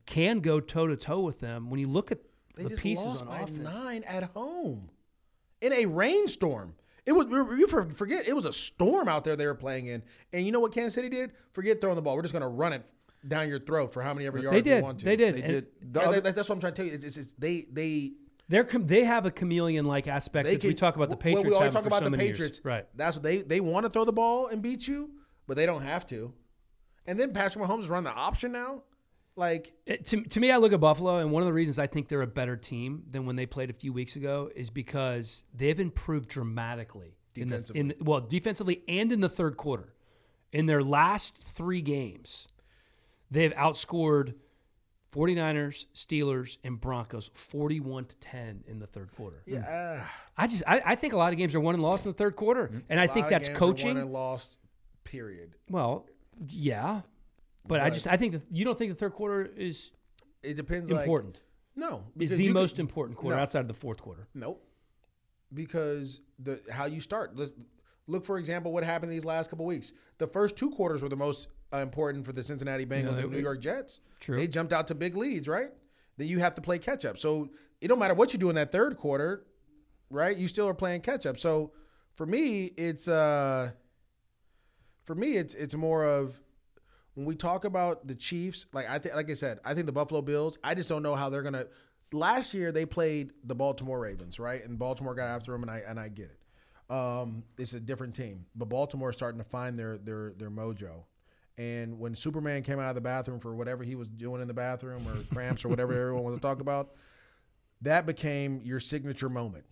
can 0.07 0.41
go 0.41 0.61
toe 0.61 0.87
to 0.87 0.97
toe 0.97 1.21
with 1.21 1.39
them. 1.41 1.71
When 1.71 1.81
you 1.81 1.89
look 1.89 2.11
at 2.13 2.19
They 2.57 2.65
the 2.65 2.69
just 2.71 2.83
pieces 2.83 3.05
lost 3.05 3.23
on 3.23 3.29
by 3.29 3.41
offense, 3.41 3.59
nine 3.59 4.05
at 4.05 4.25
home 4.35 4.91
in 5.61 5.73
a 5.73 5.87
rainstorm. 5.87 6.75
It 7.07 7.13
was 7.13 7.27
you 7.31 7.69
forget 7.69 8.27
it 8.27 8.35
was 8.35 8.47
a 8.47 8.53
storm 8.53 9.07
out 9.09 9.23
there 9.23 9.37
they 9.37 9.47
were 9.47 9.55
playing 9.55 9.87
in, 9.87 10.03
and 10.33 10.45
you 10.45 10.51
know 10.51 10.59
what 10.59 10.73
Kansas 10.73 10.95
City 10.95 11.09
did? 11.09 11.31
Forget 11.53 11.81
throwing 11.81 11.95
the 11.97 12.03
ball. 12.03 12.17
We're 12.17 12.23
just 12.23 12.35
gonna 12.35 12.49
run 12.49 12.73
it 12.73 12.83
down 13.29 13.49
your 13.49 13.61
throat 13.61 13.93
for 13.93 14.03
how 14.03 14.13
many 14.13 14.27
ever 14.27 14.39
yards 14.39 14.51
they 14.51 14.59
we 14.59 14.63
did. 14.63 14.83
want 14.83 14.99
to. 14.99 15.05
They 15.05 15.15
did. 15.17 15.37
They 15.37 15.43
And 15.43 15.53
did. 15.53 15.67
The 15.93 16.01
Yeah, 16.01 16.09
other- 16.09 16.21
that's 16.33 16.49
what 16.49 16.57
I'm 16.57 16.61
trying 16.61 16.73
to 16.75 16.77
tell 16.77 16.87
you. 16.87 16.93
It's, 16.93 17.05
it's, 17.05 17.17
it's 17.17 17.33
they 17.39 17.67
they 17.71 18.13
They're 18.49 18.65
com- 18.65 18.87
they 18.87 19.05
have 19.05 19.27
a 19.27 19.31
chameleon 19.31 19.87
like 19.87 20.07
aspect. 20.07 20.47
they 20.47 20.57
that 20.57 20.65
we 20.65 20.75
talk 20.75 20.97
about 20.97 21.09
the 21.09 21.17
well, 21.17 21.23
Patriots. 21.23 21.49
we 21.49 21.55
always 21.55 21.73
talk 21.73 21.87
about 21.87 22.01
so 22.01 22.05
the 22.05 22.11
many 22.11 22.27
years. 22.27 22.61
Right? 22.65 22.87
That's 22.95 23.17
what 23.17 23.23
they 23.23 23.39
they 23.39 23.61
want 23.61 23.87
to 23.87 23.91
throw 23.91 24.05
the 24.05 24.13
ball 24.13 24.47
and 24.47 24.63
beat 24.63 24.87
you, 24.87 25.11
but 25.47 25.57
they 25.57 25.67
don't 25.67 25.83
have 25.83 26.07
to. 26.07 26.33
And 27.07 27.19
then 27.19 27.33
Patrick 27.33 27.65
Mahomes 27.65 27.89
run 27.89 28.05
the 28.05 28.13
option 28.13 28.53
now. 28.53 28.83
Like 29.37 29.75
It, 29.85 30.07
to, 30.07 30.23
to 30.23 30.41
me, 30.41 30.51
I 30.51 30.57
look 30.57 30.73
at 30.73 30.81
Buffalo, 30.81 31.19
and 31.19 31.31
one 31.31 31.43
of 31.43 31.47
the 31.47 31.53
reasons 31.53 31.79
I 31.79 31.87
think 31.87 32.09
they're 32.09 32.23
a 32.23 32.27
better 32.27 32.57
team 32.57 33.05
than 33.11 33.27
when 33.27 33.37
they 33.37 33.45
played 33.45 33.69
a 33.69 33.75
few 33.75 33.93
weeks 33.93 34.17
ago 34.17 34.51
is 34.57 34.71
because 34.71 35.45
they've 35.55 35.79
improved 35.79 36.29
dramatically. 36.29 37.19
In 37.35 37.51
the, 37.51 37.71
in 37.75 37.89
the- 37.89 37.97
well, 38.01 38.23
defensively 38.23 38.83
and 38.89 39.13
in 39.13 39.21
the 39.21 39.29
third 39.29 39.59
quarter. 39.59 39.93
In 40.53 40.65
their 40.65 40.83
last 40.83 41.37
three 41.37 41.83
games, 41.83 42.49
they've 43.31 43.53
outscored 43.53 44.35
49ers, 45.17 45.87
Steelers, 45.95 46.59
and 46.63 46.81
Broncos 46.81 47.31
41 47.35 48.05
to 48.07 48.17
10 48.17 48.65
in 48.69 48.79
the 48.79 48.87
third 48.87 49.11
quarter. 49.17 49.43
yeah, 49.47 49.61
uh, 49.61 50.05
I 50.37 50.47
just 50.47 50.63
I, 50.67 50.83
I 50.85 50.95
think 50.95 51.15
a 51.15 51.17
lot 51.17 51.33
of 51.33 51.39
games 51.39 51.55
are 51.55 51.61
won 51.61 51.75
and 51.75 51.83
lost 51.83 52.05
in 52.05 52.11
the 52.13 52.17
third 52.19 52.37
quarter. 52.37 52.71
And 52.91 53.01
I 53.01 53.05
a 53.05 53.07
lot 53.07 53.15
think 53.15 53.27
of 53.27 53.31
that's 53.31 53.49
games 53.49 53.59
are 53.59 53.65
won 53.67 53.73
coaching. 53.75 53.97
and 53.99 54.13
lost. 54.13 54.59
Period. 55.05 55.55
Well, 55.71 56.07
yeah. 56.49 57.03
But, 57.67 57.81
I 57.81 57.91
just 57.91 58.07
I 58.07 58.17
think 58.17 58.33
that 58.33 58.43
you 58.51 58.65
don't 58.65 58.77
think 58.79 58.93
the 58.93 58.99
third 58.99 59.13
quarter 59.15 59.51
is 59.57 59.91
It 60.43 60.55
depends. 60.55 60.91
important. 60.91 61.41
Like, 61.77 61.91
no, 61.91 62.05
is 62.19 62.31
the 62.31 62.53
most 62.53 62.73
could- 62.77 62.81
important 62.81 63.19
quarter 63.19 63.37
no. 63.37 63.43
outside 63.43 63.61
of 63.61 63.69
the 63.69 63.75
fourth 63.75 64.01
quarter. 64.03 64.29
Nope. 64.35 64.63
Because 65.53 66.21
the 66.39 66.61
how 66.71 66.87
you 66.87 67.01
start. 67.01 67.37
Let's 67.37 67.55
look 68.07 68.25
for 68.25 68.39
example 68.39 68.73
what 68.73 68.85
happened 68.85 69.11
these 69.13 69.25
last 69.25 69.49
couple 69.51 69.65
weeks. 69.65 69.93
The 70.19 70.27
first 70.27 70.57
two 70.57 70.71
quarters 70.71 71.03
were 71.03 71.09
the 71.09 71.17
most 71.17 71.49
important 71.73 72.25
for 72.25 72.33
the 72.33 72.43
Cincinnati 72.43 72.87
Bengals 72.87 73.17
they- 73.17 73.23
and 73.23 73.33
New 73.33 73.39
York 73.39 73.61
Jets. 73.61 74.01
True. 74.21 74.37
They 74.37 74.47
jumped 74.49 74.73
out 74.73 74.87
to 74.89 74.95
big 74.95 75.17
leads, 75.17 75.49
right? 75.49 75.71
Then 76.17 76.29
you 76.29 76.39
have 76.39 76.55
to 76.55 76.63
play 76.63 76.79
catch 76.79 77.05
up. 77.05 77.19
So 77.19 77.51
it 77.81 77.89
don't 77.89 77.99
matter 77.99 78.15
what 78.15 78.33
you 78.33 78.39
do 78.39 78.49
in 78.49 78.55
that 78.57 78.73
third 78.73 78.97
quarter, 78.97 79.45
right? 80.11 80.37
You 80.37 80.49
still 80.49 80.69
are 80.69 80.75
playing 80.75 81.03
catch 81.03 81.27
up. 81.27 81.39
So 81.39 81.73
for 82.15 82.27
me, 82.27 82.73
it's 82.77 83.09
uh 83.09 83.73
for 85.05 85.15
me 85.15 85.37
it's 85.37 85.55
it's 85.55 85.75
more 85.75 86.05
of 86.05 86.41
when 87.15 87.25
we 87.27 87.35
talk 87.35 87.65
about 87.65 88.07
the 88.07 88.15
Chiefs, 88.15 88.67
like 88.73 88.89
I 88.89 88.99
think, 88.99 89.15
like 89.15 89.31
I 89.31 89.35
said, 89.35 89.59
I 89.65 89.75
think 89.75 89.87
the 89.87 89.93
Buffalo 89.93 90.21
Bills. 90.21 90.59
I 90.63 90.75
just 90.75 90.89
don't 90.89 91.03
know 91.03 91.15
how 91.15 91.31
they're 91.31 91.43
gonna. 91.43 91.67
Last 92.13 92.55
year 92.55 92.73
they 92.73 92.87
played 92.87 93.33
the 93.43 93.55
Baltimore 93.55 93.99
Ravens, 93.99 94.39
right? 94.39 94.63
And 94.63 94.79
Baltimore 94.79 95.15
got 95.15 95.29
after 95.29 95.53
them, 95.53 95.63
and 95.63 95.71
I 95.71 95.83
and 95.87 95.99
I 95.99 96.09
get 96.09 96.31
it. 96.31 96.95
Um, 96.95 97.43
it's 97.59 97.73
a 97.73 97.81
different 97.81 98.15
team, 98.15 98.47
but 98.55 98.69
Baltimore's 98.69 99.17
starting 99.17 99.39
to 99.41 99.49
find 99.49 99.79
their 99.79 99.99
their 99.99 100.35
their 100.37 100.51
mojo. 100.51 101.05
And 101.59 101.99
when 101.99 102.15
Superman 102.15 102.63
came 102.63 102.79
out 102.79 102.91
of 102.91 102.95
the 102.97 103.01
bathroom 103.01 103.41
for 103.41 103.55
whatever 103.55 103.83
he 103.83 103.95
was 103.95 104.09
doing 104.09 104.43
in 104.43 104.49
the 104.49 104.55
bathroom 104.55 105.09
or 105.09 105.17
cramps 105.33 105.65
or 105.65 105.69
whatever 105.69 105.93
everyone 105.93 106.25
wants 106.25 106.39
to 106.39 106.43
talk 106.43 106.61
about, 106.61 106.91
that 107.81 108.05
became 108.05 108.61
your 108.63 108.81
signature 108.81 109.29
moment 109.29 109.65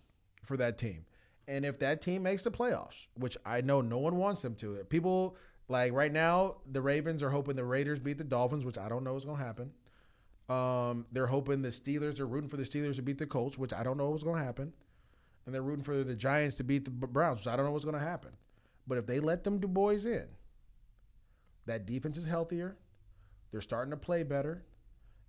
for 0.43 0.57
that 0.57 0.77
team. 0.77 1.05
And 1.47 1.63
if 1.63 1.77
that 1.79 2.01
team 2.01 2.23
makes 2.23 2.43
the 2.43 2.51
playoffs, 2.51 3.07
which 3.15 3.37
I 3.45 3.61
know 3.61 3.81
no 3.81 3.99
one 3.99 4.15
wants 4.15 4.41
them 4.41 4.55
to, 4.55 4.83
people 4.89 5.37
like 5.67 5.93
right 5.93 6.11
now, 6.11 6.55
the 6.71 6.81
Ravens 6.81 7.21
are 7.21 7.29
hoping 7.29 7.55
the 7.55 7.65
Raiders 7.65 7.99
beat 7.99 8.17
the 8.17 8.23
Dolphins, 8.23 8.65
which 8.65 8.77
I 8.77 8.89
don't 8.89 9.03
know 9.03 9.15
is 9.15 9.25
going 9.25 9.37
to 9.37 9.43
happen. 9.43 9.71
Um, 10.47 11.05
they're 11.11 11.27
hoping 11.27 11.61
the 11.61 11.69
Steelers 11.69 12.19
are 12.19 12.27
rooting 12.27 12.49
for 12.49 12.57
the 12.57 12.63
Steelers 12.63 12.95
to 12.95 13.01
beat 13.01 13.17
the 13.17 13.25
Colts, 13.25 13.57
which 13.57 13.73
I 13.73 13.83
don't 13.83 13.97
know 13.97 14.09
what's 14.09 14.23
going 14.23 14.37
to 14.37 14.43
happen. 14.43 14.73
And 15.45 15.53
they're 15.53 15.63
rooting 15.63 15.83
for 15.83 16.03
the 16.03 16.15
Giants 16.15 16.55
to 16.57 16.63
beat 16.63 16.85
the 16.85 16.91
Browns, 16.91 17.39
which 17.39 17.47
I 17.47 17.55
don't 17.55 17.65
know 17.65 17.71
what's 17.71 17.85
going 17.85 17.97
to 17.97 18.01
happen. 18.01 18.31
But 18.87 18.97
if 18.97 19.05
they 19.05 19.19
let 19.19 19.43
them 19.43 19.59
do 19.59 19.67
boys 19.67 20.05
in, 20.05 20.25
that 21.65 21.85
defense 21.85 22.17
is 22.17 22.25
healthier. 22.25 22.77
They're 23.51 23.61
starting 23.61 23.91
to 23.91 23.97
play 23.97 24.23
better. 24.23 24.65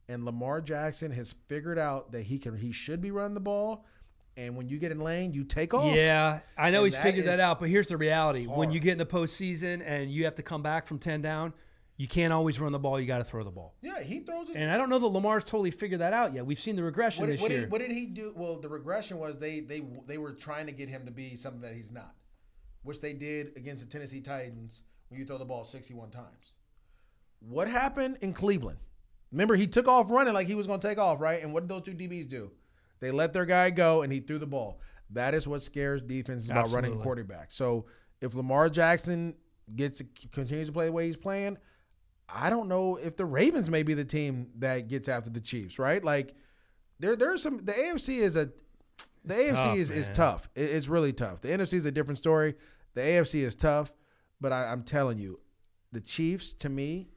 And 0.09 0.25
Lamar 0.25 0.61
Jackson 0.61 1.11
has 1.13 1.35
figured 1.49 1.79
out 1.79 2.13
that 2.13 2.23
he 2.23 2.39
can 2.39 2.57
he 2.57 2.73
should 2.73 3.01
be 3.01 3.11
running 3.11 3.35
the 3.35 3.41
ball. 3.41 3.85
And 4.37 4.55
when 4.55 4.69
you 4.69 4.79
get 4.79 4.93
in 4.93 5.01
lane, 5.01 5.33
you 5.33 5.45
take 5.45 5.73
off. 5.73 5.95
Yeah, 5.95 6.41
I 6.59 6.71
know 6.71 6.85
And 6.85 6.87
he's 6.87 6.95
that 6.95 7.03
figured 7.03 7.27
that 7.27 7.41
out, 7.41 7.59
but 7.59 7.71
here's 7.71 7.87
the 7.87 7.97
reality: 7.97 8.45
when 8.45 8.71
you 8.71 8.81
get 8.81 8.93
in 8.93 8.99
the 8.99 9.07
postseason 9.07 9.83
and 9.85 10.11
you 10.11 10.25
have 10.25 10.35
to 10.35 10.43
come 10.43 10.63
back 10.63 10.87
from 10.87 10.99
ten 10.99 11.23
down, 11.23 11.55
you 11.97 12.07
can't 12.07 12.33
always 12.33 12.61
run 12.61 12.73
the 12.73 12.79
ball. 12.79 13.01
You 13.01 13.07
got 13.07 13.19
to 13.19 13.25
throw 13.25 13.43
the 13.43 13.51
ball. 13.51 13.75
Yeah, 13.81 14.03
he 14.03 14.21
throws 14.21 14.51
it. 14.51 14.57
And 14.57 14.71
I 14.71 14.77
don't 14.77 14.91
know 14.91 14.99
that 14.99 15.07
Lamar's 15.07 15.43
totally 15.43 15.71
figured 15.71 16.01
that 16.01 16.13
out 16.13 16.35
yet. 16.35 16.45
We've 16.45 16.61
seen 16.61 16.77
the 16.77 16.83
regression 16.83 17.23
What 17.23 17.27
did, 17.29 17.35
this 17.37 17.43
what, 17.43 17.51
year. 17.51 17.61
did, 17.63 17.71
what 17.71 17.81
did 17.81 17.93
he 17.93 18.07
do? 18.07 18.35
Well, 18.37 18.61
the 18.61 18.69
regression 18.69 19.19
was 19.19 19.39
they 19.39 19.61
they 19.61 19.83
they 20.07 20.19
were 20.19 20.33
trying 20.33 20.67
to 20.67 20.73
get 20.73 20.91
him 20.91 21.07
to 21.07 21.11
be 21.11 21.35
something 21.37 21.63
that 21.63 21.73
he's 21.73 21.91
not, 21.91 22.15
which 22.83 23.01
they 23.01 23.15
did 23.15 23.57
against 23.57 23.85
the 23.85 23.91
Tennessee 23.91 24.21
Titans 24.21 24.83
when 25.09 25.21
you 25.21 25.27
throw 25.27 25.39
the 25.39 25.45
ball 25.45 25.65
61 25.65 26.11
times. 26.11 26.55
What 27.41 27.69
happened 27.69 28.19
in 28.21 28.33
Cleveland? 28.33 28.79
Remember, 29.33 29.57
he 29.57 29.67
took 29.67 29.89
off 29.89 30.11
running 30.11 30.35
like 30.35 30.47
he 30.47 30.55
was 30.55 30.67
going 30.67 30.81
to 30.81 30.89
take 30.89 30.99
off, 30.99 31.21
right? 31.21 31.43
And 31.43 31.53
what 31.53 31.61
did 31.61 31.69
those 31.69 31.83
two 31.83 31.95
DBs 31.95 32.29
do? 32.29 32.51
They 33.01 33.11
let 33.11 33.33
their 33.33 33.45
guy 33.45 33.71
go 33.71 34.03
and 34.03 34.13
he 34.13 34.21
threw 34.21 34.39
the 34.39 34.47
ball. 34.47 34.81
That 35.11 35.35
is 35.35 35.47
what 35.47 35.63
scares 35.63 36.03
defenses 36.03 36.51
about 36.51 36.71
running 36.71 36.95
Absolutely. 36.99 37.25
quarterbacks. 37.25 37.53
So 37.53 37.87
if 38.21 38.35
Lamar 38.35 38.69
Jackson 38.71 39.35
gets 39.75 40.03
continues 40.33 40.69
to 40.69 40.73
play 40.73 40.87
the 40.87 40.93
way 40.93 41.07
he's 41.07 41.17
playing, 41.17 41.59
I 42.29 42.51
don't 42.51 42.69
know 42.69 42.97
if 42.97 43.17
the 43.17 43.25
Ravens 43.27 43.71
may 43.71 43.83
be 43.83 43.95
the 43.95 44.05
team 44.05 44.49
that 44.59 44.89
gets 44.89 45.09
after 45.09 45.31
the 45.31 45.41
Chiefs, 45.41 45.79
right? 45.79 46.03
Like 46.03 46.35
there 46.99 47.15
there's 47.15 47.43
some 47.43 47.59
the 47.59 47.73
AFC 47.73 48.19
is 48.21 48.35
a 48.37 48.51
the 49.25 49.35
AFC 49.35 49.55
tough, 49.55 49.77
is, 49.77 49.91
is 49.91 50.09
tough. 50.09 50.49
It- 50.55 50.71
it's 50.71 50.89
really 50.89 51.13
tough. 51.13 51.41
The 51.41 51.49
NFC 51.49 51.75
is 51.75 51.85
a 51.87 51.93
different 51.93 52.19
story. 52.19 52.55
The 52.95 53.03
AFC 53.03 53.43
is 53.43 53.55
tough, 53.55 53.93
but 54.41 54.53
I, 54.53 54.65
I'm 54.67 54.83
telling 54.83 55.19
you, 55.19 55.41
the 55.93 56.01
Chiefs 56.01 56.53
to 56.55 56.69
me, 56.69 57.09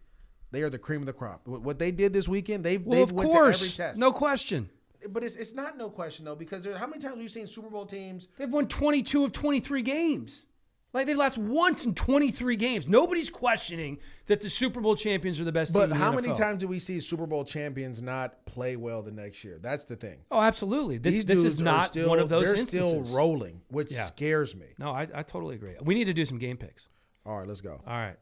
they 0.52 0.62
are 0.64 0.70
the 0.70 0.80
cream 0.80 1.02
of 1.02 1.06
the 1.06 1.14
crop. 1.14 1.48
What 1.48 1.80
they 1.80 1.92
did 1.92 2.14
this 2.14 2.28
weekend, 2.28 2.64
they've 2.64 2.84
well, 2.86 3.00
they've 3.00 3.10
of 3.10 3.16
went 3.16 3.32
to 3.32 3.38
every 3.38 3.48
course, 3.52 3.76
test. 3.76 4.00
no 4.00 4.12
question. 4.12 4.70
but 5.10 5.24
it's 5.24 5.36
it's 5.36 5.54
not 5.54 5.78
no 5.78 5.90
question 5.90 6.26
though 6.26 6.36
because 6.36 6.64
there, 6.64 6.78
how 6.78 6.88
many 6.88 7.00
times 7.02 7.16
have 7.16 7.22
you 7.22 7.30
seen 7.30 7.48
Super 7.48 7.70
Bowl 7.70 7.86
teams? 7.86 8.28
They've 8.38 8.52
won 8.52 8.68
22 8.68 9.24
of 9.24 9.32
23 9.32 9.82
games. 9.82 10.46
Like 10.92 11.06
they've 11.06 11.16
lost 11.16 11.38
once 11.38 11.86
in 11.86 11.94
23 11.94 12.56
games. 12.56 12.88
Nobody's 12.88 13.30
questioning 13.30 14.00
that 14.26 14.42
the 14.42 14.50
Super 14.50 14.82
Bowl 14.82 14.96
champions 14.96 15.40
are 15.40 15.44
the 15.44 15.52
best 15.52 15.72
But 15.72 15.82
team 15.86 15.92
in 15.92 15.98
how 16.00 16.12
many 16.12 16.34
times 16.34 16.62
do 16.62 16.68
we 16.68 16.80
see 16.80 17.00
Super 17.00 17.28
Bowl 17.28 17.46
champions 17.46 18.02
not 18.02 18.44
play 18.48 18.76
well 18.76 19.04
the 19.04 19.12
next 19.12 19.44
year? 19.44 19.60
That's 19.62 19.86
the 19.86 19.96
thing. 19.96 20.18
Oh, 20.32 20.42
absolutely. 20.42 20.98
This 20.98 21.14
These 21.14 21.26
this 21.26 21.44
is 21.44 21.62
not 21.62 21.86
still, 21.86 22.10
one 22.10 22.18
of 22.18 22.28
those 22.28 22.46
They're 22.46 22.56
instances. 22.56 23.08
still 23.10 23.16
rolling, 23.16 23.62
which 23.70 23.92
Yeah. 23.92 24.06
scares 24.06 24.56
me. 24.56 24.66
no, 24.80 24.90
I, 24.90 25.08
I 25.14 25.22
totally 25.22 25.54
agree. 25.54 25.76
We 25.80 25.94
need 25.94 26.06
to 26.06 26.14
do 26.14 26.26
some 26.26 26.40
game 26.40 26.58
picks. 26.58 26.88
All 27.26 27.38
right, 27.38 27.48
let's 27.48 27.62
go. 27.62 27.82
All 27.86 27.94
right. 27.94 28.18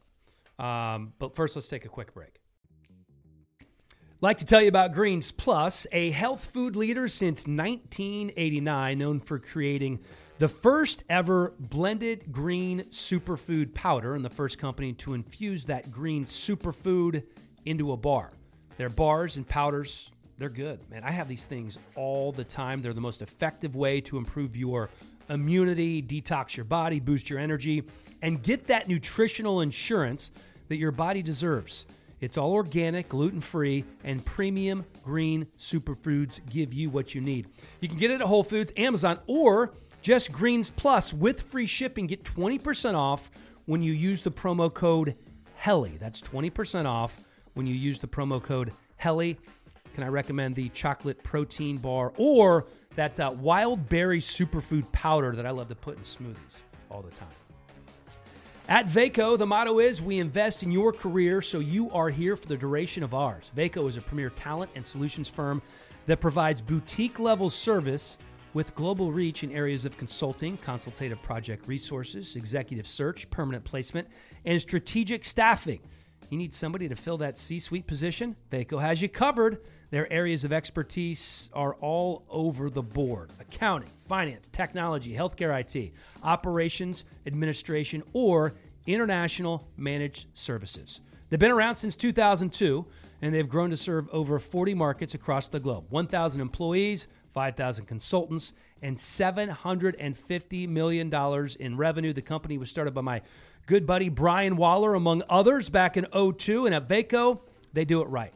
Um, 0.60 1.14
but 1.20 1.36
first, 1.36 1.56
let's 1.56 1.68
take 1.68 1.86
a 1.86 1.90
quick 1.90 2.14
break. 2.14 2.40
Like 4.20 4.38
to 4.38 4.46
tell 4.46 4.62
you 4.62 4.68
about 4.68 4.94
Greens 4.94 5.32
Plus, 5.32 5.86
a 5.92 6.10
health 6.10 6.46
food 6.46 6.76
leader 6.76 7.08
since 7.08 7.46
1989, 7.46 8.98
known 8.98 9.20
for 9.20 9.38
creating 9.38 10.00
the 10.40 10.48
first 10.48 11.04
ever 11.08 11.54
blended 11.60 12.32
green 12.32 12.82
superfood 12.86 13.76
powder 13.76 14.16
and 14.16 14.26
the 14.26 14.30
first 14.30 14.58
company 14.58 14.94
to 14.94 15.14
infuse 15.14 15.66
that 15.66 15.92
green 15.92 16.26
superfood 16.26 17.24
into 17.66 17.92
a 17.92 17.98
bar. 17.98 18.32
Their 18.78 18.90
bars 18.90 19.36
and 19.36 19.48
powders, 19.48 20.10
they're 20.38 20.50
good. 20.50 20.80
Man, 20.90 21.04
I 21.04 21.12
have 21.12 21.28
these 21.28 21.46
things 21.46 21.78
all 21.96 22.32
the 22.32 22.44
time. 22.44 22.82
They're 22.82 22.94
the 22.94 23.02
most 23.02 23.22
effective 23.22 23.76
way 23.76 24.02
to 24.02 24.18
improve 24.18 24.56
your 24.56 24.90
immunity, 25.30 26.02
detox 26.02 26.56
your 26.56 26.66
body, 26.66 27.00
boost 27.00 27.30
your 27.30 27.40
energy, 27.40 27.84
and 28.22 28.42
get 28.42 28.68
that 28.68 28.88
nutritional 28.88 29.62
insurance 29.62 30.32
that 30.68 30.78
your 30.78 30.92
body 30.92 31.22
deserves. 31.22 31.86
It's 32.20 32.38
all 32.38 32.54
organic, 32.54 33.10
gluten 33.10 33.42
free, 33.42 33.86
and 34.04 34.26
premium 34.26 34.86
green 35.04 35.48
superfoods 35.60 36.40
give 36.50 36.74
you 36.74 36.90
what 36.90 37.14
you 37.14 37.22
need. 37.22 37.48
You 37.80 37.88
can 37.88 37.98
get 37.98 38.10
it 38.10 38.22
at 38.22 38.28
Whole 38.28 38.44
Foods, 38.44 38.74
Amazon, 38.76 39.20
or 39.28 39.74
just 40.02 40.32
Greens 40.32 40.72
Plus 40.72 41.14
with 41.14 41.44
free 41.44 41.68
shipping. 41.68 42.08
Get 42.08 42.24
20% 42.24 42.96
off 42.96 43.30
when 43.66 43.84
you 43.84 43.94
use 43.94 44.22
the 44.22 44.32
promo 44.32 44.74
code 44.74 45.16
HELLIE. 45.56 45.98
That's 46.00 46.22
20% 46.22 46.86
off 46.86 47.20
when 47.54 47.68
you 47.68 47.76
use 47.76 48.00
the 48.00 48.08
promo 48.08 48.42
code 48.42 48.72
HELLIE. 48.96 49.38
Can 49.94 50.04
I 50.04 50.08
recommend 50.08 50.56
the 50.56 50.70
chocolate 50.70 51.24
protein 51.24 51.78
bar 51.78 52.14
or 52.18 52.66
that 52.96 53.20
uh, 53.20 53.32
wild 53.40 53.90
berry 53.90 54.20
superfood 54.20 54.92
powder 54.92 55.36
that 55.36 55.46
I 55.46 55.52
love 55.52 55.68
to 55.70 55.76
put 55.76 55.98
in 55.98 56.04
smoothies 56.04 56.62
all 56.90 57.02
the 57.02 57.12
time? 57.12 57.28
At 58.70 58.86
Vaco, 58.88 59.38
the 59.38 59.46
motto 59.46 59.80
is 59.80 60.02
we 60.02 60.20
invest 60.20 60.62
in 60.62 60.74
your 60.74 60.92
career 60.92 61.42
so 61.42 61.60
you 61.60 61.90
are 61.92 62.10
here 62.10 62.36
for 62.36 62.48
the 62.48 62.58
duration 62.58 63.02
of 63.02 63.14
ours. 63.14 63.50
Vaco 63.56 63.88
is 63.88 63.96
a 63.96 64.02
premier 64.02 64.30
talent 64.30 64.70
and 64.76 64.86
solutions 64.86 65.30
firm 65.30 65.62
that 66.06 66.20
provides 66.20 66.60
boutique 66.60 67.18
level 67.18 67.50
service 67.50 68.18
with 68.54 68.76
global 68.76 69.14
reach 69.14 69.46
in 69.46 69.54
areas 69.54 69.86
of 69.86 69.98
consulting, 69.98 70.58
consultative 70.58 71.22
project 71.22 71.66
resources, 71.70 72.36
executive 72.36 72.86
search, 72.86 73.30
permanent 73.30 73.64
placement, 73.64 74.06
and 74.44 74.60
strategic 74.60 75.24
staffing. 75.24 75.80
You 76.30 76.38
need 76.38 76.54
somebody 76.54 76.90
to 76.90 76.96
fill 76.98 77.20
that 77.20 77.38
C 77.38 77.60
suite 77.60 77.88
position? 77.88 78.36
Vaco 78.52 78.82
has 78.82 79.02
you 79.02 79.08
covered. 79.08 79.60
Their 79.90 80.12
areas 80.12 80.44
of 80.44 80.52
expertise 80.52 81.50
are 81.54 81.76
all 81.76 82.26
over 82.30 82.70
the 82.70 82.82
board 82.82 83.32
accounting, 83.40 83.90
finance, 84.08 84.50
technology, 84.52 85.14
healthcare 85.14 85.58
IT, 85.60 85.94
operations, 86.24 87.06
administration, 87.26 88.04
or 88.12 88.54
international 88.86 89.66
managed 89.78 90.28
services. 90.34 91.02
They've 91.30 91.40
been 91.40 91.52
around 91.52 91.76
since 91.76 91.96
2002 91.96 92.86
and 93.22 93.34
they've 93.34 93.48
grown 93.48 93.70
to 93.70 93.78
serve 93.78 94.10
over 94.12 94.40
40 94.40 94.74
markets 94.74 95.14
across 95.14 95.48
the 95.48 95.60
globe 95.60 95.86
1,000 95.90 96.42
employees, 96.42 97.08
5,000 97.34 97.86
consultants, 97.86 98.54
and 98.82 98.98
$750 98.98 100.68
million 100.70 101.48
in 101.60 101.78
revenue. 101.78 102.14
The 102.14 102.22
company 102.22 102.58
was 102.58 102.70
started 102.70 102.94
by 102.94 103.02
my 103.02 103.22
good 103.66 103.86
buddy 103.86 104.10
Brian 104.10 104.58
Waller, 104.58 104.96
among 104.96 105.24
others, 105.30 105.70
back 105.70 105.98
in 105.98 106.08
02. 106.14 106.66
And 106.66 106.76
at 106.76 106.88
Vaco, 106.88 107.40
they 107.74 107.86
do 107.86 108.02
it 108.02 108.08
right. 108.08 108.34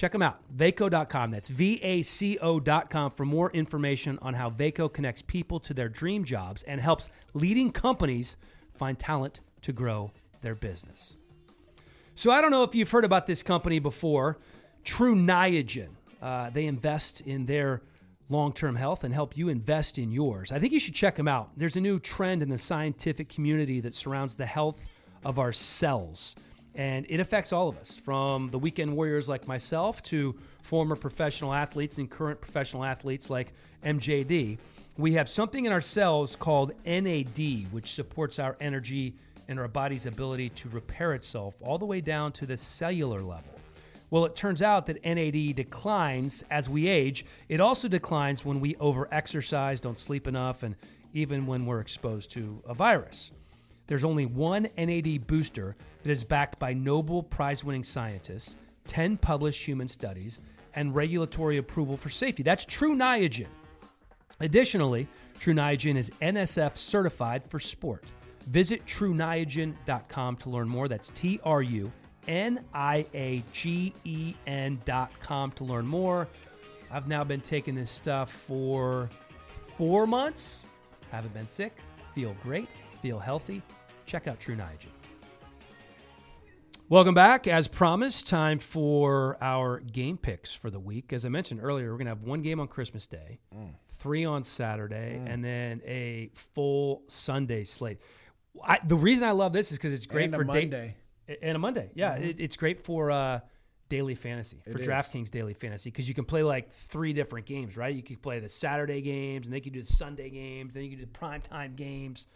Check 0.00 0.12
them 0.12 0.22
out, 0.22 0.40
vaco.com. 0.56 1.30
That's 1.30 1.50
V 1.50 1.78
A 1.82 2.00
C 2.00 2.38
O.com 2.40 3.10
for 3.10 3.26
more 3.26 3.50
information 3.50 4.18
on 4.22 4.32
how 4.32 4.48
Vaco 4.48 4.90
connects 4.90 5.20
people 5.20 5.60
to 5.60 5.74
their 5.74 5.90
dream 5.90 6.24
jobs 6.24 6.62
and 6.62 6.80
helps 6.80 7.10
leading 7.34 7.70
companies 7.70 8.38
find 8.72 8.98
talent 8.98 9.40
to 9.60 9.74
grow 9.74 10.10
their 10.40 10.54
business. 10.54 11.18
So, 12.14 12.30
I 12.30 12.40
don't 12.40 12.50
know 12.50 12.62
if 12.62 12.74
you've 12.74 12.90
heard 12.90 13.04
about 13.04 13.26
this 13.26 13.42
company 13.42 13.78
before, 13.78 14.38
True 14.84 15.14
Niagen. 15.14 15.88
Uh, 16.22 16.48
they 16.48 16.64
invest 16.64 17.20
in 17.20 17.44
their 17.44 17.82
long 18.30 18.54
term 18.54 18.76
health 18.76 19.04
and 19.04 19.12
help 19.12 19.36
you 19.36 19.50
invest 19.50 19.98
in 19.98 20.10
yours. 20.10 20.50
I 20.50 20.58
think 20.58 20.72
you 20.72 20.80
should 20.80 20.94
check 20.94 21.16
them 21.16 21.28
out. 21.28 21.50
There's 21.58 21.76
a 21.76 21.80
new 21.82 21.98
trend 21.98 22.42
in 22.42 22.48
the 22.48 22.56
scientific 22.56 23.28
community 23.28 23.82
that 23.82 23.94
surrounds 23.94 24.34
the 24.34 24.46
health 24.46 24.82
of 25.26 25.38
our 25.38 25.52
cells. 25.52 26.36
And 26.74 27.04
it 27.08 27.20
affects 27.20 27.52
all 27.52 27.68
of 27.68 27.76
us, 27.78 27.96
from 27.96 28.50
the 28.50 28.58
weekend 28.58 28.96
warriors 28.96 29.28
like 29.28 29.48
myself 29.48 30.02
to 30.04 30.36
former 30.62 30.96
professional 30.96 31.52
athletes 31.52 31.98
and 31.98 32.08
current 32.08 32.40
professional 32.40 32.84
athletes 32.84 33.28
like 33.28 33.52
MJD. 33.84 34.58
We 34.96 35.14
have 35.14 35.28
something 35.28 35.64
in 35.64 35.72
our 35.72 35.80
cells 35.80 36.36
called 36.36 36.72
NAD, 36.84 37.72
which 37.72 37.94
supports 37.94 38.38
our 38.38 38.56
energy 38.60 39.14
and 39.48 39.58
our 39.58 39.68
body's 39.68 40.06
ability 40.06 40.50
to 40.50 40.68
repair 40.68 41.14
itself 41.14 41.56
all 41.60 41.76
the 41.76 41.86
way 41.86 42.00
down 42.00 42.32
to 42.32 42.46
the 42.46 42.56
cellular 42.56 43.20
level. 43.20 43.58
Well, 44.10 44.24
it 44.24 44.36
turns 44.36 44.62
out 44.62 44.86
that 44.86 45.04
NAD 45.04 45.54
declines 45.54 46.44
as 46.50 46.68
we 46.68 46.88
age. 46.88 47.24
It 47.48 47.60
also 47.60 47.88
declines 47.88 48.44
when 48.44 48.60
we 48.60 48.74
overexercise, 48.74 49.80
don't 49.80 49.98
sleep 49.98 50.26
enough, 50.26 50.62
and 50.62 50.76
even 51.14 51.46
when 51.46 51.66
we're 51.66 51.80
exposed 51.80 52.30
to 52.32 52.62
a 52.66 52.74
virus. 52.74 53.32
There's 53.90 54.04
only 54.04 54.24
one 54.24 54.68
NAD 54.78 55.26
booster 55.26 55.74
that 56.04 56.10
is 56.12 56.22
backed 56.22 56.60
by 56.60 56.72
Nobel 56.72 57.24
Prize 57.24 57.64
winning 57.64 57.82
scientists, 57.82 58.54
10 58.86 59.16
published 59.16 59.64
human 59.64 59.88
studies, 59.88 60.38
and 60.76 60.94
regulatory 60.94 61.56
approval 61.56 61.96
for 61.96 62.08
safety. 62.08 62.44
That's 62.44 62.64
True 62.64 62.94
Niagen. 62.94 63.48
Additionally, 64.38 65.08
True 65.40 65.54
Niagen 65.54 65.96
is 65.96 66.08
NSF 66.22 66.76
certified 66.76 67.42
for 67.48 67.58
sport. 67.58 68.04
Visit 68.46 68.86
trueniagen.com 68.86 70.36
to 70.36 70.50
learn 70.50 70.68
more. 70.68 70.86
That's 70.86 71.10
T 71.10 71.40
R 71.42 71.60
U 71.60 71.90
N 72.28 72.64
I 72.72 73.06
A 73.12 73.42
G 73.52 73.92
E 74.04 74.34
N.com 74.46 75.50
to 75.50 75.64
learn 75.64 75.88
more. 75.88 76.28
I've 76.92 77.08
now 77.08 77.24
been 77.24 77.40
taking 77.40 77.74
this 77.74 77.90
stuff 77.90 78.30
for 78.30 79.10
four 79.76 80.06
months. 80.06 80.62
Haven't 81.10 81.34
been 81.34 81.48
sick. 81.48 81.76
Feel 82.14 82.36
great. 82.44 82.68
Feel 83.02 83.18
healthy. 83.18 83.62
Check 84.10 84.26
out 84.26 84.40
True 84.40 84.56
Niagen. 84.56 84.88
Welcome 86.88 87.14
back. 87.14 87.46
As 87.46 87.68
promised, 87.68 88.26
time 88.26 88.58
for 88.58 89.38
our 89.40 89.78
game 89.78 90.18
picks 90.18 90.50
for 90.52 90.68
the 90.68 90.80
week. 90.80 91.12
As 91.12 91.24
I 91.24 91.28
mentioned 91.28 91.60
earlier, 91.62 91.92
we're 91.92 91.96
going 91.98 92.06
to 92.06 92.10
have 92.10 92.22
one 92.24 92.42
game 92.42 92.58
on 92.58 92.66
Christmas 92.66 93.06
Day, 93.06 93.38
three 94.00 94.24
on 94.24 94.42
Saturday, 94.42 95.22
and 95.24 95.44
then 95.44 95.80
a 95.86 96.32
full 96.34 97.04
Sunday 97.06 97.62
slate. 97.62 97.98
I, 98.64 98.80
the 98.84 98.96
reason 98.96 99.28
I 99.28 99.30
love 99.30 99.52
this 99.52 99.70
is 99.70 99.78
because 99.78 99.92
it's 99.92 100.06
great 100.06 100.24
And 100.24 100.34
for 100.34 100.42
day- 100.42 100.60
Monday. 100.62 100.96
and 101.40 101.54
a 101.54 101.60
Monday. 101.60 101.92
Yeah, 101.94 102.14
it, 102.16 102.40
it's 102.40 102.56
great 102.56 102.84
for 102.84 103.12
uh, 103.12 103.38
daily 103.88 104.16
fantasy 104.16 104.60
for 104.64 104.80
DraftKings 104.80 105.30
daily 105.30 105.54
fantasy 105.54 105.88
because 105.90 106.08
you 106.08 106.14
can 106.14 106.24
play 106.24 106.42
like 106.42 106.72
three 106.72 107.12
different 107.12 107.46
games, 107.46 107.76
right? 107.76 107.94
You 107.94 108.02
could 108.02 108.20
play 108.20 108.40
the 108.40 108.48
Saturday 108.48 109.02
games, 109.02 109.46
and 109.46 109.52
then 109.52 109.58
you 109.58 109.62
can 109.62 109.72
do 109.72 109.82
the 109.82 109.92
Sunday 109.92 110.30
games, 110.30 110.74
then 110.74 110.82
you 110.82 110.90
can 110.90 110.98
do 110.98 111.06
the 111.06 111.12
primetime 111.16 111.76
games. 111.76 112.26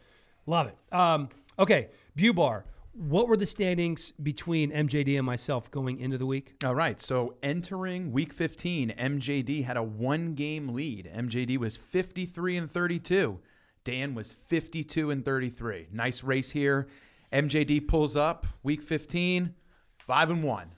Love 0.46 0.68
it. 0.68 0.94
Um, 0.94 1.30
okay, 1.58 1.88
Bubar. 2.16 2.64
What 2.96 3.26
were 3.26 3.36
the 3.36 3.46
standings 3.46 4.12
between 4.22 4.70
MJD 4.70 5.16
and 5.16 5.26
myself 5.26 5.68
going 5.70 5.98
into 5.98 6.16
the 6.16 6.26
week? 6.26 6.54
All 6.64 6.76
right. 6.76 7.00
So 7.00 7.34
entering 7.42 8.12
week 8.12 8.32
15, 8.32 8.94
MJD 8.96 9.64
had 9.64 9.76
a 9.76 9.82
one 9.82 10.34
game 10.34 10.68
lead. 10.68 11.10
MJD 11.12 11.58
was 11.58 11.76
53 11.76 12.56
and 12.56 12.70
32. 12.70 13.40
Dan 13.82 14.14
was 14.14 14.32
52 14.32 15.10
and 15.10 15.24
33. 15.24 15.88
Nice 15.90 16.22
race 16.22 16.50
here. 16.50 16.86
MJD 17.32 17.88
pulls 17.88 18.14
up 18.14 18.46
week 18.62 18.80
15, 18.80 19.54
5 19.98 20.30
and 20.30 20.44
1. 20.44 20.70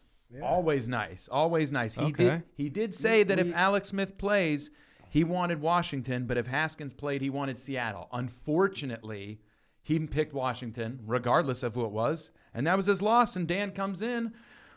Always 0.42 0.88
nice. 0.88 1.28
Always 1.30 1.70
nice. 1.70 1.94
He 1.96 2.02
Okay. 2.04 2.24
did 2.24 2.42
he 2.54 2.68
did 2.70 2.94
say 2.94 3.24
that 3.24 3.38
if 3.38 3.54
Alex 3.54 3.88
Smith 3.88 4.16
plays, 4.16 4.70
he 5.10 5.22
wanted 5.22 5.60
Washington, 5.60 6.26
but 6.26 6.36
if 6.38 6.46
Haskins 6.46 6.94
played, 6.94 7.20
he 7.20 7.28
wanted 7.30 7.58
Seattle. 7.58 8.08
Unfortunately, 8.12 9.38
he 9.86 10.00
picked 10.00 10.34
Washington, 10.34 10.98
regardless 11.06 11.62
of 11.62 11.74
who 11.76 11.84
it 11.84 11.92
was, 11.92 12.32
and 12.52 12.66
that 12.66 12.76
was 12.76 12.86
his 12.86 13.00
loss. 13.00 13.36
And 13.36 13.46
Dan 13.46 13.70
comes 13.70 14.02
in, 14.02 14.32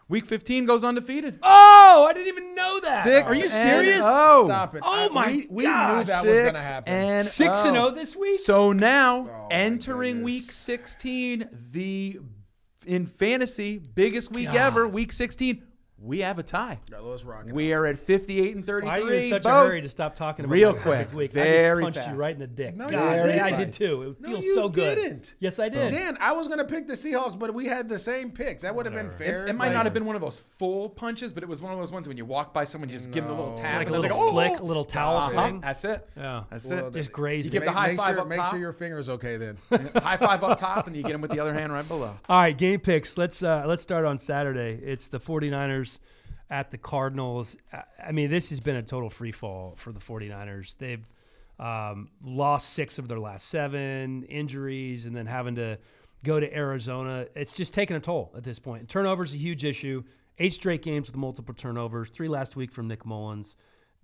week 0.08 0.28
15 0.28 0.68
goes 0.68 0.84
undefeated. 0.84 1.40
Oh, 1.42 2.06
I 2.08 2.14
didn't 2.14 2.28
even 2.28 2.54
know 2.54 2.80
that. 2.80 3.04
Six 3.06 3.28
Are 3.28 3.36
you 3.36 3.44
and 3.46 3.52
serious? 3.52 4.04
oh. 4.06 4.46
Stop 4.46 4.76
it. 4.76 4.84
Oh 4.86 5.06
I- 5.06 5.10
my 5.10 5.32
we, 5.32 5.48
we 5.50 5.64
gosh. 5.64 5.98
knew 5.98 6.04
that 6.14 6.24
was 6.24 6.40
going 6.40 6.54
to 6.54 6.62
Six 6.62 6.70
happen. 6.70 6.94
And 6.94 7.26
Six 7.26 7.60
and 7.66 7.70
oh. 7.76 7.86
zero 7.88 7.90
this 7.90 8.16
week. 8.16 8.40
So 8.40 8.72
now, 8.72 9.22
oh, 9.22 9.24
my 9.24 9.48
entering 9.50 10.18
goodness. 10.18 10.26
week 10.26 10.52
16, 10.52 11.50
the 11.72 12.20
in 12.86 13.08
fantasy 13.08 13.80
biggest 13.80 14.32
week 14.32 14.46
God. 14.52 14.58
ever, 14.58 14.88
week 14.88 15.12
16, 15.12 15.64
we 16.02 16.20
have 16.20 16.40
a 16.40 16.44
tie. 16.44 16.80
Yeah, 16.92 17.00
let's 17.00 17.24
rock. 17.24 17.46
We 17.52 17.74
are 17.74 17.86
at 17.86 18.00
58 18.00 18.56
and 18.56 18.66
33. 18.66 18.88
Why 18.88 19.00
are 19.00 19.14
you 19.14 19.20
in 19.24 19.30
such 19.30 19.44
both. 19.44 19.52
a 19.66 19.68
hurry 19.68 19.82
to 19.82 19.90
stop 19.90 20.16
talking 20.16 20.46
about 20.46 20.54
Real 20.54 20.72
quick, 20.74 20.84
perfect 20.84 21.14
week? 21.14 21.32
I 21.32 21.34
very 21.34 21.84
just 21.84 21.86
punched 21.86 21.98
fast. 21.98 22.10
you 22.10 22.16
right 22.16 22.34
in 22.34 22.40
the 22.40 22.48
dick. 22.48 22.76
No, 22.76 22.90
God, 22.90 23.14
didn't. 23.26 23.40
I 23.42 23.58
did 23.58 23.74
too. 23.74 24.16
It 24.18 24.22
No, 24.22 24.30
feels 24.30 24.46
you 24.46 24.56
so 24.56 24.70
good. 24.70 24.96
didn't. 24.96 25.36
Yes, 25.40 25.60
I 25.60 25.70
did. 25.70 25.92
Dan, 25.92 26.18
I 26.22 26.32
was 26.32 26.48
gonna 26.48 26.64
pick 26.66 26.88
the 26.88 26.94
Seahawks, 26.94 27.38
but 27.38 27.54
we 27.54 27.66
had 27.66 27.90
the 27.90 28.00
same 28.00 28.32
picks. 28.32 28.64
That 28.64 28.74
would 28.76 28.86
have 28.86 28.96
been 28.96 29.12
fair. 29.12 29.46
It, 29.46 29.50
it 29.50 29.54
might 29.54 29.68
Like- 29.68 29.76
not 29.76 29.86
have 29.86 29.94
been 29.94 30.06
one 30.06 30.16
of 30.16 30.22
those 30.22 30.40
full 30.40 30.90
punches, 30.90 31.34
but 31.34 31.44
it 31.44 31.50
was 31.50 31.62
one 31.62 31.74
of 31.74 31.80
those 31.80 31.92
ones 31.92 32.08
when 32.08 32.18
you 32.18 32.26
walk 32.26 32.54
by 32.54 32.64
someone, 32.64 32.90
you 32.90 32.96
just 32.96 33.12
give 33.12 33.26
them 33.26 33.34
a 33.34 33.40
little 33.40 33.58
tap, 33.58 33.80
Like 33.80 33.90
a 33.90 33.92
then 33.92 34.02
they 34.02 34.08
little 34.10 34.26
go, 34.28 34.32
flick, 34.32 34.52
"Oh, 34.60 34.64
a 34.64 34.66
little 34.66 34.86
towel 34.86 35.30
stop." 35.30 35.46
thing. 35.46 35.60
That's 35.62 35.84
it. 35.86 36.08
Yeah. 36.16 36.44
That's 36.50 36.70
Well, 36.70 36.88
it. 36.88 36.94
Just 36.94 37.12
grazed 37.12 37.46
You 37.46 37.52
give 37.52 37.66
the 37.66 37.72
high 37.72 37.96
five 37.96 38.16
sure, 38.16 38.22
up 38.22 38.28
Make 38.30 38.44
sure 38.46 38.58
your 38.60 38.74
fingers 38.74 39.10
okay 39.10 39.38
then. 39.38 39.58
high 39.96 40.18
five 40.18 40.44
up 40.44 40.58
top, 40.60 40.88
and 40.88 40.96
you 40.96 41.04
get 41.04 41.12
them 41.12 41.22
with 41.22 41.32
the 41.32 41.40
other 41.40 41.54
hand 41.54 41.74
right 41.74 41.88
below. 41.88 42.16
All 42.30 42.40
right, 42.40 42.58
game 42.58 42.80
picks. 42.80 43.18
Let's 43.18 43.44
uh, 43.44 43.64
let's 43.68 43.84
start 43.84 44.06
on 44.06 44.18
Saturday. 44.20 44.80
It's 44.84 45.08
the 45.08 45.20
49ers 45.20 45.89
at 46.50 46.72
the 46.72 46.78
Cardinals. 46.78 47.58
I- 48.02 48.12
mean, 48.12 48.30
this 48.30 48.50
has 48.50 48.60
been 48.60 48.76
a 48.76 48.84
total 48.84 49.10
free 49.10 49.32
fall 49.32 49.76
for 49.78 49.92
the 49.92 50.00
49ers. 50.00 50.78
They've 50.78 51.06
um, 51.60 52.10
lost 52.24 52.70
six 52.74 53.00
of 53.00 53.08
their 53.08 53.20
last 53.20 53.50
seven, 53.50 54.24
injuries, 54.24 55.06
and 55.06 55.16
then 55.16 55.26
having 55.26 55.56
to 55.56 55.78
go 56.24 56.40
to 56.40 56.54
Arizona. 56.56 57.28
It's 57.36 57.54
just 57.54 57.74
taking 57.74 57.96
a 57.98 58.00
toll 58.00 58.32
at 58.36 58.44
this 58.44 58.60
point. 58.60 58.88
Turnovers 58.90 59.34
a 59.34 59.38
huge 59.38 59.66
issue. 59.66 60.04
Eight 60.38 60.54
straight 60.54 60.82
games 60.82 61.08
with 61.08 61.18
multiple 61.18 61.54
turnovers. 61.54 62.10
Three 62.10 62.30
last 62.30 62.56
week 62.56 62.72
from 62.72 62.88
Nick 62.88 63.06
Mullens. 63.06 63.56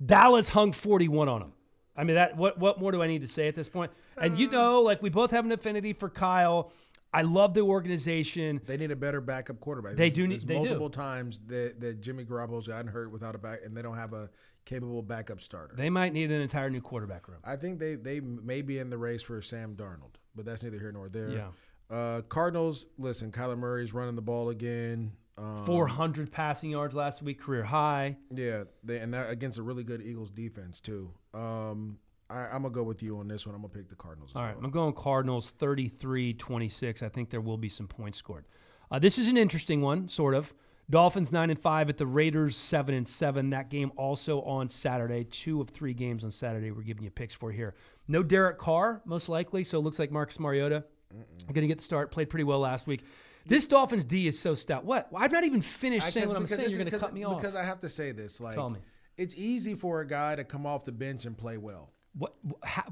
Dallas 0.05 0.49
hung 0.49 0.73
41 0.73 1.29
on 1.29 1.39
them. 1.39 1.53
I 1.97 2.03
mean, 2.03 2.15
that 2.15 2.35
what 2.35 2.59
what 2.59 2.79
more 2.79 2.91
do 2.91 3.01
I 3.01 3.07
need 3.07 3.21
to 3.21 3.27
say 3.27 3.47
at 3.47 3.55
this 3.55 3.69
point? 3.69 3.89
And 4.17 4.37
you 4.37 4.49
know, 4.49 4.81
like 4.81 5.01
we 5.01 5.09
both 5.09 5.31
have 5.31 5.45
an 5.45 5.51
affinity 5.53 5.93
for 5.93 6.09
Kyle. 6.09 6.73
I 7.15 7.21
love 7.21 7.53
the 7.53 7.61
organization. 7.61 8.59
They 8.65 8.77
need 8.77 8.91
a 8.91 8.95
better 8.95 9.21
backup 9.21 9.59
quarterback. 9.59 9.93
They 9.93 10.09
There's- 10.09 10.15
do 10.15 10.27
need- 10.27 10.41
they 10.41 10.53
do. 10.55 10.59
multiple 10.59 10.89
times 10.89 11.39
that, 11.47 11.79
that 11.79 12.01
Jimmy 12.01 12.25
Garoppolo's 12.25 12.67
gotten 12.67 12.87
hurt 12.87 13.11
without 13.11 13.35
a 13.35 13.37
back, 13.37 13.59
and 13.63 13.75
they 13.75 13.81
don't 13.81 13.95
have 13.97 14.13
a 14.13 14.29
capable 14.65 15.01
backup 15.01 15.39
starter. 15.39 15.75
They 15.75 15.89
might 15.89 16.11
need 16.13 16.31
an 16.31 16.41
entire 16.41 16.69
new 16.69 16.81
quarterback 16.81 17.27
room. 17.27 17.39
I 17.43 17.55
think 17.55 17.79
they 17.79 17.95
they 17.95 18.19
may 18.19 18.61
be 18.61 18.79
in 18.79 18.89
the 18.89 18.97
race 18.97 19.21
for 19.21 19.41
Sam 19.41 19.75
Darnold, 19.75 20.15
but 20.35 20.45
that's 20.45 20.63
neither 20.63 20.79
here 20.79 20.91
nor 20.91 21.07
there. 21.09 21.29
Yeah. 21.29 21.47
Uh, 21.89 22.21
Cardinals. 22.23 22.87
Listen, 22.97 23.31
Kyler 23.31 23.57
Murray's 23.57 23.93
running 23.93 24.15
the 24.15 24.21
ball 24.23 24.49
again. 24.49 25.11
Um, 25.37 25.65
400 25.65 26.31
passing 26.31 26.71
yards 26.71 26.95
last 26.95 27.21
week, 27.21 27.39
career 27.41 27.63
high. 27.63 28.17
Yeah, 28.31 28.63
they, 28.83 28.99
and 28.99 29.13
that 29.13 29.29
against 29.29 29.57
a 29.59 29.63
really 29.63 29.83
good 29.83 30.01
Eagles 30.01 30.31
defense 30.31 30.79
too. 30.79 31.11
Um, 31.33 31.99
I, 32.29 32.45
I'm 32.47 32.63
gonna 32.63 32.69
go 32.69 32.83
with 32.83 33.03
you 33.03 33.19
on 33.19 33.27
this 33.27 33.45
one. 33.45 33.55
I'm 33.55 33.61
gonna 33.61 33.73
pick 33.73 33.89
the 33.89 33.95
Cardinals. 33.95 34.31
As 34.31 34.35
All 34.35 34.43
right, 34.43 34.55
well. 34.55 34.65
I'm 34.65 34.71
going 34.71 34.93
Cardinals 34.93 35.51
33 35.59 36.33
26. 36.33 37.03
I 37.03 37.09
think 37.09 37.29
there 37.29 37.41
will 37.41 37.57
be 37.57 37.69
some 37.69 37.87
points 37.87 38.17
scored. 38.17 38.45
Uh, 38.91 38.99
this 38.99 39.17
is 39.17 39.27
an 39.27 39.37
interesting 39.37 39.81
one, 39.81 40.07
sort 40.07 40.35
of. 40.35 40.53
Dolphins 40.87 41.31
9 41.31 41.49
and 41.49 41.57
5 41.57 41.89
at 41.89 41.97
the 41.97 42.05
Raiders 42.05 42.55
7 42.55 42.93
and 42.93 43.07
7. 43.07 43.49
That 43.49 43.71
game 43.71 43.91
also 43.97 44.41
on 44.43 44.69
Saturday. 44.69 45.23
Two 45.23 45.59
of 45.59 45.69
three 45.71 45.95
games 45.95 46.23
on 46.23 46.29
Saturday 46.29 46.69
we're 46.69 46.83
giving 46.83 47.03
you 47.03 47.09
picks 47.09 47.33
for 47.33 47.51
here. 47.51 47.73
No 48.07 48.21
Derek 48.21 48.59
Carr, 48.59 49.01
most 49.03 49.27
likely, 49.27 49.63
so 49.63 49.79
it 49.79 49.81
looks 49.81 49.97
like 49.97 50.11
Marcus 50.11 50.39
Mariota 50.39 50.83
going 51.53 51.63
to 51.63 51.67
get 51.67 51.77
the 51.77 51.83
start. 51.83 52.11
Played 52.11 52.29
pretty 52.29 52.43
well 52.43 52.59
last 52.59 52.87
week. 52.87 53.03
This 53.47 53.65
Dolphins 53.65 54.05
D 54.05 54.27
is 54.27 54.39
so 54.39 54.53
stout. 54.55 54.85
What? 54.85 55.07
I've 55.15 55.31
not 55.31 55.43
even 55.43 55.61
finished 55.61 56.07
I- 56.07 56.09
saying 56.09 56.27
what 56.27 56.37
I'm 56.37 56.47
saying. 56.47 56.61
You're 56.69 56.79
going 56.79 56.85
to 56.85 56.85
because- 56.85 57.01
cut 57.01 57.13
me 57.13 57.23
off. 57.23 57.41
Because 57.41 57.55
I 57.55 57.63
have 57.63 57.81
to 57.81 57.89
say 57.89 58.11
this. 58.11 58.39
Like, 58.39 58.55
Tell 58.55 58.69
me. 58.69 58.79
it's 59.17 59.35
easy 59.35 59.75
for 59.75 60.01
a 60.01 60.07
guy 60.07 60.35
to 60.35 60.43
come 60.43 60.65
off 60.65 60.85
the 60.85 60.91
bench 60.91 61.25
and 61.25 61.37
play 61.37 61.57
well 61.57 61.91
What? 62.17 62.33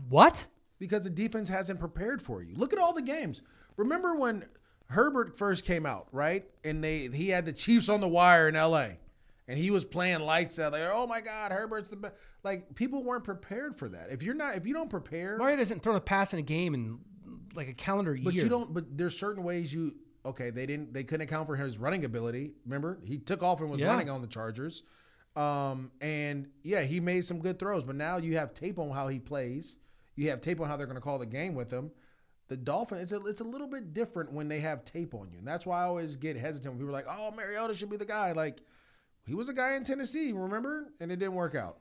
What? 0.10 0.48
because 0.80 1.04
the 1.04 1.10
defense 1.10 1.48
hasn't 1.48 1.80
prepared 1.80 2.22
for 2.22 2.44
you. 2.44 2.56
Look 2.56 2.74
at 2.74 2.80
all 2.80 2.92
the 2.92 3.02
games. 3.02 3.42
Remember 3.78 4.16
when 4.16 4.44
Herbert 4.88 5.38
first 5.38 5.64
came 5.64 5.86
out, 5.86 6.08
right? 6.12 6.44
And 6.66 6.84
they 6.84 7.08
he 7.08 7.30
had 7.30 7.46
the 7.46 7.54
Chiefs 7.54 7.88
on 7.88 8.02
the 8.02 8.08
wire 8.08 8.50
in 8.50 8.56
L.A. 8.58 8.98
and 9.48 9.58
he 9.58 9.72
was 9.72 9.86
playing 9.86 10.20
lights 10.20 10.60
out 10.60 10.74
there. 10.74 10.92
Oh 10.94 11.08
my 11.08 11.22
God, 11.22 11.52
Herbert's 11.54 11.90
the 11.90 11.96
best. 11.96 12.16
Like 12.44 12.76
people 12.76 13.02
weren't 13.02 13.24
prepared 13.24 13.78
for 13.78 13.88
that. 13.90 14.08
If 14.12 14.24
you're 14.24 14.34
not, 14.36 14.58
if 14.58 14.66
you 14.66 14.74
don't 14.74 14.90
prepare, 14.90 15.38
Mario 15.38 15.56
doesn't 15.56 15.84
throw 15.84 15.96
a 15.96 16.02
pass 16.02 16.34
in 16.34 16.40
a 16.40 16.44
game 16.44 16.74
in 16.74 17.00
like 17.56 17.70
a 17.70 17.74
calendar 17.74 18.14
year. 18.14 18.26
But 18.26 18.34
you 18.34 18.50
don't. 18.50 18.74
But 18.74 18.98
there's 18.98 19.18
certain 19.18 19.44
ways 19.44 19.74
you. 19.74 19.96
Okay, 20.26 20.50
they 20.50 20.66
didn't. 20.66 20.94
They 20.94 21.04
couldn't 21.06 21.26
account 21.28 21.48
for 21.48 21.56
his 21.56 21.78
running 21.78 22.04
ability. 22.04 22.52
Remember, 22.66 23.00
he 23.06 23.18
took 23.20 23.42
off 23.42 23.62
and 23.62 23.70
was 23.70 23.80
Yeah. 23.80 23.88
running 23.88 24.10
on 24.10 24.22
the 24.22 24.28
Chargers. 24.28 24.84
Um, 25.36 25.92
and 26.00 26.48
yeah, 26.62 26.82
he 26.82 27.00
made 27.00 27.26
some 27.26 27.40
good 27.40 27.60
throws. 27.60 27.86
But 27.86 27.96
now 27.96 28.18
you 28.18 28.38
have 28.38 28.54
tape 28.54 28.80
on 28.80 28.92
how 28.92 29.08
he 29.08 29.20
plays. 29.20 29.78
You 30.16 30.30
have 30.30 30.42
tape 30.42 30.62
on 30.62 30.68
how 30.68 30.78
they're 30.78 30.86
going 30.86 30.96
to 30.96 31.02
call 31.02 31.20
the 31.20 31.26
game 31.26 31.56
with 31.56 31.72
him. 31.72 31.92
The 32.50 32.58
Dolphins, 32.58 33.12
it's 33.12 33.24
a, 33.24 33.26
it's 33.26 33.42
a 33.42 33.46
little 33.46 33.68
bit 33.68 33.94
different 33.94 34.32
when 34.32 34.48
they 34.48 34.60
have 34.60 34.86
tape 34.86 35.14
on 35.14 35.32
you, 35.32 35.40
and 35.40 35.48
that's 35.48 35.66
why 35.66 35.82
I 35.82 35.86
always 35.86 36.18
get 36.18 36.36
hesitant 36.36 36.74
when 36.74 36.80
people 36.80 36.90
are 36.90 37.00
like, 37.00 37.08
"Oh, 37.10 37.32
Mariota 37.32 37.74
should 37.74 37.90
be 37.90 37.98
the 37.98 38.06
guy." 38.06 38.34
Like, 38.34 38.62
he 39.26 39.34
was 39.34 39.50
a 39.50 39.54
guy 39.54 39.76
in 39.76 39.86
Tennessee, 39.86 40.34
remember, 40.34 40.94
and 41.00 41.12
it 41.12 41.18
didn't 41.18 41.36
work 41.36 41.56
out. 41.56 41.78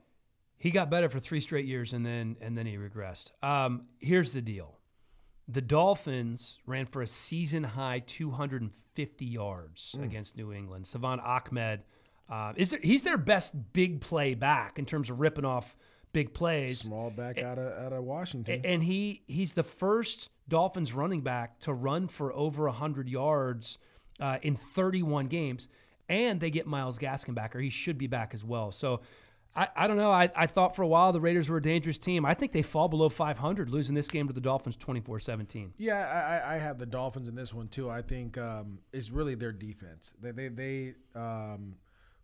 He 0.57 0.71
got 0.71 0.89
better 0.89 1.09
for 1.09 1.19
three 1.19 1.41
straight 1.41 1.65
years, 1.65 1.91
and 1.91 2.05
then 2.05 2.37
and 2.41 2.57
then 2.57 2.65
he 2.65 2.77
regressed. 2.77 3.31
Um, 3.43 3.87
here's 3.99 4.31
the 4.31 4.41
deal: 4.41 4.79
the 5.47 5.61
Dolphins 5.61 6.59
ran 6.65 6.85
for 6.85 7.01
a 7.01 7.07
season 7.07 7.63
high 7.63 7.99
250 8.07 9.25
yards 9.25 9.95
against 10.01 10.37
New 10.37 10.53
England. 10.53 10.87
Salvon 10.87 11.19
Ahmed 11.19 11.81
uh, 12.33 12.53
is 12.55 12.71
there, 12.71 12.79
he's 12.81 13.03
their 13.03 13.17
best 13.17 13.53
big 13.73 14.01
play 14.01 14.33
back 14.33 14.79
in 14.79 14.85
terms 14.85 15.09
of 15.09 15.19
ripping 15.19 15.45
off 15.45 15.75
big 16.13 16.33
plays. 16.33 16.79
Small 16.79 17.09
back 17.11 17.41
out 17.41 17.57
of 17.59 17.85
out 17.85 17.93
of 17.93 18.03
Washington. 18.03 18.61
And 18.63 18.81
he 18.83 19.21
he's 19.27 19.53
the 19.53 19.63
first 19.63 20.29
Dolphins 20.47 20.93
running 20.93 21.21
back 21.21 21.59
to 21.61 21.73
run 21.73 22.07
for 22.07 22.33
over 22.33 22.65
100 22.65 23.07
yards 23.07 23.77
uh, 24.19 24.37
in 24.41 24.55
31 24.55 25.27
games. 25.27 25.67
And 26.09 26.39
they 26.39 26.49
get 26.49 26.67
Myles 26.67 26.99
Gaskin 26.99 27.33
back, 27.33 27.55
or 27.55 27.59
he 27.59 27.69
should 27.69 27.97
be 27.97 28.07
back 28.07 28.33
as 28.33 28.43
well. 28.43 28.71
So 28.71 29.01
I, 29.55 29.67
I 29.75 29.87
don't 29.87 29.97
know. 29.97 30.11
I, 30.11 30.29
I 30.35 30.47
thought 30.47 30.75
for 30.75 30.81
a 30.81 30.87
while 30.87 31.13
the 31.13 31.21
Raiders 31.21 31.49
were 31.49 31.57
a 31.57 31.61
dangerous 31.61 31.97
team. 31.97 32.25
I 32.25 32.33
think 32.33 32.51
they 32.51 32.61
fall 32.63 32.87
below 32.89 33.07
500, 33.07 33.69
losing 33.69 33.95
this 33.95 34.07
game 34.07 34.27
to 34.27 34.33
the 34.33 34.41
Dolphins 34.41 34.75
24 34.75 35.19
17. 35.19 35.73
Yeah, 35.77 35.95
I, 35.97 36.37
I- 36.51 36.55
I 36.55 36.57
have 36.57 36.77
the 36.79 36.85
Dolphins 36.85 37.29
in 37.29 37.35
this 37.35 37.53
one 37.53 37.67
too. 37.67 37.89
I 37.89 38.01
think 38.01 38.37
um, 38.37 38.79
it's 38.91 39.11
really 39.11 39.35
their 39.35 39.51
defense. 39.51 40.13
They, 40.21 40.31
they, 40.31 40.47
they 40.49 40.93
um, 41.15 41.75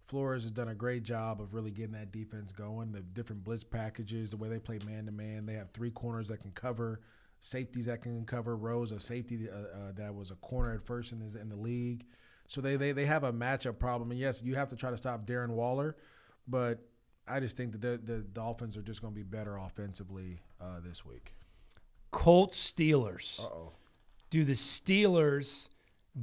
Flores 0.10 0.42
has 0.42 0.52
done 0.52 0.70
a 0.70 0.76
great 0.76 1.04
job 1.04 1.40
of 1.40 1.54
really 1.54 1.70
getting 1.70 1.92
that 1.92 2.12
defense 2.12 2.52
going. 2.52 2.92
The 2.92 3.02
different 3.02 3.44
blitz 3.44 3.64
packages, 3.64 4.32
the 4.32 4.38
way 4.38 4.50
they 4.50 4.58
play 4.58 4.80
man 4.84 5.06
to 5.06 5.12
man. 5.12 5.46
They 5.46 5.54
have 5.54 5.70
three 5.70 5.92
corners 5.92 6.30
that 6.30 6.40
can 6.40 6.50
cover, 6.50 7.02
safeties 7.42 7.86
that 7.86 8.02
can 8.02 8.26
cover. 8.26 8.58
Rowe's, 8.58 8.92
a 8.92 9.00
safety 9.00 9.48
uh, 9.48 9.56
uh, 9.56 9.92
that 9.98 10.16
was 10.16 10.32
a 10.32 10.36
corner 10.36 10.74
at 10.74 10.84
first 10.84 11.12
in, 11.12 11.20
his, 11.20 11.36
in 11.36 11.48
the 11.48 11.56
league. 11.56 12.06
So 12.48 12.60
they, 12.60 12.76
they 12.76 12.92
they 12.92 13.06
have 13.06 13.24
a 13.24 13.32
matchup 13.32 13.78
problem. 13.78 14.10
And 14.10 14.20
yes, 14.20 14.42
you 14.44 14.56
have 14.56 14.72
to 14.72 14.76
try 14.76 14.90
to 14.90 14.98
stop 14.98 15.28
Darren 15.28 15.50
Waller, 15.50 15.96
but 16.48 16.80
I 17.28 17.40
just 17.40 17.56
think 17.56 17.74
that 17.74 17.82
the, 17.82 18.00
the 18.04 18.22
Dolphins 18.22 18.76
are 18.78 18.82
just 18.82 19.02
going 19.04 19.14
to 19.14 19.16
be 19.16 19.22
better 19.24 19.58
offensively 19.58 20.40
uh, 20.60 20.80
this 20.84 21.06
week. 21.06 21.36
Colts 22.10 22.74
Steelers. 22.74 23.40
oh. 23.42 23.74
Do 24.32 24.44
the 24.44 24.54
Steelers 24.54 25.70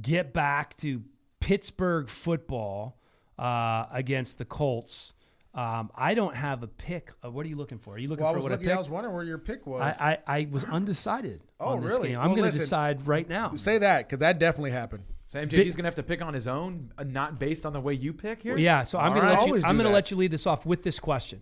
get 0.01 0.33
back 0.33 0.75
to 0.77 1.03
Pittsburgh 1.39 2.09
football 2.09 2.97
uh, 3.37 3.85
against 3.91 4.37
the 4.37 4.45
Colts? 4.45 5.13
Um, 5.53 5.89
I 5.95 6.13
don't 6.13 6.35
have 6.35 6.61
a 6.61 6.67
pick. 6.67 7.11
Uh, 7.23 7.31
what 7.31 7.43
are 7.45 7.49
you 7.49 7.55
looking 7.55 7.79
for? 7.79 7.95
Are 7.95 7.97
you 7.97 8.07
looking 8.09 8.23
Well, 8.23 8.31
I 8.31 8.33
for 8.33 8.37
was 8.37 8.43
what 8.43 8.51
looking. 8.51 8.69
I 8.69 8.73
I 8.75 8.77
was 8.77 8.89
wondering 8.91 9.15
where 9.15 9.23
your 9.23 9.39
pick 9.39 9.65
was. 9.65 9.81
I, 9.99 10.19
I, 10.27 10.37
I 10.41 10.47
was 10.51 10.63
undecided 10.65 11.41
Oh, 11.59 11.69
on 11.69 11.81
this 11.81 11.91
really? 11.93 12.09
game. 12.09 12.19
I'm 12.19 12.27
Well, 12.27 12.35
going 12.37 12.51
to 12.51 12.57
decide 12.57 13.07
right 13.07 13.27
now. 13.27 13.55
Say 13.55 13.79
that 13.79 14.07
because 14.07 14.19
that 14.19 14.37
definitely 14.37 14.71
happened. 14.71 15.03
So 15.25 15.39
MJD's 15.43 15.75
gonna 15.75 15.87
have 15.87 15.95
to 15.95 16.03
pick 16.03 16.21
on 16.21 16.33
his 16.33 16.47
own, 16.47 16.91
uh, 16.97 17.03
not 17.03 17.37
based 17.39 17.65
on 17.65 17.73
the 17.73 17.81
way 17.81 17.93
you 17.93 18.13
pick 18.13 18.41
here. 18.43 18.55
Yeah, 18.57 18.83
so 18.83 18.97
I'm 18.99 19.11
All 19.13 19.19
going 19.19 19.21
to 19.23 19.27
right. 19.35 19.39
let 19.51 19.61
you. 19.61 19.67
I'm 19.67 19.75
going 19.77 19.87
to 19.87 19.93
let 19.93 20.09
you 20.11 20.15
lead 20.17 20.31
this 20.31 20.45
off 20.47 20.65
with 20.65 20.83
this 20.83 20.99
question: 20.99 21.41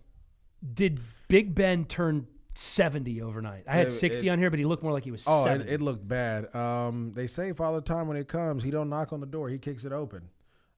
Did 0.74 0.98
Big 1.28 1.54
Ben 1.54 1.84
turn 1.84 2.26
70 2.54 3.20
overnight? 3.22 3.62
I 3.68 3.76
had 3.76 3.88
It- 3.88 3.90
60 3.90 4.26
it- 4.26 4.30
on 4.30 4.38
here, 4.40 4.50
but 4.50 4.58
he 4.58 4.64
looked 4.64 4.82
more 4.82 4.92
like 4.92 5.04
he 5.04 5.12
was 5.12 5.22
Oh, 5.26 5.42
it, 5.42 5.48
70. 5.48 5.70
it 5.70 5.80
looked 5.80 6.08
bad. 6.08 6.52
Um, 6.54 7.12
they 7.14 7.26
say 7.28 7.52
Father 7.52 7.80
Time 7.80 8.08
when 8.08 8.16
it 8.16 8.26
comes, 8.26 8.64
he 8.64 8.70
don't 8.72 8.88
knock 8.88 9.12
on 9.12 9.20
the 9.20 9.26
door, 9.26 9.50
he 9.50 9.58
kicks 9.58 9.84
it 9.84 9.92
open. 9.92 10.30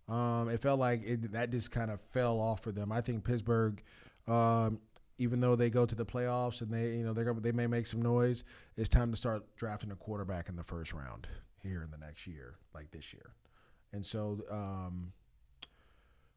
Um, 0.09 0.48
it 0.48 0.62
felt 0.62 0.80
like 0.80 1.02
it, 1.05 1.32
that 1.32 1.51
just 1.51 1.70
kind 1.70 1.90
of 1.90 2.01
fell 2.12 2.40
off 2.40 2.62
for 2.62 2.72
them. 2.72 2.90
I 2.90 3.01
think 3.01 3.24
Pittsburgh, 3.24 3.82
um, 4.26 4.80
even 5.18 5.40
though 5.40 5.55
they 5.55 5.68
go 5.68 5.85
to 5.85 5.94
the 5.94 6.06
playoffs 6.06 6.62
and 6.62 6.72
they, 6.72 6.97
you 6.97 7.05
know, 7.05 7.12
gonna, 7.12 7.40
they 7.40 7.52
may 7.52 7.66
make 7.66 7.86
some 7.86 8.01
noise. 8.01 8.44
It's 8.76 8.89
time 8.89 9.10
to 9.10 9.16
start 9.16 9.44
drafting 9.56 9.90
a 9.90 9.97
quarterback 9.97 10.48
in 10.48 10.56
the 10.56 10.64
first 10.64 10.94
round 10.94 11.26
here 11.62 11.82
in 11.82 11.90
the 11.90 11.98
next 11.98 12.26
year, 12.26 12.56
like 12.74 12.90
this 12.90 13.12
year. 13.12 13.35
And 13.93 14.05
so, 14.06 14.40
um, 14.51 15.12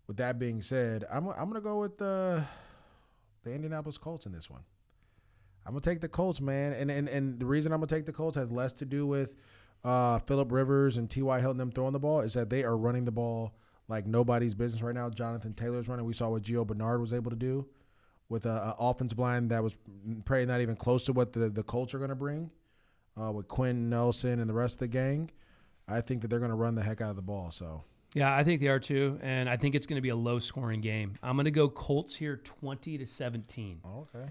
with 0.08 0.18
that 0.18 0.40
being 0.40 0.62
said, 0.62 1.06
I'm 1.10 1.28
I'm 1.30 1.48
gonna 1.48 1.62
go 1.62 1.80
with 1.80 1.98
the 1.98 2.44
the 3.44 3.54
Indianapolis 3.54 3.98
Colts 3.98 4.26
in 4.26 4.34
this 4.34 4.50
one. 4.50 4.64
I'm 5.66 5.74
gonna 5.74 5.82
take 5.82 6.02
the 6.02 6.10
Colts, 6.10 6.42
man, 6.42 6.74
and 6.74 6.92
and 6.92 7.08
and 7.08 7.40
the 7.40 7.46
reason 7.46 7.72
I'm 7.72 7.80
gonna 7.80 7.88
take 7.88 8.06
the 8.06 8.14
Colts 8.14 8.36
has 8.36 8.52
less 8.52 8.74
to 8.74 8.86
do 8.86 9.06
with 9.06 9.36
uh, 9.84 10.20
Philip 10.20 10.52
Rivers 10.52 10.98
and 10.98 11.10
T.Y. 11.10 11.40
Hilton 11.40 11.58
them 11.58 11.72
throwing 11.72 11.94
the 11.94 12.00
ball. 12.00 12.22
Is 12.22 12.34
that 12.34 12.50
they 12.50 12.64
are 12.64 12.78
running 12.78 13.06
the 13.06 13.12
ball 13.12 13.54
like 13.88 14.06
nobody's 14.06 14.56
business 14.56 14.82
right 14.82 14.96
now. 14.96 15.10
Jonathan 15.10 15.54
Taylor's 15.54 15.88
running. 15.88 16.06
We 16.06 16.14
saw 16.14 16.30
what 16.30 16.44
Gio 16.44 16.66
Bernard 16.66 17.02
was 17.02 17.14
able 17.14 17.30
to 17.32 17.38
do 17.38 17.68
with 18.30 18.46
a, 18.46 18.50
a 18.50 18.76
offensive 18.80 19.20
line 19.20 19.50
that 19.50 19.62
was 19.62 19.76
probably 20.26 20.46
not 20.46 20.62
even 20.62 20.76
close 20.76 21.06
to 21.06 21.14
what 21.14 21.34
the 21.34 21.50
the 21.50 21.64
Colts 21.64 21.94
are 21.94 22.00
gonna 22.00 22.16
bring 22.16 22.50
uh, 23.22 23.32
with 23.32 23.48
Quenton 23.48 23.90
Nelson 23.90 24.40
and 24.40 24.50
the 24.50 24.54
rest 24.54 24.76
of 24.76 24.80
the 24.80 24.88
gang. 24.88 25.30
I 25.88 26.02
think 26.02 26.22
that 26.22 26.30
they're 26.30 26.40
gonna 26.40 26.56
run 26.56 26.76
the 26.76 26.84
heck 26.84 27.02
out 27.02 27.10
of 27.10 27.16
the 27.18 27.22
ball. 27.22 27.52
So 27.52 27.84
Yeah, 28.14 28.36
I 28.36 28.44
think 28.44 28.62
they 28.62 28.68
are 28.68 28.80
too, 28.80 29.20
and 29.22 29.50
I 29.50 29.58
think 29.58 29.76
it's 29.76 29.86
going 29.86 29.98
to 29.98 30.02
be 30.02 30.10
a 30.10 30.16
low-scoring 30.16 30.82
game. 30.82 31.16
I'm 31.24 31.36
going 31.36 31.46
to 31.46 31.52
go 31.52 31.70
Colts 31.70 32.14
here, 32.14 32.38
20 32.38 32.98
to 32.98 33.06
17. 33.06 33.80
Oh, 33.86 34.08
okay. 34.14 34.30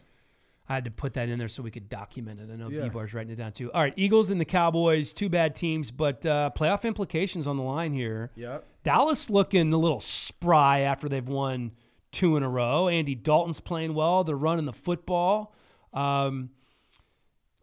I 0.70 0.74
had 0.74 0.84
to 0.84 0.90
put 0.92 1.14
that 1.14 1.28
in 1.28 1.36
there 1.40 1.48
so 1.48 1.64
we 1.64 1.72
could 1.72 1.88
document 1.88 2.38
it. 2.38 2.48
I 2.50 2.54
know 2.54 2.68
Yeah. 2.68 2.82
B-Bar's 2.84 3.12
writing 3.12 3.32
it 3.32 3.36
down 3.36 3.50
too. 3.50 3.72
All 3.72 3.80
right, 3.82 3.92
Eagles 3.96 4.30
and 4.30 4.40
the 4.40 4.44
Cowboys, 4.44 5.12
two 5.12 5.28
bad 5.28 5.56
teams, 5.56 5.90
but 5.90 6.24
uh, 6.24 6.50
playoff 6.56 6.84
implications 6.84 7.48
on 7.48 7.56
the 7.56 7.64
line 7.64 7.92
here. 7.92 8.30
Yep. 8.36 8.64
Dallas 8.84 9.28
looking 9.28 9.72
a 9.72 9.76
little 9.76 9.98
spry 10.00 10.80
after 10.80 11.08
they've 11.08 11.26
won 11.26 11.72
two 12.12 12.36
in 12.36 12.44
a 12.44 12.48
row. 12.48 12.86
Andy 12.86 13.16
Dalton's 13.16 13.58
playing 13.58 13.94
well. 13.94 14.22
They're 14.22 14.36
running 14.36 14.64
the 14.64 14.72
football. 14.72 15.56
Um, 15.92 16.50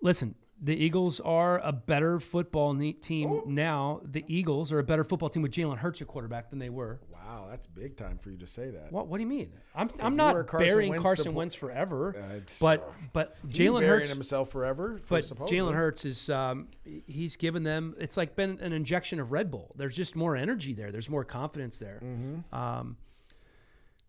listen, 0.02 0.36
the 0.60 0.76
Eagles 0.76 1.20
are 1.20 1.60
a 1.60 1.72
better 1.72 2.20
football 2.20 2.74
ne- 2.74 2.94
team 2.94 3.42
now. 3.46 4.02
The 4.04 4.24
Eagles 4.28 4.72
are 4.72 4.80
a 4.80 4.84
better 4.84 5.04
football 5.04 5.30
team 5.30 5.44
with 5.44 5.52
Jalen 5.52 5.78
Hurts 5.78 6.02
at 6.02 6.08
quarterback 6.08 6.50
than 6.50 6.58
they 6.58 6.70
were. 6.70 7.00
Wow, 7.12 7.46
that's 7.50 7.68
big 7.68 7.96
time 7.96 8.18
for 8.18 8.32
you 8.32 8.38
to 8.38 8.48
say 8.48 8.72
that. 8.72 8.92
What? 8.92 9.08
What 9.08 9.18
do 9.18 9.22
you 9.24 9.30
mean? 9.30 9.52
I'm, 9.76 9.92
I'm 10.00 10.16
not 10.16 10.48
Carson 10.48 10.68
burying 10.68 10.90
Wentz 10.92 11.04
Carson 11.04 11.24
support- 11.26 11.36
Wentz 11.38 11.56
forever, 11.56 12.16
Uh, 12.18 12.40
but 12.60 12.92
but 13.14 13.36
He's 13.48 13.58
Jalen 13.60 13.82
burying 13.82 14.00
Hurts. 14.00 14.10
himself 14.10 14.50
forever. 14.52 14.98
for 15.04 15.16
But 15.18 15.26
supposedly. 15.26 15.58
Jalen 15.60 15.76
Hurts 15.76 16.06
is 16.06 16.30
um, 16.30 16.70
he's 17.06 17.36
given 17.36 17.62
them 17.64 17.96
it's 18.00 18.18
like 18.18 18.36
been 18.36 18.58
an 18.62 18.74
injection 18.74 19.20
of 19.20 19.32
Red 19.32 19.52
Bull. 19.52 19.74
There's 19.76 19.96
just 19.96 20.16
more 20.16 20.36
energy 20.36 20.74
there. 20.74 20.92
There's 20.92 21.10
more 21.10 21.24
confidence 21.24 21.78
there. 21.78 22.02
Mm-hmm. 22.04 22.56
Um, 22.56 22.98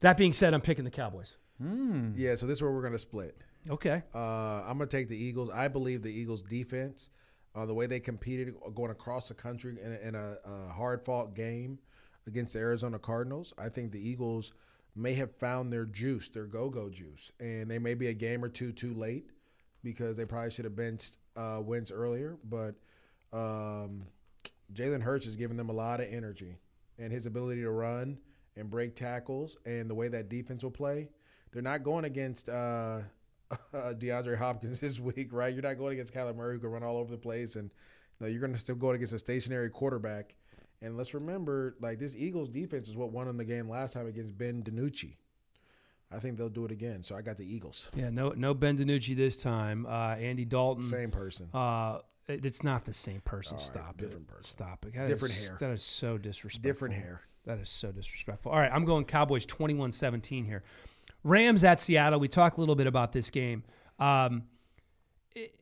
that 0.01 0.17
being 0.17 0.33
said, 0.33 0.55
I'm 0.55 0.61
picking 0.61 0.85
the 0.85 0.91
Cowboys. 0.91 1.37
Yeah, 1.61 2.37
so 2.37 2.47
this 2.47 2.59
is 2.59 2.63
where 2.63 2.71
we're 2.71 2.83
gonna 2.83 2.99
split. 3.01 3.37
Okay. 3.69 4.03
Uh, 4.15 4.63
I'm 4.67 4.79
gonna 4.79 4.87
take 4.87 5.09
the 5.09 5.17
Eagles. 5.17 5.51
I 5.53 5.69
believe 5.69 6.03
the 6.03 6.13
Eagles' 6.13 6.43
defense, 6.43 7.11
uh, 7.55 7.67
the 7.67 7.75
way 7.75 7.87
they 7.87 8.01
competed 8.01 8.55
going 8.75 8.91
across 8.91 9.29
the 9.29 9.35
country 9.35 9.77
in 9.83 9.93
a, 9.93 10.09
in 10.09 10.15
a, 10.15 10.37
a 10.45 10.73
hard-fought 10.73 11.35
game 11.35 11.79
against 12.27 12.53
the 12.53 12.61
Arizona 12.61 12.99
Cardinals, 12.99 13.55
I 13.59 13.69
think 13.69 13.93
the 13.93 14.07
Eagles 14.07 14.53
may 14.95 15.15
have 15.15 15.35
found 15.37 15.73
their 15.73 15.85
juice, 15.85 16.29
their 16.29 16.47
go-go 16.47 16.89
juice, 16.91 17.31
and 17.41 17.71
they 17.71 17.79
may 17.79 17.95
be 17.95 18.09
a 18.09 18.15
game 18.15 18.45
or 18.45 18.49
two 18.49 18.73
too 18.73 18.95
late 18.95 19.31
because 19.85 20.17
they 20.17 20.25
probably 20.25 20.51
should 20.51 20.65
have 20.65 20.77
benched 20.77 21.19
uh, 21.37 21.61
Wentz 21.63 21.91
earlier. 21.91 22.37
But 22.45 22.75
um, 23.33 24.07
Jalen 24.73 25.03
Hurts 25.03 25.25
has 25.27 25.37
given 25.37 25.57
them 25.57 25.69
a 25.69 25.73
lot 25.73 26.01
of 26.01 26.07
energy, 26.11 26.57
and 26.99 27.13
his 27.13 27.27
ability 27.27 27.63
to 27.63 27.71
run 27.71 28.19
and 28.57 28.69
break 28.69 28.97
tackles, 28.97 29.57
and 29.65 29.89
the 29.89 29.95
way 29.95 30.09
that 30.09 30.29
defense 30.29 30.65
will 30.65 30.71
play. 30.71 31.09
They're 31.53 31.63
not 31.63 31.85
going 31.85 32.05
against 32.05 32.49
uh, 32.49 33.01
DeAndre 33.73 34.37
Hopkins 34.37 34.81
this 34.81 34.99
week, 35.01 35.33
right? 35.33 35.53
You're 35.53 35.63
not 35.63 35.75
going 35.79 35.95
against 35.95 36.15
Kyler 36.15 36.35
Murray 36.37 36.55
who 36.55 36.61
can 36.61 36.71
run 36.71 36.83
all 36.83 36.97
over 36.99 37.11
the 37.11 37.19
place, 37.19 37.57
and 37.57 37.71
you 38.21 38.27
know, 38.27 38.31
you're 38.31 38.41
going 38.41 38.53
to 38.53 38.59
still 38.59 38.75
go 38.77 38.91
against 38.91 39.13
a 39.13 39.19
stationary 39.19 39.71
quarterback. 39.71 40.35
And 40.81 40.97
let's 40.97 41.13
remember, 41.15 41.77
like 41.81 41.99
this 41.99 42.15
Eagles 42.15 42.49
defense 42.49 42.89
is 42.89 42.97
what 42.97 43.11
won 43.11 43.27
in 43.29 43.37
the 43.37 43.45
game 43.45 43.69
last 43.69 43.95
time 43.95 44.07
against 44.07 44.37
Ben 44.39 44.63
DiNucci. 44.63 45.17
I 46.11 46.19
think 46.21 46.39
they'll 46.39 46.49
do 46.49 46.65
it 46.65 46.71
again. 46.71 47.03
So 47.03 47.17
I 47.17 47.23
got 47.23 47.37
the 47.37 47.45
Eagles. 47.45 47.91
Yeah. 47.95 48.11
No. 48.11 48.31
No 48.31 48.55
Ben 48.55 48.79
DiNucci 48.79 49.17
this 49.17 49.37
time. 49.37 49.85
Uh, 49.87 50.15
Andy 50.15 50.45
Dalton. 50.45 50.85
Same 50.85 51.11
person. 51.11 51.49
Uh, 51.53 51.99
it- 52.29 52.47
it's 52.47 52.63
not 52.63 52.85
the 52.85 52.95
same 52.95 53.21
person. 53.23 53.55
All 53.57 53.59
right, 53.59 53.67
Stop 53.67 53.97
different 53.99 54.01
it. 54.01 54.05
Different 54.07 54.29
person. 54.29 54.51
Stop 54.51 54.87
it. 54.87 54.95
That 54.95 55.07
Different 55.09 55.35
is- 55.35 55.49
hair. 55.49 55.57
That 55.61 55.71
is 55.71 55.83
so 55.83 56.17
disrespectful. 56.17 56.69
Different 56.71 56.95
hair. 56.95 57.23
That 57.45 57.59
is 57.59 57.69
so 57.71 57.91
disrespectful. 57.93 58.53
All 58.53 58.59
right, 58.59 58.71
I'm 58.73 58.85
going 58.85 59.05
Cowboys 59.05 59.45
21 59.47 59.93
17 59.93 60.45
here. 60.45 60.63
Rams 61.25 61.65
at 61.65 61.81
Seattle. 61.81 62.21
We 62.21 62.29
talked 62.29 62.57
a 62.57 62.61
little 62.61 62.77
bit 62.77 62.87
about 62.87 63.13
this 63.13 63.31
game. 63.31 63.65
Um, 63.99 64.45
it- 65.35 65.55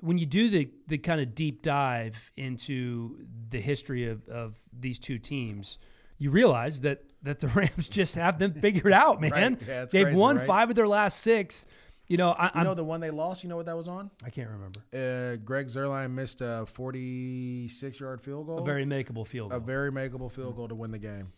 when 0.00 0.18
you 0.18 0.26
do 0.26 0.50
the, 0.50 0.68
the 0.88 0.98
kind 0.98 1.20
of 1.20 1.32
deep 1.32 1.62
dive 1.62 2.32
into 2.36 3.24
the 3.50 3.60
history 3.60 4.08
of, 4.08 4.28
of 4.28 4.58
these 4.76 4.98
two 4.98 5.16
teams, 5.16 5.78
you 6.18 6.30
realize 6.32 6.80
that, 6.80 7.04
that 7.22 7.38
the 7.38 7.46
Rams 7.54 7.86
just 7.86 8.16
have 8.16 8.36
them 8.38 8.52
figured 8.54 8.92
out, 8.92 9.20
man. 9.20 9.30
Right. 9.30 9.58
Yeah, 9.64 9.84
They've 9.84 10.06
crazy, 10.06 10.18
won 10.18 10.38
right? 10.38 10.46
five 10.46 10.70
of 10.70 10.74
their 10.76 10.88
last 10.88 11.20
six. 11.20 11.66
You 12.08 12.16
know, 12.16 12.30
I, 12.32 12.46
You 12.46 12.50
I'm, 12.56 12.64
know 12.64 12.74
the 12.74 12.82
one 12.82 12.98
they 13.00 13.12
lost. 13.12 13.44
You 13.44 13.48
know 13.48 13.56
what 13.56 13.66
that 13.66 13.76
was 13.76 13.86
on? 13.86 14.10
I 14.26 14.30
can't 14.30 14.50
remember. 14.50 14.80
Uh, 14.92 15.36
Greg 15.36 15.68
Zuerlein 15.68 16.10
missed 16.10 16.40
a 16.40 16.66
46 16.66 18.00
yard 18.00 18.20
field 18.20 18.46
goal. 18.46 18.58
A 18.58 18.64
very 18.64 18.84
makeable 18.84 19.26
field 19.26 19.50
goal. 19.50 19.58
a 19.58 19.62
very 19.62 19.92
makeable 19.92 20.30
field 20.32 20.56
goal 20.56 20.66
to 20.66 20.74
win 20.74 20.90
the 20.90 20.98
game. 20.98 21.32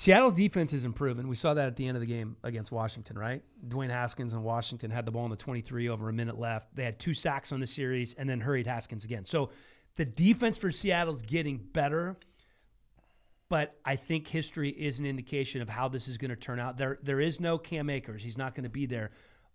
Seattle's 0.00 0.32
defense 0.32 0.72
is 0.72 0.86
improving. 0.86 1.28
We 1.28 1.36
saw 1.36 1.52
that 1.52 1.66
at 1.66 1.76
the 1.76 1.86
end 1.86 1.94
of 1.94 2.00
the 2.00 2.06
game 2.06 2.34
against 2.42 2.72
Washington, 2.72 3.18
right? 3.18 3.42
Dwayne 3.68 3.90
Haskins 3.90 4.32
and 4.32 4.42
Washington 4.42 4.90
had 4.90 5.04
the 5.04 5.10
ball 5.10 5.26
in 5.26 5.30
the 5.30 5.36
23 5.36 5.90
over 5.90 6.08
a 6.08 6.12
minute 6.14 6.38
left. 6.38 6.74
They 6.74 6.84
had 6.84 6.98
two 6.98 7.12
sacks 7.12 7.52
on 7.52 7.60
the 7.60 7.66
series 7.66 8.14
and 8.14 8.26
then 8.26 8.40
hurried 8.40 8.66
Haskins 8.66 9.04
again. 9.04 9.26
So 9.26 9.50
the 9.96 10.06
defense 10.06 10.56
for 10.56 10.70
Seattle's 10.70 11.20
getting 11.20 11.58
better, 11.58 12.16
but 13.50 13.76
I 13.84 13.96
think 13.96 14.26
history 14.26 14.70
is 14.70 15.00
an 15.00 15.04
indication 15.04 15.60
of 15.60 15.68
how 15.68 15.88
this 15.88 16.08
is 16.08 16.16
going 16.16 16.30
to 16.30 16.36
turn 16.36 16.58
out. 16.58 16.78
There, 16.78 16.98
there 17.02 17.20
is 17.20 17.38
no 17.38 17.58
Cam 17.58 17.90
Akers. 17.90 18.22
He's 18.22 18.38
not 18.38 18.54
going 18.54 18.64
to 18.64 18.70
be 18.70 18.86
there, 18.86 19.10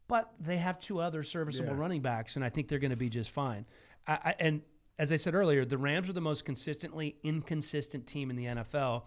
but 0.08 0.32
they 0.40 0.58
have 0.58 0.80
two 0.80 1.00
other 1.00 1.24
serviceable 1.24 1.74
Yeah. 1.74 1.80
running 1.80 2.04
backs, 2.04 2.36
and 2.36 2.46
I 2.46 2.50
think 2.50 2.68
they're 2.68 2.78
going 2.78 2.92
to 2.92 2.96
be 2.96 3.10
just 3.10 3.32
fine. 3.32 3.66
I, 4.06 4.14
I, 4.14 4.36
and 4.40 4.62
as 5.00 5.12
I 5.12 5.16
said 5.16 5.34
earlier, 5.34 5.66
the 5.66 5.80
Rams 5.80 6.08
are 6.08 6.14
the 6.14 6.22
most 6.22 6.46
consistently 6.46 7.16
inconsistent 7.24 8.06
team 8.06 8.30
in 8.30 8.36
the 8.36 8.46
NFL. 8.46 9.06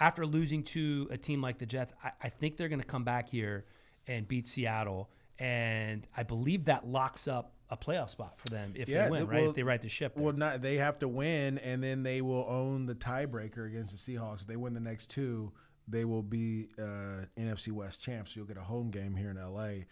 After 0.00 0.26
losing 0.26 0.62
to 0.64 1.08
a 1.10 1.16
team 1.16 1.40
like 1.40 1.58
the 1.58 1.66
Jets, 1.66 1.92
I, 2.02 2.10
I 2.22 2.28
think 2.28 2.56
they're 2.56 2.68
going 2.68 2.80
to 2.80 2.86
come 2.86 3.04
back 3.04 3.28
here 3.28 3.64
and 4.06 4.26
beat 4.26 4.46
Seattle, 4.46 5.08
and 5.38 6.06
I 6.16 6.22
believe 6.24 6.64
that 6.66 6.86
locks 6.86 7.26
up 7.28 7.52
a 7.70 7.76
playoff 7.76 8.10
spot 8.10 8.34
for 8.38 8.48
them 8.48 8.72
if 8.76 8.88
Yeah, 8.88 9.04
they 9.04 9.10
win, 9.10 9.26
right? 9.26 9.40
well- 9.40 9.50
if 9.50 9.56
they 9.56 9.62
right 9.62 9.80
the 9.80 9.88
ship. 9.88 10.16
Well, 10.16 10.32
not 10.34 10.62
they 10.62 10.76
have 10.76 10.98
to 10.98 11.08
win, 11.08 11.58
and 11.58 11.82
then 11.82 12.02
they 12.02 12.20
will 12.22 12.44
own 12.48 12.86
the 12.86 12.94
tiebreaker 12.94 13.66
against 13.66 14.06
the 14.06 14.14
Seahawks. 14.16 14.42
If 14.42 14.46
they 14.48 14.56
win 14.56 14.74
the 14.74 14.80
next 14.80 15.10
two, 15.10 15.52
they 15.88 16.04
will 16.04 16.22
be 16.22 16.68
uh, 16.78 17.26
NFC 17.38 17.70
West 17.72 18.00
champs. 18.00 18.32
So 18.32 18.38
you'll 18.40 18.46
get 18.46 18.56
a 18.58 18.62
home 18.62 18.90
game 18.90 19.14
here 19.16 19.30
in 19.30 19.36
LA. 19.36 19.84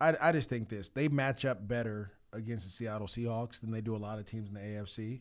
I, 0.00 0.16
I 0.20 0.32
just 0.32 0.50
think 0.50 0.68
this 0.68 0.88
they 0.90 1.08
match 1.08 1.44
up 1.44 1.66
better 1.66 2.12
against 2.32 2.64
the 2.66 2.70
Seattle 2.70 3.06
Seahawks 3.06 3.60
than 3.60 3.70
they 3.70 3.80
do 3.80 3.94
a 3.94 3.98
lot 3.98 4.18
of 4.18 4.26
teams 4.26 4.48
in 4.48 4.54
the 4.54 4.60
AFC. 4.60 5.20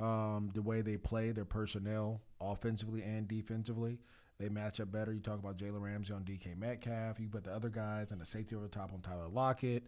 Um, 0.00 0.50
the 0.52 0.62
way 0.62 0.82
they 0.82 0.96
play, 0.96 1.30
their 1.30 1.44
personnel, 1.44 2.20
offensively 2.40 3.02
and 3.02 3.28
defensively, 3.28 4.00
they 4.38 4.48
match 4.48 4.80
up 4.80 4.90
better. 4.90 5.12
You 5.12 5.20
talk 5.20 5.38
about 5.38 5.56
Jalen 5.56 5.80
Ramsey 5.80 6.12
on 6.12 6.24
DK 6.24 6.58
Metcalf. 6.58 7.20
You 7.20 7.28
put 7.28 7.44
the 7.44 7.52
other 7.52 7.68
guys 7.68 8.10
and 8.10 8.20
the 8.20 8.26
safety 8.26 8.56
over 8.56 8.64
the 8.64 8.70
top 8.70 8.92
on 8.92 9.00
Tyler 9.00 9.28
Lockett. 9.28 9.84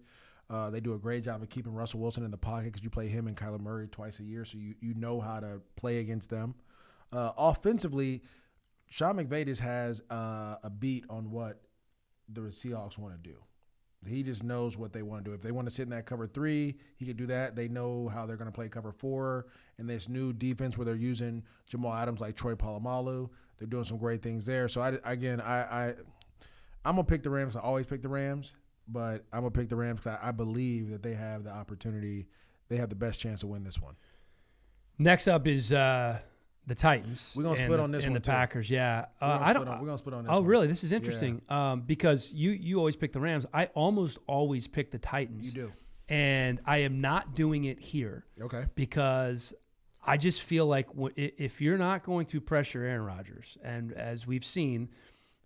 Uh, 0.48 0.70
they 0.70 0.78
do 0.80 0.94
a 0.94 0.98
great 0.98 1.24
job 1.24 1.42
of 1.42 1.48
keeping 1.48 1.74
Russell 1.74 2.00
Wilson 2.00 2.24
in 2.24 2.30
the 2.30 2.38
pocket 2.38 2.66
because 2.66 2.84
you 2.84 2.90
play 2.90 3.08
him 3.08 3.26
and 3.26 3.36
Kyler 3.36 3.60
Murray 3.60 3.88
twice 3.88 4.20
a 4.20 4.22
year, 4.22 4.44
so 4.44 4.58
you, 4.58 4.74
you 4.80 4.94
know 4.94 5.20
how 5.20 5.40
to 5.40 5.60
play 5.74 5.98
against 5.98 6.30
them. 6.30 6.54
Uh, 7.12 7.32
offensively, 7.36 8.22
Sean 8.88 9.16
McVay 9.16 9.44
just 9.44 9.60
has 9.60 10.02
uh, 10.08 10.56
a 10.62 10.70
beat 10.70 11.04
on 11.10 11.32
what 11.32 11.62
the 12.28 12.42
Seahawks 12.42 12.96
want 12.96 13.20
to 13.20 13.30
do. 13.30 13.36
He 14.06 14.22
just 14.22 14.42
knows 14.42 14.76
what 14.76 14.92
they 14.92 15.02
want 15.02 15.24
to 15.24 15.30
do. 15.30 15.34
If 15.34 15.42
they 15.42 15.52
want 15.52 15.68
to 15.68 15.74
sit 15.74 15.82
in 15.82 15.90
that 15.90 16.06
cover 16.06 16.26
three, 16.26 16.76
he 16.96 17.04
could 17.06 17.16
do 17.16 17.26
that. 17.26 17.56
They 17.56 17.68
know 17.68 18.08
how 18.08 18.26
they're 18.26 18.36
going 18.36 18.50
to 18.50 18.54
play 18.54 18.68
cover 18.68 18.92
four. 18.92 19.46
And 19.78 19.88
this 19.88 20.08
new 20.08 20.32
defense 20.32 20.78
where 20.78 20.84
they're 20.84 20.94
using 20.94 21.42
Jamal 21.66 21.92
Adams 21.92 22.20
like 22.20 22.36
Troy 22.36 22.54
Polamalu, 22.54 23.28
they're 23.58 23.68
doing 23.68 23.84
some 23.84 23.98
great 23.98 24.22
things 24.22 24.46
there. 24.46 24.68
So 24.68 24.80
I 24.80 24.98
again, 25.04 25.40
I, 25.40 25.88
I 25.88 25.94
I'm 26.84 26.94
gonna 26.94 27.04
pick 27.04 27.22
the 27.22 27.30
Rams. 27.30 27.56
I 27.56 27.60
always 27.60 27.86
pick 27.86 28.02
the 28.02 28.08
Rams, 28.08 28.54
but 28.86 29.24
I'm 29.32 29.40
gonna 29.40 29.50
pick 29.50 29.68
the 29.68 29.76
Rams 29.76 30.00
because 30.00 30.18
I, 30.22 30.28
I 30.28 30.30
believe 30.30 30.90
that 30.90 31.02
they 31.02 31.14
have 31.14 31.44
the 31.44 31.50
opportunity. 31.50 32.28
They 32.68 32.76
have 32.76 32.88
the 32.88 32.96
best 32.96 33.20
chance 33.20 33.40
to 33.40 33.48
win 33.48 33.64
this 33.64 33.80
one. 33.80 33.96
Next 34.98 35.28
up 35.28 35.46
is 35.46 35.72
uh, 35.72 36.18
the 36.66 36.74
Titans. 36.74 37.32
We're 37.36 37.44
gonna 37.44 37.56
split 37.56 37.70
the- 37.78 37.82
on 37.82 37.90
this 37.92 38.04
and 38.04 38.12
one, 38.14 38.20
the 38.20 38.24
too. 38.24 38.30
Packers. 38.32 38.68
Yeah, 38.68 39.06
uh, 39.20 39.38
I 39.40 39.52
don't. 39.52 39.68
on- 39.68 39.78
we're 39.80 39.86
gonna 39.86 39.98
split 39.98 40.14
on 40.14 40.24
this 40.24 40.30
Oh, 40.32 40.40
one. 40.40 40.46
really? 40.46 40.66
This 40.66 40.82
is 40.84 40.92
interesting 40.92 41.40
um, 41.48 41.82
because 41.82 42.32
you 42.32 42.50
you 42.50 42.78
always 42.78 42.96
pick 42.96 43.12
the 43.12 43.20
Rams. 43.20 43.46
I 43.54 43.66
almost 43.66 44.18
always 44.26 44.66
pick 44.66 44.90
the 44.90 44.98
Titans. 44.98 45.54
You 45.54 45.66
do. 45.68 45.72
and 46.08 46.60
I 46.64 46.78
am 46.78 47.00
not 47.00 47.34
doing 47.34 47.64
it 47.64 47.80
here 47.80 48.24
Okay. 48.40 48.64
because 48.76 49.54
I 50.04 50.16
just 50.16 50.42
feel 50.42 50.66
like 50.66 50.88
i- 50.96 51.32
if 51.36 51.60
you're 51.60 51.78
not 51.78 52.04
going 52.04 52.26
to 52.26 52.40
pressure 52.40 52.84
Aaron 52.84 53.04
Rodgers, 53.04 53.58
and 53.64 53.92
as 53.92 54.24
we've 54.26 54.44
seen, 54.44 54.88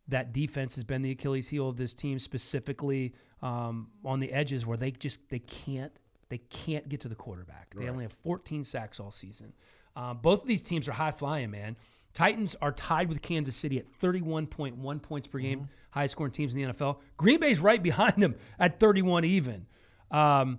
that 0.08 0.32
defense 0.34 0.74
has 0.74 0.84
been 0.84 1.00
the 1.02 1.12
Achilles 1.12 1.48
heel 1.48 1.68
of 1.68 1.76
this 1.78 1.94
team, 1.94 2.18
specifically 2.18 3.14
um, 3.42 3.88
on 4.04 4.20
the 4.20 4.30
edges 4.32 4.66
where 4.66 4.76
they 4.76 4.90
just 4.90 5.20
they 5.30 5.38
can't 5.38 5.92
they 6.28 6.38
can't 6.38 6.88
get 6.88 7.00
to 7.00 7.08
the 7.08 7.14
quarterback. 7.14 7.74
They 7.74 7.80
Right. 7.84 7.90
only 7.90 8.04
have 8.04 8.12
14 8.12 8.62
sacks 8.64 9.00
all 9.00 9.10
season. 9.10 9.52
Um, 9.96 10.18
both 10.22 10.42
of 10.42 10.48
these 10.48 10.62
teams 10.62 10.88
are 10.88 10.92
high 10.92 11.10
flying, 11.10 11.50
man. 11.50 11.76
Titans 12.12 12.56
are 12.60 12.72
tied 12.72 13.08
with 13.08 13.22
Kansas 13.22 13.54
City 13.54 13.78
at 13.78 13.86
31.1 14.00 15.02
points 15.02 15.26
per 15.26 15.38
game, 15.38 15.68
highest 15.90 16.12
scoring 16.12 16.32
teams 16.32 16.54
in 16.54 16.60
the 16.62 16.72
NFL. 16.72 16.98
Green 17.16 17.38
Bay's 17.40 17.60
right 17.60 17.82
behind 17.82 18.22
them 18.22 18.34
at 18.58 18.80
31 18.80 19.24
even. 19.24 19.66
Um, 20.10 20.58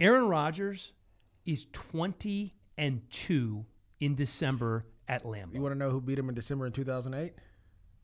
Aaron 0.00 0.28
Rodgers 0.28 0.92
is 1.44 1.66
20 1.72 2.54
and 2.78 3.02
2 3.10 3.64
in 4.00 4.14
December 4.14 4.86
at 5.08 5.24
Lambeau. 5.24 5.54
You 5.54 5.60
want 5.60 5.74
to 5.74 5.78
know 5.78 5.90
who 5.90 6.00
beat 6.00 6.18
him 6.18 6.28
in 6.28 6.34
December 6.34 6.66
in 6.66 6.72
2008? 6.72 7.34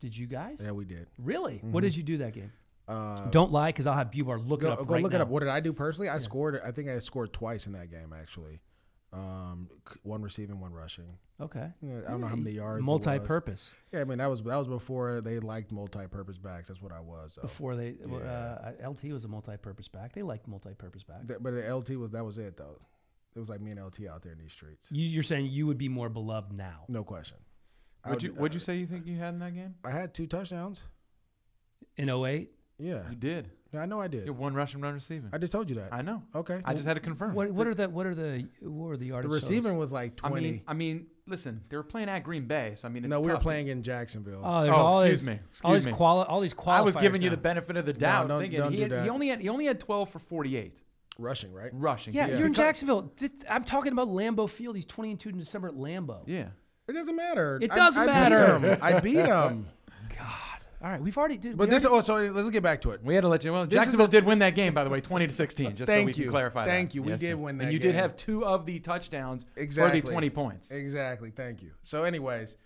did 0.01 0.15
you 0.15 0.27
guys? 0.27 0.59
Yeah, 0.63 0.71
we 0.71 0.85
did. 0.85 1.07
Really? 1.17 1.59
What 1.63 1.81
did 1.81 1.95
you 1.95 2.03
do 2.03 2.17
that 2.17 2.33
game? 2.33 2.51
Uh, 2.87 3.15
Don't 3.31 3.51
lie, 3.51 3.69
because 3.69 3.87
I'll 3.87 3.95
have 3.95 4.11
Bubar 4.11 4.45
look 4.47 4.61
go 4.61 4.67
it 4.67 4.71
up 4.73 4.87
go 4.87 4.93
right 4.93 5.01
look 5.01 5.13
now. 5.13 5.17
it 5.19 5.21
up. 5.21 5.27
What 5.29 5.39
did 5.39 5.49
I 5.49 5.59
do 5.59 5.73
personally? 5.73 6.09
I 6.09 6.19
scored. 6.19 6.61
I 6.63 6.71
think 6.71 6.89
I 6.89 6.99
scored 6.99 7.33
twice 7.33 7.65
in 7.65 7.73
that 7.73 7.89
game 7.89 8.13
actually. 8.13 8.59
Um, 9.15 9.69
one 10.03 10.21
receiving, 10.21 10.59
one 10.59 10.73
rushing. 10.73 11.17
Okay. 11.39 11.69
Yeah, 11.81 11.99
I 12.07 12.11
don't 12.11 12.21
know 12.21 12.27
how 12.27 12.35
many 12.35 12.51
yards. 12.51 12.79
it 12.79 12.85
was. 12.85 13.05
Multi-purpose. 13.05 13.73
Yeah, 13.91 14.01
I 14.01 14.03
mean 14.03 14.17
that 14.17 14.27
was 14.29 14.41
that 14.43 14.55
was 14.57 14.67
before 14.67 15.21
they 15.21 15.39
liked 15.39 15.71
multi-purpose 15.71 16.37
backs. 16.37 16.67
That's 16.67 16.81
what 16.81 16.91
I 16.91 16.99
was. 16.99 17.33
So. 17.33 17.41
Before 17.43 17.75
they, 17.75 17.95
Yeah. 18.05 18.15
uh, 18.17 18.89
LT 18.89 19.05
was 19.13 19.23
a 19.23 19.27
multi-purpose 19.27 19.87
back. 19.87 20.13
They 20.13 20.21
liked 20.21 20.47
multi-purpose 20.47 21.03
back. 21.03 21.21
But 21.25 21.41
the 21.43 21.73
LT 21.73 21.91
was 21.97 22.11
that 22.11 22.25
was 22.25 22.37
it 22.37 22.57
though. 22.57 22.81
It 23.35 23.39
was 23.39 23.49
like 23.49 23.61
me 23.61 23.71
and 23.71 23.79
LT 23.85 24.07
out 24.09 24.21
there 24.23 24.31
in 24.31 24.37
these 24.39 24.51
streets. 24.53 24.87
You, 24.91 25.05
you're 25.07 25.23
saying 25.23 25.47
you 25.47 25.67
would 25.67 25.77
be 25.77 25.89
more 25.89 26.07
beloved 26.09 26.53
now 26.53 26.85
No 26.87 27.03
question. 27.03 27.37
I 28.03 28.09
What'd 28.09 28.23
you 28.23 28.31
would- 28.31 28.39
What'd 28.41 28.53
you 28.53 28.59
say 28.61 28.77
you 28.77 28.85
think 28.87 29.05
you 29.07 29.17
had 29.17 29.33
in 29.33 29.39
that 29.39 29.53
game? 29.55 29.75
I 29.83 29.91
had 29.91 30.13
two 30.13 30.27
touchdowns. 30.27 30.83
in 31.97 32.09
08? 32.09 32.51
Yeah, 32.77 33.09
You 33.09 33.15
did. 33.15 33.51
Yeah, 33.75 33.81
I 33.83 33.85
know 33.85 33.99
I 33.99 34.05
You 34.05 34.09
did. 34.09 34.29
one 34.31 34.53
rushing, 34.53 34.81
one 34.81 34.93
receiving. 34.93 35.29
I 35.33 35.37
just 35.37 35.53
told 35.53 35.69
you 35.69 35.75
that. 35.77 35.89
I 35.93 36.01
know. 36.01 36.23
okay. 36.33 36.61
I 36.65 36.73
just 36.73 36.85
had 36.85 36.95
to 36.95 36.99
confirm. 36.99 37.33
What, 37.35 37.51
what 37.51 37.67
are 37.67 37.73
the 37.75 37.87
what 37.89 38.05
are 38.05 38.15
the 38.15 38.47
what 38.61 38.87
are 38.91 38.97
the 38.97 39.03
the 39.03 39.09
yards? 39.09 39.27
receiving 39.27 39.77
was 39.77 39.91
like 39.91 40.13
I 40.23 40.29
twenty. 40.29 40.51
mean, 40.51 40.61
I 40.67 40.73
mean, 40.73 41.07
listen, 41.27 41.61
they 41.69 41.77
were 41.77 41.83
playing 41.83 42.09
at 42.09 42.23
Green 42.23 42.45
Bay, 42.45 42.73
so 42.75 42.87
I 42.87 42.91
mean, 42.91 43.03
it's 43.05 43.09
no, 43.11 43.19
we 43.19 43.27
were 43.27 43.33
tough. 43.33 43.43
playing 43.43 43.67
in 43.67 43.83
Jacksonville. 43.83 44.41
Oh, 44.43 44.63
there's 44.63 44.73
Oh, 44.75 44.77
all 44.79 45.01
excuse 45.01 45.19
these, 45.21 45.27
me. 45.27 45.33
all 45.33 45.73
Excuse 45.73 45.75
these 45.79 45.85
me. 45.87 45.91
quali- 45.97 46.25
all 46.27 46.41
these 46.41 46.53
qualifiers. 46.53 46.77
I 46.77 46.81
was 46.81 46.95
giving 46.95 47.21
you 47.21 47.29
the 47.29 47.35
now. 47.35 47.41
benefit 47.41 47.77
of 47.77 47.85
the 47.85 47.93
doubt, 47.93 48.27
don't- 48.27 48.41
thinking 48.41 48.59
don't 48.59 48.71
he, 48.71 48.77
do 48.77 48.81
had, 48.83 48.91
that. 48.91 49.03
he 49.03 49.09
only 49.09 49.27
had 49.29 49.39
he 49.41 49.49
only 49.49 49.65
had 49.65 49.79
12 49.79 50.09
for 50.09 50.19
48 50.19 50.77
rushing, 51.17 51.53
right? 51.53 51.69
rushing. 51.73 52.13
Yeah, 52.13 52.27
Yeah. 52.27 52.37
you're 52.37 52.47
in 52.47 52.53
Jacksonville. 52.53 53.11
Th- 53.17 53.31
I'm 53.49 53.63
talking 53.63 53.91
about 53.91 54.07
Lambeau 54.09 54.49
Field. 54.49 54.75
He's 54.75 54.85
22 54.85 55.29
in 55.29 55.37
December 55.37 55.67
at 55.69 55.75
Lambeau. 55.75 56.23
Yeah. 56.25 56.47
It 56.87 56.93
doesn't 56.93 57.15
matter. 57.15 57.57
It 57.61 57.71
doesn't 57.71 58.03
I, 58.03 58.05
matter. 58.05 58.59
Beat 58.59 58.67
him. 58.69 58.77
I 58.81 58.99
beat 58.99 59.15
him. 59.25 59.65
God. 60.17 60.54
All 60.83 60.89
right, 60.91 61.01
we've 61.01 61.17
already 61.17 61.37
did. 61.37 61.57
But 61.57 61.69
this. 61.69 61.85
already- 61.85 61.97
Oh, 61.99 62.01
so 62.01 62.31
let's 62.33 62.49
get 62.49 62.61
back 62.63 62.81
to 62.81 62.91
it. 62.91 63.01
We 63.03 63.15
had 63.15 63.21
to 63.21 63.27
let 63.27 63.43
you. 63.43 63.51
Well, 63.51 63.65
This 63.65 63.73
Jacksonville 63.75 64.07
the- 64.07 64.11
did 64.11 64.25
win 64.25 64.39
that 64.39 64.55
game, 64.55 64.73
by 64.73 64.83
the 64.83 64.89
way, 64.89 65.01
20 65.01 65.25
to 65.27 65.33
16. 65.33 65.75
Just 65.75 65.79
so 65.79 65.85
Thank 65.93 66.07
we 66.07 66.13
can 66.13 66.23
you. 66.23 66.29
clarify 66.29 66.65
that. 66.65 66.69
Thank 66.71 66.93
you. 66.95 67.01
We 67.03 67.09
Yes, 67.11 67.19
did 67.21 67.31
sir. 67.31 67.37
win 67.37 67.49
And 67.59 67.61
that 67.69 67.73
you 67.73 67.79
did 67.79 67.95
have 67.95 68.15
two 68.17 68.45
of 68.45 68.65
the 68.65 68.79
touchdowns 68.79 69.45
Exactly. 69.55 70.01
for 70.01 70.07
the 70.07 70.11
20 70.11 70.29
points. 70.29 70.71
Exactly. 70.71 71.31
Thank 71.31 71.61
you. 71.63 71.71
So, 71.83 72.03
anyways, 72.03 72.57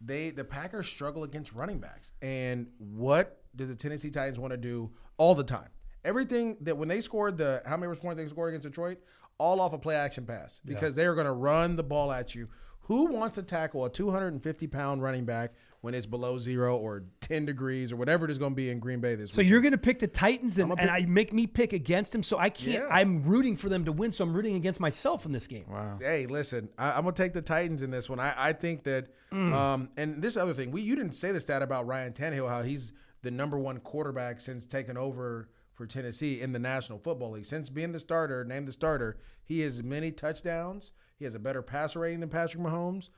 they 0.00 0.30
the 0.30 0.44
Packers 0.44 0.86
struggle 0.88 1.24
against 1.24 1.52
running 1.52 1.78
backs, 1.78 2.12
and 2.22 2.68
what 2.78 3.42
do 3.54 3.66
the 3.66 3.76
Tennessee 3.76 4.10
Titans 4.10 4.38
want 4.38 4.52
to 4.52 4.56
do 4.56 4.90
all 5.18 5.34
the 5.34 5.44
time? 5.44 5.68
Everything 6.04 6.56
that 6.62 6.76
when 6.78 6.88
they 6.88 7.00
scored 7.02 7.36
the 7.36 7.62
how 7.66 7.76
many 7.76 7.94
points 7.96 8.16
they 8.22 8.26
scored 8.28 8.50
against 8.50 8.66
Detroit, 8.66 8.98
all 9.36 9.60
off 9.60 9.72
a 9.74 9.78
play 9.78 9.96
action 9.96 10.24
pass 10.24 10.60
because 10.64 10.94
they 10.94 11.04
are 11.04 11.14
going 11.14 11.26
to 11.26 11.32
run 11.32 11.76
the 11.76 11.82
ball 11.82 12.10
at 12.12 12.34
you. 12.34 12.48
Who 12.84 13.06
wants 13.12 13.34
to 13.36 13.42
tackle 13.42 13.84
a 13.84 13.90
250 13.90 14.66
pound 14.66 15.02
running 15.02 15.24
back 15.24 15.52
when 15.80 15.94
it's 15.94 16.06
below 16.06 16.36
zero 16.36 16.76
or 16.76 17.04
10 17.20 17.46
degrees 17.46 17.92
or 17.92 17.96
whatever 17.96 18.26
it 18.26 18.30
is 18.30 18.38
going 18.38 18.52
to 18.52 18.56
be 18.56 18.68
in 18.68 18.78
Green 18.78 19.00
Bay 19.00 19.14
this 19.14 19.30
week. 19.30 19.34
so 19.34 19.38
week? 19.38 19.48
you're 19.48 19.60
going 19.60 19.72
to 19.72 19.78
pick 19.78 19.98
the 19.98 20.06
Titans, 20.06 20.58
and, 20.58 20.72
I'm 20.72 20.78
and 20.78 20.90
I 20.90 21.06
make 21.06 21.32
me 21.32 21.46
pick 21.46 21.72
against 21.72 22.12
them. 22.12 22.22
So 22.22 22.38
I 22.38 22.50
can't. 22.50 22.84
Yeah. 22.84 22.88
I'm 22.90 23.22
rooting 23.22 23.56
for 23.56 23.68
them 23.68 23.84
to 23.86 23.92
win. 23.92 24.12
So 24.12 24.24
I'm 24.24 24.34
rooting 24.34 24.56
against 24.56 24.80
myself 24.80 25.24
in 25.24 25.32
this 25.32 25.46
game. 25.46 25.64
Wow. 25.68 25.98
Hey, 26.00 26.26
listen, 26.26 26.68
I, 26.78 26.92
I'm 26.92 27.02
gonna 27.02 27.12
take 27.12 27.32
the 27.32 27.42
Titans 27.42 27.82
in 27.82 27.90
this 27.90 28.10
one. 28.10 28.20
I, 28.20 28.34
I 28.36 28.52
think 28.52 28.84
that, 28.84 29.08
um, 29.32 29.88
and 29.96 30.22
this 30.22 30.36
other 30.36 30.52
thing, 30.54 30.70
we 30.70 30.82
you 30.82 30.96
didn't 30.96 31.14
say 31.14 31.32
the 31.32 31.40
stat 31.40 31.62
about 31.62 31.86
Ryan 31.86 32.12
Tannehill, 32.12 32.48
how 32.48 32.62
he's 32.62 32.92
the 33.22 33.30
number 33.30 33.58
one 33.58 33.78
quarterback 33.80 34.40
since 34.40 34.66
taking 34.66 34.96
over 34.96 35.48
for 35.72 35.86
Tennessee 35.86 36.40
in 36.42 36.52
the 36.52 36.58
National 36.58 36.98
Football 36.98 37.32
League. 37.32 37.46
Since 37.46 37.70
being 37.70 37.92
the 37.92 38.00
starter, 38.00 38.44
named 38.44 38.68
the 38.68 38.72
starter, 38.72 39.18
he 39.42 39.60
has 39.60 39.82
many 39.82 40.10
touchdowns. 40.10 40.92
He 41.18 41.24
has 41.24 41.34
a 41.34 41.38
better 41.38 41.62
passer 41.62 42.00
rating 42.00 42.20
than 42.20 42.28
Patrick 42.28 42.62
Mahomes, 42.62 43.08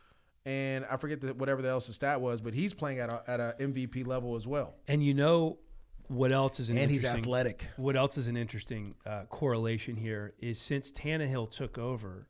and 0.44 0.85
I 0.90 0.97
forget 0.97 1.20
the, 1.20 1.35
whatever 1.35 1.62
the 1.62 1.69
else 1.69 1.86
the 1.86 1.93
stat 1.93 2.20
was, 2.20 2.40
but 2.40 2.55
he's 2.55 2.74
playing 2.74 2.98
at 3.01 3.09
a, 3.10 3.23
at 3.27 3.40
a 3.40 3.55
MVP 3.60 4.06
level 4.06 4.35
as 4.36 4.47
well, 4.47 4.74
And 4.89 5.02
you 5.05 5.14
know 5.14 5.59
what 6.09 6.32
else 6.32 6.60
is 6.60 6.69
an 6.69 6.77
and 6.78 6.90
he's 6.90 7.05
interesting- 7.05 7.24
athletic. 7.24 7.66
What 7.77 7.97
else 7.97 8.19
is 8.19 8.27
an 8.27 8.36
interesting 8.36 8.94
uh, 9.06 9.23
correlation 9.31 9.97
here 9.97 10.35
is 10.40 10.59
since 10.60 10.90
Tannehill 10.93 11.51
took 11.51 11.78
over, 11.78 12.27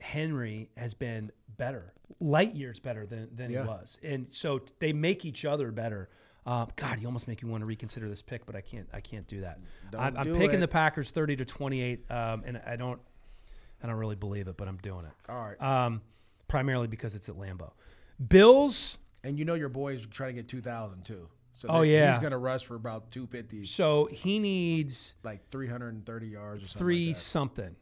Henry 0.00 0.70
has 0.76 0.94
been 0.94 1.32
better, 1.56 1.92
light 2.20 2.54
years 2.54 2.78
better 2.78 3.04
than, 3.04 3.28
than 3.34 3.50
Yeah. 3.50 3.62
he 3.62 3.68
was, 3.68 3.98
and 4.02 4.26
so 4.30 4.60
they 4.78 4.92
make 4.92 5.24
each 5.24 5.44
other 5.44 5.72
better. 5.72 6.08
Uh, 6.46 6.66
God, 6.76 7.00
you 7.00 7.06
almost 7.06 7.28
make 7.28 7.42
me 7.42 7.50
want 7.50 7.60
to 7.62 7.66
reconsider 7.66 8.08
this 8.08 8.22
pick, 8.22 8.46
but 8.46 8.54
I 8.56 8.60
can't. 8.62 8.88
I 8.92 9.00
can't 9.00 9.26
do 9.26 9.40
that. 9.42 9.58
Don't 9.90 10.00
I'm, 10.00 10.16
I'm 10.16 10.24
do 10.24 10.38
picking 10.38 10.58
it. 10.58 10.60
the 10.60 10.68
Packers 10.68 11.10
thirty 11.10 11.34
to 11.36 11.44
twenty-eight, 11.44 12.10
um, 12.10 12.42
and 12.46 12.60
I 12.64 12.76
don't. 12.76 13.00
I 13.82 13.86
don't 13.86 13.96
really 13.96 14.14
believe 14.16 14.48
it, 14.48 14.56
but 14.56 14.66
I'm 14.68 14.78
doing 14.78 15.04
it. 15.04 15.12
All 15.30 15.36
right, 15.40 15.60
Um, 15.60 16.00
primarily 16.48 16.86
because 16.88 17.14
it's 17.14 17.28
at 17.28 17.36
Lambeau. 17.36 17.70
Bills. 18.26 18.98
and 19.24 19.38
you 19.38 19.44
know 19.44 19.54
your 19.54 19.68
boy's 19.68 20.04
trying 20.06 20.30
to 20.30 20.42
get 20.42 20.48
2,000 20.48 21.04
too. 21.04 21.28
So 21.52 21.68
Oh, 21.68 21.82
yeah. 21.82 22.10
he's 22.10 22.20
gonna 22.20 22.38
rush 22.38 22.64
for 22.64 22.74
about 22.76 23.10
250, 23.10 23.64
So 23.66 24.06
he 24.12 24.38
needs 24.38 25.14
like 25.24 25.48
330 25.50 26.26
yards 26.28 26.64
or 26.64 26.68
something. 26.68 26.78
three 26.78 27.06
like 27.08 27.16
something. 27.16 27.76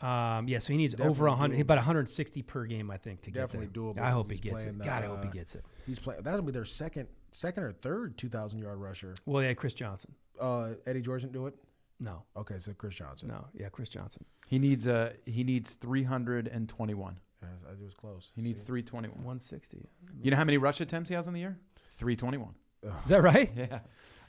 Um, 0.00 0.48
yeah, 0.48 0.58
so 0.58 0.72
he 0.72 0.76
needs 0.76 0.92
Definitely 0.92 1.10
over 1.10 1.28
100, 1.28 1.56
doable. 1.56 1.60
about 1.62 1.78
160 1.78 2.42
per 2.42 2.64
game, 2.66 2.90
I 2.90 2.98
think, 2.98 3.22
to 3.22 3.30
Definitely 3.30 3.68
get 3.68 3.74
there. 3.74 3.82
doable 3.82 3.98
I 4.00 4.10
hope 4.10 4.30
he 4.30 4.36
gets 4.36 4.62
it. 4.62 4.66
playing 4.66 4.78
the, 4.78 4.84
God, 4.84 5.02
I 5.02 5.06
hope 5.06 5.22
he 5.22 5.28
uh, 5.28 5.32
gets 5.32 5.54
it. 5.54 5.64
He's 5.86 5.98
playing. 5.98 6.22
That'll 6.22 6.42
be 6.42 6.52
their 6.52 6.64
second, 6.64 7.08
second 7.30 7.62
or 7.62 7.72
third 7.72 8.18
two 8.18 8.28
thousand 8.28 8.58
yard 8.58 8.78
rusher. 8.80 9.14
Well, 9.24 9.42
yeah, 9.42 9.54
Chris 9.54 9.72
Johnson. 9.72 10.12
Uh, 10.38 10.70
Eddie 10.86 11.00
George 11.00 11.22
didn't 11.22 11.32
do 11.32 11.46
it. 11.46 11.54
No, 12.00 12.24
Okay, 12.36 12.58
so 12.58 12.72
Chris 12.74 12.96
Johnson. 12.96 13.28
no, 13.28 13.46
yeah, 13.54 13.68
Chris 13.70 13.88
Johnson. 13.88 14.24
He 14.48 14.58
needs 14.58 14.86
uh 14.88 15.12
he 15.24 15.44
needs 15.44 15.76
321. 15.76 17.18
Yes, 17.44 17.76
I 17.80 17.84
was 17.84 17.94
close. 17.94 18.30
He 18.34 18.42
needs 18.42 18.60
See? 18.62 18.66
321. 18.66 19.16
160. 19.18 19.88
You 20.22 20.30
know 20.30 20.36
how 20.36 20.44
many 20.44 20.58
rush 20.58 20.80
attempts 20.80 21.08
he 21.08 21.14
has 21.14 21.26
in 21.28 21.34
the 21.34 21.40
year? 21.40 21.58
321. 21.96 22.54
Is 22.82 22.90
that 23.08 23.22
right? 23.22 23.50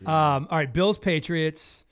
Yeah. 0.01 0.35
Um, 0.35 0.47
all 0.51 0.57
right, 0.57 0.71
Bills 0.73 0.97
Patriots. 0.97 1.85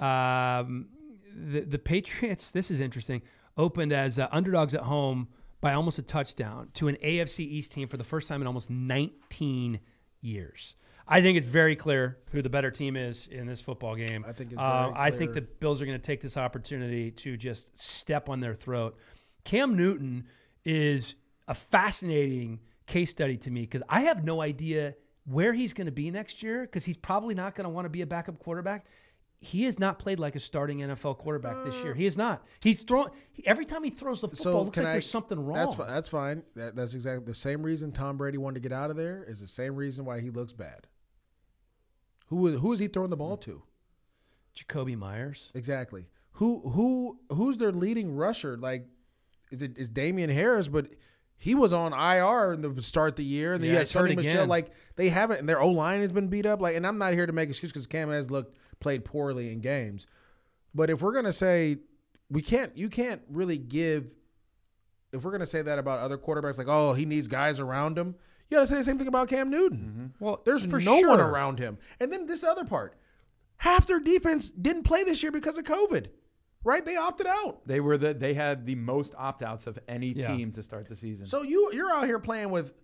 Um, 0.00 0.88
the 1.34 1.60
the 1.60 1.78
Patriots. 1.78 2.50
This 2.50 2.70
is 2.70 2.80
interesting. 2.80 3.22
Opened 3.56 3.92
as 3.92 4.18
uh, 4.18 4.26
underdogs 4.32 4.74
at 4.74 4.80
home 4.82 5.28
by 5.60 5.74
almost 5.74 5.98
a 5.98 6.02
touchdown 6.02 6.70
to 6.74 6.88
an 6.88 6.96
AFC 7.04 7.40
East 7.40 7.72
team 7.72 7.88
for 7.88 7.96
the 7.98 8.04
first 8.04 8.26
time 8.28 8.40
in 8.40 8.46
almost 8.46 8.70
19 8.70 9.78
years. 10.22 10.76
I 11.06 11.20
think 11.20 11.36
it's 11.36 11.46
very 11.46 11.76
clear 11.76 12.18
who 12.30 12.40
the 12.42 12.48
better 12.48 12.70
team 12.70 12.96
is 12.96 13.26
in 13.26 13.46
this 13.46 13.60
football 13.60 13.94
game. 13.96 14.24
I 14.26 14.32
think 14.32 14.52
it's 14.52 14.60
Uh, 14.60 14.88
very 14.88 14.94
I 14.96 15.10
think 15.10 15.34
the. 15.34 15.42
Bills 15.42 15.82
are 15.82 15.86
going 15.86 15.98
to 15.98 16.02
take 16.02 16.20
this 16.22 16.36
opportunity 16.36 17.10
to 17.10 17.36
just 17.36 17.78
step 17.78 18.28
on 18.28 18.40
their 18.40 18.54
throat. 18.54 18.96
Cam 19.44 19.76
Newton 19.76 20.26
is 20.64 21.14
a 21.48 21.54
fascinating 21.54 22.60
case 22.86 23.10
study 23.10 23.36
to 23.38 23.50
me 23.50 23.62
because 23.62 23.82
I 23.88 24.02
have 24.02 24.24
no 24.24 24.40
idea 24.40 24.94
where 25.24 25.52
he's 25.52 25.72
going 25.72 25.86
to 25.86 25.92
be 25.92 26.10
next 26.10 26.42
year 26.42 26.62
because 26.62 26.84
he's 26.84 26.96
probably 26.96 27.34
not 27.34 27.54
going 27.54 27.64
to 27.64 27.70
want 27.70 27.84
to 27.84 27.90
be 27.90 28.02
a 28.02 28.06
backup 28.06 28.38
quarterback. 28.38 28.86
He 29.40 29.64
has 29.64 29.78
not 29.78 29.98
played 29.98 30.20
like 30.20 30.36
a 30.36 30.40
starting 30.40 30.78
NFL 30.78 31.18
quarterback 31.18 31.64
this 31.64 31.74
year. 31.82 31.94
He 31.94 32.04
has 32.04 32.16
not. 32.16 32.44
He's 32.62 32.82
thrown 32.82 33.10
he, 33.32 33.44
every 33.44 33.64
time 33.64 33.82
he 33.82 33.90
throws 33.90 34.20
the 34.20 34.28
football. 34.28 34.52
So 34.52 34.60
it 34.60 34.64
looks 34.64 34.78
like 34.78 34.86
I- 34.86 34.92
there's 34.92 35.10
something 35.10 35.44
wrong. 35.44 35.56
That's 35.56 35.74
fine. 35.74 35.88
That's 35.88 36.08
fine. 36.08 36.42
That, 36.54 36.76
that's 36.76 36.94
exactly 36.94 37.24
the 37.26 37.34
same 37.34 37.62
reason 37.62 37.90
Tom 37.90 38.16
Brady 38.16 38.38
wanted 38.38 38.62
to 38.62 38.68
get 38.68 38.72
out 38.72 38.90
of 38.90 38.96
there. 38.96 39.24
Is 39.26 39.40
the 39.40 39.48
same 39.48 39.74
reason 39.74 40.04
why 40.04 40.20
he 40.20 40.30
looks 40.30 40.52
bad. 40.52 40.86
Who 42.28 42.46
is 42.46 42.60
who 42.60 42.72
is 42.72 42.78
he 42.78 42.86
throwing 42.86 43.10
the 43.10 43.16
ball 43.16 43.36
to? 43.38 43.62
Jakobi 44.56 44.96
Meyers. 44.96 45.50
Exactly. 45.54 46.06
Who 46.32 46.60
who 46.70 47.18
who's 47.30 47.58
their 47.58 47.72
leading 47.72 48.14
rusher? 48.14 48.56
Like, 48.56 48.86
is 49.52 49.62
it 49.62 49.78
is 49.78 49.88
Damien 49.88 50.30
Harris? 50.30 50.66
But 50.68 50.88
he 51.36 51.54
was 51.54 51.72
on 51.72 51.92
IR 51.92 52.52
in 52.52 52.62
the 52.74 52.82
start 52.82 53.10
of 53.10 53.16
the 53.16 53.24
year, 53.24 53.54
and 53.54 53.62
then 53.62 53.68
Yeah, 53.68 53.72
you 53.72 53.78
had 53.78 53.86
he's 53.88 53.92
hurt 53.94 54.10
Sony 54.10 54.16
Michel. 54.16 54.32
again. 54.32 54.48
Like 54.48 54.72
they 54.96 55.08
haven't, 55.08 55.40
and 55.40 55.48
their 55.48 55.60
O 55.60 55.68
line 55.68 56.00
has 56.00 56.12
been 56.12 56.28
beat 56.28 56.46
up. 56.46 56.60
Like, 56.60 56.76
and 56.76 56.86
I'm 56.86 56.98
not 56.98 57.12
here 57.12 57.26
to 57.26 57.32
make 57.32 57.48
excuses 57.48 57.72
because 57.72 57.86
Cam 57.86 58.10
has 58.10 58.30
looked 58.30 58.56
played 58.80 59.04
poorly 59.04 59.52
in 59.52 59.60
games. 59.60 60.06
But 60.74 60.88
if 60.90 61.02
we're 61.02 61.12
gonna 61.12 61.32
say 61.32 61.78
we 62.30 62.42
can't, 62.42 62.76
you 62.76 62.88
can't 62.88 63.22
really 63.28 63.58
give. 63.58 64.10
If 65.12 65.24
we're 65.24 65.32
gonna 65.32 65.44
say 65.46 65.62
that 65.62 65.78
about 65.78 65.98
other 65.98 66.16
quarterbacks, 66.16 66.58
like 66.58 66.68
oh 66.68 66.94
he 66.94 67.04
needs 67.04 67.28
guys 67.28 67.60
around 67.60 67.98
him, 67.98 68.14
you 68.48 68.56
gotta 68.56 68.66
say 68.66 68.76
the 68.76 68.84
same 68.84 68.98
thing 68.98 69.08
about 69.08 69.28
Cam 69.28 69.50
Newton. 69.50 70.12
Mm-hmm. 70.18 70.24
Well, 70.24 70.40
There's 70.44 70.64
for 70.64 70.80
no 70.80 70.96
one 71.00 71.20
around 71.20 71.58
him. 71.58 71.78
And 72.00 72.12
then 72.12 72.26
this 72.26 72.42
other 72.44 72.64
part, 72.64 72.94
half 73.58 73.86
their 73.86 74.00
defense 74.00 74.48
didn't 74.50 74.84
play 74.84 75.04
this 75.04 75.22
year 75.22 75.32
because 75.32 75.58
of 75.58 75.64
COVID. 75.64 76.06
Right? 76.64 76.84
They 76.84 76.96
opted 76.96 77.26
out. 77.26 77.66
They 77.66 77.80
were 77.80 77.98
the 77.98 78.14
they 78.14 78.34
had 78.34 78.66
the 78.66 78.74
most 78.76 79.14
opt-outs 79.18 79.66
of 79.66 79.78
any 79.88 80.12
Yeah. 80.12 80.28
team 80.36 80.52
to 80.52 80.62
start 80.62 80.88
the 80.88 80.96
season. 80.96 81.26
So 81.26 81.42
you 81.42 81.70
you're 81.72 81.90
out 81.90 82.04
here 82.06 82.18
playing 82.20 82.50
with, 82.50 82.74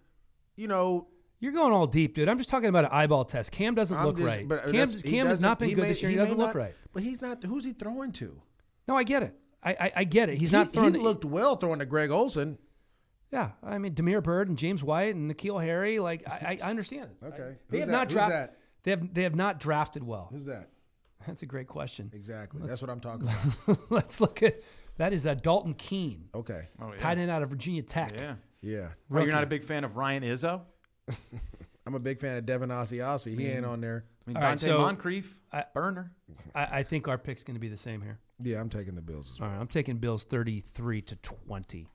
you 0.57 0.67
know, 0.69 1.09
You're 1.41 1.53
going 1.53 1.73
all 1.73 1.87
deep, 1.87 2.15
dude. 2.17 2.29
I'm 2.29 2.39
just 2.39 2.51
talking 2.51 2.69
about 2.69 2.85
an 2.87 2.91
eyeball 2.93 3.25
test. 3.25 3.53
Cam 3.53 3.77
doesn't 3.77 3.97
I'm 3.97 4.07
look 4.07 4.17
just- 4.17 4.27
right. 4.37 4.49
but 4.49 4.65
Cam, 4.65 4.73
Cam 4.73 5.27
has 5.27 5.41
doesn't- 5.41 5.59
been 5.61 5.69
good 5.71 5.79
may- 5.83 5.89
this 5.91 6.03
year. 6.03 6.11
He, 6.11 6.17
may 6.17 6.23
doesn't 6.23 6.37
look 6.37 6.49
not- 6.49 6.55
right. 6.57 6.75
But 6.93 7.05
he's 7.05 7.23
not. 7.23 7.45
Who's 7.45 7.63
he 7.65 7.73
throwing 7.73 8.11
to? 8.13 8.43
No, 8.89 8.97
I 8.97 9.05
get 9.05 9.23
it. 9.23 9.39
I 9.63 9.71
I, 9.73 9.93
I 9.97 10.05
get 10.05 10.29
it. 10.29 10.39
He's 10.39 10.51
he, 10.51 10.57
not 10.57 10.73
throwing. 10.73 10.93
He 10.95 10.99
the- 10.99 11.05
looked 11.05 11.25
well 11.25 11.55
throwing 11.57 11.79
to 11.79 11.87
Greg 11.87 12.11
Olsen. 12.11 12.59
Yeah, 13.31 13.51
I 13.63 13.79
mean 13.79 13.95
Damiere 13.95 14.21
Byrd 14.23 14.49
and 14.49 14.57
James 14.59 14.83
White 14.83 15.15
and 15.15 15.31
N'Keal 15.31 15.63
Harry. 15.63 15.99
Like 16.01 16.27
I, 16.27 16.59
I 16.63 16.69
understand 16.71 17.11
it. 17.13 17.19
Okay. 17.27 17.57
They 17.69 17.77
Who's 17.77 17.81
have 17.81 17.89
that? 17.89 17.93
not 17.93 18.09
drafted. 18.09 18.33
that? 18.35 18.57
They 18.83 18.91
have 18.93 19.15
they 19.15 19.23
have 19.23 19.35
not 19.37 19.61
drafted 19.61 20.03
well. 20.03 20.29
Who's 20.33 20.47
that? 20.47 20.71
That's 21.29 21.43
a 21.43 21.47
great 21.47 21.69
question. 21.69 22.11
Exactly. 22.15 22.61
That's 22.65 22.81
what 22.83 22.91
I'm 22.91 23.01
talking 23.01 23.29
about. 23.29 23.79
Let's 23.91 24.21
look 24.21 24.43
at 24.43 24.61
that. 24.97 25.13
Is 25.13 25.27
uh, 25.27 25.35
Dalton 25.35 25.75
Keene, 25.75 26.29
Okay. 26.35 26.63
oh, 26.83 26.91
yeah. 26.93 26.99
tight 26.99 27.19
end 27.19 27.31
out 27.31 27.43
of 27.43 27.51
Virginia 27.51 27.83
Tech. 27.83 28.13
Yeah. 28.19 28.35
Yeah. 28.61 28.89
Oh, 29.13 29.19
you're 29.21 29.31
not 29.33 29.45
a 29.45 29.47
big 29.47 29.63
fan 29.63 29.85
of 29.85 29.97
Ryan 29.97 30.25
Izzo? 30.25 30.63
I'm 31.87 31.95
a 31.95 32.01
big 32.01 32.21
fan 32.21 32.37
of 32.37 32.45
Devin 32.45 32.71
Asiasi. 32.71 33.39
He 33.39 33.47
ain't 33.47 33.65
on 33.65 33.81
there. 33.81 34.05
I 34.27 34.31
mean, 34.31 34.37
All 34.37 34.43
right, 34.43 34.59
Donte 34.59 34.63
so- 34.63 34.79
Moncrief, 34.79 35.39
I- 35.53 35.65
burner. 35.75 36.13
I, 36.55 36.79
I 36.79 36.83
think 36.83 37.09
our 37.09 37.17
pick's 37.17 37.45
going 37.45 37.55
to 37.55 37.61
be 37.61 37.69
the 37.69 37.77
same 37.77 38.03
here. 38.03 38.19
Yeah, 38.43 38.61
I'm 38.61 38.69
taking 38.69 38.95
the 38.95 39.01
Bills 39.03 39.31
as 39.33 39.41
well. 39.41 39.49
All 39.49 39.55
right, 39.55 39.61
I'm 39.61 39.69
taking 39.69 39.97
Bills 39.97 40.25
33 40.25 41.03
to 41.03 41.17
20. 41.17 41.89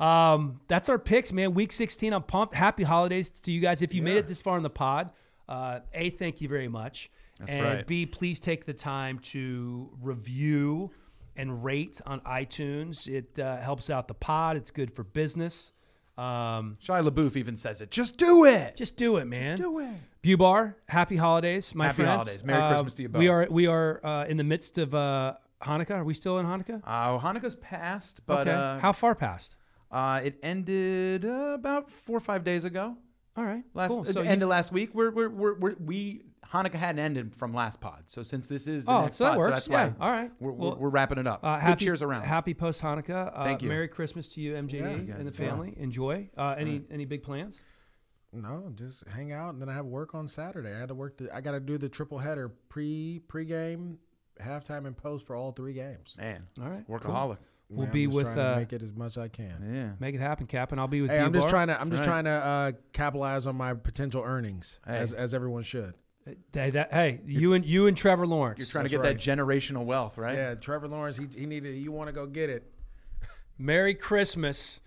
Um, 0.00 0.60
that's 0.68 0.88
our 0.88 0.98
picks, 0.98 1.32
man. 1.32 1.54
Week 1.54 1.70
16. 1.72 2.12
I'm 2.12 2.22
pumped. 2.22 2.54
Happy 2.54 2.82
holidays 2.82 3.30
to 3.30 3.52
you 3.52 3.60
guys. 3.60 3.82
If 3.82 3.94
you 3.94 4.02
made 4.02 4.16
it 4.16 4.26
this 4.26 4.40
far 4.40 4.56
in 4.56 4.62
the 4.62 4.70
pod, 4.70 5.10
uh, 5.48 5.80
A, 5.94 6.10
thank 6.10 6.40
you 6.40 6.48
very 6.48 6.68
much. 6.68 7.10
That's 7.38 7.52
and 7.52 7.62
right. 7.62 7.86
B, 7.86 8.06
please 8.06 8.38
take 8.40 8.66
the 8.66 8.74
time 8.74 9.18
to 9.20 9.90
review 10.00 10.90
and 11.36 11.64
rate 11.64 12.00
on 12.06 12.20
iTunes. 12.20 13.08
It 13.08 13.38
uh, 13.38 13.56
helps 13.58 13.90
out 13.90 14.06
the 14.08 14.14
pod. 14.14 14.56
It's 14.56 14.70
good 14.70 14.94
for 14.94 15.02
business. 15.02 15.72
Um, 16.18 16.76
Shia 16.84 17.08
LaBeouf 17.08 17.36
even 17.36 17.56
says 17.56 17.80
it. 17.80 17.90
Just 17.90 18.18
do 18.18 18.44
it. 18.44 18.76
just 18.76 18.96
do 18.96 19.16
it, 19.16 19.24
man. 19.24 19.56
do 19.56 19.78
it. 19.78 19.88
Bubar, 20.22 20.74
happy 20.86 21.16
holidays, 21.16 21.74
my 21.74 21.86
Happy 21.86 21.96
friends. 22.02 22.10
holidays. 22.10 22.44
Merry 22.44 22.62
Uh, 22.62 22.68
Christmas 22.68 22.94
to 22.94 23.02
you 23.02 23.08
We 23.08 23.28
are 23.28 23.48
we 23.50 23.66
are 23.66 24.04
uh, 24.04 24.26
in 24.26 24.36
the 24.36 24.44
midst 24.44 24.76
of 24.78 24.94
uh, 24.94 25.34
Hanukkah. 25.62 25.92
Are 25.96 26.04
we 26.04 26.14
still 26.14 26.38
in 26.38 26.46
Hanukkah? 26.46 26.80
Uh, 26.84 27.18
Hanukkah's 27.18 27.56
passed, 27.56 28.20
but 28.26 28.46
okay. 28.46 28.56
uh, 28.56 28.78
How 28.78 28.92
far 28.92 29.14
past? 29.14 29.56
uh, 29.90 30.20
it 30.22 30.38
ended 30.42 31.24
uh, 31.24 31.54
about 31.54 31.90
four 31.90 32.18
or 32.18 32.20
five 32.20 32.44
days 32.44 32.64
ago. 32.64 32.96
All 33.36 33.44
right. 33.44 33.64
Last 33.74 33.88
cool. 33.88 34.04
So 34.04 34.20
end 34.20 34.42
of 34.42 34.48
last 34.50 34.70
week. 34.72 34.90
We're, 34.94 35.10
we're, 35.10 35.30
we're, 35.30 35.54
we're, 35.58 35.74
we 35.80 36.22
Hanukkah 36.52 36.74
hadn't 36.74 36.98
ended 36.98 37.34
from 37.34 37.54
last 37.54 37.80
pod, 37.80 38.02
so 38.06 38.22
since 38.22 38.46
this 38.46 38.66
is 38.66 38.84
the 38.84 38.90
Oh, 38.92 39.02
next 39.02 39.16
so 39.16 39.24
that 39.24 39.30
pod, 39.30 39.38
works. 39.38 39.46
so 39.46 39.50
that's 39.54 39.68
yeah. 39.68 39.92
why 39.96 40.06
All 40.06 40.12
right. 40.12 40.30
we're, 40.38 40.52
Well, 40.52 40.70
we're, 40.72 40.76
we're 40.76 40.88
wrapping 40.90 41.18
it 41.18 41.26
up. 41.26 41.40
uh, 41.42 41.56
Good 41.56 41.62
happy, 41.62 41.84
cheers 41.86 42.02
around. 42.02 42.24
Happy 42.24 42.52
post 42.54 42.82
Hanukkah. 42.82 43.32
Uh, 43.34 43.44
Thank 43.44 43.62
you. 43.62 43.68
Merry 43.68 43.88
Christmas 43.88 44.28
to 44.28 44.40
you, 44.40 44.54
MJD, 44.54 44.72
Yeah, 44.72 44.88
you 44.90 44.94
and 44.94 45.06
the 45.08 45.14
as 45.32 45.38
well. 45.38 45.48
family. 45.50 45.74
Enjoy. 45.78 46.28
Uh, 46.36 46.54
any 46.58 46.82
any 46.90 47.04
big 47.06 47.22
plans? 47.22 47.58
No, 48.34 48.72
just 48.74 49.06
hang 49.08 49.32
out, 49.32 49.52
and 49.52 49.60
then 49.60 49.68
I 49.68 49.74
have 49.74 49.84
work 49.86 50.14
on 50.14 50.26
Saturday. 50.26 50.74
I 50.74 50.78
had 50.78 50.88
to 50.88 50.94
work. 50.94 51.18
The, 51.18 51.34
I 51.34 51.40
got 51.42 51.52
to 51.52 51.60
do 51.60 51.76
the 51.76 51.88
triple 51.88 52.18
header 52.18 52.48
pre 52.70 53.20
pregame, 53.28 53.96
halftime, 54.42 54.86
and 54.86 54.96
post 54.96 55.26
for 55.26 55.36
all 55.36 55.52
three 55.52 55.74
games. 55.74 56.16
Man, 56.18 56.46
All 56.62 56.68
right. 56.70 56.86
workaholic. 56.88 57.36
We'll 57.68 57.84
Man, 57.86 57.92
be 57.92 58.04
I'm 58.04 58.10
just 58.10 58.16
with, 58.16 58.24
trying 58.26 58.36
to 58.36 58.52
uh, 58.52 58.56
make 58.56 58.72
it 58.74 58.82
as 58.82 58.94
much 58.94 59.12
as 59.12 59.18
I 59.18 59.28
can. 59.28 59.70
Yeah. 59.74 59.90
Make 59.98 60.14
it 60.14 60.20
happen, 60.20 60.46
Cap, 60.46 60.72
and 60.72 60.80
I'll 60.80 60.88
be 60.88 61.00
with 61.02 61.10
Hey, 61.10 61.18
you. 61.20 61.24
I'm 61.24 61.32
just 61.32 61.48
trying 61.48 61.68
to. 61.68 61.78
I'm 61.80 61.90
just 61.90 62.00
Right. 62.00 62.06
trying 62.06 62.24
to 62.24 62.30
uh, 62.30 62.72
capitalize 62.92 63.46
on 63.46 63.56
my 63.56 63.72
potential 63.74 64.22
earnings, 64.24 64.78
Hey. 64.86 64.96
as 64.98 65.12
as 65.12 65.32
everyone 65.34 65.62
should. 65.62 65.94
Hey, 66.52 66.70
that, 66.70 66.92
hey, 66.92 67.20
you 67.26 67.54
and 67.54 67.64
you 67.64 67.88
and 67.88 67.96
Trevor 67.96 68.26
Lawrence. 68.26 68.60
You're 68.60 68.68
trying 68.68 68.84
to 68.84 68.90
get 68.90 69.00
right. 69.00 69.16
that 69.16 69.18
generational 69.18 69.84
wealth, 69.84 70.18
right? 70.18 70.36
Yeah, 70.36 70.54
Trevor 70.54 70.86
Lawrence. 70.86 71.16
He 71.16 71.26
he 71.36 71.46
needed. 71.46 71.74
You 71.76 71.90
want 71.90 72.08
to 72.08 72.12
go 72.12 72.26
get 72.26 72.48
it? 72.48 72.70
Merry 73.58 73.94
Christmas, 73.94 74.80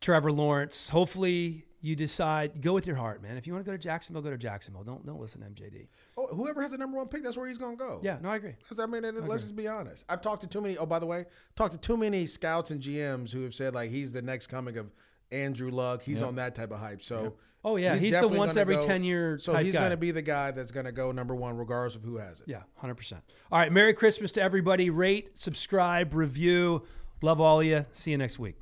Trevor 0.00 0.32
Lawrence. 0.32 0.90
Hopefully 0.90 1.64
you 1.80 1.96
decide 1.96 2.60
go 2.60 2.74
with 2.74 2.86
your 2.86 2.96
heart, 2.96 3.22
man. 3.22 3.38
If 3.38 3.46
you 3.46 3.54
want 3.54 3.64
to 3.64 3.70
go 3.70 3.74
to 3.74 3.82
Jacksonville, 3.82 4.20
go 4.20 4.30
to 4.30 4.36
Jacksonville. 4.36 4.84
Don't 4.84 5.06
don't 5.06 5.20
listen 5.20 5.40
to 5.40 5.46
MJD. 5.46 5.86
Oh, 6.18 6.26
whoever 6.26 6.60
has 6.60 6.72
the 6.72 6.78
number 6.78 6.98
one 6.98 7.08
pick, 7.08 7.22
that's 7.22 7.38
where 7.38 7.48
he's 7.48 7.58
gonna 7.58 7.76
go. 7.76 8.00
Yeah, 8.02 8.18
no, 8.20 8.28
I 8.28 8.36
agree. 8.36 8.54
Because 8.58 8.78
I 8.78 8.84
mean, 8.84 9.04
it- 9.04 9.14
let's 9.26 9.44
just 9.44 9.56
be 9.56 9.68
honest. 9.68 10.04
I've 10.10 10.20
talked 10.20 10.42
to 10.42 10.46
too 10.46 10.60
many. 10.60 10.76
Oh, 10.76 10.84
by 10.84 10.98
the 10.98 11.06
way, 11.06 11.24
talked 11.54 11.72
to 11.72 11.78
too 11.78 11.96
many 11.96 12.26
scouts 12.26 12.70
and 12.70 12.82
GMs 12.82 13.32
who 13.32 13.42
have 13.44 13.54
said 13.54 13.74
like 13.74 13.90
he's 13.90 14.12
the 14.12 14.22
next 14.22 14.48
coming 14.48 14.76
of 14.76 14.90
Andrew 15.32 15.70
Luck. 15.70 16.02
He's 16.02 16.20
on 16.20 16.36
that 16.36 16.54
type 16.54 16.70
of 16.70 16.80
hype. 16.80 17.02
So 17.02 17.34
Oh 17.66 17.74
yeah, 17.74 17.94
he's, 17.94 18.02
the 18.02 18.10
definitely 18.12 18.38
once 18.38 18.56
every 18.56 18.76
go- 18.76 18.86
ten 18.86 19.02
year 19.02 19.38
So 19.38 19.56
he's 19.56 19.76
going 19.76 19.90
to 19.90 19.96
be 19.96 20.12
the 20.12 20.22
guy 20.22 20.52
that's 20.52 20.70
going 20.70 20.86
to 20.86 20.92
go 20.92 21.10
number 21.10 21.34
one, 21.34 21.56
regardless 21.56 21.96
of 21.96 22.02
who 22.04 22.16
has 22.18 22.38
it. 22.38 22.46
Yeah, 22.46 22.62
100%. 22.80 23.14
All 23.50 23.58
right, 23.58 23.72
Merry 23.72 23.92
Christmas 23.92 24.30
to 24.32 24.42
everybody. 24.42 24.88
Rate, 24.88 25.36
subscribe, 25.36 26.14
review. 26.14 26.84
Love 27.22 27.40
all 27.40 27.58
of 27.58 27.66
you. 27.66 27.84
See 27.90 28.12
you 28.12 28.18
next 28.18 28.38
week. 28.38 28.54